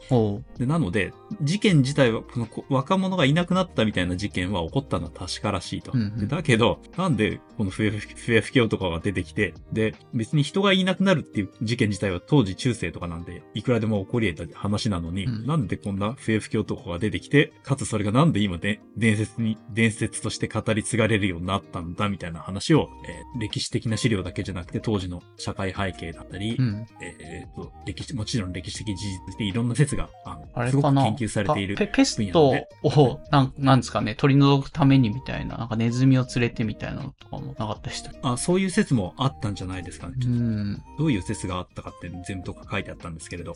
[0.59, 1.13] で、なので、
[1.43, 5.93] 事件自体は、このこ若者がいなくなったみたいな事件は起こったのは確からしいと。
[5.95, 6.19] うんうん。
[6.19, 15.47] でだけど、なんでこの笛吹き笛吹き男が出てきて、で、別に人がいなくなるっていう事件自体は当時中世とかなんで、いくらでも起こり得た話なのに、うん。
[15.47, 26.87] なんでこんな笛吹き男が出てきて、かつそれがなんで今で伝説に、伝説として語り継がれるようになったんだみたいな話を、えー歴史的な資料だけじゃなくて当時の社会背景だったり、うん。
[27.01, 32.53] えーと、歴史、もちろん歴史的事実でいろんな説が、あのあすごく研究されているペペスト
[32.83, 40.15] を、なん、なんですかね、取り除くためにみたいな、なんかネズミを連れてみたいなのとかもなかったでしあ、そういう説もあったんじゃないですかね。
[40.25, 40.83] うん。
[40.99, 43.55] どういう説があったかって全部とか書いてあったんですけれど、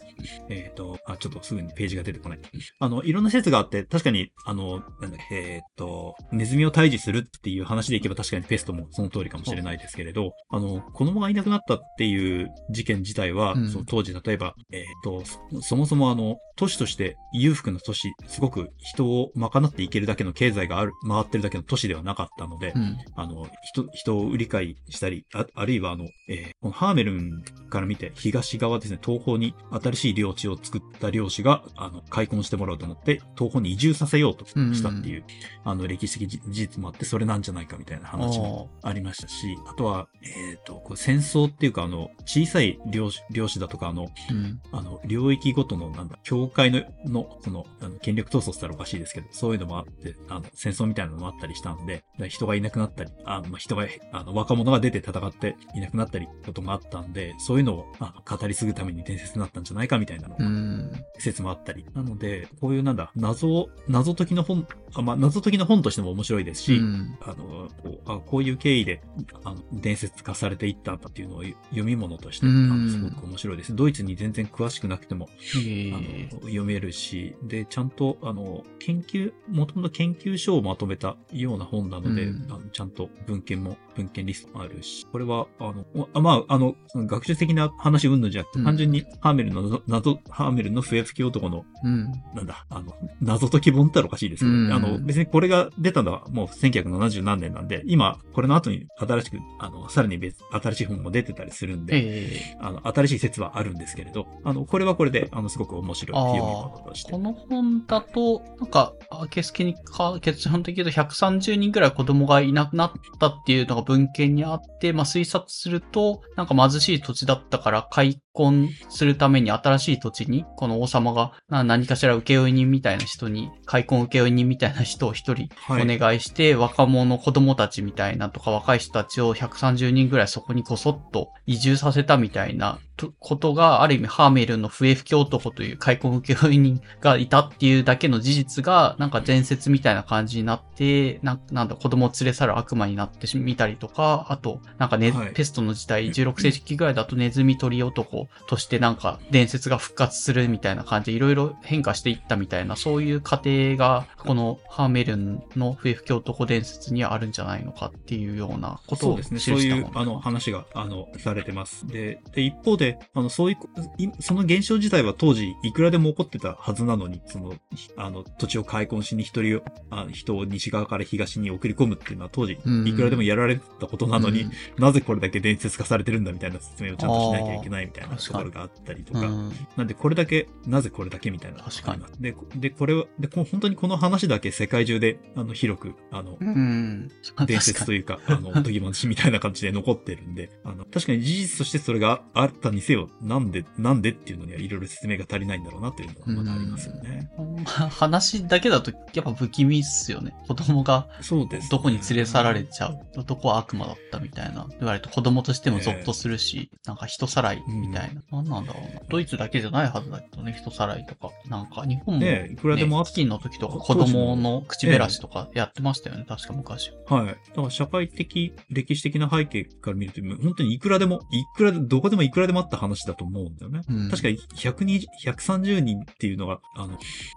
[0.49, 2.39] えっ、と、あ、ちょっとすぐにページが出てこない。
[2.79, 15.25] あの、いろんな説があって、確かに、あの、なんだっけ、えっ、と、ネズミを退治するっていう話でいけば確かにペストもその通りかもしれないですけれど、あの、子供がいなくなったっていう事件自体は、うんその当時、例えば、えっ、と、
[15.61, 22.99] そそもそもあの、都市として裕福な都市、すごく人を賄っていけるだけの経済がある、回ってるだけの都市ではなかったので、うん。
[23.15, 35.25] あの、人、人を売り買いしたり、ああるいはあの、えーこのハーメルンから見て東側ですね、東方に新しい領地を作った領主が、あの、開墾してもらおうと思って、東方に移住させようとしたっていう、
[35.65, 44.61] あの、歴史的事事実もあって、それなんじゃないかみたいな話もありましたし、あとは、えっ、と、こう戦争っていうか、あの、小さい領主領主だとか、あの、うん。
[44.73, 60.93] あの、領域ごとの、なんだ、境界の、の、その、あの、権力闘争って言ったらおかしいですけど、そういうのもあって、あの、戦争みたいなのもあったりしたんで、人がいなくなったり、あの、まあ、人が、あの、若者が出て戦っていなくなったり、こともあったんで、そういうのを、あの、語り継ぐために伝説になったんじゃないかみたいなのがうん。
[61.19, 61.85] 説もあったり。
[61.95, 69.03] なので、こういうなんだ、謎、謎解きの本、あまあ、謎解きの本としても面白いですし、うんあの、こうあこういう経緯で、
[69.45, 73.75] あの、伝説化されていったんだっていうのを読み物として、あうんのすごく面白いです。
[73.75, 82.53] ドイツに全然詳しくなくても、へあえの読めるし、で、ちゃんと、あの、研究、もともと研究書をまとめたような本なので、うん。
[82.53, 88.65] あのちゃんと文献も、文献リストもあるし、これは、あの、あまあ、あの、その学術的な話うんぬんじゃなくて、うん。
[88.65, 92.13] 単純にハーメルの謎、謎ハーメルの笛吹き男のうん。
[92.35, 94.73] なんだ、あの、謎解き本ったらおかしいですけど、うん。
[94.73, 102.57] あの、別にこれが出たのはもう1970何年なんで、今、これの後に新しく、あの、さらに別、新しい本も出てたりするんで、ええ。
[102.61, 107.13] あの、新しい説はあるんですけれど、あの、これはこれで、あの、すごく面白い読み物として。
[107.13, 107.19] こ。
[107.19, 125.83] の本だと、なんか、あケスケにか、結論的に言うと130人くらい子供がいなくなったっていうのが文献にあって、まあ推察すると、なんか貧しい土地だったから開墾するために新しい土地に、この王様がな何かしら請負人みたいな人に、開墾請負人みたいな人を一人はい。
[125.83, 159.55] お願いして、若者、子供たちみたいなとか若い人たちを130人ぐらいそこにこそっと移住させたみたいなとことが、ある意味ハーメルンの笛吹き男という開墾請負人がいたっていうだけの事実が、なんか伝説みたいな感じになって、ななんだ、子供を連れ去る悪魔になってみたりとか、あと、なんかね、はいペストの時代、16世紀ぐらいだとネズミ取り男としてなんか伝説が復活するみたいな感じでいろいろ変化していったみたいな、そういう過程が、このハーメルンの笛吹き男伝説にはあるんじゃないのかっていうようなことを記そうですね。
[159.55, 161.87] そういうしたも、のあの、話が、あの、されてます。
[161.87, 182.03] で、で、一方で、あの、そういう、いその現象自体は当時、いくらでも起こってたはずなのに、その、ひあの、土地を開墾しに一人を、あ人を西側から東に送り込むっていうのは当時、うんいくらでもやられてたことなのに、うんなぜこれだけ伝説化されてるんだみたいな説明をちゃんとしなきゃいけないみたいなところがあったりとか、うんなんでこれだけ、なぜこれだけみたいな確かに。
[182.21, 187.09] で、こで、これは、で、こ本当にこの話だけけ世界中で、あの、広く、あの、うん。
[187.47, 197.31] 伝説というか、あの、おとぎ話みたいな感じで残ってるんで、あの、確かに事実としてそれがあったにせよ、なんで、なんでっていうのにはいろいろ説明が足りないんだろうなというのはまだありますよね。
[197.37, 200.35] まあ話だけだとやっぱ不気味っすよね。
[200.47, 202.99] 子供がそうです、どこに連れ去られちゃう。
[203.17, 204.67] 男は悪魔だったみたいな。
[204.79, 208.23] 言われると子供としてもゾッとするし、なんか人さらいみたいな。
[208.31, 209.01] なんなんだろうな。
[209.09, 211.31] ドイツだけじゃないはずだけどね、人さらいとか。
[211.49, 216.93] なんか日本も、ねいくらでもあっね、飢饉の時とか子供の口減らしとかやってましたよね、確か昔。
[217.07, 217.27] はい。
[217.27, 223.83] だから社会的、歴史的な背景から見ると、本当にいくらでも、いくらで、どこでもいくらでもあった話だと思うんだよね。
[223.89, 226.87] うん確かに120、130人っていうのが、あ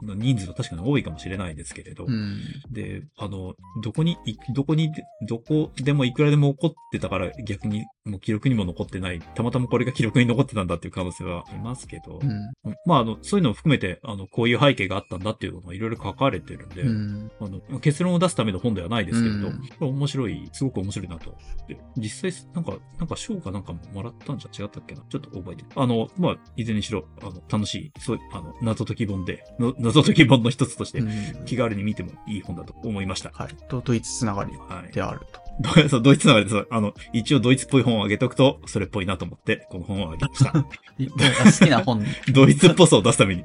[0.02, 2.40] の、人数は確かに多いかもしれないですけれど、うん。
[2.72, 4.92] で、あの、どこに、いどこに、
[5.28, 9.20] どこでもいくらでも起こってたから逆にもう記録にも残ってない。
[9.20, 12.50] たまたまこれが記録に残ってたんだっていう可能性はありますけど、うん。
[12.86, 17.32] まあ、あの、そういうのを含めて、あの、こういう背景があったんだっていうのがいろいろ書かれてるんで、うん。
[17.40, 19.60] あの、結論を出すための本ではないですけれど、うん
[20.00, 21.36] 面白い、すごく面白いなと。
[21.68, 25.02] で、実際、なんか、なんか賞かなんかももらったんじゃ違ったっけな？
[25.10, 25.68] ちょっと覚えてる。
[25.76, 31.10] あの、まあ、いずれにしろ、あの、楽しい、そう、あの、謎解き本で、の謎解き本の一つとして、うん
[31.46, 33.32] 気軽に見てもいい本だと思いました。
[33.34, 33.56] はい。
[33.68, 34.92] と、ドイツつながりはい。
[34.92, 35.40] であると。
[35.48, 35.49] ど
[35.90, 40.50] そうドイツながりでそう、あの、一応ドイツっぽい本をあげとくと、それっぽいなと思って、この本をあげました。
[40.98, 43.44] い好きな本 ドイツっぽさを出すために。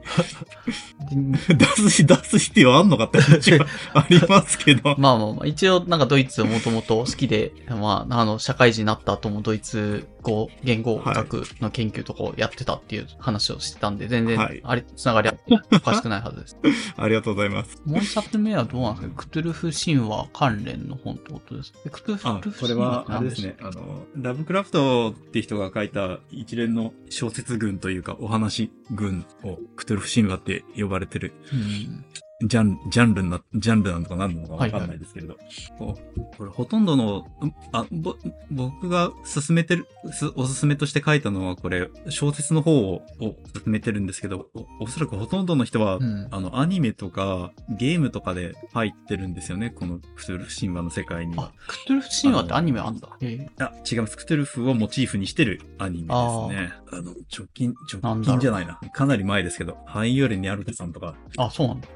[1.49, 4.95] で出すし、出す必要あんのかって話はありますけど。
[4.99, 15.35] まあまあまあ、一応なんかドイツもともと好きで、まあ、あの、社会人になった後もドイツ語、言語学の研究とかをやってたっていう話をしてたんで、全然、はいあれ、つながりは
[15.73, 16.57] おかしくないはずです。
[16.97, 17.81] ありがとうございます。
[17.85, 19.15] もう一冊目はどうなんですか？
[19.17, 21.79] クトゥルフ神話関連の本ってことですか？
[22.23, 23.57] あ、ルフこれはあれですね。
[23.61, 32.05] あの、ラブクラフトって人が書いた一連の小説群というか、お話群を、クトゥルフ神話って呼ばれてるうん。
[32.47, 35.37] ジャン、ジャンルな、ジャンルなのか何なのかわかんないですけれど。
[35.79, 38.17] こうこれほとんどの、んあ、ぼ、
[38.51, 51.35] 僕が進めてる、すおすすめとして書いたのはこれ、小説の方を、を進めてるんですけど、おおそらくほとんどの人は、うんあの、アニメとか、ゲームとかで入ってるんですよね、このクトゥルフ神話の世界に。
[51.39, 53.09] あ、クトゥルフ神話ってアニメあんだ。
[53.21, 54.17] えあ、違います。
[54.17, 56.73] クトゥルフをモチーフにしてるアニメですね。
[56.97, 58.79] あの、直近、直近じゃないな。
[58.93, 61.89] かなり前ですけど、ハイヨレニャルテさんとか、あ、そうなんだ。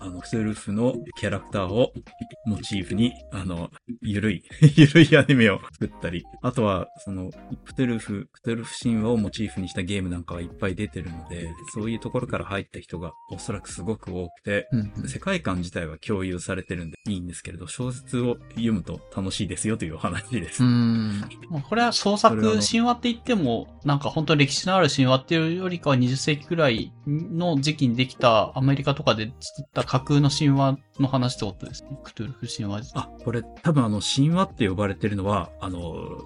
[0.00, 1.92] あの、クトゥルフのキャラクターを
[2.46, 3.70] モチーフに、あの、
[4.02, 4.42] ゆるい、
[4.76, 7.30] ゆるいアニメを作ったり、あとは、その、
[7.64, 15.08] クトゥルフ、クトゥルフ神話をモチーフにしたゲームなんかがいっぱい出てるので、そういうところから入った人がおそらくすごく多くて、うんうん。
[15.08, 20.62] 世界観自体は共有されてるんでいいんですけれど、小説を読むと楽しいですよというお話です。
[20.62, 21.20] うーん。
[21.50, 31.98] まあこれは創作神話って言っても、なんか本当に歴史のある神話っていうよりかは20世紀くらいの時期にできたアメリカとかで作った架空の神話の話ってことですね。
[32.02, 32.90] クトゥルフ神話。
[32.94, 35.80] あ、これ多分あの神話って呼ばれてるのは、あの、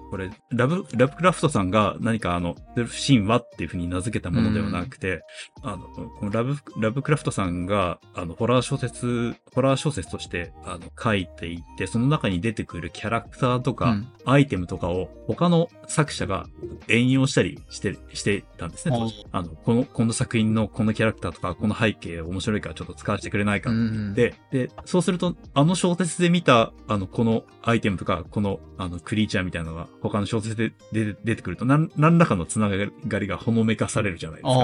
[0.09, 5.21] これラブ、ラブクラフトさんが何かあの、神話っていうふうに名付けたものではなくて、
[5.61, 16.45] あの、このラブ、ラブクラフトさんが、あの、ホラー小説、ホラー小説として、あの、書いていって、その中に出てくるキャラクターとか、うんアイテムとかを他の作者が
[16.87, 19.25] 援用したりして、してたんですね、当時。
[19.31, 24.13] あの、この、この作品のこのキャラクターとか、この背景面白いからちょっと使わせてくれないかうん。
[24.13, 34.59] で、で、そうすると、あの小説で見た、あの、このアイテムとか、この、あの、クリーチャーみたいなのが、他の小説で出て出てくると、なん何らかのつながりがほのめかされるじゃないですか。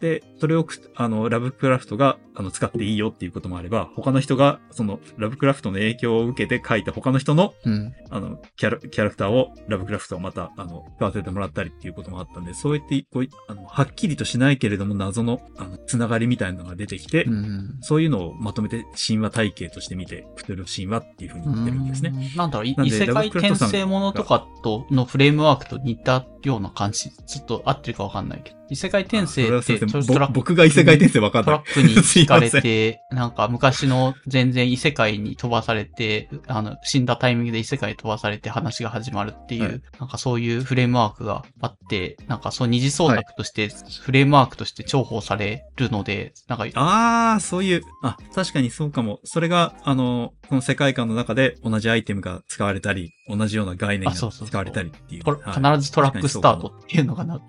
[0.00, 7.92] で、それをく、あの、ラブクラフトが、あの、使っていいよっていうこともあれば、他の人が、その、ラブクラフトの影響を受けて書いた他の人の、うん。
[8.10, 17.78] あの、キャラ、キャラクターを、ラブクラフトをまた、あの、使わせてもらったりっていうこともあったんで、そうやって、こういあの、はっきりとしないけれども、謎の、あの、つながりみたいなのが出てきて、うん。
[17.80, 22.10] そういうのをまとめて神話体系として見て、クトゥルフ神話っていう風に言ってるんですね。
[22.14, 27.10] うんなんだろう、異世界転生ものとかと、のフレームワークと似たような感じ。
[27.10, 28.58] ちょっと合ってるかわかんないけど。
[28.70, 31.64] 異世界転生って、トラぼ僕が異世界転生わかんないトラ。
[31.64, 43.68] ックにすい引かれて、 なんか昔の全然異世界に飛ばされて、あの、死んだタイミングで異世界に飛ばされて話が始まるっていう、はいなんかそういうフレームワークがあって、なんかそう二次創作として、
[44.02, 49.20] フレームワークとして重宝されるので、なんか、ああ、そういう、あ、確かにそうかも。
[49.24, 55.24] それが、あの、この世界観の中で同じアイテムが使われたり、同じような概念が使われたりっていう。
[55.24, 57.40] トラはい必ずトラックスタートっていうのがな、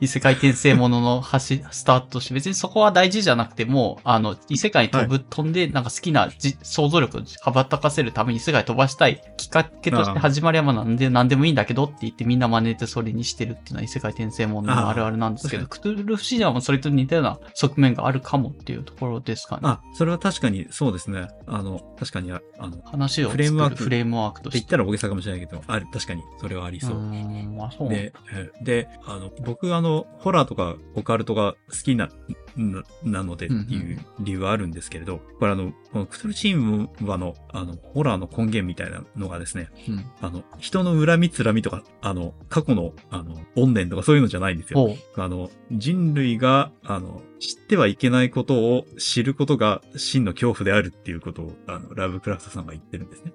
[0.00, 19.60] 異世界転生ものの橋、スタートとして、別にそこは大事じゃなくても、あの、異世界に飛ぶ、飛んで、なんか好きなじ想像力を羽ばたかせるために異世界飛ばしたいきっかけとして始まりはまあなんで、なんでもいいんだけどって言ってみんな真似てそれにしてるっていうのは異世界転生もののあるあるなんですけど、あクトゥルフシーダもそれと似たような側面があるかもっていうところですかね。
[19.64, 21.28] あ、それは確かにそうですね。
[21.46, 24.58] あの、確かにあ、あの、話を作フレームワークるフレームワークとして。
[24.58, 26.96] って言ったら大げさかもしれないけど、ある、確かにそれはありそう。
[26.96, 32.08] うあそうで、えーで、あの、僕あの、ホラーとかオカルトが好きな、
[32.56, 40.04] ななのでっていう理由はあるんですけれど、これあの、このクトゥルチームはの、あの、ホラーの根源みたいなのがですね、うん。
[40.20, 44.96] あの、人の恨みつらみとか、あの、過去の、あの、怨念とかそういうのじゃないんですよ。
[45.16, 53.32] あの、人類が、あの、知ってはいけないことを知ることが真の恐怖であるっていうことを、あの、ラブクラフトさんが言ってるんですね。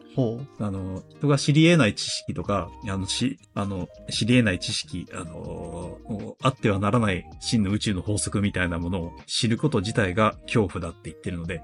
[0.59, 5.97] あの、人が知り得ない知識とか、あの、し、あの、知り得ない知識、あの、
[6.41, 11.61] あってはならない真の宇宙の法則みたいなものを知ること自体が恐怖だって言ってるので、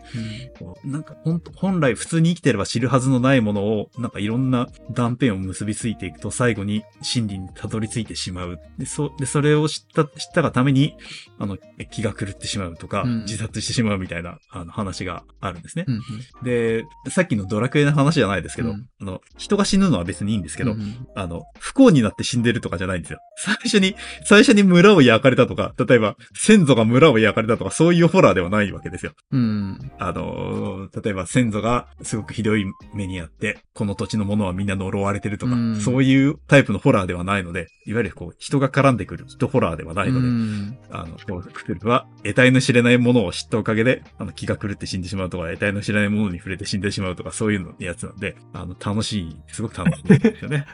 [0.84, 8.60] うんなんか本当本来普通に生きてれば知るはずのないものを、なんかいろんな断片を結びついていくと最後に真理にたどり着いてしまう。
[8.78, 10.96] で、そ、で、それを知った、知ったがために、
[11.40, 11.58] あの、
[11.92, 15.86] 気が狂ってしまうとか、うん自殺してしまうみたいな、あの、話があるんですね。
[15.88, 16.02] うん。
[16.44, 23.20] で、さっきのドラクエの話じゃないですけど、うんあの、人が死ぬのは別にいいんですけど、うんあの、不幸になって死んでるとかじゃないんですよ。
[23.38, 29.14] 最初に、最初に村を焼かれたとか、例えば、先祖が村を焼かれたとか、そういうホラーではないわけですよ。
[29.32, 29.92] うん。
[30.00, 50.66] あの例えば先祖がすごくひどい目にあって、この土地のものはみんな呪われてるとか、うんそういうタイプのホラーではないので、いわゆるこう、人が絡んでくる人ホラーではないので、うんあの、こうクトゥルは、得体の知れないものを知ったおかげで、あの、気が狂って死んでしまうとか、得体の知れないものに触れて死んでしまうとか、そういうのやつなんで、あの、楽しい、すごく楽しいですよね。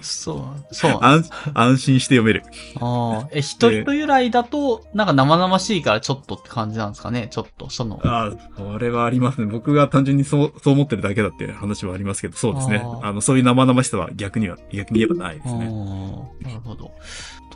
[0.00, 0.98] そう、そう。
[1.00, 2.42] 安、安心して読める。
[2.80, 3.28] ああ。
[3.32, 7.28] え、一人由来だと、なんか生々いからちょっとって感じなんですかね？
[7.30, 8.00] ちょっと、その。
[8.04, 9.46] ああ、それはありますね。
[9.46, 12.84] 僕が単純にそう、そう思ってるだけだっていう話はありますけど、そうですね。
[13.02, 15.58] あの、そういう生々しさは逆には、逆に言えばないですね。
[15.60, 16.92] なるほど。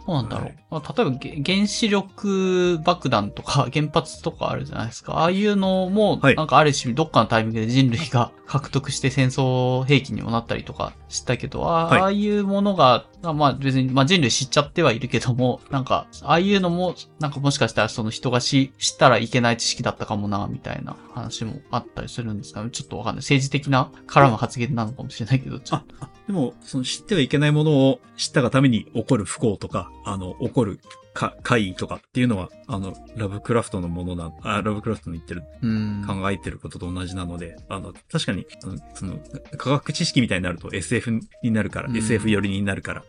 [0.06, 0.54] どうなんだろう。
[0.70, 5.14] まあ例えばげ原子力爆弾とか 原発とかあるじゃないですか。
[5.14, 22.70] ああいうのも、はいなんかある種どっかのタイミングで人類が 獲得して戦争兵器にもなったりとかしたけど、あ,、はいああいうものが、あまあ別に、まあ人類知っちゃってはいるけども、なんか、ああいうのも、なんかもしかしたらその人がし知ったらいけない知識だったかもな、みたいな話もあったりするんですかね。
[22.70, 23.22] ちょっとわかんない。
[23.22, 30.78] 政治的な絡む発言なのかもしれないけど、ちょっあ、あでも、その知ってはいけないものを知ったがために起こる不幸とか、あの、起こる
[31.16, 35.42] か、怪異とかっていうのは、あの、ラブクラフトのものな、あラブクラフトの言ってる。
[36.06, 39.18] 考えてることと同じなので、あの、確かに、あのその、
[39.56, 41.10] 科学知識みたいになると SF
[41.42, 43.04] になるから、うん SF 寄りになるから、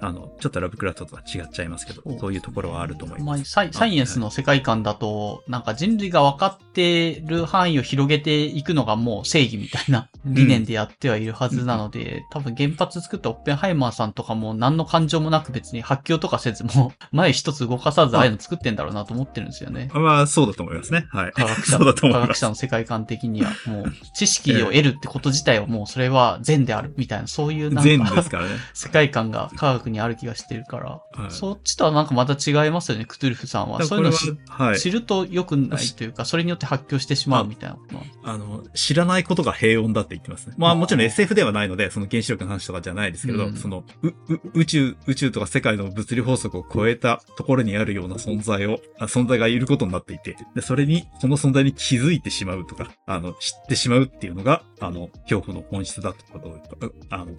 [0.00, 3.56] あの、ちょっとラブクラフトとは違っちゃいますけどそう、いうところはあると思います。
[3.56, 19.90] まあサイ、エンスの世界観だと、なんか人類が分かってる範囲を広げていくのがもう正義みたいな理念でやってはいるはずなので、多分原発作ったオッペンハイマーさんとかも何の感情もなく別に発狂とかせずも、前一つ動かさずああいうの作ってんだろうなと思ってるんですよね。
[19.92, 21.06] まあ、そうだと思いますね。
[21.10, 21.32] はい。
[21.32, 22.20] 科学者 科。
[22.20, 28.50] 学者の世界観的には、もう、知識を得るってこと自体はもうそれは善であるみたいな、そういうなん善かですからね。
[28.74, 33.78] 世界観が科学にある気がしてるから、はいそっちとはなんかまた違いますよね、クトゥルフさんは。
[33.78, 34.78] だからこれそういうの知は、はい。
[34.78, 40.54] 知ると良くないというか、それによって発狂してしまうみたいなことあの、知らないことが平穏だって言ってますね。
[40.58, 56.60] まあもちろん SF ではないので、その原子力の話とかじゃないですけれど、うんその、う、う、宇宙、宇宙とか世界の物理法則を超えたところにあるような存在を、あ存在がいることになっていて、で、それに、その存在に気づいてしまうとか、あの、知ってしまうっていうのが、あの、恐怖の本質だってことを、う
[57.08, 57.36] あの、ん？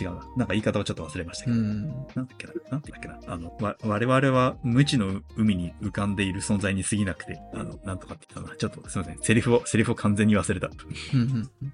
[0.00, 0.20] 違うな。
[0.36, 1.56] なんか言い方をちょっと忘れましたけど。
[1.56, 1.88] うん。
[1.88, 3.18] なんだっけな、なんだっけな？
[3.26, 8.56] あの、わ、我々は無知の海に浮かんでいる存在に過ぎなくて、あの、なんとかって言ったな？
[8.56, 9.18] ちょっとすいません。
[9.20, 10.70] セリフを、セリフを完全に忘れた。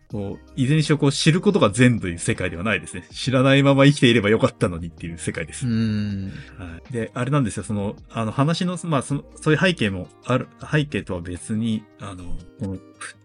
[0.08, 3.06] こう、いずれにしろこう知ることが善という世界ではないですね。
[3.12, 5.66] 知らないまま生きていればよかったのにっていう世界です。
[5.66, 6.32] うん。
[6.58, 6.92] はい。
[6.92, 7.62] で、あれなんですよ。
[7.62, 12.24] その、あの話の、まあ、その、そういう背景もある、背景とは別に、あの、
[12.58, 12.78] こ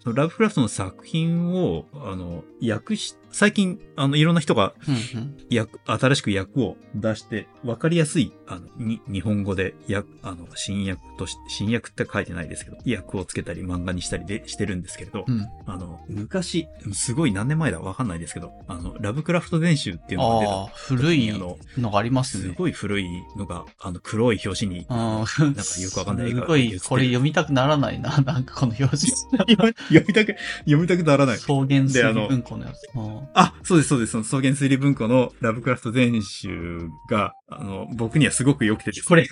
[0.05, 5.57] の、ラブクラフトの作品を、あの、訳し、最近、あの、いろんな人がうんうん。
[5.57, 15.47] 訳、新しく訳を出して、わかりやすい、あの、に、日本語で、訳、あの、新訳とし、新訳って書いてないですけど、訳をつけたり漫画にしたりで、してるんですけれど、うん。
[15.65, 20.53] あの、昔、すごい何年前だわかんないですけど、あの、ラブクラフト全集っていうのが出た。
[20.53, 22.55] ああ、古いあの、のがありますすね。
[22.57, 24.97] ごい古いのが、あの、黒い表紙に、うん。
[24.97, 25.41] なんか
[25.79, 29.11] よくわかんないすごい、これ読みたくならないな、なんかこの表紙。
[29.11, 31.37] 読みたく、読みたくならない。
[31.37, 32.81] 草原水文庫のやつ。
[33.21, 34.11] うんあ、そうです、そうです。
[34.11, 39.27] その草原推理文庫のラブクラフト全集が、あの、僕にはすごく良くてですねこれ、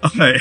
[0.00, 0.40] はい。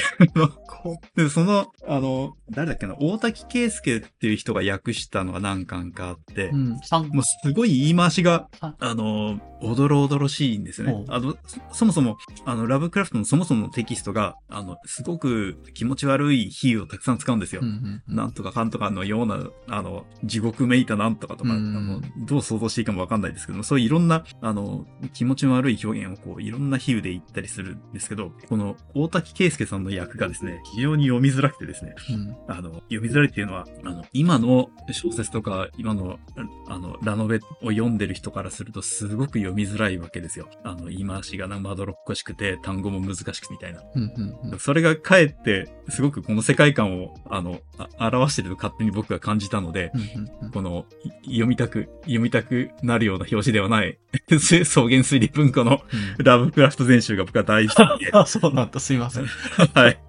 [1.15, 11.05] で、その、あの、誰だっけな、大滝圭介っていう人が訳したのが何巻かあって、うん、三もうすごい言い回しがあ、あの、おどろおどろしいんですよね。
[11.07, 17.61] あの、そそもそも、あの、ラブクラフトのそもそものテキストが、あの、すごく気持ち悪い比喩をたくさん使うんですよ。
[17.63, 36.19] うんうんうんなんとかかんとかのような、あの、地獄めいたなんとかとか、あうんの、どう想像していいかもわかんないですけども、そういういろんな、あの、気持ち悪い表現をこう、いろんな比喩で言ったりするんですけど、この、大滝圭介さんの役がですね、非常に読みづらくてですね、うんあの、読みづらいっていうのは、あの、今の小説とか、今の、
[36.67, 40.49] あの、ラノベを読んでる人からすると、すごく読みづらいわけですよ。
[40.63, 43.81] あの、言い回しがなまどろっこしくて、単語も難しくみたいな。
[43.95, 50.85] うんうんうんそれがかえって、すごくこの世界観を、あの、あ表してると勝手に僕が感じたので、うんうんうんこの、
[51.23, 54.63] い読みたく、読みたくなるような表紙ではない、 草原
[54.99, 55.81] 推理文庫の
[56.17, 59.25] ラブクラフト全集が僕は大好きで、あ、 そうなんだ、すいません。
[59.25, 59.27] い
[59.73, 59.99] はい。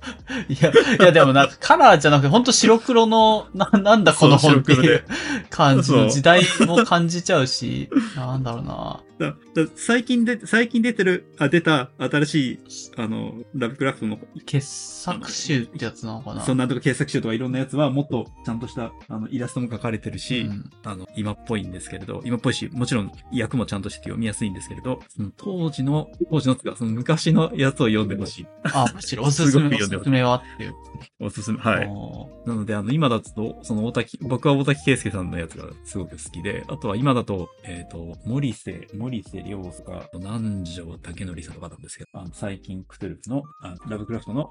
[0.60, 5.04] や、いやでもなんかカラーじゃなくて、ほんと白黒の、な、なんだこの本っていう
[5.50, 9.00] 感じの時代も感じちゃうし、なんだろうな。
[9.18, 12.58] だだ最近で、最近出てる、あ、出た新しい、
[12.96, 16.42] あの、ラブクラフトの、傑作集ってやつなのかな？
[16.42, 28.46] そんなとか傑作集とかいろんなやつはもっとちゃんとした、あの、イラストも描かれてるし、うんあの、今っぽいんですけれど、今っぽいし、もちろん役もちゃんとしてて読みやすいんですけれど、その当時の、当時のつか、その昔のやつを読んでほしい。
[28.64, 30.74] あ、むしろおすすめ、 おすすすめはっていう。
[31.20, 31.58] おすすめ。
[31.58, 31.86] はい。
[31.86, 44.48] おなので、あの、今だと、その大滝、僕は大滝圭介さんのやつがすごく好きで、あとは今だと、えっ、と、森瀬、森瀬亮とか、南條竹則さんとかなんですけど、あの最近クトゥルフの、あラブクラフトの。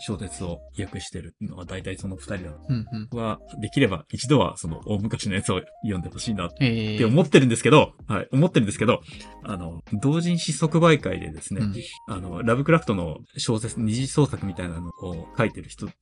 [0.00, 3.08] 小説を訳してるのが大体その二人だうんうん。
[3.10, 9.00] 僕は、できれば一度はその大昔のやつを読んでほしいなっえて思ってるんですけど、はい、思ってるんですけど、
[9.44, 11.74] あの、同人誌即売会でですね、うん。
[12.08, 15.92] あの、ラブクラフトの小説、二次創作みたいなのを書いてる人が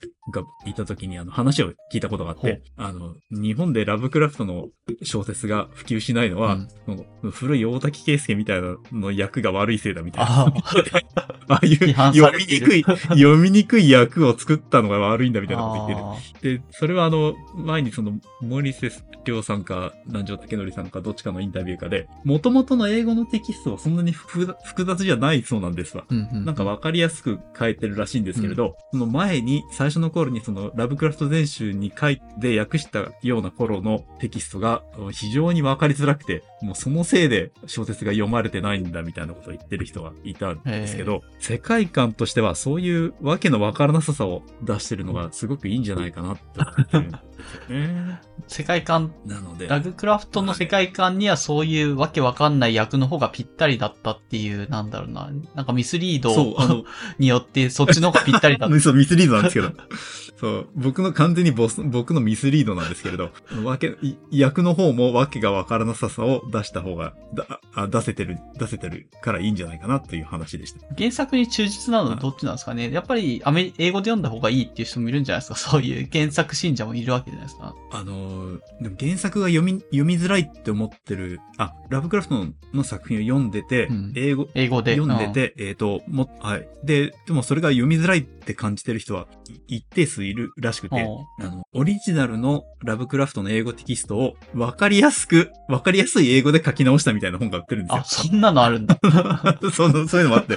[0.67, 4.69] いた時にあの話を聞いたことがあって、あの、日本でラブクラフトの
[5.03, 6.59] 小説が普及しないのは、
[7.23, 7.31] うん。
[7.31, 10.31] 古い大滝圭介みたいなの役が悪いせいだみたいな。
[10.31, 10.53] あ
[11.49, 15.99] ああいう読みにくい、読みにくい役を作ったのが悪いんだみたいなこと言ってる。
[16.01, 18.91] あで、それはあの、前にその、森瀬
[19.25, 26.05] 亮さんか、南條武則さんか、どっちかのインタビューかで、元々の英語のテキストはそんなに複雑じゃないそうなんですわ。
[26.11, 26.45] ーうんうん。
[26.45, 46.43] なんかわかりやすく書いてるらしいんですけれど、その前に、最初の頃にその、ラブクラフト全集に書いて訳したような頃のテキストが非常にわかりづらくて、もうそのせいで小説が読まれてないんだみたいなことを言ってる人がいたんですけど、世界観としてはそういうわけのわからなささを出してるのがすごくいいんじゃないかなって
[46.99, 48.21] 思ってですよね。
[48.49, 55.31] 世界観、なので、ラグクラフトの世界観にはそういうわけわかんない役の方がぴったりだったっていう、なんだろうな。
[55.55, 56.85] なんかミスリード
[57.19, 58.79] によってそっちの方がぴったりだった。
[58.81, 59.73] そう、ミスリードなんですけど。
[60.39, 63.31] そう、僕の完全にボス、僕のミスリードなんですけれど、
[63.63, 70.81] わけ、い役の方もわけがわからなささを出した方が、だあ出せてる、出せてるからいいんじゃないかなという話でした。
[70.97, 77.75] 原作に忠実なのはどっちなんですかねやっぱりアメ英語で読んだ方がいいっていう人もいるんじゃないですかそういう原作信者もいるわけじゃないですか。
[77.93, 84.97] あのーでも原作が読み、読みづらいって思ってる、あ、ラブクラフトの作品を読んでて、うん英語、英語で。
[84.97, 86.69] 読んでて、えっ、と、も、はい。
[86.85, 89.27] で、でもそれが読みづらいって感じてる人は
[89.69, 90.91] い一定数いるらしくうん。
[90.91, 98.05] て、おあの、オリジナルのラブクラフトの英語テキストを分かりやすく、分かりやすい英語で書き直したみたいな本が売ってるんですあ、よ。
[98.05, 98.99] そんなのあるんだ。
[99.73, 100.57] そのそういうのもあって。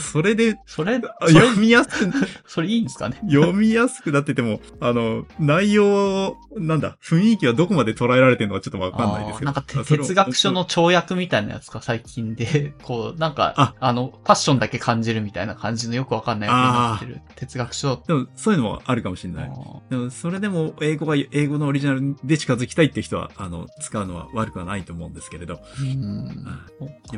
[0.00, 2.12] それで、それ、あそれ、読みやすく、
[2.46, 3.20] それいいんですかね？
[3.30, 6.09] 読みやすくなってても、あの、内容、
[6.56, 9.52] なんだ、雰囲気はどこまで捉えられてるのかちょっとわかんないですけど。
[9.52, 17.20] なんか哲学書の跳躍みたいなやつか、最近で、こう、なんか、ああの、ファッションだけ感じるみたいな感じのよくわかんないやつになってる。
[17.36, 18.02] 哲学書。
[18.06, 19.50] でも、そういうのもあるかもしれない。
[19.90, 25.60] でも、それでも、英語が、英語のオリジナルで近づきたいって人は、あの、使うのは悪くはないと思うんですけれど。
[25.80, 26.46] うん。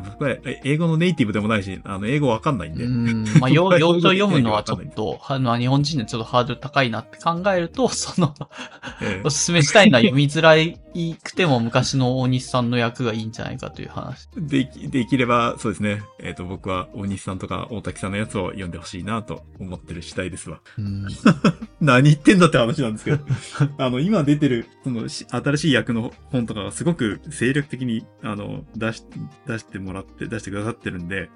[0.04, 2.84] 僕は、え英語のネイティブでもないし、あの、英語わかんないんで。
[2.84, 3.24] うん。
[3.40, 8.81] まあ、よ要所読むのはちょっと、あ、日本人でちょっとハードル高いなって考えると、その、ええ
[9.24, 14.28] おすすめしたいのは読みづらいいくても昔の大西さんの役がいいんじゃないかという話。
[14.36, 16.02] でき、できれば、そうですね。
[16.20, 20.60] えっ、と、僕は大西さんとか大滝さんのやつを読んでほしいなと思ってる次第ですわ。
[20.78, 21.06] うん。
[21.80, 23.18] 何言ってんだって話なんですけど。
[23.78, 29.04] あの、今出てる、その、し新しい役の本とかがすごく精力的に、あの、出し、
[29.46, 31.30] 出してもらって、出してくださってるんで、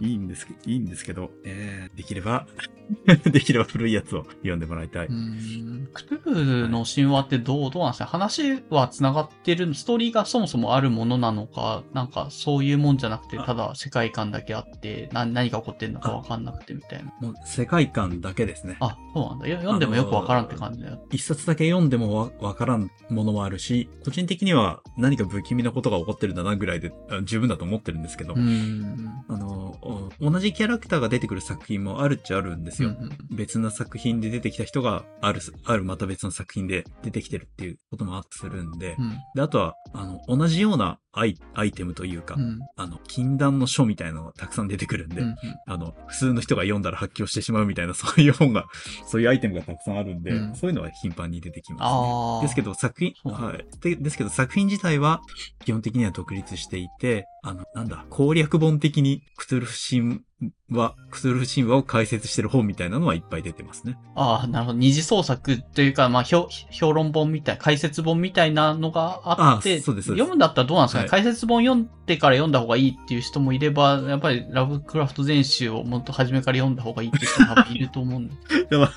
[0.00, 2.46] いいんですけど、いいんですけど、えー、できれば、
[3.24, 5.06] できれば古いやつを読んでもらいたい。
[5.06, 8.06] うんクトゥルの神話ってどう、どうなんですか？
[8.06, 17.12] 話は繋がってる、ストーリーがそもそもあるものなのか、なんかそういうもんじゃなくて、あただ世界観だけあって、な何が起こってんのかわかんなくてみたいな。
[17.20, 18.76] もう世界観だけですね。
[18.80, 19.48] あ、そうなんだ。
[19.48, 21.06] よ読んでもよくわからんって感じだよ。
[21.10, 29.12] 一冊だけ読んでもわわからんものもあるし、個人的には何か不気味なことが起こってるんだなぐらいであ十分だと思ってるんですけど、うん。
[29.28, 32.90] あの、お同じキャラクターが出てくる作品もあるっちゃあるんですよ。
[32.90, 39.18] うんうん別な作品で出てきた人がある、あるまた別の作品で出てきてるっていうこともあったりするんで、うん。
[39.34, 45.36] で、あとは、あの、同じようなアイアイテムというか、うんあの、禁断の書みたいなのがたくさん出てくるんで、うんうん
[45.66, 48.66] あの、普通の人が読んだら発狂してしまうみたいな、 そういう本が、
[49.06, 52.42] そういうアイテムがたくさんあるんで、うんそういうのは頻繁に出てきますね。
[52.42, 53.64] ですけど作品、はい。
[53.80, 55.20] でですけど作品自体は
[55.64, 60.22] 基本的には独立していて、あの、なんだ、攻略本的にクトゥルフ神
[60.70, 63.98] 話、クトゥルフ神話を解説してる本みたいなのはいっぱい出てますね。
[64.14, 64.78] ああ、なるほど。
[64.78, 78.34] 二次創作というか、まあ、評評論本みたい、解説本みたいなのがあって、あそうですそうです読むんだったらどうなんですかね、はい解説本読んでから読んだ方がいいっていう人もいれば、やっぱりラブクラフト全集をもっと初めから読んだ方がいいっていう人もいると思うんで。
[78.70, 78.92] だから、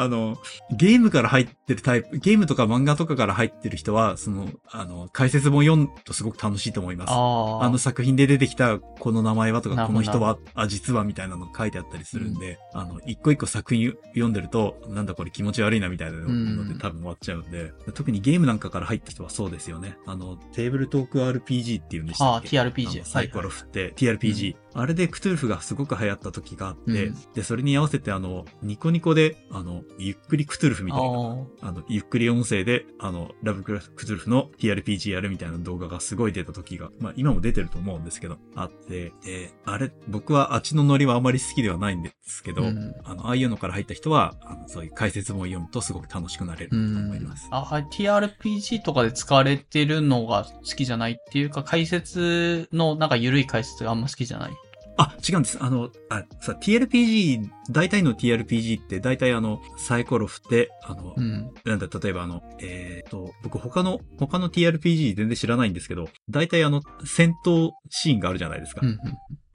[0.00, 0.38] あの、
[0.70, 7.10] ゲームから入ってるタイプ、ゲームとか漫画とかから入ってる人は、その、あの、解説本読むとすごく楽しいと思います。
[7.10, 19.98] あの作品で出てきたこの名前はとか、この人は、あ、実はみたいなの書いてあったりするんで、あの、一個一個作品読んでると、なんだこれ気持ち悪いなみたいなのでうん多分終わっちゃうんで、特にゲームなんかから入った人はそうですよね。
[20.06, 24.56] あの、テーブルトーク RPG っていうんでしたっけああ TRPG サイコロ振って、TRPG。
[24.74, 47.48] あれでクトゥルフがすごく流行った時があって、うんで、それに合わせてあの、ニコニコで、あの、ゆっくりクトゥルフみたいな、ああの、ゆっくり音声で、あの、ラブクラフクトゥルフの TRPG やるみたいな動画がすごい出た時が、まあ今も出てると思うんですけど、あって、で、あれ、僕はあっちのノリはあまり好きではないんですけど、うんあの、ああいうのから入った人は、あのそういう解説本を読むとすごく楽しくなれると思います。
[47.50, 47.86] あ、はい。
[47.92, 54.52] TRPG とかで使われてるのが好きじゃないっていうか、解説のなんか緩い解説があんま好きじゃない。
[55.02, 55.56] あ、違うんです。
[55.62, 61.50] あの、あ、さ、TRPG、大体の TRPG って大体あの、サイコロ振って、あの、うん。
[61.64, 68.82] なんだ、例えばあの、えっ、と、僕他の、他の TRPG 全然知らないんですけど、大体あの、戦闘シーンがあるじゃないですか。
[68.84, 68.98] うん。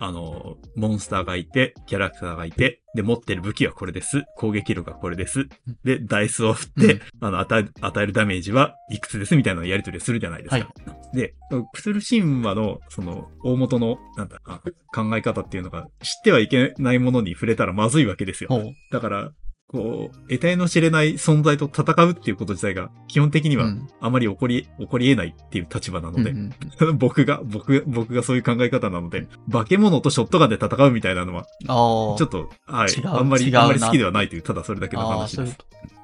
[0.05, 4.23] あの、モンスターがいて、キャラクターがいて、で、持ってる武器はこれです。
[4.37, 5.49] 攻撃力はこれです。
[5.83, 10.55] で、ダイスを振って、あの、与え、与えるダメージはいくつですみたいなやり取りをするじゃないですか。
[10.57, 11.33] はいで、
[11.73, 14.59] クトゥル神話の、その、大元の、なんだ、あ
[14.93, 18.49] 考え方っていうのが、知ってはいけないものに触れたらまずいわけですよ。
[18.91, 19.31] だから、
[19.67, 26.53] こう、得体の知れない存在と戦うっていうこと自体が、基本的にはうんあまり起こり、起こり得ないっていう立場なので、うん
[26.97, 31.45] 僕が、僕、僕がそういう考え方なので、化け物とショットガンで戦うみたいなのは。
[31.61, 32.89] ちょっと、はい。
[33.05, 35.57] あんまり、あんまり好きではないという、ただそれだけの話です。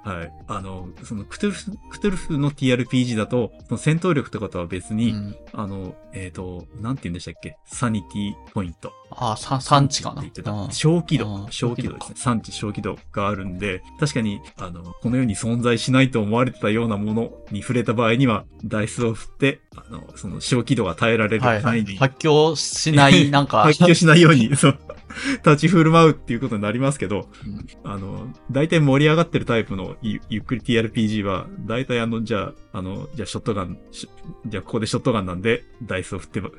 [0.04, 0.34] はい。
[0.48, 4.94] あの、その、クトゥルフ、クトゥルフの TRPG だと、その戦闘力とかとは別と。
[4.96, 7.58] に、うんあの、えっ、と、なんて言うんでしたっけ？
[7.66, 8.92] サニティポイント。
[9.12, 10.22] ああ、さ産地かな。
[10.22, 11.52] って言ってたうん小気あ度ー。
[11.52, 12.16] 小気度ですね。
[12.18, 21.64] 産地小気度があるんで、確かに、あの、この世に存在しないと思われてたようなものに触れた場合には、ダイスを振って、あの、その小気度が耐えられるはいはい。
[21.64, 23.64] 範囲に、発狂しない、なんか。
[23.64, 24.80] 発狂しないように、そう、
[25.46, 34.08] 立ち振る舞うっていうことになりますけど、うんあの、大体盛り上がってるタイプのゆゆっくり TRPG は、大体あの、じゃあ、あの、じゃあショットガン、し
[34.46, 36.50] じゃあここでショットガンなんで、ダイスを振ってば、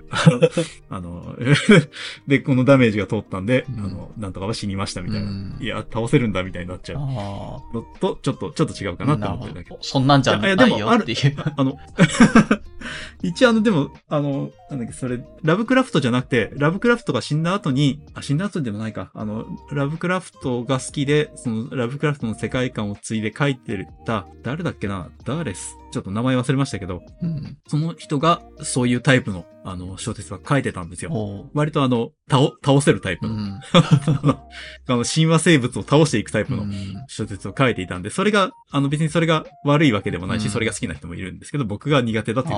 [0.91, 1.37] あの、
[2.27, 5.31] で、このダメージが通ったんで、うんあの、なんとかは死にましたみたいな。
[5.31, 7.63] うんいや、倒せるんだみたいになっちゃうあの
[8.01, 9.17] と、ちょっと、ちょっと違うかなあ。
[9.17, 9.79] って思ってるだけど。。
[9.81, 11.37] そんなんじゃないよっていう。
[11.57, 11.77] あの、
[13.23, 25.82] 一応あの、でも、あの、なんだっけ、それ、ラブクラフトじゃなくて、ラブクラフトが死んだ後に、あ、死んだ後でもないか、あの、ラブクラフトが好きで、その、ラブクラフトの世界観を継いで書いてた、誰だっけな、誰す。
[25.93, 27.59] ちょっと名前忘れましたけど、うん。
[27.69, 31.51] その人が、そういうタイプの、あの、小説は書いてたんですよ。
[31.55, 33.61] 割とあの、倒、倒せるタイプの、うん。
[33.71, 34.43] あ
[34.89, 36.73] の、神話生物を倒していくタイプのうん
[37.07, 42.57] 小説を書いていたんで、それが、あの別にそれが悪いわけでもないし、うんそれが好きな人もいるんですけど、僕が苦手だっていう。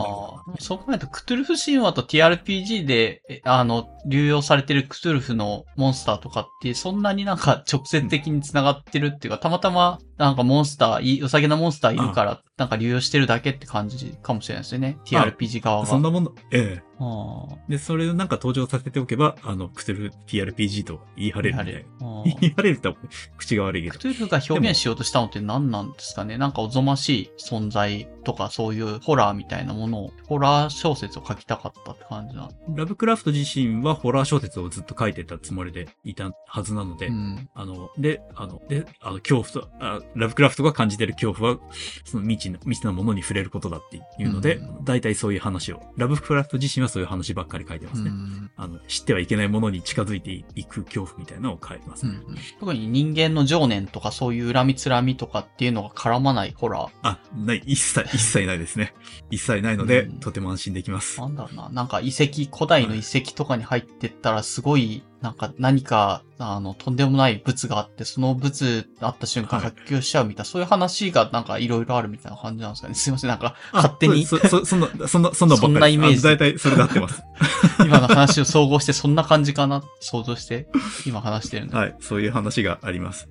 [0.61, 14.97] そう考えると、クトゥルフ神話と TRPG で、えあの、流用されてるクトゥルフのモンスターとかって、そんなになんか直接的に繋がってるっていうか、たまたまなんかモンスター、い良さげなモンスターいるから、なんか流用してるだけって感じかもしれないですよね。
[15.05, 15.87] TRPG 側が。
[15.87, 16.83] そんなもの、ええ。
[16.99, 22.07] ああで、それをなんか登場させておけば、あの、クトゥルフ TRPG と言い張れるみたいな。
[22.07, 22.95] あ言い張れるって
[23.37, 23.95] 口が悪いけど。
[23.95, 26.39] クトゥルフが表現しようとしたのって何なんですかね？
[26.39, 32.49] なんかおぞましい存在とかそういうホラーみたいなものを、ホラー小説を書きたかったって感じな。
[32.75, 37.49] ラブクラフト自身はホラー小説をずっと書いてたつもりでいたはずなので、うん。
[37.55, 41.59] あの、で、あの、で、あの、恐怖と、あラブクラフトが感じてる恐怖は、
[42.05, 48.11] その未知の、未知なものに触れることだっていうので、うん大体そういう話を、ラブクラフト自身はそういう話ばっかり書いてますね。
[48.11, 52.13] うんあの、知ってはいけないものに近づいていく恐怖みたいなのを書いてますね。
[52.13, 56.91] うんうん特に人間の情念とかそういう恨みつらみとかっていうのが絡まないホラー。
[57.03, 58.95] あ、ない、一切、一切ないですね。
[59.31, 61.21] 一切ないので、うんとても安心できます。
[61.21, 61.69] なんだろうな。
[61.71, 72.95] なんか遺跡、古代の遺跡とかに入ってったらすごい、なんか何か、あの、とんでもない物があって、その物あった瞬間はい発狂しちゃうみたいな、そういう話がなんかいろいろあるみたいな感じなんですかね。
[72.95, 77.23] すいません、なんかあ勝手にそ、そ、そんな、そんな、そんなそんなイメージあ大体それで合ってます。
[77.81, 80.69] 今の話を総合してそんな感じかな、想像して、
[81.07, 81.77] 今話してるんで。
[81.77, 83.27] はい、そういう話があります。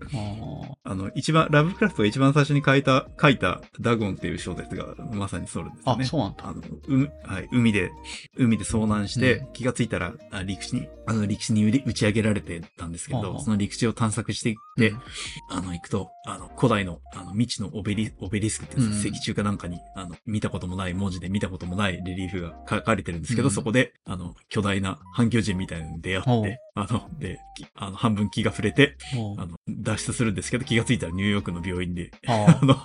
[0.83, 6.05] あの、一番、ラブクラフトが一番最初に書いた、書いたダゴンっていう小説がまさにそうですあね。
[6.05, 6.47] そうなんだ。
[6.47, 7.91] あの、う、はい、海で、
[8.37, 15.01] 海で遭難して、う気がついたら、あ陸地に、あの、陸地に打ち上げられてたんですけど、その陸地を探索していって、うん。
[15.49, 23.53] あの、行くと、あの、古代の、あの、未知のオベリ、オベリスクって石柱かなんかに、あの、見たこともない文字で見たこともないレリーフが書かれてるんですけど、うん。
[23.53, 28.97] そこで、あの、巨大な反巨人みたいなのに出会って、あの、で、きあの、半分気が触れて、
[29.37, 32.65] あの、脱出するんですけど、気がついたらニューヨークの病院で、ああ。
[32.65, 32.75] の、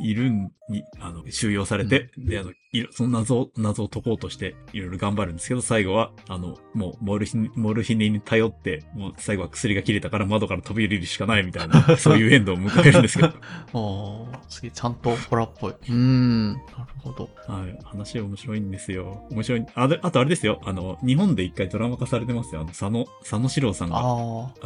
[0.00, 13.32] いるんに、あの、収容されて、で、あの、いろその謎を、謎を解こうとして、いろいろ頑張るんですけど、最後は、あの、もう、モルヒネ、モルヒネに頼って、もう、最後は薬が切れたから窓から飛び降りるしかないみたいな、 そういうエンドを迎えるんですけど、
[13.72, 15.72] おーすげえ、ちゃんとホラーっぽい。
[15.72, 16.52] うーん。
[16.52, 16.64] なる
[16.98, 17.30] ほど。
[17.46, 19.26] はい、話面白いんですよ。
[19.30, 19.66] 面白い。
[19.74, 22.60] あ、であとあれですよ、あの、日本で一回ドラマ化されてますよ。
[22.60, 24.06] あの、佐野、佐野史郎さんが、あああ。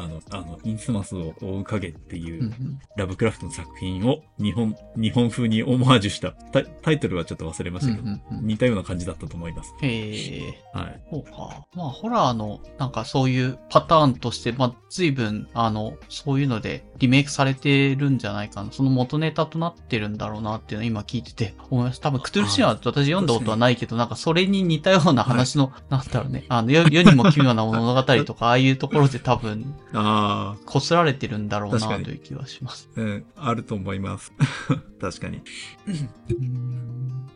[0.08, 2.80] の、あの、インスマスを追う影っていう、うんうん。
[2.96, 9.72] ラブクラフトの作品を日本、日本風にオマージュした、タタイトルはちょっと忘れましたけど、うんうんうん似たような感じだったと思います。
[9.82, 10.62] へえ。
[10.74, 11.00] はい。
[11.10, 11.64] そうか。
[11.74, 18.70] まあ、ホラーの、なんかそういうパターンとして、まあ、随分、あの、そういうのでリメイクされてるんじゃないかな。
[18.72, 22.00] その元ネタとなってるんだろうなっていうのを今聞いてて思います。
[22.00, 26.44] 多分、クトゥルシンは私読んだことはないけど、なんかそれに似たような話の、なんだろうね。
[26.48, 32.90] あの、世世にも奇妙な物語とか、 ああいうところで多分、ああ、こすられてるんだろうなという気はします。
[32.96, 34.32] うん、あると思います。
[35.00, 35.42] 確かに。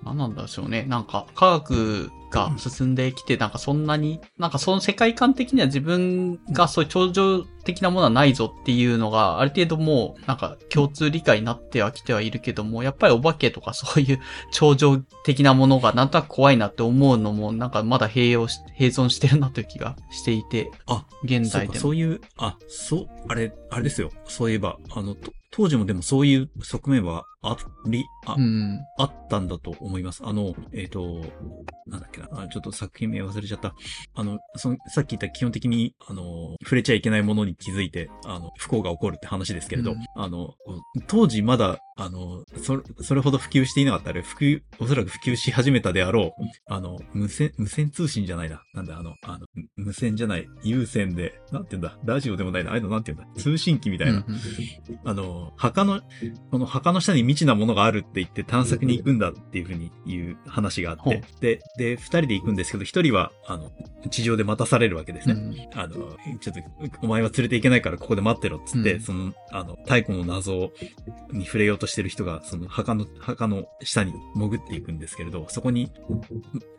[0.05, 0.85] 何なんでしょうね。
[0.89, 14.20] なんか、科学が進んできて、なんかそんなに、なんかその世界観的には自分がそういう超常的なものはないぞっていうのが、ある程度もう、なんか共通理解になってはきてはいるけども、やっぱりお化けとかそういう
[14.52, 21.80] 超常的なものがなんとなく怖いなって思うのも、なんかまだ併用し、併存してるなという気がしていて、あ、現代でも。
[21.80, 24.10] そういう、あ、そう、あれ、あれですよ。
[24.26, 28.81] そういえば、あの、と当時もでもそういう側面はあり、あ、うん。
[28.99, 30.23] あったんだと思います。
[30.25, 31.25] あの、えっ、と、
[31.86, 33.75] なんだっけなあ、ちょっと作品名忘れちゃった。
[34.15, 40.55] あの、その、さっき言った基本的に、あの、触れちゃいけないものに気づいて、あの、不幸が起こるって話ですけれど、うんあの、
[41.07, 48.62] 当時まだ、あの、それ、それほど普及していなかったあれ、普及、おそらく普及し始めたであろう、あの、無線、無線通信じゃないな。
[48.75, 54.12] なんだ、あの、あの、無線じゃない、有線で、なんて言うんだ、ラジオでもないな、ああいうのなんて言うんだ、通信機みたいな。
[54.12, 54.36] うんうん
[55.05, 56.00] あの、墓の、
[56.50, 63.70] この墓の下に未知なものがあるって言って探索に行くんだっていうふうに言う話があって、で、で、二人で行くんですけど、一人は、あの、
[64.10, 65.34] 地上で待たされるわけですね。
[65.34, 66.60] うんあの、ちょっと、
[67.02, 70.73] お前は連れて行けないからここで待ってろっつって、うんその、あの、太古の謎
[71.32, 75.90] に触れようとしてる人が、その墓の、墓の下に潜っていくんですけれど、そこに、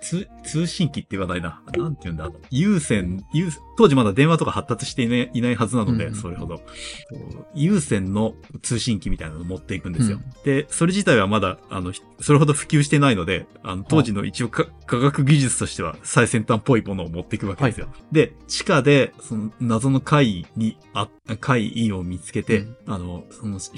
[0.02, 1.62] 通、通信機って言わないな。
[1.78, 2.32] なんて言うんだ。
[2.50, 6.62] 有線、有、当時まだ電話とか発達していないいないはずなので、うんそれほど。
[7.54, 10.20] 有線の通信機みたいなのを持っていくんですよ。
[10.52, 17.90] うんで、それ自体はまだ、あの、ひそれほど普及してないので、あの、当時の一応か科学技術としては最先端っぽいものを持っていくわけですよ。
[18.14, 21.10] で、地下で、その謎の怪異に、あ、
[21.42, 22.78] 怪異を見つけて、うん。
[22.88, 23.70] あの、その、し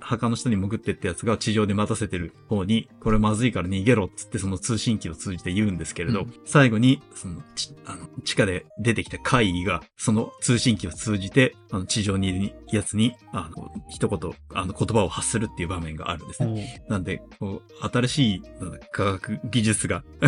[0.00, 6.34] 墓の下に潜ってったやつが地上で待たせてる方に、これまずいから逃げろっつってその通信機を通じて言うんですけれど、うん。
[6.44, 16.82] 最後に、その、ちあの、地下で出てきた怪異が、その通信機を通じて、あの、地上にいるやつに、あの、一言、あの、言葉を発するっていう場面があるんですね。
[16.88, 18.42] おなんで、こう、新しい、
[18.90, 20.02] 科学技術が、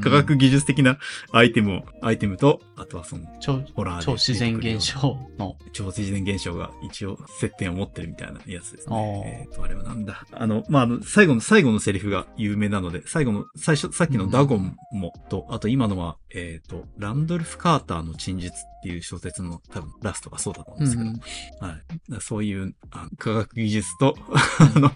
[0.00, 0.98] 科学技術的な
[1.32, 5.56] アイテムを、アイテムと、あとはその、超ホラーで超自然現象の。
[5.72, 9.46] 超自然現象が一応接点を持ってるみたいなやつですね。
[9.48, 10.26] えっ、と、あれはなんだ。
[10.32, 21.16] あの、まあ、あの、最後の、最後のセリフが有名なので、最後の、最初、さっきのダゴンも、と、あと今のは、えっ、と、ランドルフ・カーターの陳述っていう小説の多分ラストがそうだと思うんですけど、うん
[21.60, 22.20] はい。
[22.20, 24.16] そういうあ科学技術と、
[24.76, 24.90] あの、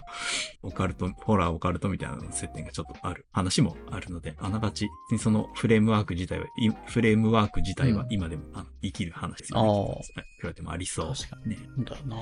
[0.63, 9.69] オカルト、ホラーオカルトみたいな接点がちょっとある話もあるので、あながち、そのフレームワーク自体は、いフレームワーク自体は今でも、あの生きる話ですよね。
[9.69, 10.31] あーはい。
[10.41, 11.13] 比べてもありそう。
[11.13, 11.57] 確かね。
[11.77, 12.17] なんだよな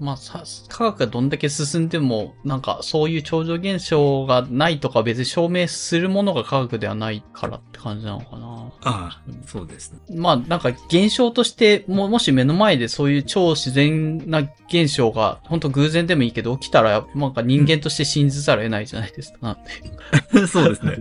[0.00, 10.00] まあさ、科学がどんだけ進んでも、なんかそういう超常現象がないとか別に証明するものが科学ではないからって感じなのかなああ、そうですね。
[10.16, 19.58] まあなんか現象としても、もし目の前でそういう超自然な現象が、本当偶然でもいいけど起きたら、なんか人間として信じざるを得ないじゃないですか。
[20.48, 20.98] そうですね。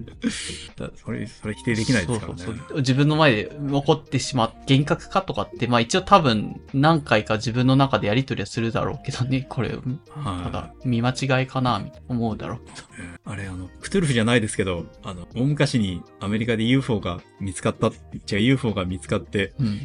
[0.78, 2.40] だ それ、それ否定できないですからね。
[2.44, 9.76] そうそう自分の前で起こってしまっ幻覚かとかって、まあ一応多分何回か自分の中でやりとりはするだろうけどね、これ、た
[10.20, 12.88] はいだ見間違いかな、思うだろうけど。
[13.00, 19.85] えーあれ、あの、クトゥルフじゃないですけど、あの、大昔にアメリカで UFO が見つかった、違う UFO が見つかって、うん。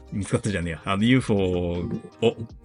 [0.11, 0.81] 見つかったじゃねえや。
[0.85, 1.87] あの UFO を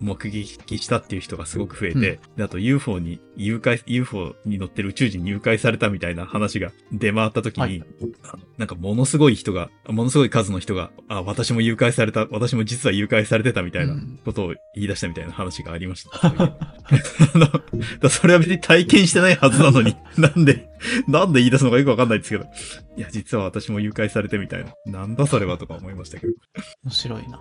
[0.00, 7.84] 目撃したっていう人がすごく増えて、であと UFO に誘拐、UFO に乗ってる宇宙人に誘拐されたみたいな話が出回った時に、はい
[8.58, 16.18] なんかものすごい人が、ものすごい数の人が、あ、私も誘拐された、私も実は誘拐されてたみたいなうんことを言い出したみたいな話がありました。
[16.18, 16.56] そういうあ
[18.02, 20.68] の、それは別に体験してないはずなのに、 なんで、
[21.06, 22.46] なんで言い出すのかよくわかんないですけど。
[22.96, 25.00] いや、実は私も誘拐されてみたいな。
[25.00, 26.32] なんだそれはとか思いましたけど。
[26.84, 27.35] 面白いな。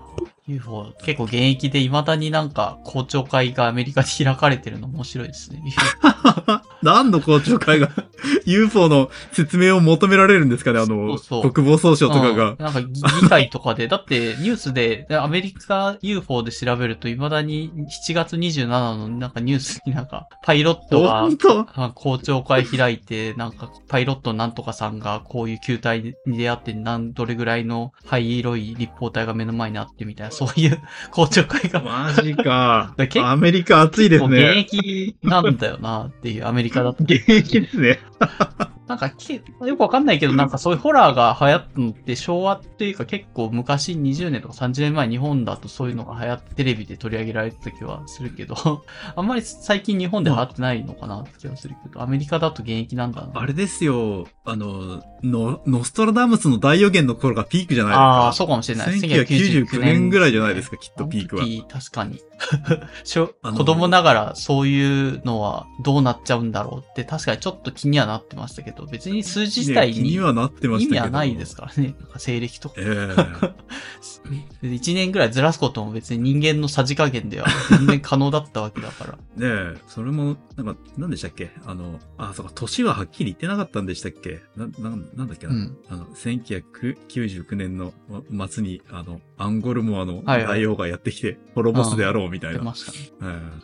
[0.47, 5.61] UFO、結構現役で未だになんか公聴会がアメリカで開かれてるの面白いですね。
[6.81, 7.89] 何の公聴会が
[8.45, 10.79] UFO の説明を求められるんですかね？
[10.79, 11.51] あの、そうそう。
[11.51, 12.37] 国防総省とかうん。
[12.37, 12.55] が。
[12.59, 17.71] なんか議会とかで、だってニュースで、アメリカ UFO で調べると未だに
[18.09, 30.81] 7月27のなんかニュースになんかパイロットが公聴会開いて、なんか、パイロットなんとかさんがこういう球体に出会って、なん、どれぐらいの灰色い立方体が目の前にあってみたいな、そういう
[31.11, 32.93] 公聴会が、マジか。
[32.97, 34.59] だ結構アメリカ暑いですもう現ね。
[34.59, 37.03] 役なんだよなっていう、アメリカだと。
[37.03, 37.99] 現役ですね。
[38.87, 48.55] なんかけ、よくわかんないけど、なんかそういうホラーが流行ったのって昭和っていうか結構昔20年とか30年前日本だとそういうのが流行ってテレビで取り上げられてた気はするけど、
[49.15, 53.31] あんまり最近日本で流行ってないのかなって気がするけど、アメリカだと現役なんだな。
[53.33, 58.01] あれですよ、あの、の、ノストラダムスの大予言の頃がピークじゃないですか。
[58.01, 58.87] ああ、そうかもしれない。
[58.95, 62.19] 1999年ぐらいじゃないですか、きっとピークは確かに。
[63.05, 70.01] 子供ながらそういうのはどうなっちゃうんだろうって確かにちょっと気にはなってましたけど、別に数字自体に意。
[70.01, 71.95] 味はないですからね。
[71.99, 72.75] なんか西暦とか。
[72.77, 73.55] ええ
[74.63, 79.13] 1年ぐらいずらすことも別に人間のさじ加減では全然可能だったわけだから。
[79.13, 81.51] ねえ、それも、なんか、なんでしたっけ？
[81.65, 84.41] あの、あ、そうか、年ははっきり言ってなかったんでしたっけ？
[84.57, 85.77] な、な、なんだっけな、うん。
[85.89, 87.93] あの、1999年の
[88.49, 92.59] 末に、あの、アンゴルモアの大王がやってきて、滅ぼすであろうみたいな。
[92.59, 92.97] 出ましたね。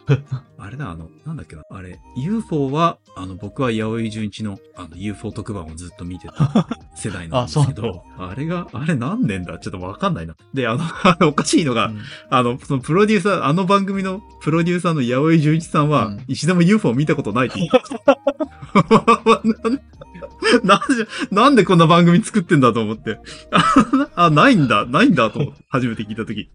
[0.09, 0.23] ええ
[0.57, 9.57] あれだ、あの、なんだっけな、あれ、UFO は、あの、僕は八百井純一の、あの、UFO 特番をずっと見てた世代なんですけど、 あれが、あれ何年だ？
[9.59, 10.35] ちょっとわかんないな。
[10.53, 12.01] で、あの、あのおかしいのが、うん。
[12.29, 16.23] あの、そのプロデューサー、あの番組のプロデューサーの八百井純一さんは、うん。
[16.27, 17.79] 一度も UFO を見たことないって言って
[20.63, 23.19] なんで、なんでこんな番組作ってんだと思って。
[24.15, 26.49] あ、ないんだ、ないんだと思って、 初めて聞いたとき。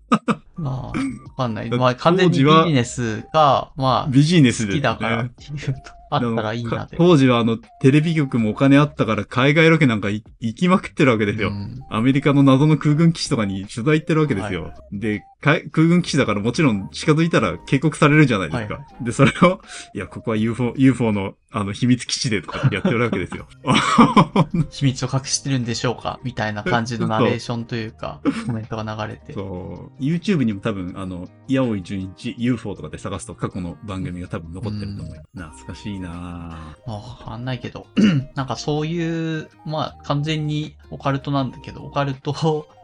[0.56, 0.92] まあ、わ
[1.36, 1.70] かんない。
[1.70, 6.96] だまあ、完全にビジネスが、まあ、ビジネスで、好きだからっていうと、あったらいいなって。
[6.96, 11.48] か当時はあの、テレビ局もお金あったから海外ロケなんかい行きまくってるわけですよ。
[11.48, 14.64] うんアメリカの謎の空軍基地とかに取材行ってるわけですよ。
[14.64, 18.74] はで、か空軍基地だからもちろん近づいたら警告されるじゃないですか。
[18.74, 19.60] はで、それを、
[19.94, 23.46] いや、ここは UFO、UFO の、あの、秘密基地でとかやってるわけですよ。
[24.70, 26.18] 秘密を隠してるんでしょうか？
[26.24, 29.32] みたいな感じのナレーションというか、コメントが流れて。
[29.34, 30.02] そう。
[30.02, 35.16] YouTube にも多分、あの、八尾井純一 UFO とかで探すと過去の番組が多分残ってると思う。
[35.34, 37.86] 懐かしいなぁまあ、わかんないけど、
[38.34, 42.32] なんかそういう、まあ、完全にオカルトなんだけど、オカルト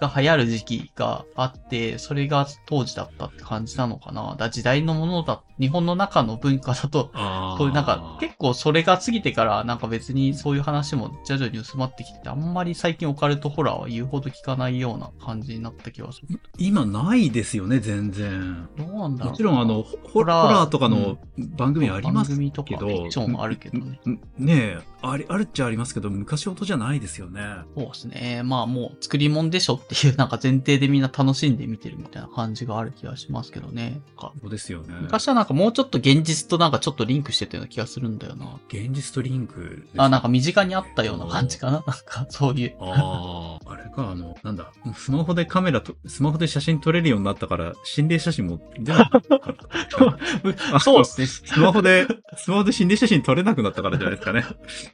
[0.01, 4.37] が流行る時期があって、それが当時だったって感じなのかな。
[4.39, 16.41] だ時代のものだ、日本の中の文化だと、あそういうなんか結構それが過ぎてからなんか別にそういう話も徐々に薄まってきて、あんまり最近オカルトホラーは言うほど聞かないような感じになった気がする。
[16.59, 18.69] 今ないですよね、全然。
[18.77, 19.25] どうなんだろうな。
[19.27, 21.19] もちろん、あの、ホラーとかの
[21.57, 24.01] 番組あります番組とかけど、フィクションあるけどね。
[24.07, 27.41] んねえ、あり、あるっちゃありますけど、昔音じゃないですよね。
[27.77, 28.43] そうですね。
[28.45, 34.01] まあもう作り物でしょっていうなんか前提でみんな楽しんで見てるみたいな感じがある気がしますけどね。
[34.19, 34.95] そうですよね。
[35.01, 38.59] 昔はなんかもうちょっと現実となんかちょっとリンクしてたような気がするんだよな。
[38.69, 41.73] 現実とリンクですあ、なんか身近にあったような感じかな。
[41.73, 42.77] なんかそういう。
[42.81, 50.79] ああ、あれか、あの、なんだ、スマホでカメラと、スマホで写真撮れるようになったから、心霊写真も出なかった。
[50.81, 51.27] そうですね。
[51.27, 54.45] スマホで、スマホで心霊写真撮れなくなったからじゃないですかね。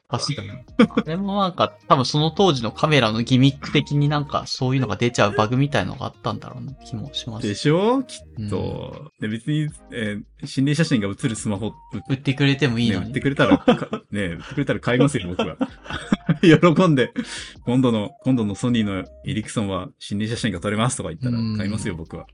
[0.07, 0.49] 確かに。
[0.51, 7.28] あれもなんか、多分その当時のカメラのギミック的になんかそういうのが出ちゃうバグみたいのがあったんだろうな気もします。
[7.37, 8.03] でしょ？
[8.03, 8.47] きうん。
[8.47, 9.11] っと。
[9.19, 11.73] で、別に、えー心霊写真が写るスマホ、
[12.09, 13.09] 売ってくれてもいいね、売。
[13.09, 15.57] ってくれたら、かね、売ってくれたら買いますよ、僕は。
[16.41, 17.11] 喜んで、
[17.65, 22.25] 今度の、今度のソニーのエリクソンは心霊写真が撮れますとか言ったら買いますよ、僕は。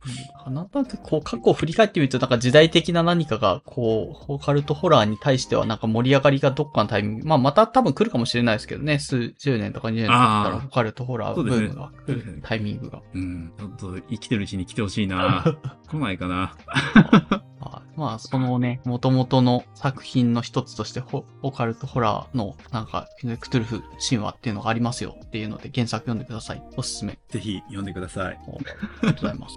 [0.46, 13.02] うんなんとなくこう過去を振り返ってみるとなんか時代的な何かがこう、オカルトホラーに対してはなんか盛り上がりがどっかのタイミング、まあまた多分来るかもしれないですけどね、数十年とか20年とかだったらオカルトホラーブームが来るタイミングが。
[13.14, 13.52] うん。
[13.58, 15.58] ちょっと生きてるうちに来てほしいな
[15.90, 16.56] 来ないかな。
[17.98, 23.08] あまあ、そのね、元々の作品の一つとして、ホオカルトホラーの、なんか、
[23.40, 26.64] クトゥルフ神話っていうのがありますよっていうので、原作読んでください。
[26.78, 27.18] おすすめ。
[27.30, 28.36] ぜひ読んでください。
[28.36, 28.48] あ
[29.04, 29.56] りがとうございます。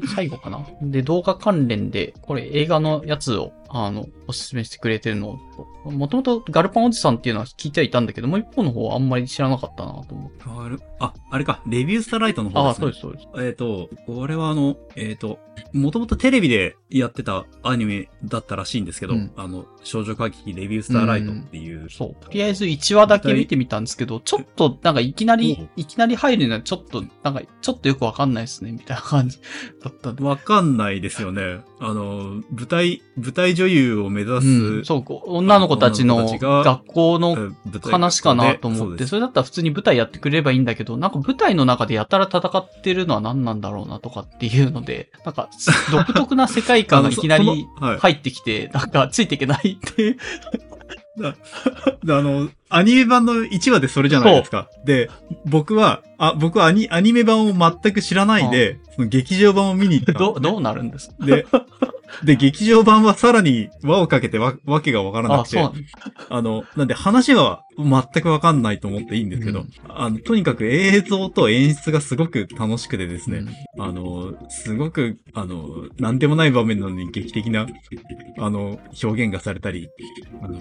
[0.00, 0.66] で、最後かな。
[0.82, 5.38] で、動画関連で、これ映画のやつを、あの、おすすめしてくれてるの
[5.84, 10.44] を、もともとガルパンおじさんっていうのは聞いてはいたんだけど、もう一方の方はあんまり知らなかったなと思って。
[10.46, 12.92] あれ、あ、あれか、レビュースターライトの方ああ、ですね。
[13.00, 13.46] そうです、そうです。
[13.46, 15.38] えっ、と、これはあの、えっ、と、
[15.72, 22.24] もともとテレビでやってたアニメだったらしいんですけど、うんあの、少女歌劇レビュースターライトっていう、そう。
[22.24, 29.38] とりあえず1話だけ見てみたんですけど、ちょっと、なんかいきなり、いきなり入るのはちょっと、なんか、ちょっとよくわかんないですね、みたいな感じ
[29.82, 30.24] だったんで。
[30.24, 31.60] わかんないですよね。
[31.78, 45.50] あの、舞台、舞台女優を目指す、うん、そう、女の子たちの学校えの話かなと思って、それだったら普通に舞台やってくれればいいんだけど、なんか舞台の中でやたら戦ってるのは何なんだろうなとかっていうので、 なんか
[45.90, 47.66] 独特な世界観が いきなり
[47.98, 50.16] 入ってきて、なんかついていけないっていう。
[52.04, 54.68] であの、アニメ版の1話でそれじゃないですか。
[54.84, 55.08] で、
[55.44, 60.12] 僕は、あ、僕はアニアニメ版を全く知らないで、その劇場版を見に行った。
[60.12, 60.40] ど、の。
[60.40, 61.10] どうなるんです？
[61.10, 61.46] かで、
[62.24, 65.62] で、劇場版はさらに輪をかけてわ、わけがわからなあ、くて、そう。
[65.64, 65.78] なんだ
[66.30, 69.68] あの、なんで話は全くわかんないと思っていいんですけど、うん。
[69.88, 73.44] あの、とにかく映像と演出がすごく楽しくてですね、
[73.76, 73.82] うん。
[73.82, 77.66] あの、すごく、あの、なんでもない場面なのに劇的な、
[78.38, 79.88] あの、表現がされたり、
[80.42, 80.58] あの、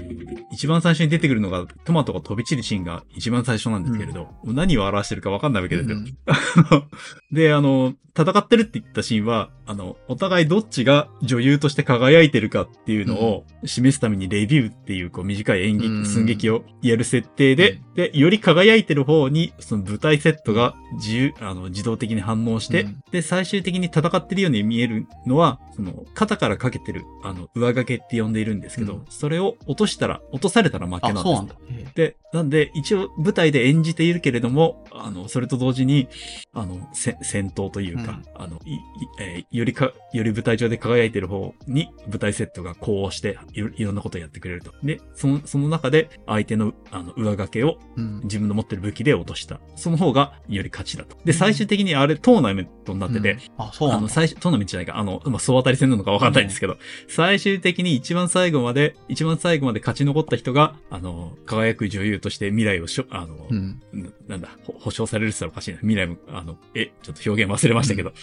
[0.51, 5.97] 一番最初に出てくるのが、トマトが飛び散るシーンが一番最初なんですけれど、何を表してるかわかんないわけですよ。
[5.97, 6.05] うん。
[7.31, 23.03] で、あの、戦ってるって言ったシーンは、あの、お互いどっちが女優として輝いてるかっていうのを示すためにレビューっていうこう短い演劇、うん寸劇をやる設定で、で、より輝いてる方に、その舞台セットが自由、あの、自動的に反応して、うん。
[23.11, 29.05] で、最終的に戦ってるように見えるのは、その、肩からかけてる、あの、上掛けって呼んでいるんですけど、うん。
[29.09, 31.84] それを落としたら、落とされたら負けなんあ、です、ね。
[31.93, 36.07] で、なんで、一応舞台で演じているけれども、あの、それと同時に、
[36.53, 38.79] あの、せ戦闘というか、あの、いい
[39.19, 44.73] えーよりか、より舞台上で輝いている方に舞台セットがこうしていろ、いろんなことをやってくれると。
[44.83, 47.77] で、その、その中で相手の、あの、上掛けを
[48.23, 49.59] 自分の持ってる武器で落とした。
[49.75, 51.17] その方がより勝ちだと。
[51.23, 54.07] で、最終的にあれ、トーナメントになってて、うんあ、そうあの。
[54.07, 63.81] 最初、トーナメントじゃないか、あの、まあ、総当たり戦なのかわかんないんですけど、最終的に一番最後まで、一番最後まで勝ち残った人が、あの、輝く女優として未来をしょ、あの、うん。
[63.93, 65.77] ななんだ、ほ保証されるって言ったらおかしいな。
[65.79, 68.13] 未来も、あの、え、ちょっと表現忘れましたけど、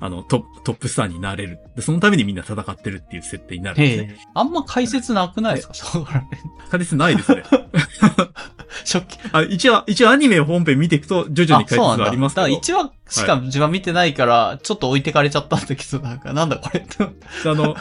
[0.00, 1.58] あの、トップ、トップスターになれる。
[1.76, 4.18] で、そのためにみんな戦ってるっていう設定になるんですね。
[4.34, 5.74] あんま解説なくないですか？
[5.74, 6.40] そうら辺。
[6.70, 7.42] 解説ないですね。
[8.80, 9.18] 初期。
[9.32, 12.46] あ、一応、一応アニメ本編見ていくと、徐々に解説はありますけど。
[12.48, 17.04] だから1話しか自分は見てないから、ちょっと置いてかれちゃったんだけど、なんか、なんだこれって。
[17.04, 17.76] あの、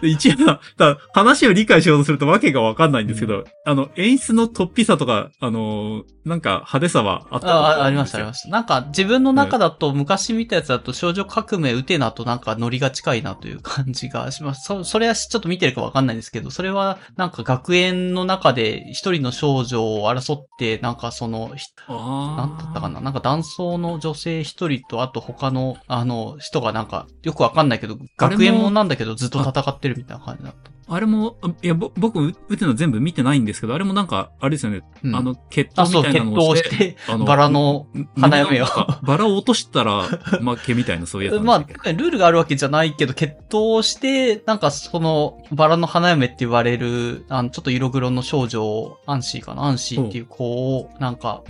[0.00, 0.34] で一応、
[0.76, 8.48] だ話を理解しようとするとわけがわかんないんですけど、あの、演出の突飛さとか、あの、なんか派手さはあったああ、ありました、ありしました。
[8.50, 14.64] なんか、自分の中だと、昔見たやつだと、少女革命ウテナとなんかノリが近いなという感じがします。
[14.64, 21.50] そ、それはちょっと見てるかわかんないですけど、それは、なんか学園の中で一人の少女を争っって、なんかその、
[21.88, 23.00] なんだったかな？
[23.00, 30.70] なんか男装の女性一人と、あと他の、あの、人がなんか、よくわかんないけど、学園もんなんだけどずっと戦ってるみたいな感じだった。
[30.90, 35.14] あれも、あいや、ぼ僕、う打ての全部見てないんですけど、あれもなんか、あれですよね、うん。
[35.14, 37.86] あの、決闘みたいなのをし、してて、あのバラの
[38.18, 38.66] 花嫁を。
[39.02, 49.64] バラを落としたら負けみたいな、そういうやつまあ、ルールがあるわけじゃないけど、決闘して、なんかその、バラの花嫁って言われる、あの、ちょっと色黒の少女、アンシーかな？
[49.64, 51.42] アンシーっていう子を、なんか、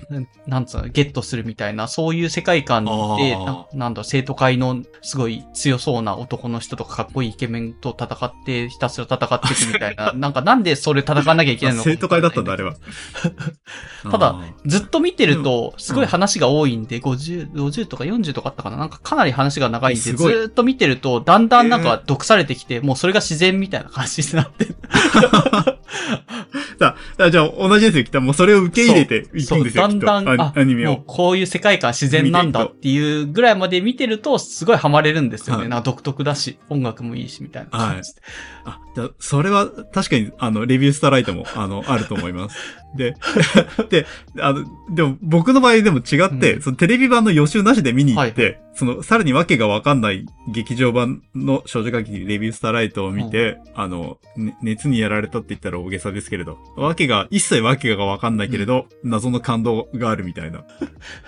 [0.47, 2.91] なんつうの、ゲットするみたいな、そういう世界観で、
[3.37, 11.91] ななんだ、生徒会のすごい強そうな男の人とかかっこいいイケメンと戦って、ひたすら戦っていくみたいな、 なんかなんでそれ戦わなきゃいけないのか。
[11.91, 12.75] 生徒会だったんだ、あれは。
[14.11, 18.77] ただあずっと見てると、すごい話が多いんで、50、50とか40とかあったかな？
[18.77, 24.69] なんかかなり話が長いんで、ずっと見てると、だんだんなんか毒されてきて、もうそれが自然みたいな感じになって
[26.79, 28.21] さあ、じゃあ同じですよ、きっと。
[28.21, 30.93] もうそれを受け入れていくそう、んですよ、だんだん、アアニメを。
[30.93, 35.63] もうこういう世界観自然なんだっていうぐらいまで見てると、すごいハマれるんですよね。
[35.63, 38.23] はいな独特だし、音楽もいいし、みたいな感じで。
[38.65, 42.57] あ、じゃあそれは確かに、あの、レビュースターライトも、あの、 あると思います。
[42.97, 43.17] で、
[43.91, 44.07] で、
[44.41, 44.65] あの、
[44.95, 46.63] でも僕の場合でも違って、うん。
[46.63, 60.65] そのテレビ版の予習なしで見に行って、はその、さらにわけがわかんない劇場版の少女歌劇レビュースターライトを見て、あの、ね熱にやられたって言ったら大げさですけれど、わけが、一切わけがわかんないけれど、謎の感動があるみたいな。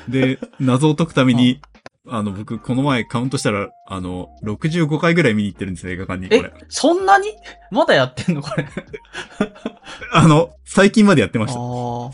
[0.09, 1.60] で、謎を解くために、
[2.13, 7.29] あの、僕、この前カウントしたら、あの、65回ぐらい見に行ってるんですよ、映画館に、こえれ。、そんなに？
[7.71, 8.43] まだやってんの？
[8.43, 8.67] これ。
[10.13, 11.61] あの、最近までやってました。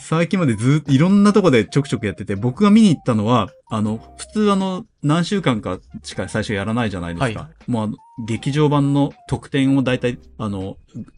[0.04, 7.40] 最近までずーっといろんなとこでちょくちょくやってて、僕が見に行ったのは、あの、普通あの、何週間かしか最初やらないじゃないですか。
[7.40, 7.96] はもうあの、
[8.26, 10.76] 劇場版の特典をだいたい、あの、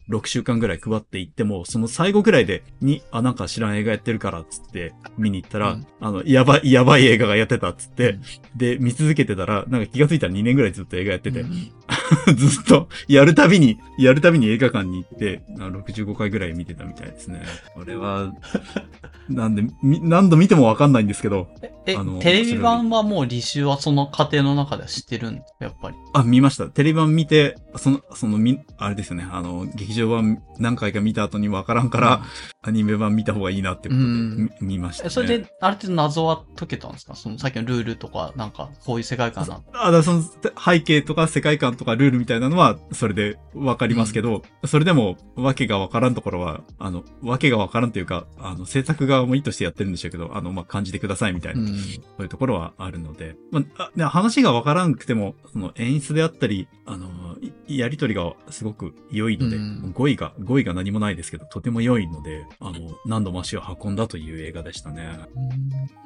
[0.09, 5.87] 6週間ぐらい配っていっても、その最後ぐらいで、に、あ、なんか知らん映画やってるから、つって、見に行ったら、うん。
[5.99, 8.21] あの、やばい、やばい映画がやってた、つって、うん。
[8.57, 11.71] で、見続けてたら、なんか気がついたら2年ぐらいずっと映画やってて、うん
[12.35, 17.41] ずっと、やるたびに、やるたびに映画館に行って、あ65回ぐらい見てたみたいですね。
[17.75, 18.33] これは、
[19.29, 21.47] なんで、み何度見てもわかんないんですけど、
[21.85, 25.95] えあの、テレビ版はもう履修はその過程の中では知ってるんだ、やっぱり。
[26.13, 26.67] あ、見ました。
[26.67, 32.23] テレビ版見て、その、その、み、あれですよね、あの、劇場版何回か見た後にわからんから、
[32.61, 35.07] アニメ版見た方がいいなってことで、うんみ見ました、ね。
[35.07, 37.15] えそれで、ある程度謎は解けたんですか？
[37.15, 39.61] そのさっきのルールとか、なんか、こういう世界観な。
[39.73, 51.67] あ、だその背景とか世界観とかルールみたいなのは、それでわかりますけど、それでも、わけがわからんところは、あの、わけがわからんというか、あの、制作側も意図してやってるんでしょうけど、あの、まあ、感じてくださいみたいな、うん。
[51.67, 51.73] そ
[52.19, 57.09] ういうところはあるので、まあ話がわからんくても、その演出であったり、あの、
[57.67, 65.19] いやりとりがすごく良いので、うん語彙が、語彙が何もないですけど、とても良いので、あの、何度も足を運んだという映画でしたね。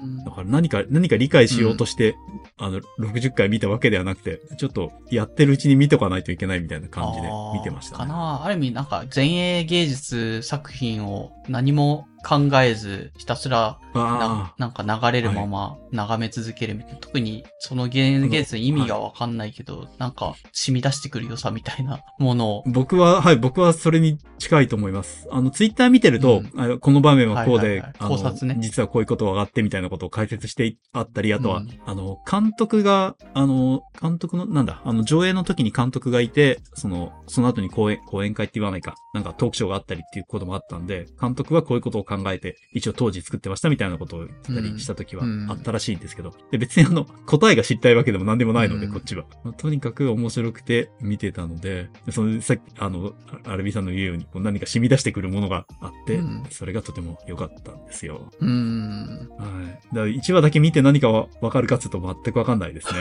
[0.01, 2.15] うんだから何か、何か理解しようとして、
[2.57, 7.97] あの、60回見たわけではなくて、ちょっとやってるうちに見見とかないといけないみたいな感じで見てましたね。
[7.99, 14.53] かなある意味、なんか、前衛芸術作品を何も考えず、ひたすらなあ。
[14.57, 16.99] なんか流れるまま眺め続けるみたいな。
[16.99, 22.63] 特に、その芸芸術の意味がわかんないけど、なんか、染み出してくる良さみたいな ものを。
[22.65, 25.27] あ、僕は、はい、僕はそれに近いと思います。
[25.31, 26.73] あの、ツイッター見てると、うん。
[26.73, 27.79] あこの場面はこうで、はいはい。
[27.81, 28.57] はい考察ね。
[28.59, 31.69] 実はこういうことがあってみたいなことを解説してあったり、あとは、うん。
[31.85, 49.25] あの、監督が、あの、監督の、なんだ、あの、上映の時に監督がいて、その、その後に講演、講演会って言わないか、なんかトークショーがあったりっていうこともあったんで、監督はこういうことを考えて、一応当時作ってましたみたいなことを言ったりした時はうんあったらしいんですけど、で別にあの、 答えが知りたいわけでも何でもないので、うんこっちは。
[49.43, 53.13] まあとにかく面白くて見てたので、でその、さっき、あの、
[53.45, 58.31] アルビさんの言うように、こう何か染み出してくるものがあって、うんそれがとても良かったんですよ。
[58.39, 59.29] うん。
[59.37, 59.95] はい。
[59.95, 62.99] だから1話だけ見て何かはわかるかっていうと全くわかんないですね。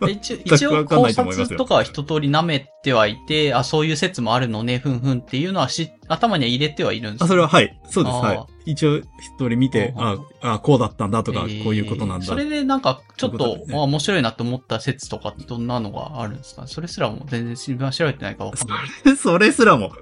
[0.00, 7.78] で 一応、 一応考察とかは一通り舐めてはいて、あ、そういう説もあるのね、ふんふんっていうのはし、頭には入れてはいるんですあ、それは、はい。
[7.90, 8.16] そうです。
[8.16, 8.55] はい。
[8.66, 9.04] 一応、一
[9.38, 12.26] 人見て、あああ、こうだったんだとか、えーこういうことなんだ。
[12.26, 16.66] それでなんか、ちょっと面白いなと思った説とかってどんなのがあるんですか？
[16.66, 18.76] それすらも全然知ら調べてないからわかんな
[19.12, 19.16] い。
[19.16, 19.92] それすらも、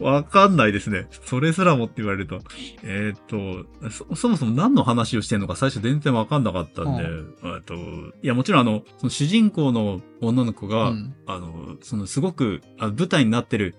[0.00, 1.06] わかんないですね。
[1.26, 2.40] それすらもって言われると。
[2.82, 7.78] えーっとそ、そもそも何の話をしてんのか最初全然わかんなかったんで、うえっと、い
[8.22, 13.76] や、もちろんあの、その主人公の女の子が、うんあの、そのすごく、あ舞台になってる、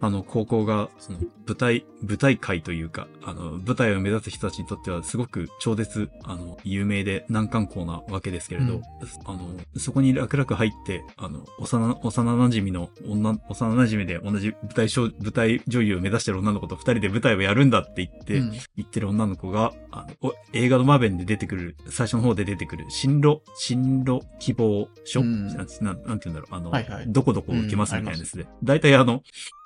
[0.00, 8.82] あの、高校が、その、舞台、舞台界というか、あの、舞台を目指す人たちにとってはすごく超絶、あの、有名で難関校なわけですけれど、うん。
[9.24, 18.50] あの、そこに楽々入って、あの、幼、幼馴染の女、幼馴染で同じ舞台小、舞台女優を目指してる女の子と二人で舞台をやるんだって言って、うん。
[18.50, 25.46] 言ってる女の子が、あの、お映画のマーベンで出てくる、最初の方で出てくる、進路、進路希望書、うん。
[25.48, 27.04] なんなんて言うんだろう、あの、はいはい。
[27.06, 28.46] どこどこ受けますみたいなですね。
[28.62, 29.22] 大体あの、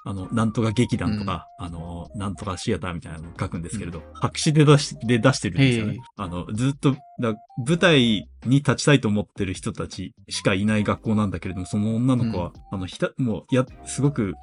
[0.07, 5.99] あの、なんとか劇団とか、あの、なんとかシアターみたいなのを書くんですけれど、白紙で出し、で出してるんですよね。
[6.19, 7.35] あの、ずっと、だ
[7.67, 14.35] 舞台に立ちたいと思ってる人たちしかいない学校なんだけれども、その女の子は、あの、ひた、もう、や、すごく、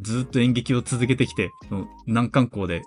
[0.00, 1.50] ずっと演劇を続けてきて、
[2.06, 2.82] 難関校で、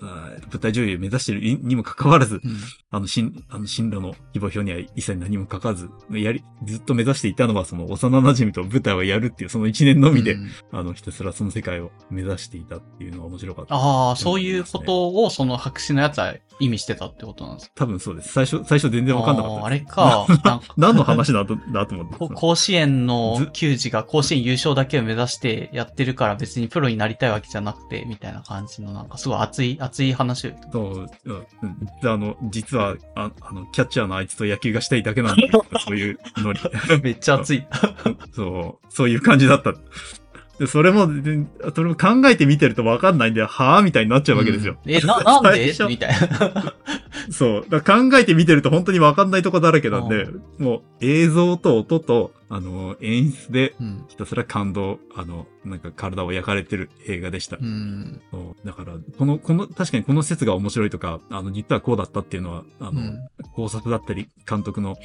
[0.00, 2.56] 舞台女優を目指してるににもかかわらず、うん。
[2.90, 10.50] あの、進、あの、進路の希望表には一切何も書かず、やり、ずっと目指していたのは、その、幼馴染と舞台をやるっていう、その一年のみで、うん。
[10.72, 13.74] あの、ひたすらその世界を目指していたっていうのは面白かった。
[13.76, 17.73] ああ、そういうことを、その白紙のやつは意味してたってことなんですか？
[17.76, 18.32] 多分そうです。
[18.32, 19.66] 最初、最初全然わかんなかった。
[19.66, 20.26] あれか。
[20.76, 22.14] 何の話だと、 だと思って。
[22.18, 30.54] こ甲子園のず球児が甲子園優勝だけを目指してやってるから別にプロになりたいわけじゃなくて、みたいな感じのなんかすごい熱い、熱い話。
[30.72, 31.46] そう、うん
[32.00, 36.60] であの、実は、ああの、キャッチャーのあいつと野球がしたいだけなんだよそういうノリ。
[37.02, 37.66] めっちゃ熱い。
[38.32, 39.74] そう、そういう感じだった。
[40.58, 41.40] で、それも、で
[41.74, 44.76] それも考えて見てるとわかんないんで、はぁみたいになっちゃうわけですよ。
[44.84, 45.74] うんえ、な、なんで？
[45.88, 46.74] みたいな。
[47.30, 47.80] そう。
[47.82, 54.04] 考えて見てると本当にわかんないとこだらけなんで、もう映像と音と、あの、演出で、うん。
[54.08, 57.56] ひたすら感動、あの、なんか体を焼かれてる映画でした。
[57.56, 58.20] うん。
[58.30, 63.18] そうだから、この、この、確かにこの説が面白いとか、あの、実はこうだったっていうのは、あの、うん
[63.54, 64.96] 考察だったり、監督の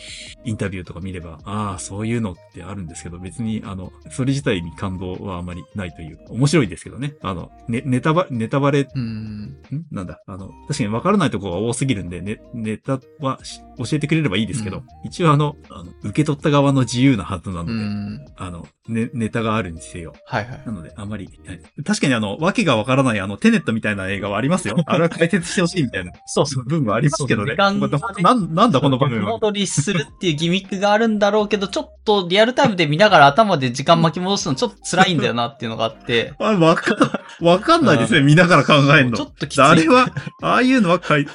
[0.43, 7.13] インタビューとか見れば、ああ、そういうのってあるんですけど、別に、あの、それ自体に感動はあまりないという、面白いですけどね。
[7.21, 9.03] あの、ね、ネタバ、ネタバレ、うん。
[9.03, 9.57] ん？
[9.91, 18.25] なんだ、あの、確かに分からないところが多すぎるんで、ね、ネタはし教えてくれればいいですけど、うん一応あの、あの、受け取った側の自由なはずなのうで、ん。
[18.37, 20.13] あの、ね、ネタがあるにせよ。
[20.25, 20.61] はいはい。
[20.65, 24.75] なので、あまり、はい確かにあの、わけがわからないあの、テネットみたいな映画はありますよ。
[24.85, 26.63] あれは解説してほしいみたいなそうそう。
[26.65, 27.51] 部分はありますけどね。
[27.51, 29.31] 時間がねなんなんだこの場面は。
[29.31, 36.95] 戻りするっていうギミックがあるんだろうけど、ちょっとリアルタイムで見ながら頭で時間巻き戻すのちょっと辛いんだよなっていうのがあって、あ、わか
[37.41, 38.21] ん、わかんないですね。
[38.21, 39.17] 見ながら考えるの。
[39.17, 39.61] ちょっときつい。
[39.61, 40.07] あれは、
[40.41, 41.31] ああいうのはかい、ツ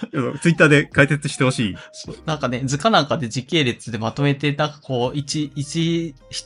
[0.50, 1.76] イッターで解説してほしい。
[1.92, 6.44] そうなんかね、図鑑なんかで時系列でまとめて、なんかこう、一、一、ひ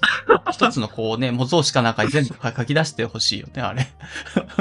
[0.50, 3.86] 一つのこうね、模造紙かなんかに全部書き出してほしいよね、あれ。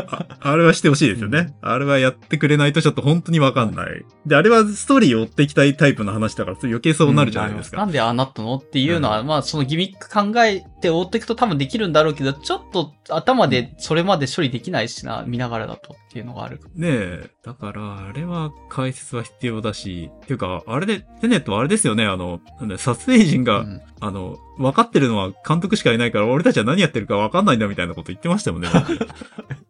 [0.08, 1.56] ああれはしてほしいですよね。
[1.64, 4.06] あれはやってくれないとちょっと本当にわかんない。
[4.28, 7.78] で、あれはストーリーを追っていきたいタイプの話だから、余計そうなるじゃないですか。
[7.78, 16.62] なんでああなったのっていうのは、まあそのギミック考えて追っていくと多分できるんだろうけど、ちょっと頭でそれまで処理できないしな、見ながらだとっていうのがある。
[16.76, 17.32] ねえ。
[17.44, 22.42] だから、あれは解説は必要だし、っていうか、あれで、テネットはあれですよね、あの、
[22.78, 28.70] 撮影陣が、うんあの、分かってるのは監督しかいないから、俺たちは何やってるか分かんないんだみたいなこと言ってましたもんね。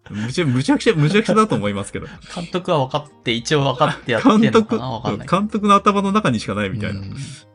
[0.09, 2.07] むちゃ、むちゃくちゃ、むちゃくちゃだと思いますけど。
[2.33, 5.39] 監督は分かって、一応分かってやってる監督、のかなわかんないけど。
[5.39, 6.99] 監督の頭の中にしかないみたいな。
[6.99, 7.05] うん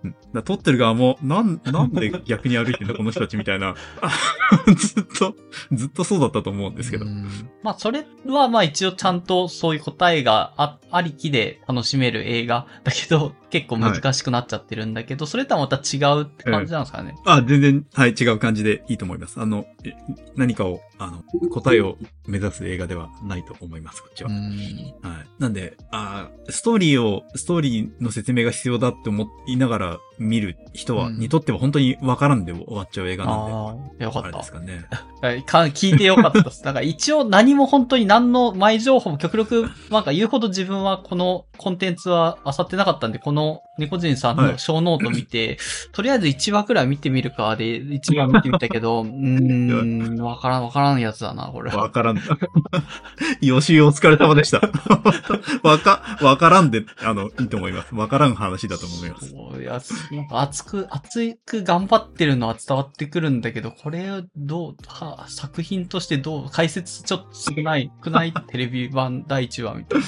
[0.05, 3.75] うんだ撮ってる側も、なん、なんで逆に歩いてんだ、この人たちみたいな。
[4.77, 5.35] ずっと、
[5.73, 7.05] ずっとそうだったと思うんですけど。
[7.05, 7.27] うん
[7.63, 17.15] まあ、それはまあ一応ちゃんとそういう答えがあありきで楽しめる映画だけど、結構難しくなっちゃってるんだけど、それとはまた違うって感じなんですかね。
[17.25, 19.41] あ、全然、はい、違う感じでいいと思います。
[19.41, 19.93] あの、え
[20.37, 24.31] 何かを、あの、答えを目指す映画ではないと思います、こっちは。
[24.31, 24.37] うん
[25.03, 25.27] はい。
[25.39, 33.53] なんで、あーストーリーを、ストーリーの説明が必要だって思いながら見る人は、うんにとっては本当にわからんで終わっちゃう映画なんで。
[33.53, 34.87] ああ、よかあれったですかね。
[35.21, 35.61] はいか。
[35.63, 36.63] 聞いてよかったです。
[36.63, 45.59] だから一応何も本当に何の前情報も極力、なんか言うほど自分はこのコンテンツは漁ってなかったんで、この猫人さんはいの小ノート見て、
[45.93, 51.71] とりあえず1話くらい見てみるかで、1話見てみたけど、 うーん、わからん、わからんやつだな、これ。
[51.71, 52.21] わからん。
[53.41, 54.61] 予習お疲れ様でした。
[55.63, 57.95] わか、わからんで、あの、いいと思います。
[57.95, 59.35] わからん話だと思います。
[59.61, 59.81] いや、
[60.17, 70.07] なんか熱く、熱く頑張ってるのは伝わってくるんだけど、これをどう、は作品としてどう、解説ちょっと少ない、少ないテレビ版第1話みたいな。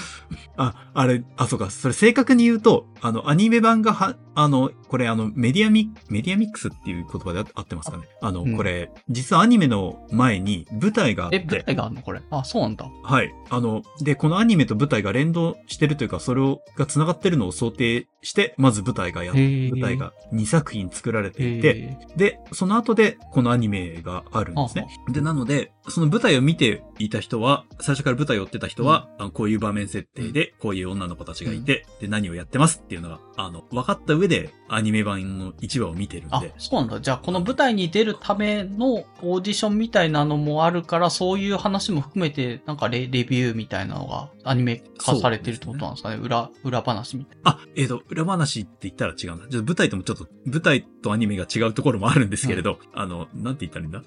[0.56, 8.04] あ、あれ、あ、そうか、それ正確に言うと、あの、アニメ版がは、あの、これあの、メディアミ、メディアミックスっていう言葉であ合ってますかね？
[8.22, 12.02] あの、うんこれ、実はアニメの前に舞台があっえ、舞て、台があるの？
[12.02, 12.20] これ？
[12.30, 12.86] あ、そうなんだ。
[13.02, 13.34] はい。
[13.50, 24.86] あの、で、このアニメと舞台が連動してるというか、それを、が繋がってるのを想定して、まず舞台がや舞台が2作品作られていて、へで、その後で、このアニメがあるんですね。
[25.10, 37.00] で、なので、その舞台を見ていた人は、最初から舞台を追ってた人は、あのこういう場面設定で、こういう女の子たちがいて、で、何をやってますっていうのが、あの、分かった上で、アニメ版の1話を見てるんあで、、そうなんだ。
[37.00, 46.16] じゃあ、この舞台に出るためのオーディションみたいなのもあるから、そういう話も含めて、なんかレレビューみたいなのがアニメ化されてるってことなんですかね。
[46.16, 49.48] 裏、裏話みたいあ、えっ、と、裏話って言ったら違うな。
[49.48, 54.02] ちょっと舞台ともちょっと、舞台とアニメが違うところもあるんですけれど、あの、なんて言ったらいいんだ？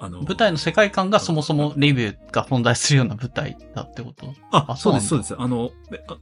[0.00, 0.24] あの、な。
[0.26, 4.32] 舞台の世界観がそもそもレビューが存在するような舞台だってこと？
[4.52, 5.34] あ、あそうです、そそううです。
[5.38, 5.70] あの、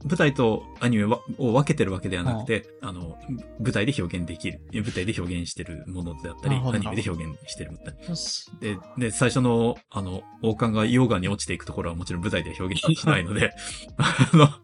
[0.03, 3.17] 舞台とアニメはを分けてるわけではなくて、あの、
[3.59, 8.17] 舞台で表現できる、え舞台で表現してるものであったり、アニメで表現してるものだったり。
[8.61, 13.53] で、で、最初の、あの、王冠が溶岩に落ちていくところはもちろん舞台では表現しないので、
[13.97, 14.59] あの、あ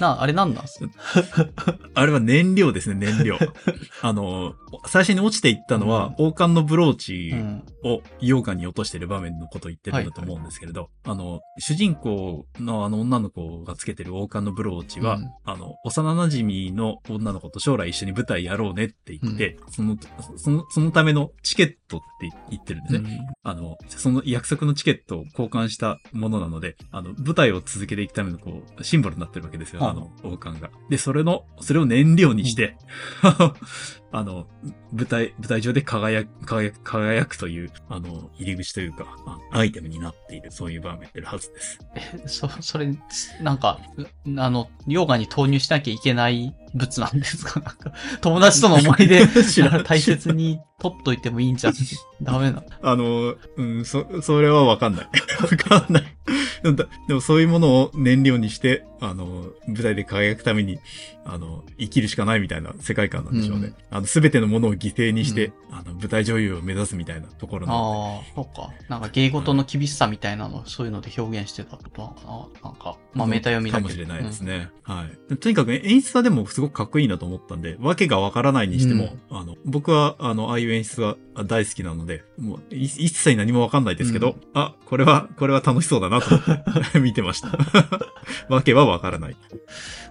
[0.00, 0.80] な、あれなんなんす
[1.94, 3.38] あれは燃料ですね、燃料。
[4.02, 4.54] あの、
[4.86, 7.62] 最初に落ちていったのは、王冠のブローチうん。
[7.84, 15.30] を溶岩に落としてる場面のことを言ってるんだと思うんですけれど、あの、主人公のあの女の子がつけてる王冠のブローチは、うん。
[15.44, 19.96] あの、幼馴染の女の子と将来一緒に舞台やろうねって言って、その、
[20.36, 23.26] その、そのためのチケットって言ってるんですね。
[23.42, 29.90] あの、その約束のチケットを交換したものなので、あの、舞台を続けていくためのこう、シンボルになってるわけですよ、はあ。
[29.90, 30.70] あの、王冠が。
[30.90, 32.76] で、それの、それを燃料にして、
[34.12, 34.46] あの、
[34.92, 39.06] 舞台、舞台上で輝く、輝く、輝くという、あの、入り口というか、
[39.50, 41.78] アイテムになっている、そういう場面ってるはずです。
[41.94, 42.96] え、そ、それ、
[43.42, 43.80] なんか、
[44.38, 47.60] あの、溶岩に投入しなきゃいけない物なんですか？
[47.60, 49.26] なんか、友達との思い出
[49.84, 51.74] 大切に取っといてもいいんじゃん。
[52.22, 52.62] ダメなの。
[52.82, 55.08] あの、うん、そ、それはわかんない。
[55.40, 55.48] わ
[55.80, 56.16] かんない。
[56.62, 56.76] でも
[57.08, 60.78] でもそういうものを燃料にして、あの、舞台で輝くために、
[61.24, 63.66] あの、生きるしかないみたいな世界観なんでしょうね。
[63.66, 68.70] うんあの、すべてのものを犠牲にして、あの、舞台女優を目指すみたいなところああ、そうか。
[68.88, 72.22] なんか芸事の厳しさみたいなの、そういうので表現してたことなのか
[72.62, 73.88] ななんか、まあメタ読みだけど。
[73.88, 74.70] かもしれないですね。
[74.82, 75.36] はい。
[75.36, 87.58] とにかく演出はでもすごくかっこいいなと思ったんで、わけがわからないにしても、あの、僕は、あの、ああいう演出は大好きなので、もう、い一切何もわかんないですけど、うんあ、これは、これは楽しそうだなと思って 見てました。
[88.48, 89.36] わけはわからない。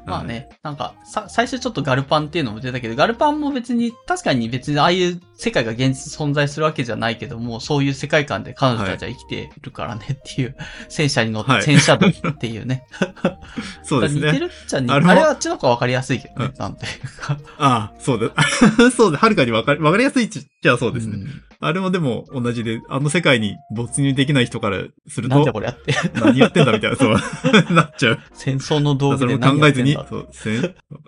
[0.05, 10.55] まあね、なんか、さ、最初ちょっとガルパンっていうのも出たけど、ガルパンも別に、確かに別にああいう世界が現実存在するわけじゃないけども、そういう世界観で彼女たちは生きてるからねっていう、
[10.89, 12.85] 戦車に乗って、はい戦車道っていうね。
[13.83, 14.27] そうですね。
[14.27, 17.37] 似てるっちゃ似てあれもあれはあっちの方がわかりやすいけどねう、なんていうか。
[17.57, 18.31] ああ、そうだ。
[18.95, 19.17] そうだ。
[19.17, 21.17] はるかにわかり、わかりやすいっちゃそうですね。
[21.17, 21.27] ん
[21.59, 25.93] あれもでも同じで、あの世界に没入できない人からすると、なんだこれやって。
[26.13, 27.15] 何やってんだみたいな、そう、
[27.73, 28.19] なっちゃう。
[28.33, 30.61] 戦争の道具で何やってんだそう、せん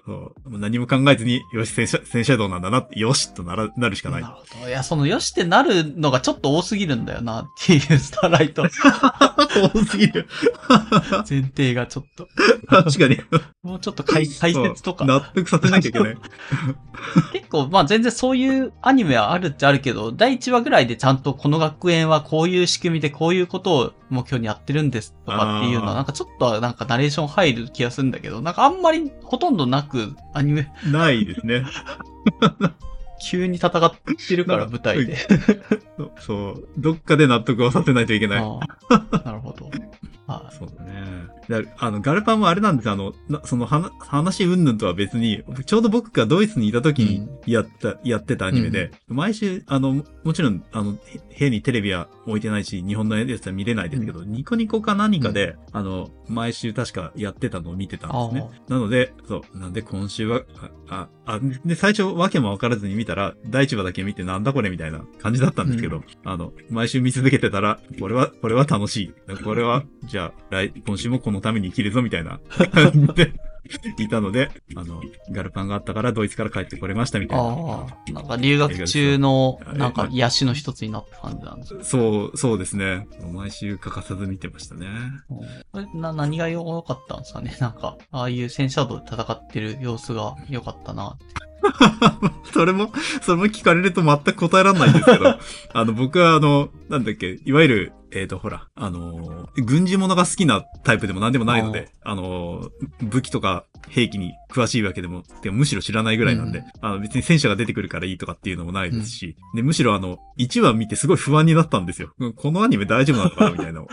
[0.06, 4.30] そう何も考えずに、よし、戦車、戦車道なんだな、よし、となら、なるしかないな。
[4.30, 4.69] るほど。
[4.69, 8.64] いや、その、よしってなるのがちょっと多すぎるんだよなっていうスターライト。
[9.74, 10.27] 多すぎる。
[11.30, 12.27] 前提がちょっと。
[12.67, 13.19] 確かに。
[13.64, 15.06] もうちょっと解解説とか。
[15.06, 16.17] 納得させなきゃいけない。
[17.33, 31.65] 結構、まあ全然そういうアニメはあるっちゃあるけど、第1話ぐらいでちゃんとこの学園はこういう仕組みでこういうことを目標にやってるんですとかっていうのは、なんかちょっとなんかナレーション入る気がするんだけど、なんかあんまりほとんどなくアニメ、ないですね。
[33.19, 33.91] 急に戦っ
[34.27, 35.17] てるから舞台で。
[36.19, 36.67] そう。
[36.77, 38.39] どっかで納得をさせないといけない。
[38.39, 39.69] なるほど。
[40.27, 41.36] はいそうだね。
[41.50, 58.50] だあの、ガルパンもあれなんですあの、なそのは話云々とは別に、ちょうど僕がドイツにいた時にやった、やってたアニメで、毎週、あの、もちろん、あの、へ部屋にテレビは置いてないし、日本のやつは見れないですけど、ニコニコか何かで、あの、毎週確かやってたのを見てたんですね。
[58.67, 60.42] なので、そう、なんで今週は、
[60.90, 69.14] あ、あ、あで、最初わけもわからずに見たら、第一話だけ見てなんだこれみたいな感じだったんですけど、あの、毎週見続けてたら、これは、これは楽しい。
[69.43, 72.40] これは、じゃあ、来、今週もこののために生きるぞみたいな
[72.72, 73.33] 感じで、
[73.99, 77.43] いたので、あの、ガルパンがあったからドイツから帰ってこれましたみたいな。
[77.43, 83.07] ああ、なんか留学中のなんか癒しの一つになった感じなんですそう、そうですね。
[83.33, 84.87] 毎週欠かさず見てましたね。
[85.71, 87.55] これな、何が良かったんですかね？
[87.59, 91.25] なんか、ああいう戦車道で戦ってる様子が良かったなって。
[92.53, 95.37] それも、それも聞かれると全く答えられないんですけど、
[95.73, 102.69] あの、僕はあの、なんだっけ、いわゆる、えっ、と、ほら、あのー軍事物が好きなタイプでも何でもないので、あのー
[103.01, 112.14] 武器とか up 兵器に詳しいわけでも、でもむしろ知らないぐらいなんで、うんあの、別に戦車が出てくるからいいとかっていうのもないですし、で、むしろあの、1話見てすごい不安になったんですよ。
[112.19, 113.88] うんこのアニメ大丈夫なのかなみたいなのを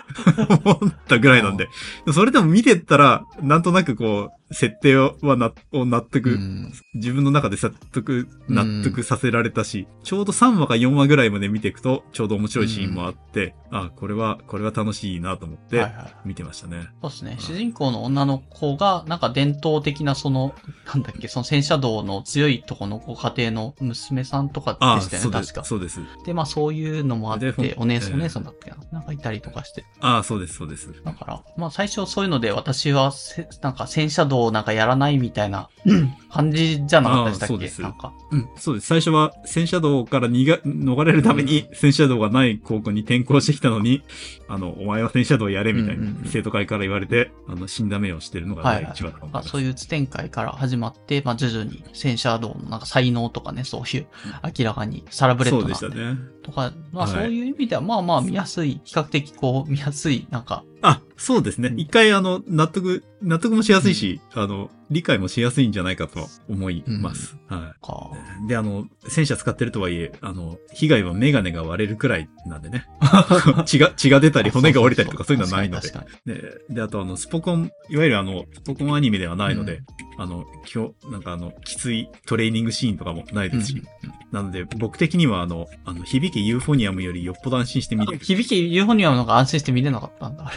[0.65, 1.69] 思ったぐらいなんで、
[2.13, 16.15] それでも見てったら、なんとなくこう、設定はな、を納得、うん自分の中で納得、うん納得させられたし、ちょうど3話か4話ぐらいまで見ていくと、ちょうど面白いシーンもあって、あ、これは、これは楽しいなと思って、はいはい。
[16.25, 16.89] 見てましたね。
[17.03, 17.37] そうですね。
[17.41, 20.55] 主人公の女の子が、なんか伝統的なその、
[20.93, 25.61] なんだっけ、その戦車道の強いとこのご家庭の娘さんとかあでしたよね、そうです確。
[25.61, 25.65] か。
[25.65, 26.01] そうです。
[26.27, 29.85] で、まあそういうのもあって、お姉さん、ええお姉さんだっけななんかいたりとかして。
[30.01, 30.89] あそうです、そうです。
[31.05, 35.69] だから、まあ最初そういうので私はせ、なんか戦車道なんかやらないみたいな
[36.31, 37.55] 感じじゃなかったでしたっけ？
[37.55, 38.13] あそうですなんか。
[38.31, 38.87] うん、そうです。
[38.87, 44.03] 最初は戦車道から逃が、逃れるために戦車道がない高校に転校してきたのに、
[44.49, 49.45] あの、お前は戦車道やれみたいな生徒会から言われて、あの、死んだ目をしてるのが第はいはい1話だと思います。
[49.45, 54.07] まあそういうう展開から始まって、まあ徐々に戦車道のなんか才能とかね、そういう
[54.59, 56.17] 明らかにサラブレッドなでしたね。
[56.43, 61.73] とか、まあはいそういう意味ではまあまあ見やすい、比較的こう見やすい、なんか、あ、そうですねう。
[61.73, 67.37] ん一回、あの、納得、納得もしやすいし、あの、理解もしやすいんじゃないかと思います。
[67.47, 68.11] はか、
[68.45, 68.49] い。
[68.49, 72.87] で、あの、戦車使ってるとはいえ、あの、被害はメガネが割れるくらいなんでね。
[73.65, 75.89] 血が、血が出たり骨が折れたりとかそういうのはないので。
[75.89, 79.81] 確かにで、で、あとあの、スポコン、いわゆるあの、スポコンアニメではないので、
[80.17, 83.83] あの、今日、なんかあの、きついトレーニングシーンとかもないですし、
[84.33, 88.19] なので、僕的にはあの、あの、響きユーフォニアムよりよっぽど安心して見れる。
[88.19, 90.53] 響きユーフォニアムの方が安心して見れなかったんだ。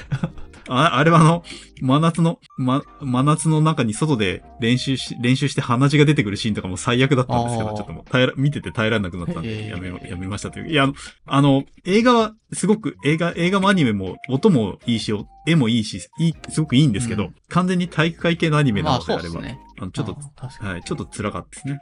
[0.70, 1.44] ああれはあの、
[1.82, 10.72] 真夏の、ま、真夏の中に外で練習し、練習して鼻血が出てくるシーンとかも最悪だったんですけど、ちょっともう耐えら、見てて耐えられなくなったんへで、ーやめ、やめましたという。
[10.72, 10.94] いや、あの、
[11.26, 15.14] あの、映画はすごく、映画、映画もアニメも、音もいいし、
[15.46, 19.60] 絵もいいし、いい、すごくいいんですけど、うん完全に体育会系のアニメなまあのであれば、そうですね。
[19.80, 20.18] あの、ちょっと、
[20.66, 21.82] はい、ちょっと辛かったですね。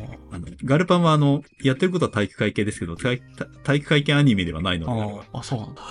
[0.00, 0.18] に。
[0.32, 3.20] あの、ガルパンはあの、やってることは体育会系ですけど、体
[3.62, 5.82] 体育会系アニメではないので、ああ、あ、そうなんだ。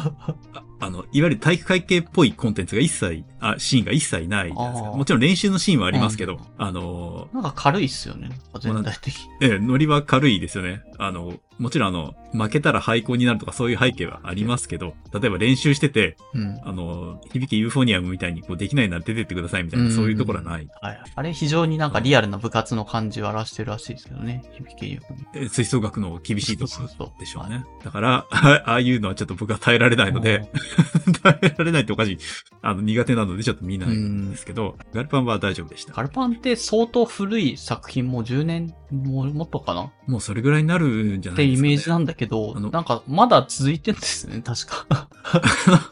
[0.81, 8.29] ああの、いわゆる体育会系っぽいコンテンツが一切、あ、シーンが一切ないじゃないですもちろん練習のシーンはありますけど、うんあのなんか軽いっすよね。
[8.59, 9.21] 全体的に。
[9.41, 10.83] ええ、ノリは軽いですよね。
[10.97, 16.59] あの、もちろんあの、負けたら廃校になるとかそういう背景はありますけど、例えば練習してて、うん。
[16.64, 20.67] あの、響きユーフォニアムみたいにこうできないなら出てってくださいみたいな、うんそういうところはない。
[20.81, 20.99] はい。
[21.14, 24.41] あれ非常になんかリアルな部活の感じを表してるらしいですけどね。
[24.57, 27.64] 響きユーフォニアムえ吹奏楽の厳しいとこそうそうそうろでしょうね。
[27.83, 30.49] だから、あ ああいうのはちょっと僕は耐えられないので、
[31.22, 32.17] 耐えられないっておかしい。
[32.64, 35.93] あの、苦手なのでちょっと見ないんですけど、ガルパンは大丈夫でした。
[35.93, 41.69] ガルパンって相当古い作品、もう10年、もうもっとかなっもうそれぐらいになるんじゃなていですか、ね。
[41.69, 45.07] イメージなんだけど、あのなんかまだ続いてるんですね、確か。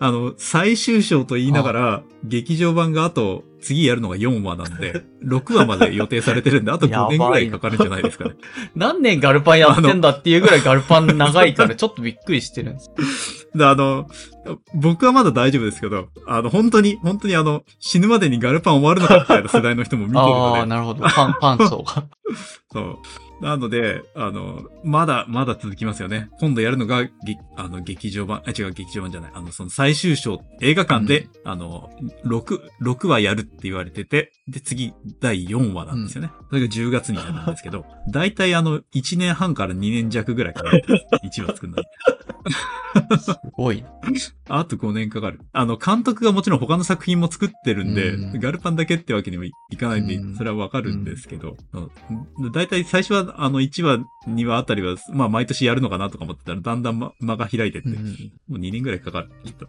[0.00, 8.32] あの、最終章と言いながら、劇場版があと、次やるのが4話なんで、 6話まで予定されてるんで、あと5年ぐらいかかるんじゃないですかね。
[8.74, 12.90] 何年ガルパンやってんだっていうぐらいガルパン長いからちょっとびっくりしてるんです。
[13.54, 14.08] で、あの、
[14.74, 21.04] 僕はまだ大丈夫ですけど、あの、本当に、本当にあの、死ぬまでにガルパン終わるのかみたいな世代の人も見てるあのあ、で、なるほど。
[21.04, 22.04] パン、パン層が。
[22.72, 22.98] そう。
[23.40, 26.28] なので、あの、まだ、まだ続きますよね。
[26.40, 27.10] 今度やるのが、げ
[27.56, 29.32] あの、劇場版、あ、違う、劇場版じゃない。
[29.34, 31.90] あの、その最終章、映画館で、あの、
[32.24, 36.30] 6、6話やるって言われてて、で、次、第4話なんですよね。
[36.50, 40.72] それが10月になるんですけど、だいたいあの、1年半から2年弱ぐらいかな。
[41.24, 41.84] 1話作るのに。
[43.20, 43.88] すごいな。
[44.48, 45.40] あと5年かかる。
[45.52, 58.04] あの、監督がもちろん他の作品も作ってるんで、うんガルパンだけってわけにもいかないんで、うんそれはわかるんですけど、うんだいたい最初は、あの、1話、2話あたりは、まあ、毎年やるのかなとか思ってたら、だんだん、ま、間が開いてって、うん
[58.48, 59.66] もう2年ぐらいかかる、きっと。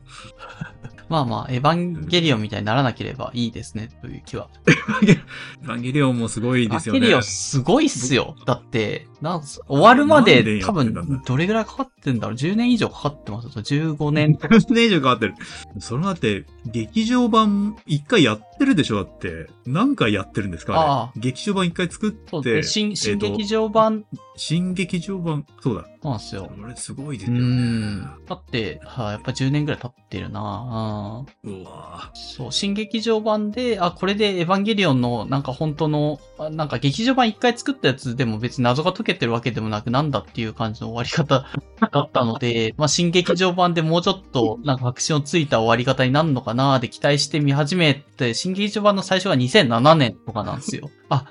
[1.09, 4.49] まあまあ、エヴァンゲリオンみたいにならなければいいですね、という気は。
[4.67, 6.99] エヴァンゲリオンもすごいですよね。
[6.99, 8.35] エヴァンゲリオンすごいっすよ。
[8.45, 13.51] だって、なんす終わるまでで多分、どれぐらいかかってんだろう ?10 年以上かかってますよ。
[13.51, 14.55] 15年とか。
[14.55, 15.35] 10年以上かかってる。
[15.79, 18.95] それだって、劇場版1回やってるでしょ？
[18.95, 19.47] だって。
[19.67, 20.73] 何回やってるんですか？
[20.73, 20.89] あれ。
[20.89, 22.95] ああ劇場版1回作って、そうですね。
[22.95, 25.85] 新、新えっと劇場版新劇場版、そうだ。
[26.09, 26.51] なんですよ。
[26.59, 27.43] これすごいでうすよね。
[27.43, 28.01] ん。
[28.27, 41.45] だって、はい、やっぱ10年ぐらい経ってるなうんうわそう、新劇場版で、あ、これでエヴァンゲリオンの、なんか本当の、あなんか劇場版一回作ったやつでも別に謎が解けてるわけでもなく、なんだっていう感じの終わり方
[41.91, 50.89] だったので、まあ新劇場版でもうちょっと、なんか確信をついた終わり方になるのかなで期待して見始めて、新劇場版の最初が2007年とかなんですよ。
[51.11, 51.25] あ、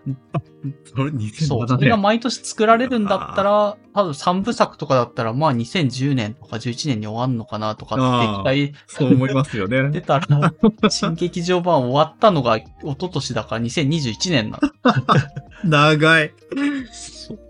[0.85, 9.89] それ2007そう、それが毎年作られるんだったら、多分3部作とかだったら、まあ2010年とか11年に終わんのかなとかって期待そう思いますよね。
[9.89, 10.53] 出たら、
[10.91, 14.71] 新劇場版終わったのが一昨年だから2021年なの。
[15.65, 16.35] 長い。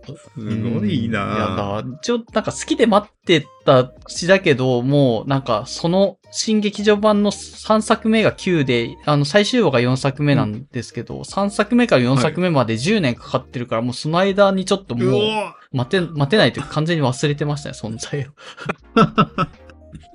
[0.07, 15.20] そうすごいなうんいや、だから、一応、なんか好きで待ってた口だけど、もう、なんか、その、新劇場版の3作目が9で、あの、最終話が4作目なんですけど、3作目から4作目まで10年かかってるから、もうその間にちょっとうもう、
[15.73, 18.33] お待て、待てないというか完全に忘れてましたね、存在を。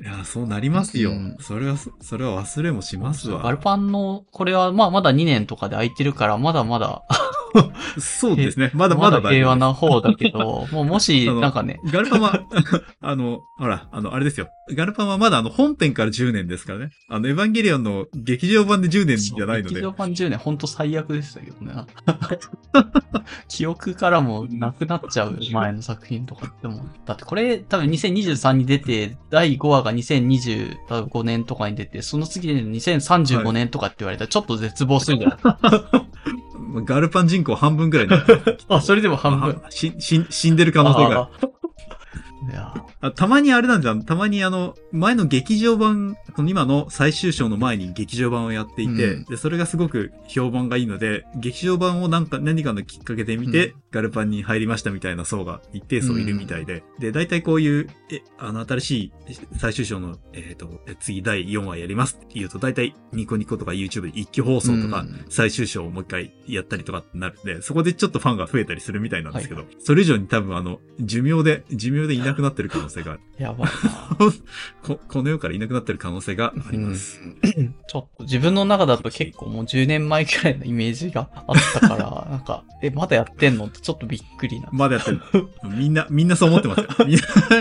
[0.01, 1.11] いや、そうなりますよ。
[1.11, 3.41] うんそれは、それは忘れもしますわ。
[3.41, 7.03] ガルパンの、これは、まあ、まだ2年とかで空いてるから、まだまだ、
[7.99, 8.71] そうですね。
[8.73, 12.41] まだまだまだ平和な方だけど、 もうもし、なんかね、ガルパンは、
[13.01, 14.47] あの、ほら、あの、あれですよ。
[14.71, 16.89] ガルパンはまだあの、本編から10年ですからね。
[17.09, 19.91] あの、エヴァンゲリオンの劇場版で10年じゃないので劇場。
[19.91, 21.73] 版10年、ほんと最悪でしたけどね。
[23.47, 26.85] 記憶からもなくなっちゃう前の作品とかっても。
[27.05, 35.39] だってこれ多分2023に出て、第5話が2025年とかに出て、その次で2035年とかって言われたらちょっと絶望するんじゃない、
[36.83, 39.61] ガルパン人口半分ぐらいになって あ、それでも半分。
[39.69, 41.29] 死んでる可能性が。
[42.49, 42.73] いや。
[43.01, 44.03] あたまにあれなんじゃん。
[44.03, 49.25] たまにあの、前の劇場版、この今の最終章の前に劇場版をやっていて、うん。
[49.25, 59.13] で、それがすごく評判がいいので、劇場版をなんか、何かのきっかけで見て、うガルパンに入りましたみたいな層が一定数いるみたいで、で、大体こういう、え、あの、新しい
[59.57, 65.25] 最終章の、えっ、と、次第4話やりますって言うと、大体ニコニコとか YouTube で一挙放送とか、うん。
[65.29, 73.21] 最終章をもう一回やったりとかってなるんで、そこでちょっとファンが増えたりするみたいなんですけど、それ以上に多分あの、寿命で、寿命でいなくなってる可能性がある。
[73.37, 73.67] やば。
[74.83, 77.19] こ、この世からいなくなってる可能性があります。
[77.87, 84.69] ちょっと自分の中だと結構もう10年前くらいのイメージがあったから、なんか、え、まだやってんのってちょっとびっくりな。
[84.71, 85.21] まだやってる。
[85.63, 86.87] みんな、みんなそう思ってますよ。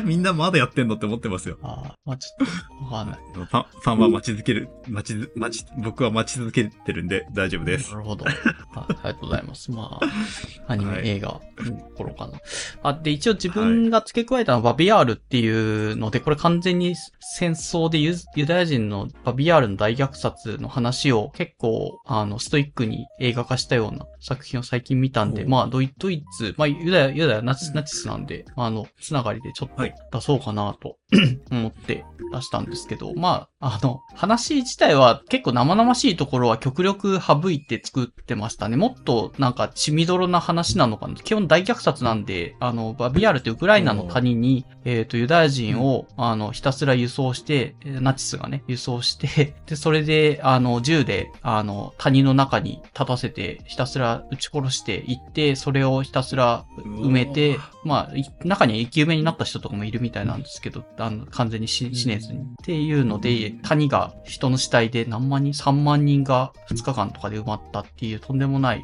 [0.04, 1.58] みんな、まだやってんのって思ってますよ。
[1.62, 2.46] あーまあちょっ
[2.80, 3.20] と、わかんない。
[3.34, 7.98] ファン、ファンは待ち続ける、待ち、待ち、僕は待ち続けてるんで大丈夫ですな。
[7.98, 8.26] るほど。
[8.74, 9.70] あありがとうございます。
[9.70, 12.38] まあ、アニメ、はい映画の頃かな。
[12.82, 30.96] あ、で、一応自分が付け加えたのバビアールっていうので、これ完全に戦争でユユダヤ人のバビアールの大虐殺の話を結構、あの、ストイックに映画化したような作品を最近見たんで、まあ、ドイドイツ、まあ、ユダヤ、ユダヤナチス、ナチスなんで、あの、つながりでちょっとはい出そうかなと
[31.52, 38.76] 思って出したんですけど、まあ、あの、話自体は結構生々しいところは極力省いて作ってましたね。
[38.76, 41.14] もっとなんか血みどろな話なのかな。
[41.16, 44.53] 基本大虐殺なんで、あの、バビアールってウクライナの谷に、
[44.84, 62.40] えっ、と、ユダヤ人を、あの、ひたすら輸送して、えーナチスがね、輸送して、 で、それで、あの、銃で、あの、谷の中に立たせて、ひたすら撃ち殺していって、それをひたすら埋めて、まあ、い中には生き埋めになった人とかもいるみたいなんですけど、あの、完全に死死ねずに。
[62.40, 68.82] っていうので、谷が人の死体で何万人 ?3 万人が2日間とかで埋まったっていうとんでもない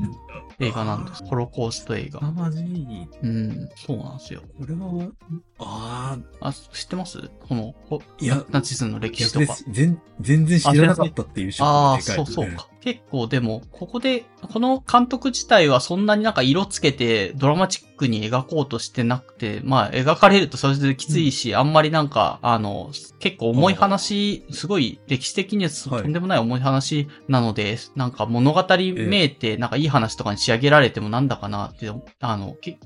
[0.60, 1.24] 映画なんです。
[1.24, 2.20] ホロコースト映画。
[2.20, 3.08] まじい。
[3.22, 4.42] うん、そうなんですよ。
[4.58, 5.10] これは、
[5.58, 7.30] ああ、あ、知ってます？
[7.48, 9.56] この、ほいやナチスの歴史とか。
[9.70, 12.68] 全、全然知らなかったっていうショああ、そうそうか。
[12.80, 26.08] 結構でも、ここで、この監督自体はそんなになんか色つけてドラマチックに描こうとしてなくて、まあ描かれるとそれできついし、あんまりなんか、あの、結構重い話、すごい歴史的にはとはい。
[26.08, 32.78] んでもない重い話なので、なんか物語めいて、なんかいい話とかに仕上げられてもなんだかなって、あの、け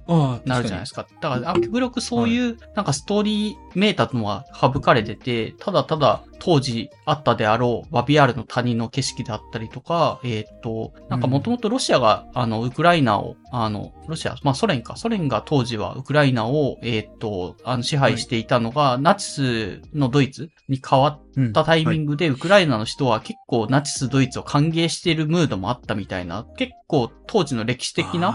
[0.45, 1.07] なるじゃないですか。
[1.21, 21.49] だから、あ極力そういう、なんかストーリーメーターのは省かれてて、ただただ当時あったであろうバビアールの谷の景色であったりとか、えーっと、なんかもともとロシアが、あの、ウクライナを、あの、ロシア、まあソ連か、ソ連が当時はウクライナを、えーっと、あの、支配していたのが、ナチスのドイツに変わうん。
[21.49, 22.13] ったタイミング。
[22.13, 28.31] グで、ウクライナの人は結構ナチスドイツを歓迎しているムードもあったみたいな、結構当時の歴史的な、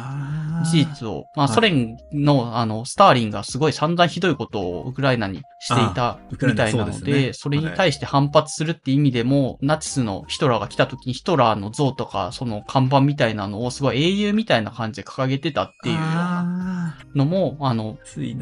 [0.59, 1.55] な事実を、まあ、はい。
[1.55, 17.97] ソ連の、あの、スターリンがすごい散々ひどいことをウクライナにしていたみたいなので、それに対して反発するって意味でも、ナチスのヒトラーが来た時にヒトラーの像とか、その看板みたいなのをすごい英雄みたいな感じで掲げてたっていうようなあのも、あの、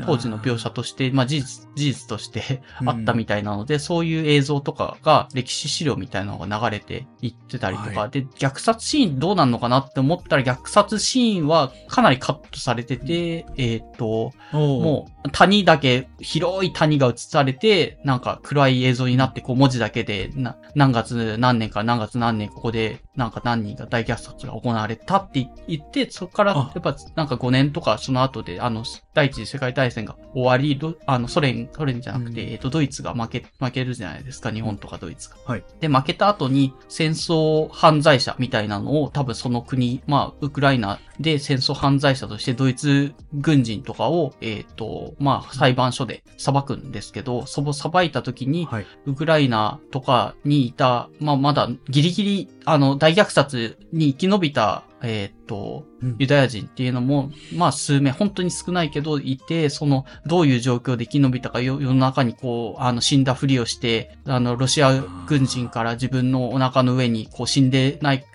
[0.05, 28.83] 当時の描写として、まあ事実、事実としてうんあったみたいなので、そういう映像とかが歴史資料みたいなのが流れていってたりとか、はで、虐殺シーンどうなんのかなって思ったら、虐殺シーンはかなりカットされてて、えっ、と、ももう谷だけ、広い谷が映されて、なんか暗い映像になって、こう文字だけで、な、何月何年から何月何年ここで、なんか何人が大虐殺が行われたって言って、そこから、やあっぱなんか5年とかその後で、あの、
[29.17, 35.37] 第一次世界大戦が終わり、どあの、ソ連、ソ連じゃなくて、うんえっと、ドイツが負け、負けるじゃないですか、日本とかドイツが。
[35.43, 35.63] はい。
[35.79, 48.85] で、負けた後に戦争犯罪者みたいなのを多分その国、まあ、ウクライナで戦争犯罪者としてドイツ軍人とかを、えっ、と、まあ、裁判所で裁くんですけど、その裁いた時に、はい。
[49.07, 56.15] ウクライナとかにいた、まあ、まだギリギリ、あの、大虐殺に生き延びた、えっ、と、うん。
[56.17, 68.25] ユダヤ人っていうのも、まあ数名、本当に少ないけどいて、その、どういう状況で生き延びたか、よ世の中にこう、あの、死んだふりをして、あの、ロシア軍人から自分のお腹の上に、こう、死んでない、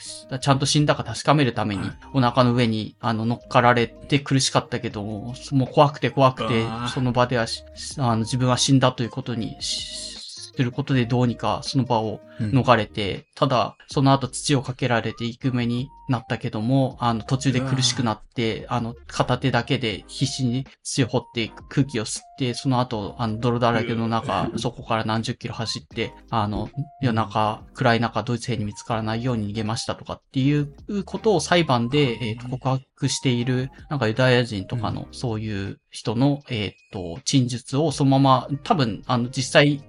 [0.41, 7.65] ちゃんと死んだか確かめるためにはい、お腹の上に、あの、乗っかられて苦しかったけども、もう怖くて怖くてその場ではし、
[7.99, 10.12] あの、自分は死んだということにし、
[10.55, 12.51] することでどうにかその場をうん。
[12.51, 26.71] 逃れて、ただ、その後土をかけられていく目になったけども、あの、途中で苦しくなって、あの、片手だけで必死に土を掘って空気を吸って、その後、あの、泥だらけの中、そこから何十キロ走って、あの、
[27.03, 39.83] 夜中、暗い中、ドイツ兵に見つからないように逃げましたとかっていうことを裁判で、えーと告白している、なんかユダヤ人とかの、そういう人の、えっ、と、陳述をそのまま、多分、あの、実際、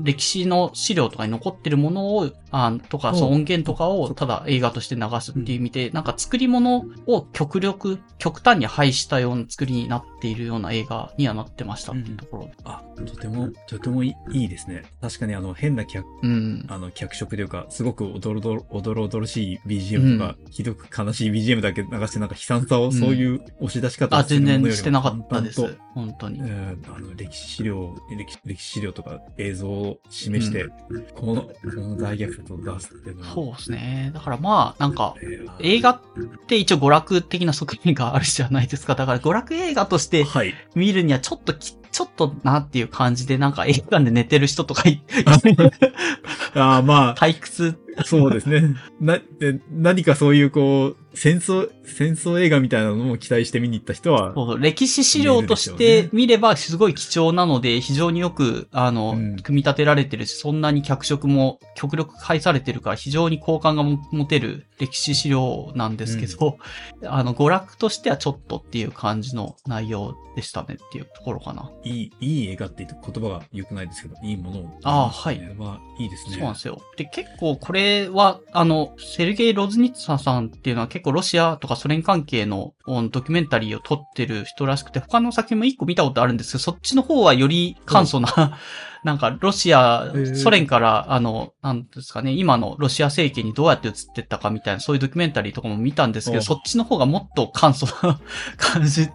[0.00, 12.50] 歴史の資料とかに残ってるものを、あとか、その音源とかをただ映画として流すっていう意味で、なんか作り物を極力、極端に配したような作りになっているような映画にはなってましたっていうところ。
[12.64, 14.82] あ、とても、とてもいいですね。
[15.00, 16.64] 確かにあの、変な脚、うん。
[16.68, 25.76] あの、脚色というか、すごくおどろどろ、おどろおどろしい BGM とか、ひどく悲しい BGM だけ流して、なんか悲惨さを、んそういう押し出し方あ、をする全ものよりも然してなかったです。
[25.94, 26.40] 本当に。
[26.40, 30.66] えーあの歴史資料歴史、歴史資料とか映像を示して、
[31.14, 33.34] この、この大虐殺を出すっていうのは。
[33.34, 34.10] そうですね。
[34.14, 36.00] だからまあ、なんか、えー映画っ
[36.46, 38.94] て一応娯楽的な側面があるじゃないですか。
[38.94, 40.54] だから娯楽映画としてはい。
[40.74, 45.02] 見るにはちょっとき、ちょっとなっていう感じで、なんか映画館で寝てる人とかい、
[46.54, 47.78] ああ、ま退屈。
[47.96, 48.76] あ、 そうですね。
[49.00, 66.58] な、で何かそういうこう、戦争、戦争映画みたいなのも期待して見に行った人は、そう歴史資料として見ればすごい貴重なので、非常によく、あの、うん組み立てられてるし、そんなに脚色も極力配されてるから、非常に好感がも持てる歴史資料なんですけど、
[67.04, 71.70] あの、娯楽としてはちょっとっていう感じの内容でしたねっていうところかな。
[71.84, 74.78] いい、いい映画って言って言葉が良くないですけど、いいものを。
[74.84, 76.34] ああはいまあ、いいですね。
[76.34, 76.80] そうなんですよ。
[76.96, 88.58] で、結構これこれは、あの、セルゲイ・ロズニッツァさんっていうのは結構ロシアとかソ連関係のドキュメンタリーを撮ってる人らしくて、他の作品も一個見たことあるんですけど、そっちの方はより簡素な、
[89.04, 98.20] なんかロシアソ連から、あの、なんですかね、今のロシア政権にどうやって移ってったかみたいな、そういうドキュメンタリーとかも見たんですけど、おそっちの方がもっと簡素な
[98.56, 99.08] 感じ。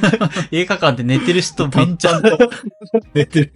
[0.52, 2.50] 映画館で寝てる人めっちゃ淡々と
[3.12, 3.52] 出てる。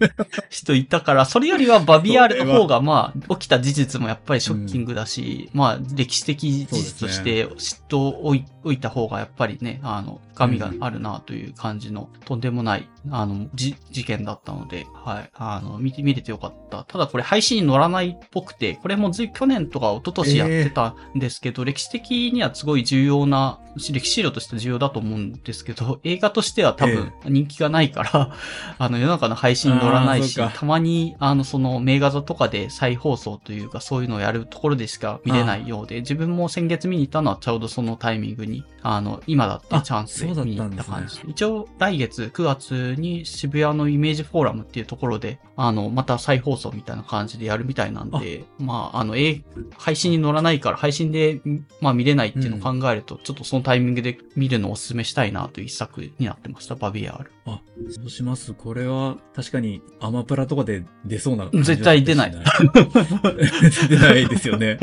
[0.49, 16.83] 人いたから、それよりはバビアールの方が、まあ、起きた事実もやっぱりショッキングだし、まあ、歴史的事実として知っておいおいた方がやっぱりね、あの、深みがあるなという感じの、とんでもない、あの、じ、事件だったので、はい、あの、見て、見れてよかった。
[16.83, 23.59] ただこれ配信に乗らないっぽくて、これもずい、去年とか一昨年やってたんですけど、歴史的にはすごい重要な、
[23.91, 28.35] 歴史資料として重要だと思うんですけど、映画としては多分人気がないから、
[28.77, 41.23] あの、世の中の配信に乗らないし、たまに、あの、その、名画座とかで再放送というか、そういうのをやるところでしか見れないようで、自分も先月見に行ったのはちょうどそのタイミングに、あの、今だってあチャンスでそうだったんですね。
[41.27, 49.41] 一応、来月9月に渋谷のイメージフォーラムっていうところで、あの、また再放送みたいな感じでやるみたいなんで、まあ、あの、え
[49.77, 51.41] 配信に乗らないから、配信で、
[51.79, 57.31] まあ見れないっていうのを考えると、ちょっとそのタイミングで見るのをお勧めしたいなという一作になってました、バビアール。
[57.45, 58.53] あ、そうします。
[58.53, 62.31] これは、確かに、アマプラとかで出そうな感じ絶対出ない。
[63.89, 64.79] 出ないですよね。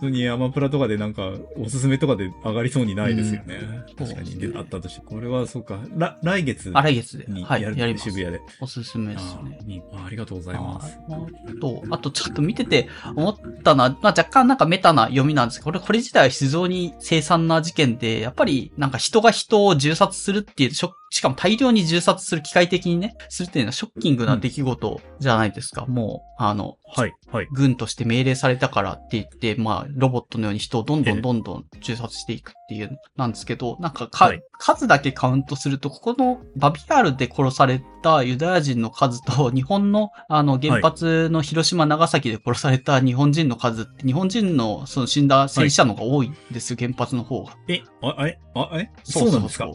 [0.00, 3.56] 普通にアマプラとかでなんか、おすすめとかで上がりそうにないですよね。
[3.56, 4.38] うん確かに。
[4.38, 5.02] ねであったとして。
[5.04, 5.78] これはそうか。
[5.94, 7.26] ら来月あ、来月で。
[7.42, 8.10] はい、にやります。
[8.10, 8.40] 渋谷で。
[8.60, 9.82] おすすめですね。
[9.92, 10.98] あありがとうございます。
[11.08, 25.84] あと、あとちょっと見てて思ったのは、まあ、若干なんかメタな読みなんですけど、これ、これ自体は非常に凄惨な事件で、やっぱりなんか人が人を銃殺するっていう、ショッしかも大量に銃殺する機械的にね、するっていうのはショッキングな出来事じゃないですか。
[25.86, 27.48] もう、あの、はい、はい。
[27.52, 34.40] 軍として命令されたからって言って、まあ、ロボットのように人をどんどええんどんどん銃殺していくっていう、なんですけど、なんかか、はい。
[34.58, 47.56] 数だけカウントすると、ここのバビアールで殺されたユダヤ人の数と、日本の、あの、原発の広島、長崎で殺された日本人の数って、日本人のその死んだ戦死者の方が多いんですよ、原発の方が。
[47.68, 48.38] え、あ、あれ？
[48.54, 49.66] あ、えそうなんですか？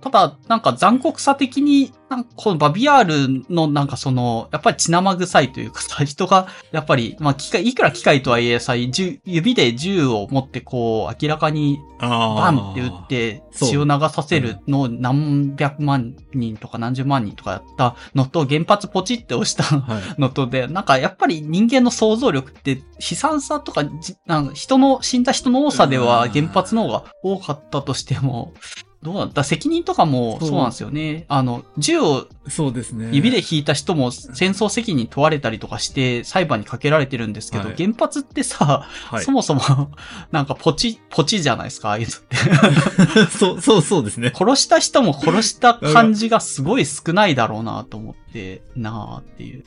[0.00, 20.20] ただ、なんか残酷さ的に、なんかこのバビアールのなんかその、やっぱり血生臭いというかさ、人が、やっぱり、まあ機械、いくら機械とはいえさ、銃指で銃を持ってこう、明らかにあバンって撃って血を流させるのを何百万人とか何十万人とかやったのと、原発ポチって押したはい。
[20.20, 28.54] のとで、なんかやっぱり人間の想像力って悲惨さとか、じなんか人の、死んだ人の多さでは原発の方が多かったとしても、
[29.02, 31.24] どうだった責任とかもそうなんですよね。
[31.28, 33.10] あの、銃をそうですね。
[33.12, 39.30] 指で引いた人も戦争責任問われたりとかして裁判にかけられてるんですけど、はい原発ってさ、はいそ。
[39.30, 39.62] もそも
[40.32, 43.30] なんかポチ、ポチじゃないですか、ああいうのって。
[43.38, 44.32] そう、そう、そうですね。
[44.34, 49.64] 殺した人も殺した感じがすごい少ないだろうなと思って、なあっていう。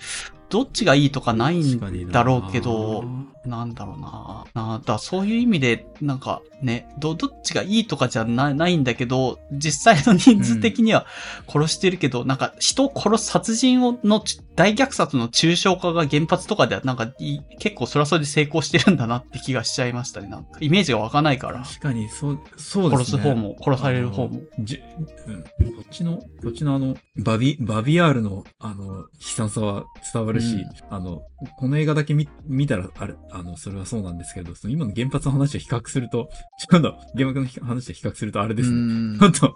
[0.51, 3.06] どっちがいいとかないんだろうけど、
[3.45, 4.45] なんだろうな。
[4.53, 11.05] なあだそういう意味で、なんかね、ど、どっちがいいとかじゃなないんだけど、実際の人数的には
[11.47, 20.27] 殺してるけど、なんか人を殺す殺人をのち大虐殺の抽象化が原発とかではなんかい結構それはそれで成功してるんだなって気がしちゃいましたね。
[20.27, 21.63] なんかイメージが湧かないから。
[21.63, 23.05] 確かに、そう、そうですね。
[23.05, 24.41] 殺す方も、殺される方も。
[24.59, 24.81] じ
[25.27, 31.21] うん、こっちの、こっちのあの、バビ、バビアールの、あの、悲惨さは伝わるし、うんあの、
[31.57, 36.30] この映画だけ見、見たら、あれ、あの、それはそうなんですけど、その今の原発の話と比較すると、
[36.60, 39.16] ちょっと、原爆の話と比較するとあれですうね。
[39.16, 39.56] んちょっと、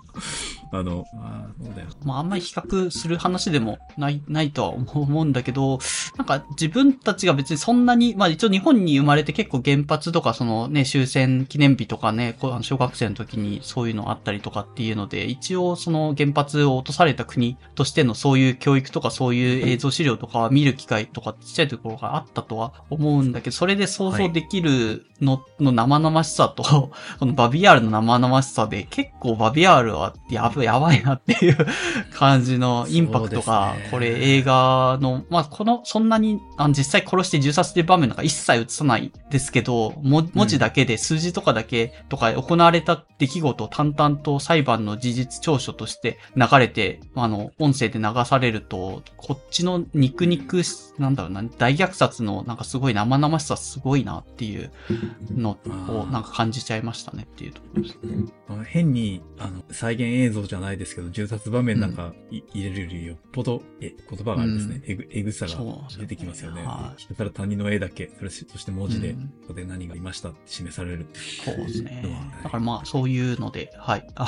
[0.71, 1.87] あの、あーそうだよ。
[2.03, 5.79] まあ、あんまり比較する話でもない、 ないとは思うんだけど、
[6.17, 31.57] なんか自分たちが別にそんなに、まあ一応日本に生まれて結構原発とかそのね、終戦記念日とかね、小学生の時にそういうのあったりとかっていうので、一応その原発を落とされた国としてのそういう教育とかそういう映像資料とかは見る機会とかちっちゃいところがあったとは思うんだけど、それで想像できるの、の生々しさと、 このバビアールの生々しさで結構バビアールはやばやばいなっていう
[32.13, 54.71] 感じのインパクトが、ねこれ映画の、まあ、この、そんなにあの実際殺して銃殺してる場面なんか一切映さないですけど、も文字だけで数字とかだけとか行われた出来事を淡々と裁判の事実調書として流れて、あの、音声で流されると、こっちの肉肉し、なんだろうな、大虐殺のなんかすごい生々しさすごいなっていう
[55.31, 55.57] の
[55.89, 58.25] をなんか感じちゃいましたねっていうところですね。
[58.47, 65.55] あ変に、あの、再現映像じゃないですけど、銃殺場面なんかい、入れるよりよっぽど、え、言葉があれですね、えぐ、えぐさが
[65.97, 67.15] 出てきますよねはい。
[67.15, 69.19] たら他人の絵だけ、それしそして文字で、こ
[69.49, 71.07] こで何がいましたって示される。
[71.43, 72.03] そうですね。
[72.43, 74.07] だからまあ、そういうので、はい。
[74.15, 74.27] あ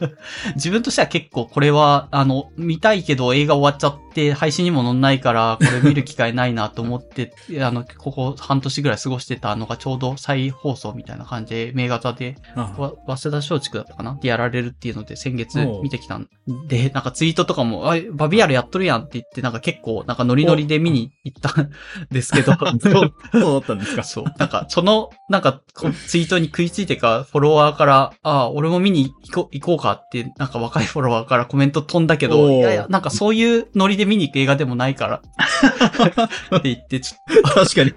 [0.00, 0.08] の、
[0.54, 14.18] 自分としては結構これは、あの、見たいけど映画終わっちゃって、配信にも載んないから、これ見る機会ないなと思って、あの、ここ半年ぐらい過ごしてたのがちょうど再放送みたいな感じで、名画座で、早稲田松竹だったかな？
[14.20, 16.28] でやられるっていうので、先月見てきたん
[16.68, 21.70] で、なんかツイートとかも、あ、バビアールやっとるやんって言って、なんか結構、なんかノリノリで見に行ったん
[22.10, 24.02] ですけど、 そう、だったんですか。
[24.02, 24.24] そう。
[24.38, 35.16] なんか、その、なんか、こツイートに食いついてか、フォロワーから、ああ、俺も見に行こう行こうかって、なんか若いフォロワーからコメント飛んだけど、いやいや、なんかそういうノリで見に行く映画でもないから、
[36.58, 37.92] って言って、ちょっ確かに。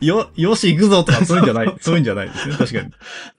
[0.00, 1.76] よ、よし行くぞとか、そういうんじゃない。
[1.80, 2.54] そういうんじゃないですね。
[2.58, 2.86] 確かに。
[2.86, 2.90] っ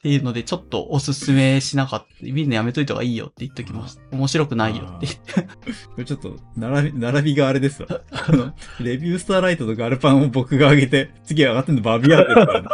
[0.01, 2.05] ていうので、ちょっとおすすめしなかった。
[2.21, 3.99] 見るのやめといた方がいいよって言っときます。
[4.11, 5.53] 面白くないよって言って。
[5.53, 7.88] これちょっと、並び、並びがあれですわ。
[8.11, 12.67] あの、レビュースターライトとガルパンを僕が上げて、次上がってんのバビアールですからね。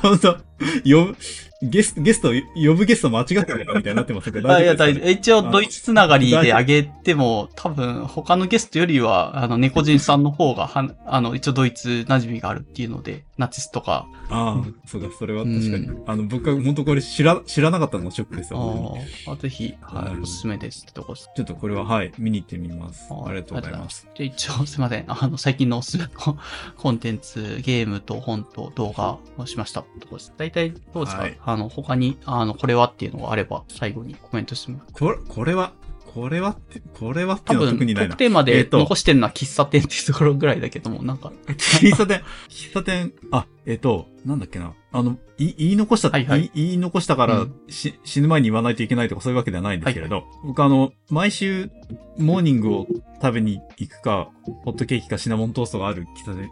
[0.00, 0.38] ほんと、
[0.84, 1.16] 読む、
[1.62, 4.74] ゲスト、ゲスト、呼ぶゲスト間違ってるかみたいになってますけど、 あいや、
[5.10, 15.86] 一応、ドイツつながりであげても、多分、他のゲストよりは、あの、猫人さんの方が、は、あの、一応ドイツ馴染みがあるっていうので、ナチスとか、ああ、そうだ、それは確かに。
[15.86, 18.96] うあの、僕は本当これ知ら、知らなかったのがショックですあよ。
[19.26, 21.30] ーあ、ぜひ、は、ないおすすめですってとこです。
[21.36, 23.08] ちょっとこれは、はい、見に行ってみます。
[23.10, 24.08] ーありがとうございます。。
[24.14, 25.04] じゃあ一応、すいません。
[25.06, 26.38] あの、最近のおすすめの
[26.76, 30.32] コンテンツ、ゲームと本と動画をしましたってとこです。
[30.36, 34.92] 大体、どうですか、はいあの、他に、あの、これはっていうのがあれば、最後にコメントしてもらう。
[34.92, 35.72] これ、これは、
[36.14, 38.18] これはって、これはって多分、いうのは特にないな特。
[38.18, 44.74] テーマえで残してるのは喫茶店っていうところぐらいだけども、なんか、喫茶店、 喫茶店、あ、えっ、と、なんだっけな。
[44.92, 46.50] あの、い言い残した、はいはい。
[46.54, 47.54] 言い残したから、うん。
[47.68, 51.70] し死ぬ前に言わないといけないとかそういうわけではないんですけれど、僕あの、毎週、
[52.18, 52.86] モーニングを
[53.20, 54.30] 食べに行くか、
[54.64, 56.50] ホットケーキかシナモントーストがある喫茶店、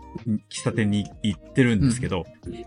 [0.49, 2.25] 喫茶店に行ってるんですけど、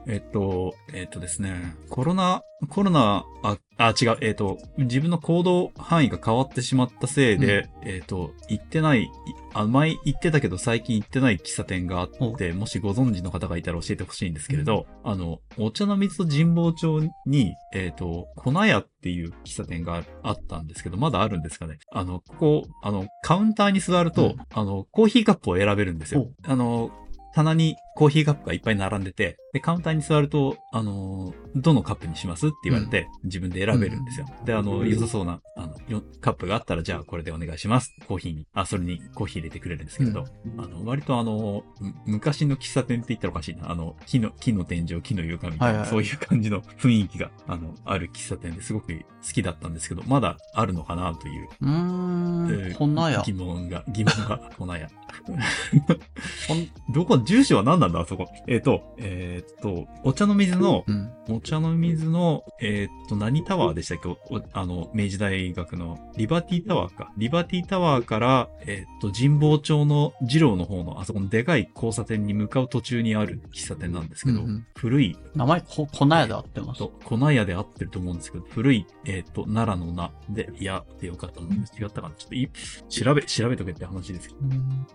[0.07, 9.09] えっと、えっとですね、コロナ、コロナ、あ、あ、違う、えっと、自分の行動範囲が変わってしまったせいで、えっと、行ってない、い
[9.53, 21.77] あ、前行ってたけど最近行ってない喫茶店があって、もしご存知の方がいたら教えてほしいんですけれど、あの、お茶の水と神保町に、えっ、と、粉屋っていう喫茶店があったんですけど、まだあるんですかね。
[21.91, 26.51] あの、ここ、あの、カウンターに座ると、うんあの、コーヒーカップを選べるんですよお。
[26.51, 26.91] あの、
[27.33, 34.25] 棚にコーヒーカップがいっぱい並んでて、で、カウンターに座ると、あのーどのカップにしますって言われて、自分で選べるんですよ。
[34.43, 37.95] で、あの、良さそうな、あの、よカップがあったら、じゃあこれでお願いします。
[38.07, 40.25] コーヒーに、あ、それにコーヒー入れてくれるんですけれど、
[40.57, 43.69] あの、割とあの、む昔の喫茶店って言ったらおかしいな。
[43.69, 53.21] あの、木の、木の天井、木の床みたいな、はいはいそういう感じの雰囲気が、あの、ある喫茶店ですごく好きだったんですけど、まだあるのかなという、うーん、えーこんなや。
[53.23, 54.89] 疑問が、疑問が、こなや。
[56.89, 58.29] どこ、住所は何なんだ、あそこ。
[58.47, 61.11] えっ、と、えっ、と、お茶の水の、うん。
[61.29, 64.17] お茶の水の、えっ、と、何タワーでしたっけ？
[64.53, 67.11] あの、明治大学の、リバティタワーか。
[67.17, 76.79] リバティタワーから、えっ、と、神保町の二郎の方の、あそこのでかい交差点に向かう途中にある喫茶店なんですけど、うんうん古い、名前、こ、粉屋で合ってます？
[76.79, 81.73] と、粉屋で合ってると思うんですけど、古い、えっ、と、奈良の名で、いや、でよかったのです。
[81.81, 82.15] 違ったかな？
[82.15, 82.49] ちょっとい、
[82.89, 84.41] 調べ、調べとけって話ですけど。
[84.41, 84.85] うん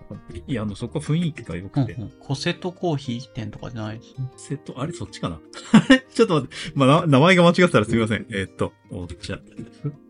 [0.46, 2.10] いや、あの、そこは雰囲気が良くて、うんうん。
[2.20, 4.18] コセトコーヒー店とかじゃないです？
[4.18, 4.30] ね。
[4.36, 5.40] セット、あれそっちかな？
[6.14, 6.56] ちょっと待って。
[6.74, 8.26] まあ、名前が間違ってたらすみません。
[8.30, 9.38] えーっと、お茶。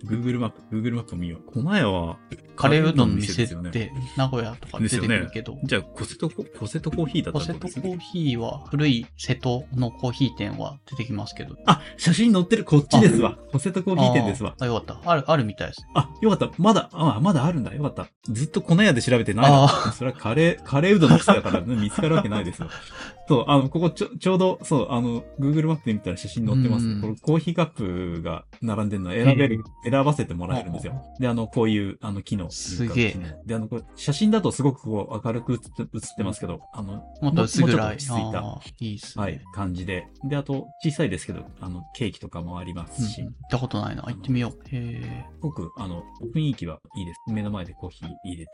[0.04, 1.52] Google マップ、Google マップ見よう。
[1.52, 2.18] 狛江は、
[2.58, 3.44] カレーうどんの店。
[3.44, 11.54] って、名古屋とか出てくるけど、じゃあ、コセトコ、コセトコーヒーだったコセトらどうですコーヒーは、古い瀬戸のコーヒー店は出てきますけど。
[11.66, 12.64] あ、写真載ってる。
[12.64, 13.38] こっちですわ。
[13.52, 14.56] コセトコーヒー店ですわ。
[14.58, 15.00] あよかった。
[15.08, 15.86] ある、あるみたいです。
[15.94, 16.50] あ、よかった。
[16.58, 17.72] まだ、あ、まだあるんだ。
[17.74, 18.08] よかった。
[18.24, 22.68] ずっと粉屋で調べてないそれはカレー、カレーうどんの店だから、ね、見つかるわけないですよ。
[23.28, 26.86] そう、あの、ここちょ、ちょうど、そう、あの、Google マップで見たら写真載ってます。
[26.86, 31.02] うんこれコーヒーカップが並んでるの選べる、選ばせてもらえるんですよ。
[31.18, 32.50] で、あの、こういう、あの、機能。
[32.50, 35.58] すげえで、あの、写真だとすごくこう、明るく映っ
[36.16, 37.96] てますけど、あの、もっと薄暗い。
[37.96, 38.60] 落ち着いた。
[38.80, 39.24] いいっすね。
[39.24, 40.06] はい、感じで。
[40.24, 44.02] で、あと、小さいですけど、あの、ケーキとかもありますし、行ったことないな。
[44.02, 44.58] 行ってみよう。
[44.70, 46.02] へすごく、あの、
[46.34, 47.20] 雰囲気はいいです。
[47.32, 48.52] 目の前でコーヒー入れて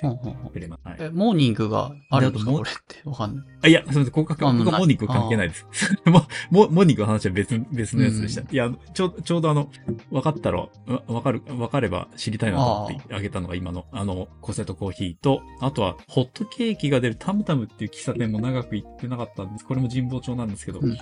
[0.52, 0.88] くれます。
[0.88, 0.96] はい。
[1.00, 2.50] え、モーニングがあるんですか？
[2.52, 3.08] これって。
[3.08, 3.44] わかんない。
[3.62, 5.66] あ、いや、すみません、ここは、ここはモーニング関係ないです。
[6.06, 6.12] も、
[6.50, 8.42] も、モーニングの話は別、別のやつでした。
[8.42, 9.68] うんいや、ちょう、ちょうどあの、
[10.10, 10.68] 分かったら、わ
[11.06, 19.64] わかる、分かれば知りたいなと思ってあげたのが今の、あの、古瀬戸コーヒーと、あとは、ホットケーキが出るタムタムっていう喫茶店も長く行ってなかったんです。
[19.64, 20.98] これも神保町なんですけど、うんうんうん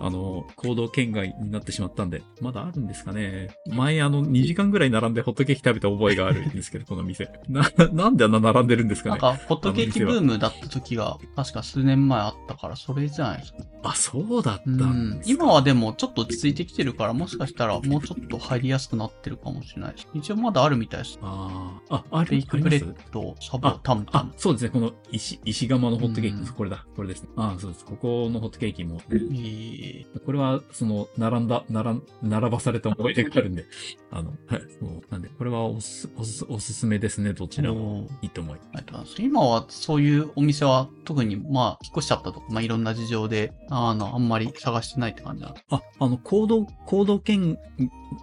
[0.00, 3.50] あの、行動圏外になってしまったんで、まだあるんですかね。
[3.66, 7.30] 前、あの、2時間ぐらい並んでホットケーキ食べた覚えがあるんですけど、 この店。
[7.48, 9.18] な、なんであんな並んでるんですかね。
[9.20, 13.58] なんか、ホットケーキブームだった時が、確か数年前あったから、それじゃないですか。
[13.82, 15.18] あ、そうだったうんん。
[15.18, 20.08] ですか今はでも、ちょっと落ち着いてきてるから、もしかしたら、もうちょっと入りやすくなってるかもしれないです。
[20.14, 21.18] 一応まだあるみたいです。
[21.22, 24.32] ああ、あ、るイクブレッド、サボあ、あタムタム、。
[24.36, 24.70] そうですね。
[24.70, 26.84] この石、石窯のホットケーキこれだ。
[26.96, 27.28] これですね。
[27.36, 27.84] あそうです。
[27.84, 33.64] ここのホットケーキも、えーこれは、その、並んだ、並ん、並ばされた思い出があるんで、
[34.10, 34.62] あの、はい。
[34.80, 37.32] そうなんで、これはおす、おす、おすすめですね。
[37.34, 38.08] どちらも。
[38.22, 38.58] いいと思い
[38.92, 39.20] ます。
[39.20, 47.58] 今はそういうお店は特にまあ引っ越しちゃったとか、まあいろんな事情で、あの、あんまり探してないって感じなんですあ、あの、行動、行動圏、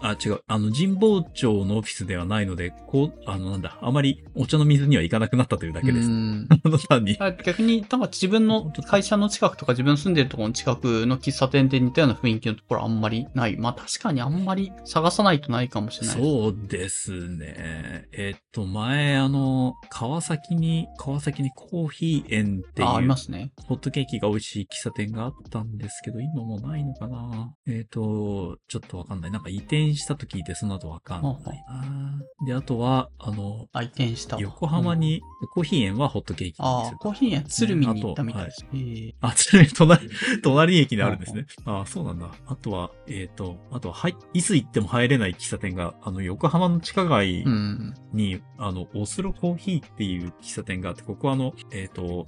[0.02, 6.10] あ、違う、あの、神保町のオフィスではないので、こう、あの、なんだ、あまりお茶の水には行かなくなったというだけです。
[6.10, 7.18] うん あの、単に。
[7.20, 13.58] あ逆に、なんか自分の会社の近くとか自分住んでるところの近くの喫茶店で似たような雰囲気のところあんまりない。
[13.58, 16.18] まあ確かにあんまり探さないとないかもしれない。
[16.18, 18.08] そうでですね。
[18.12, 23.52] えっと、前、あの、川崎に、川崎にコーヒー園っていう、あ、ありますね。
[23.68, 29.32] ホットケーキが美味しい喫茶店があったんですけど、今もうないのかなえっ、と、ちょっとわかんない。
[29.32, 32.46] なんか移転したと聞いて、その後わかんないな。
[32.46, 33.68] で、あとは、あの、
[34.16, 34.42] したわ。
[34.42, 35.22] 横浜うんに、
[35.54, 36.98] コーヒー園はホットケーキなんですよ。
[37.00, 38.66] あーコーヒー園、鶴見に行ったみたいです。
[38.74, 40.10] えーあ、ちなみに隣、
[40.42, 41.46] 隣駅にあるんですね。
[41.66, 42.32] あそうなんだ。
[42.48, 47.94] あとは、えっ、と、あとは、はい、いつ行っても入れない喫茶店が、あの、横浜の地下街うん。
[48.14, 52.28] に、あの、オスロコーヒーっていう喫茶店があって、ここはあの、えっ、と、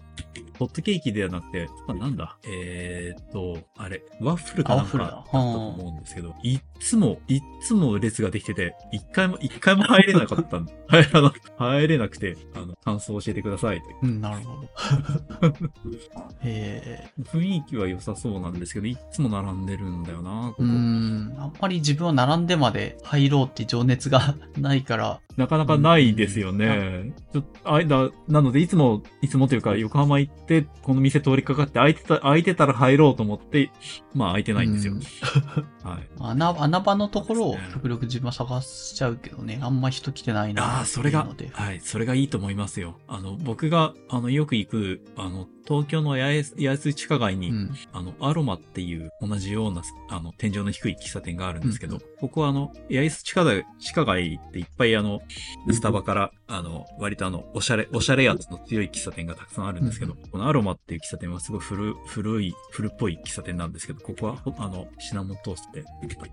[0.59, 14.69] ホットケーキではなくて、まあ、なんだ、えっ、と、あれ、ワッフルかなんかだったと思うんですけど、いっつも、いっつも列ができてて、一回も、一回も入れなかったんはい、あの、入れなくて、あの、感想教えてくださいとうん、なるほど。
[16.43, 21.35] え雰囲気は良さそうなんですけど、いっつも並んでるんだよな、こー、こうーん。
[21.39, 27.13] あんまり自分は並んでまで入ろうって情熱が ないから、なかなかないですよね。
[27.31, 33.71] ちょっと、間、なので、いつも、いつもというか、横浜行って、この店通りかかって、空いてた、空いてたら入ろうと思って、
[34.13, 34.93] まあ空いてないんですよ。
[34.93, 35.01] うん
[35.83, 36.09] はい。
[36.19, 41.27] 穴、穴場のところを極力自分は探しちゃうけどね、あんま人来てないなあそれが。
[41.53, 42.99] はい、それがいいと思いますよ。
[43.07, 47.73] あの、僕が、あの、よく行く、あの、東京の八重洲八重洲地下街に、うん。
[47.93, 55.21] あの、アロマっていう同じような、あの、天井の低い喫茶店があるんですけど、うんここはあの、八重洲地下街、地下街っていっぱいあの、
[55.71, 65.85] スタバから、あの、割とあの、おしゃれ、おしゃれ圧の強い喫茶店がたくさんあるんですけど、このアロマっていう喫茶店はすごい古、古い、古っぽい喫茶店なんですけど、ここは、ほあの、シナモントーストで、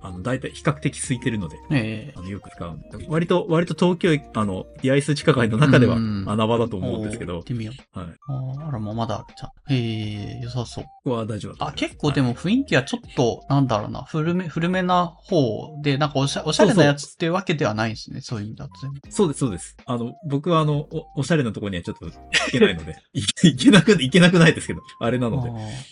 [0.02, 7.98] あの、大体比較的空いてるので、えあの、よく使う割と、割と東京駅、あの、八重洲地下街の中ではうん穴場だとえ思うんですけど行っ、てみよう。
[7.98, 8.08] はい。
[8.28, 9.50] あーあら、もうまだあるじゃん。
[9.72, 10.84] ええ良さそう。
[10.84, 18.72] ここは大丈夫あ、結構でも雰囲気はちょっと、なんだろうな、古め、古めな方で、なんかおしゃおしゃれなやつっていうわけではないんですね、そういう意味だと。
[19.10, 19.76] そうです、そうです。
[19.86, 22.12] あの、僕はあの、お、おしゃれなところにはちょっと行
[22.50, 25.50] けないので、 いいけなく、行けなくないですけど、あれなので。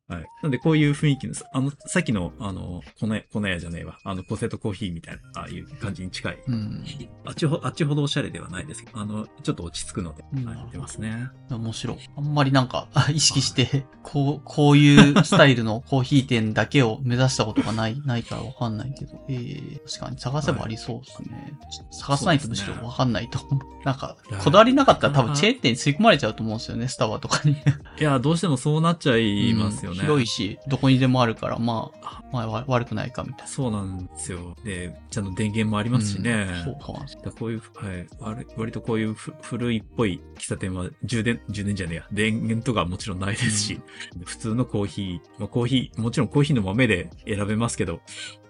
[0.09, 0.27] あはい。
[0.43, 3.99] なんで、こういう雰囲気の、あの、さっきの、あの、粉屋、粉屋じゃねえわ。
[4.05, 6.39] あの、コセトコーヒーみたいな、ああいう感じに近い。
[6.49, 6.85] ーうん。
[7.27, 11.29] あっちほ、あっちほどおしゃれではないですけど、あの、ちょっと落ち着くので、うんはい、やってますね。
[11.51, 11.99] 面白い。
[12.17, 19.19] あんまりなんか、あ意識して、こう、こういうスタイルのコーヒー店だけを目指したことがない、 ないからわかんないけど。
[19.29, 19.35] え
[19.75, 21.53] え確かに探せばありそうですね。
[21.71, 23.85] ちょっと探さないとむしろわかんないと思う。
[23.85, 27.53] なんかこだわりなかったら多分チェーン店に吸い込まれちゃうと思うんですよね、スタバとかに。
[27.53, 30.01] いや、どうしてもそうなっちゃいますよね。
[30.01, 33.47] うん広いし、どこにでもあるから、まあ、まあ、わ悪くないかみたいな。
[33.47, 34.57] そうなんですよ。
[34.65, 36.47] で、ちゃんと電源もありますしね。
[36.49, 36.93] うんそうか。
[36.93, 43.81] だからこういう、はい、割割とこういうふ古いっぽい喫茶店は充電、充電じゃねえや、電源とかはもちろんないですし、
[44.25, 48.01] 普通のコーヒー、まあ、コーヒー、もちろんコーヒーの豆で選べますけど、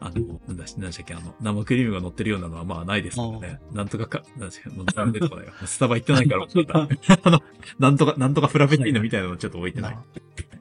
[0.00, 3.60] あの、なんだし、なんでしたっけ、あの、生クリームが乗ってるようなのはまあないですからね。
[3.72, 5.52] なんとかか、なんでしたっけ、もうダメですからよ。
[5.64, 6.46] スタバ行ってないから、
[7.24, 7.42] あの、
[7.78, 9.98] なんとか、なんとかフラペチーノみたいなのちょっと置いてない。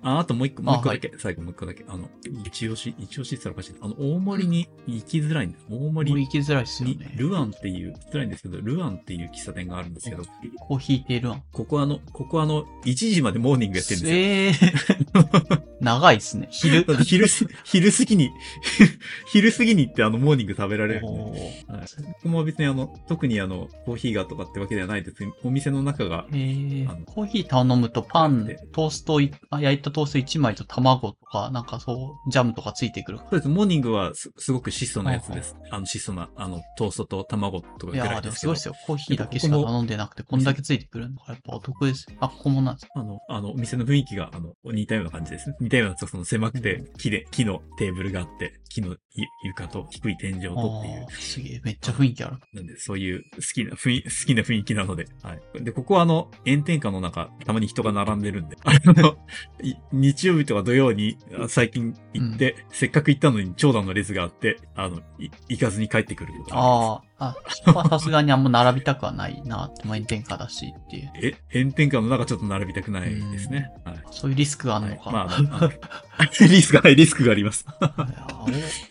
[0.01, 1.83] あ、あともう一個、もう一個だけ、最後もう一個だけ。
[1.87, 2.09] あの、
[2.45, 3.75] 一押し、一押しって言ったらおかしい。
[3.81, 5.65] あの、大森に行きづらいんです。
[5.69, 7.11] 大森森行きづらいですよにね。
[7.15, 10.23] ルアンっていう、辛いんですけど、ルアンっていう喫茶店があるんですけど、
[10.59, 11.43] コーヒーテールアン。
[11.51, 14.17] ここあの、ここあの、1時までモーニングやってるんですよ。
[14.17, 15.06] ええ
[15.81, 16.47] 長いですね。
[16.51, 16.85] 昼。
[17.03, 18.31] 昼す、昼過ぎに、
[19.31, 21.07] 昼過ぎに行ってあの、モーニング食べられるんで。
[21.07, 21.87] おーはい、
[22.23, 25.17] 僕も別にあの、特にあの、コーヒーがとかってわけではないです。
[25.43, 29.31] お店の中が、えコーヒー頼むとパンで、トースト焼
[29.73, 33.19] いたトースト1枚と卵とか、なんかそう、ジャムとかついてくる。
[33.19, 33.47] そうです。
[33.47, 35.55] モーニングはすすごく質素なやつです。
[35.69, 38.21] あの、質素な、あの、トーストと卵とかぐらいですけど。
[38.21, 38.75] でもすごいですよ。
[38.85, 42.17] コーヒーだけしか頼んでなくて、こんだけついてくるのがやっぱお得ですよ。
[42.19, 42.87] あ、ここもなんです。
[42.95, 45.55] あの、あの、お店の雰囲気が、あの、似たような感じですね。
[45.59, 52.37] 似たような、その狭くて、木で、木のテーブルがあって、木のゆ床と低い天井とっていうすげえ、めっちゃ雰囲気ある。
[52.53, 55.07] なんで、そういう好きな雰囲、好きな雰囲気なので。
[55.23, 55.63] はい。
[55.63, 59.17] で、ここはあの、炎天下の中、たまに人が並んでるんで、 あの、
[59.61, 71.11] い日曜日とか土曜にあ最近行って、せっかく行ったのに長蛇の列があって、あの、い行かずに帰ってくることがあああ、あ、人はさすがにあんま並びたくはないな炎天下だしっていう。
[71.15, 73.71] え、炎天下の中ちょっと並びたくないですね。
[73.85, 74.03] はい。
[74.11, 75.09] そういうリスクがあるのか。
[75.09, 75.71] はいまあ
[76.47, 77.65] リスクが、はい、リスクがあります。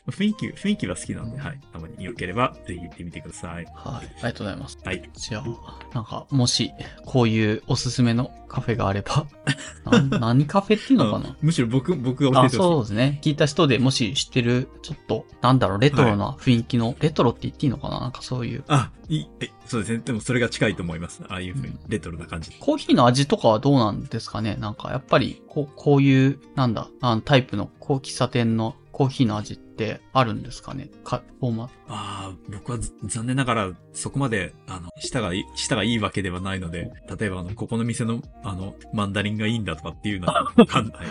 [0.08, 1.60] 雰囲気、雰囲気は好きなんで、はい。
[1.72, 3.64] たまに良ければ、ぜひ行ってみてください。
[3.74, 4.06] はい。
[4.06, 4.78] ありがとうございます。
[4.84, 5.10] はい。
[5.12, 6.70] じゃあ、なんか、もし、
[7.04, 9.26] こういうおすすめのカフェがあれば、
[10.18, 12.56] 何カフェっていうのかあなのむしろ僕、僕が教えあ、て。
[12.56, 13.20] そうですね。
[13.22, 18.00] 聞いた人でもし知ってる、ちょっと、なんだろう、レトロな雰囲気の、レトロって言っていいのかな？
[18.00, 18.64] なんかそういう。
[18.68, 20.02] あ、いい、え、そうですね。
[20.02, 21.22] でもそれが近いと思います。
[21.28, 22.50] ああいうふうにうん、レトロな感じ。
[22.58, 24.56] コーヒーの味とかはどうなんですかね？
[24.58, 30.88] なんか、やっぱり、こう、こういう、なんだ、あのタイプの、こう、喫茶店のコーヒーの味っってあるんですかね？
[31.04, 31.72] か、フォーマット。
[31.88, 41.06] ああ、僕はず残念ながら、そこまで、あの、舌が舌がいいわけではないので、例えばあの、ここの店の、あの、マンダリンがいいんだとかっていうのはわかんない。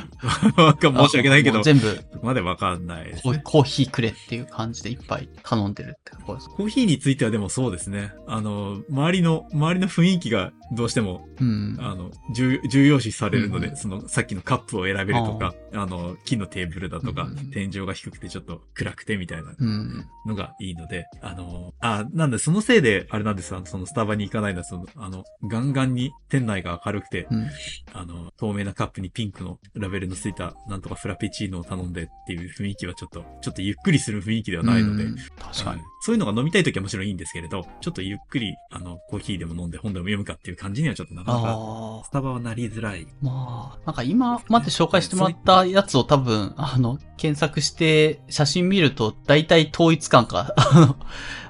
[0.57, 6.55] わか申し訳ないけど全部そこまでわかんないですコーヒーくれっていう感じでいっぱい頼んでるってことですか？
[6.55, 8.11] コーヒーについてはでもそうですね。
[8.27, 11.77] あの、周りの、周りの雰囲気がどうしても、うん。
[11.79, 20.05] あの、重重要視されるので、うんその、さっきのカップを選べるとか、あの、木のテーブルだとか、うん天井が低くてちょっと暗くてみたいなうん。
[20.25, 27.47] のがいいので、あの、あ、なんで、そのせいで、あれなんですあの、そのスタバに行かないのは、その、あの、ガンガンに店内が明るくて、うん。
[27.93, 35.81] あの、透明なカップにピンクのラベルのついた、なんとかフラペチーノを頼んでっていう雰囲気はちょっと、ちょっとゆっくりする雰囲気ではないので、うん確かに。
[36.01, 42.01] そういうのが飲みたいときはもちろんいいんですけれど、ちょっとゆっくり、あの、コーヒーでも飲んで本でも読むかっていう感じにはちょっとなかなか。
[42.05, 43.07] スタバはなりづらい。
[43.21, 50.95] まあ、なんか今まで紹介してもらったやつを多分、あの、検索して写写真見ると大体統一感か、あの、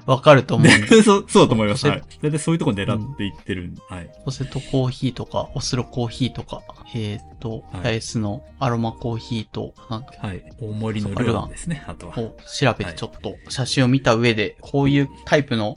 [0.06, 0.68] わかると思う。
[1.02, 1.86] そう、そうだと思います。
[1.86, 2.00] はい。
[2.22, 4.10] だいたいそういうとこ狙っていってるん、はい。
[4.24, 6.62] ポセトコーヒーとか、オスロコーヒーとか、
[6.94, 10.42] えっ、と、はい八重洲のアロマコーヒーと、なんか、はい。
[10.60, 12.20] 大盛りの量なんですね、あとは。
[12.20, 15.76] を調べてちょっと写真を見た上で、こういうタイプの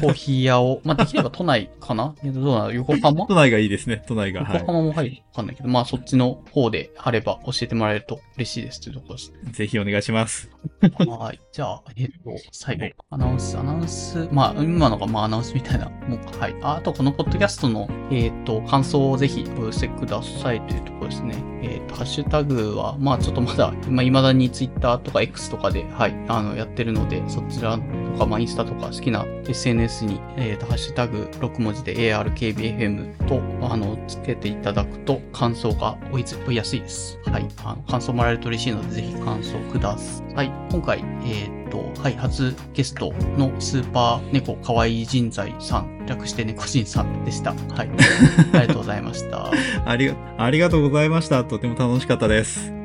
[0.00, 2.14] コーヒー屋を、 まあ、できれば都内かな？
[2.22, 3.26] えっとどうなの横浜？
[3.26, 4.44] 都内がいいですね、都内が。
[4.44, 9.32] は横浜も入るわかんないけど、まあそっちの方であれば教えてもらえると嬉しいですというところです。
[9.48, 9.52] い。
[9.52, 10.50] ぜひお願いします。
[10.98, 11.40] はい。
[11.52, 12.14] じゃあ、えっ、と、
[12.52, 16.38] 最後、アナウンス、アナウンス、まあ、今のがまあアナウンスみたいなもんか。
[16.38, 16.56] はい。
[16.62, 21.42] ああと、このポッドキャストの、えっ、と、感想をぜひお寄せくださいというところですね。
[21.62, 37.18] えっ、と、ハッシュタグは、まあ、ちょっとまだ、まあ、未だにツイッターとか X とかで、はい、あの、やってるので、そちらとか、まあ、インスタとか好きな SNS に、えっ、と、ハッシュタグ6文字で ARKBFM と、あの、つけていただくと、感想が追いつ追いやすいです。
[37.26, 37.46] はい。
[37.64, 40.52] あの、感想もらえると嬉しいので、ぜひ感想ください。
[40.70, 47.52] 今回、えっ、と、はい、初ゲストのスーパー猫かわいい人材さん、略して猫人さんでした。
[47.52, 47.90] はい。
[48.54, 49.50] ありがとうございました。
[49.84, 51.42] ありが、ありがとうございました。
[51.42, 52.83] とても楽しかったです。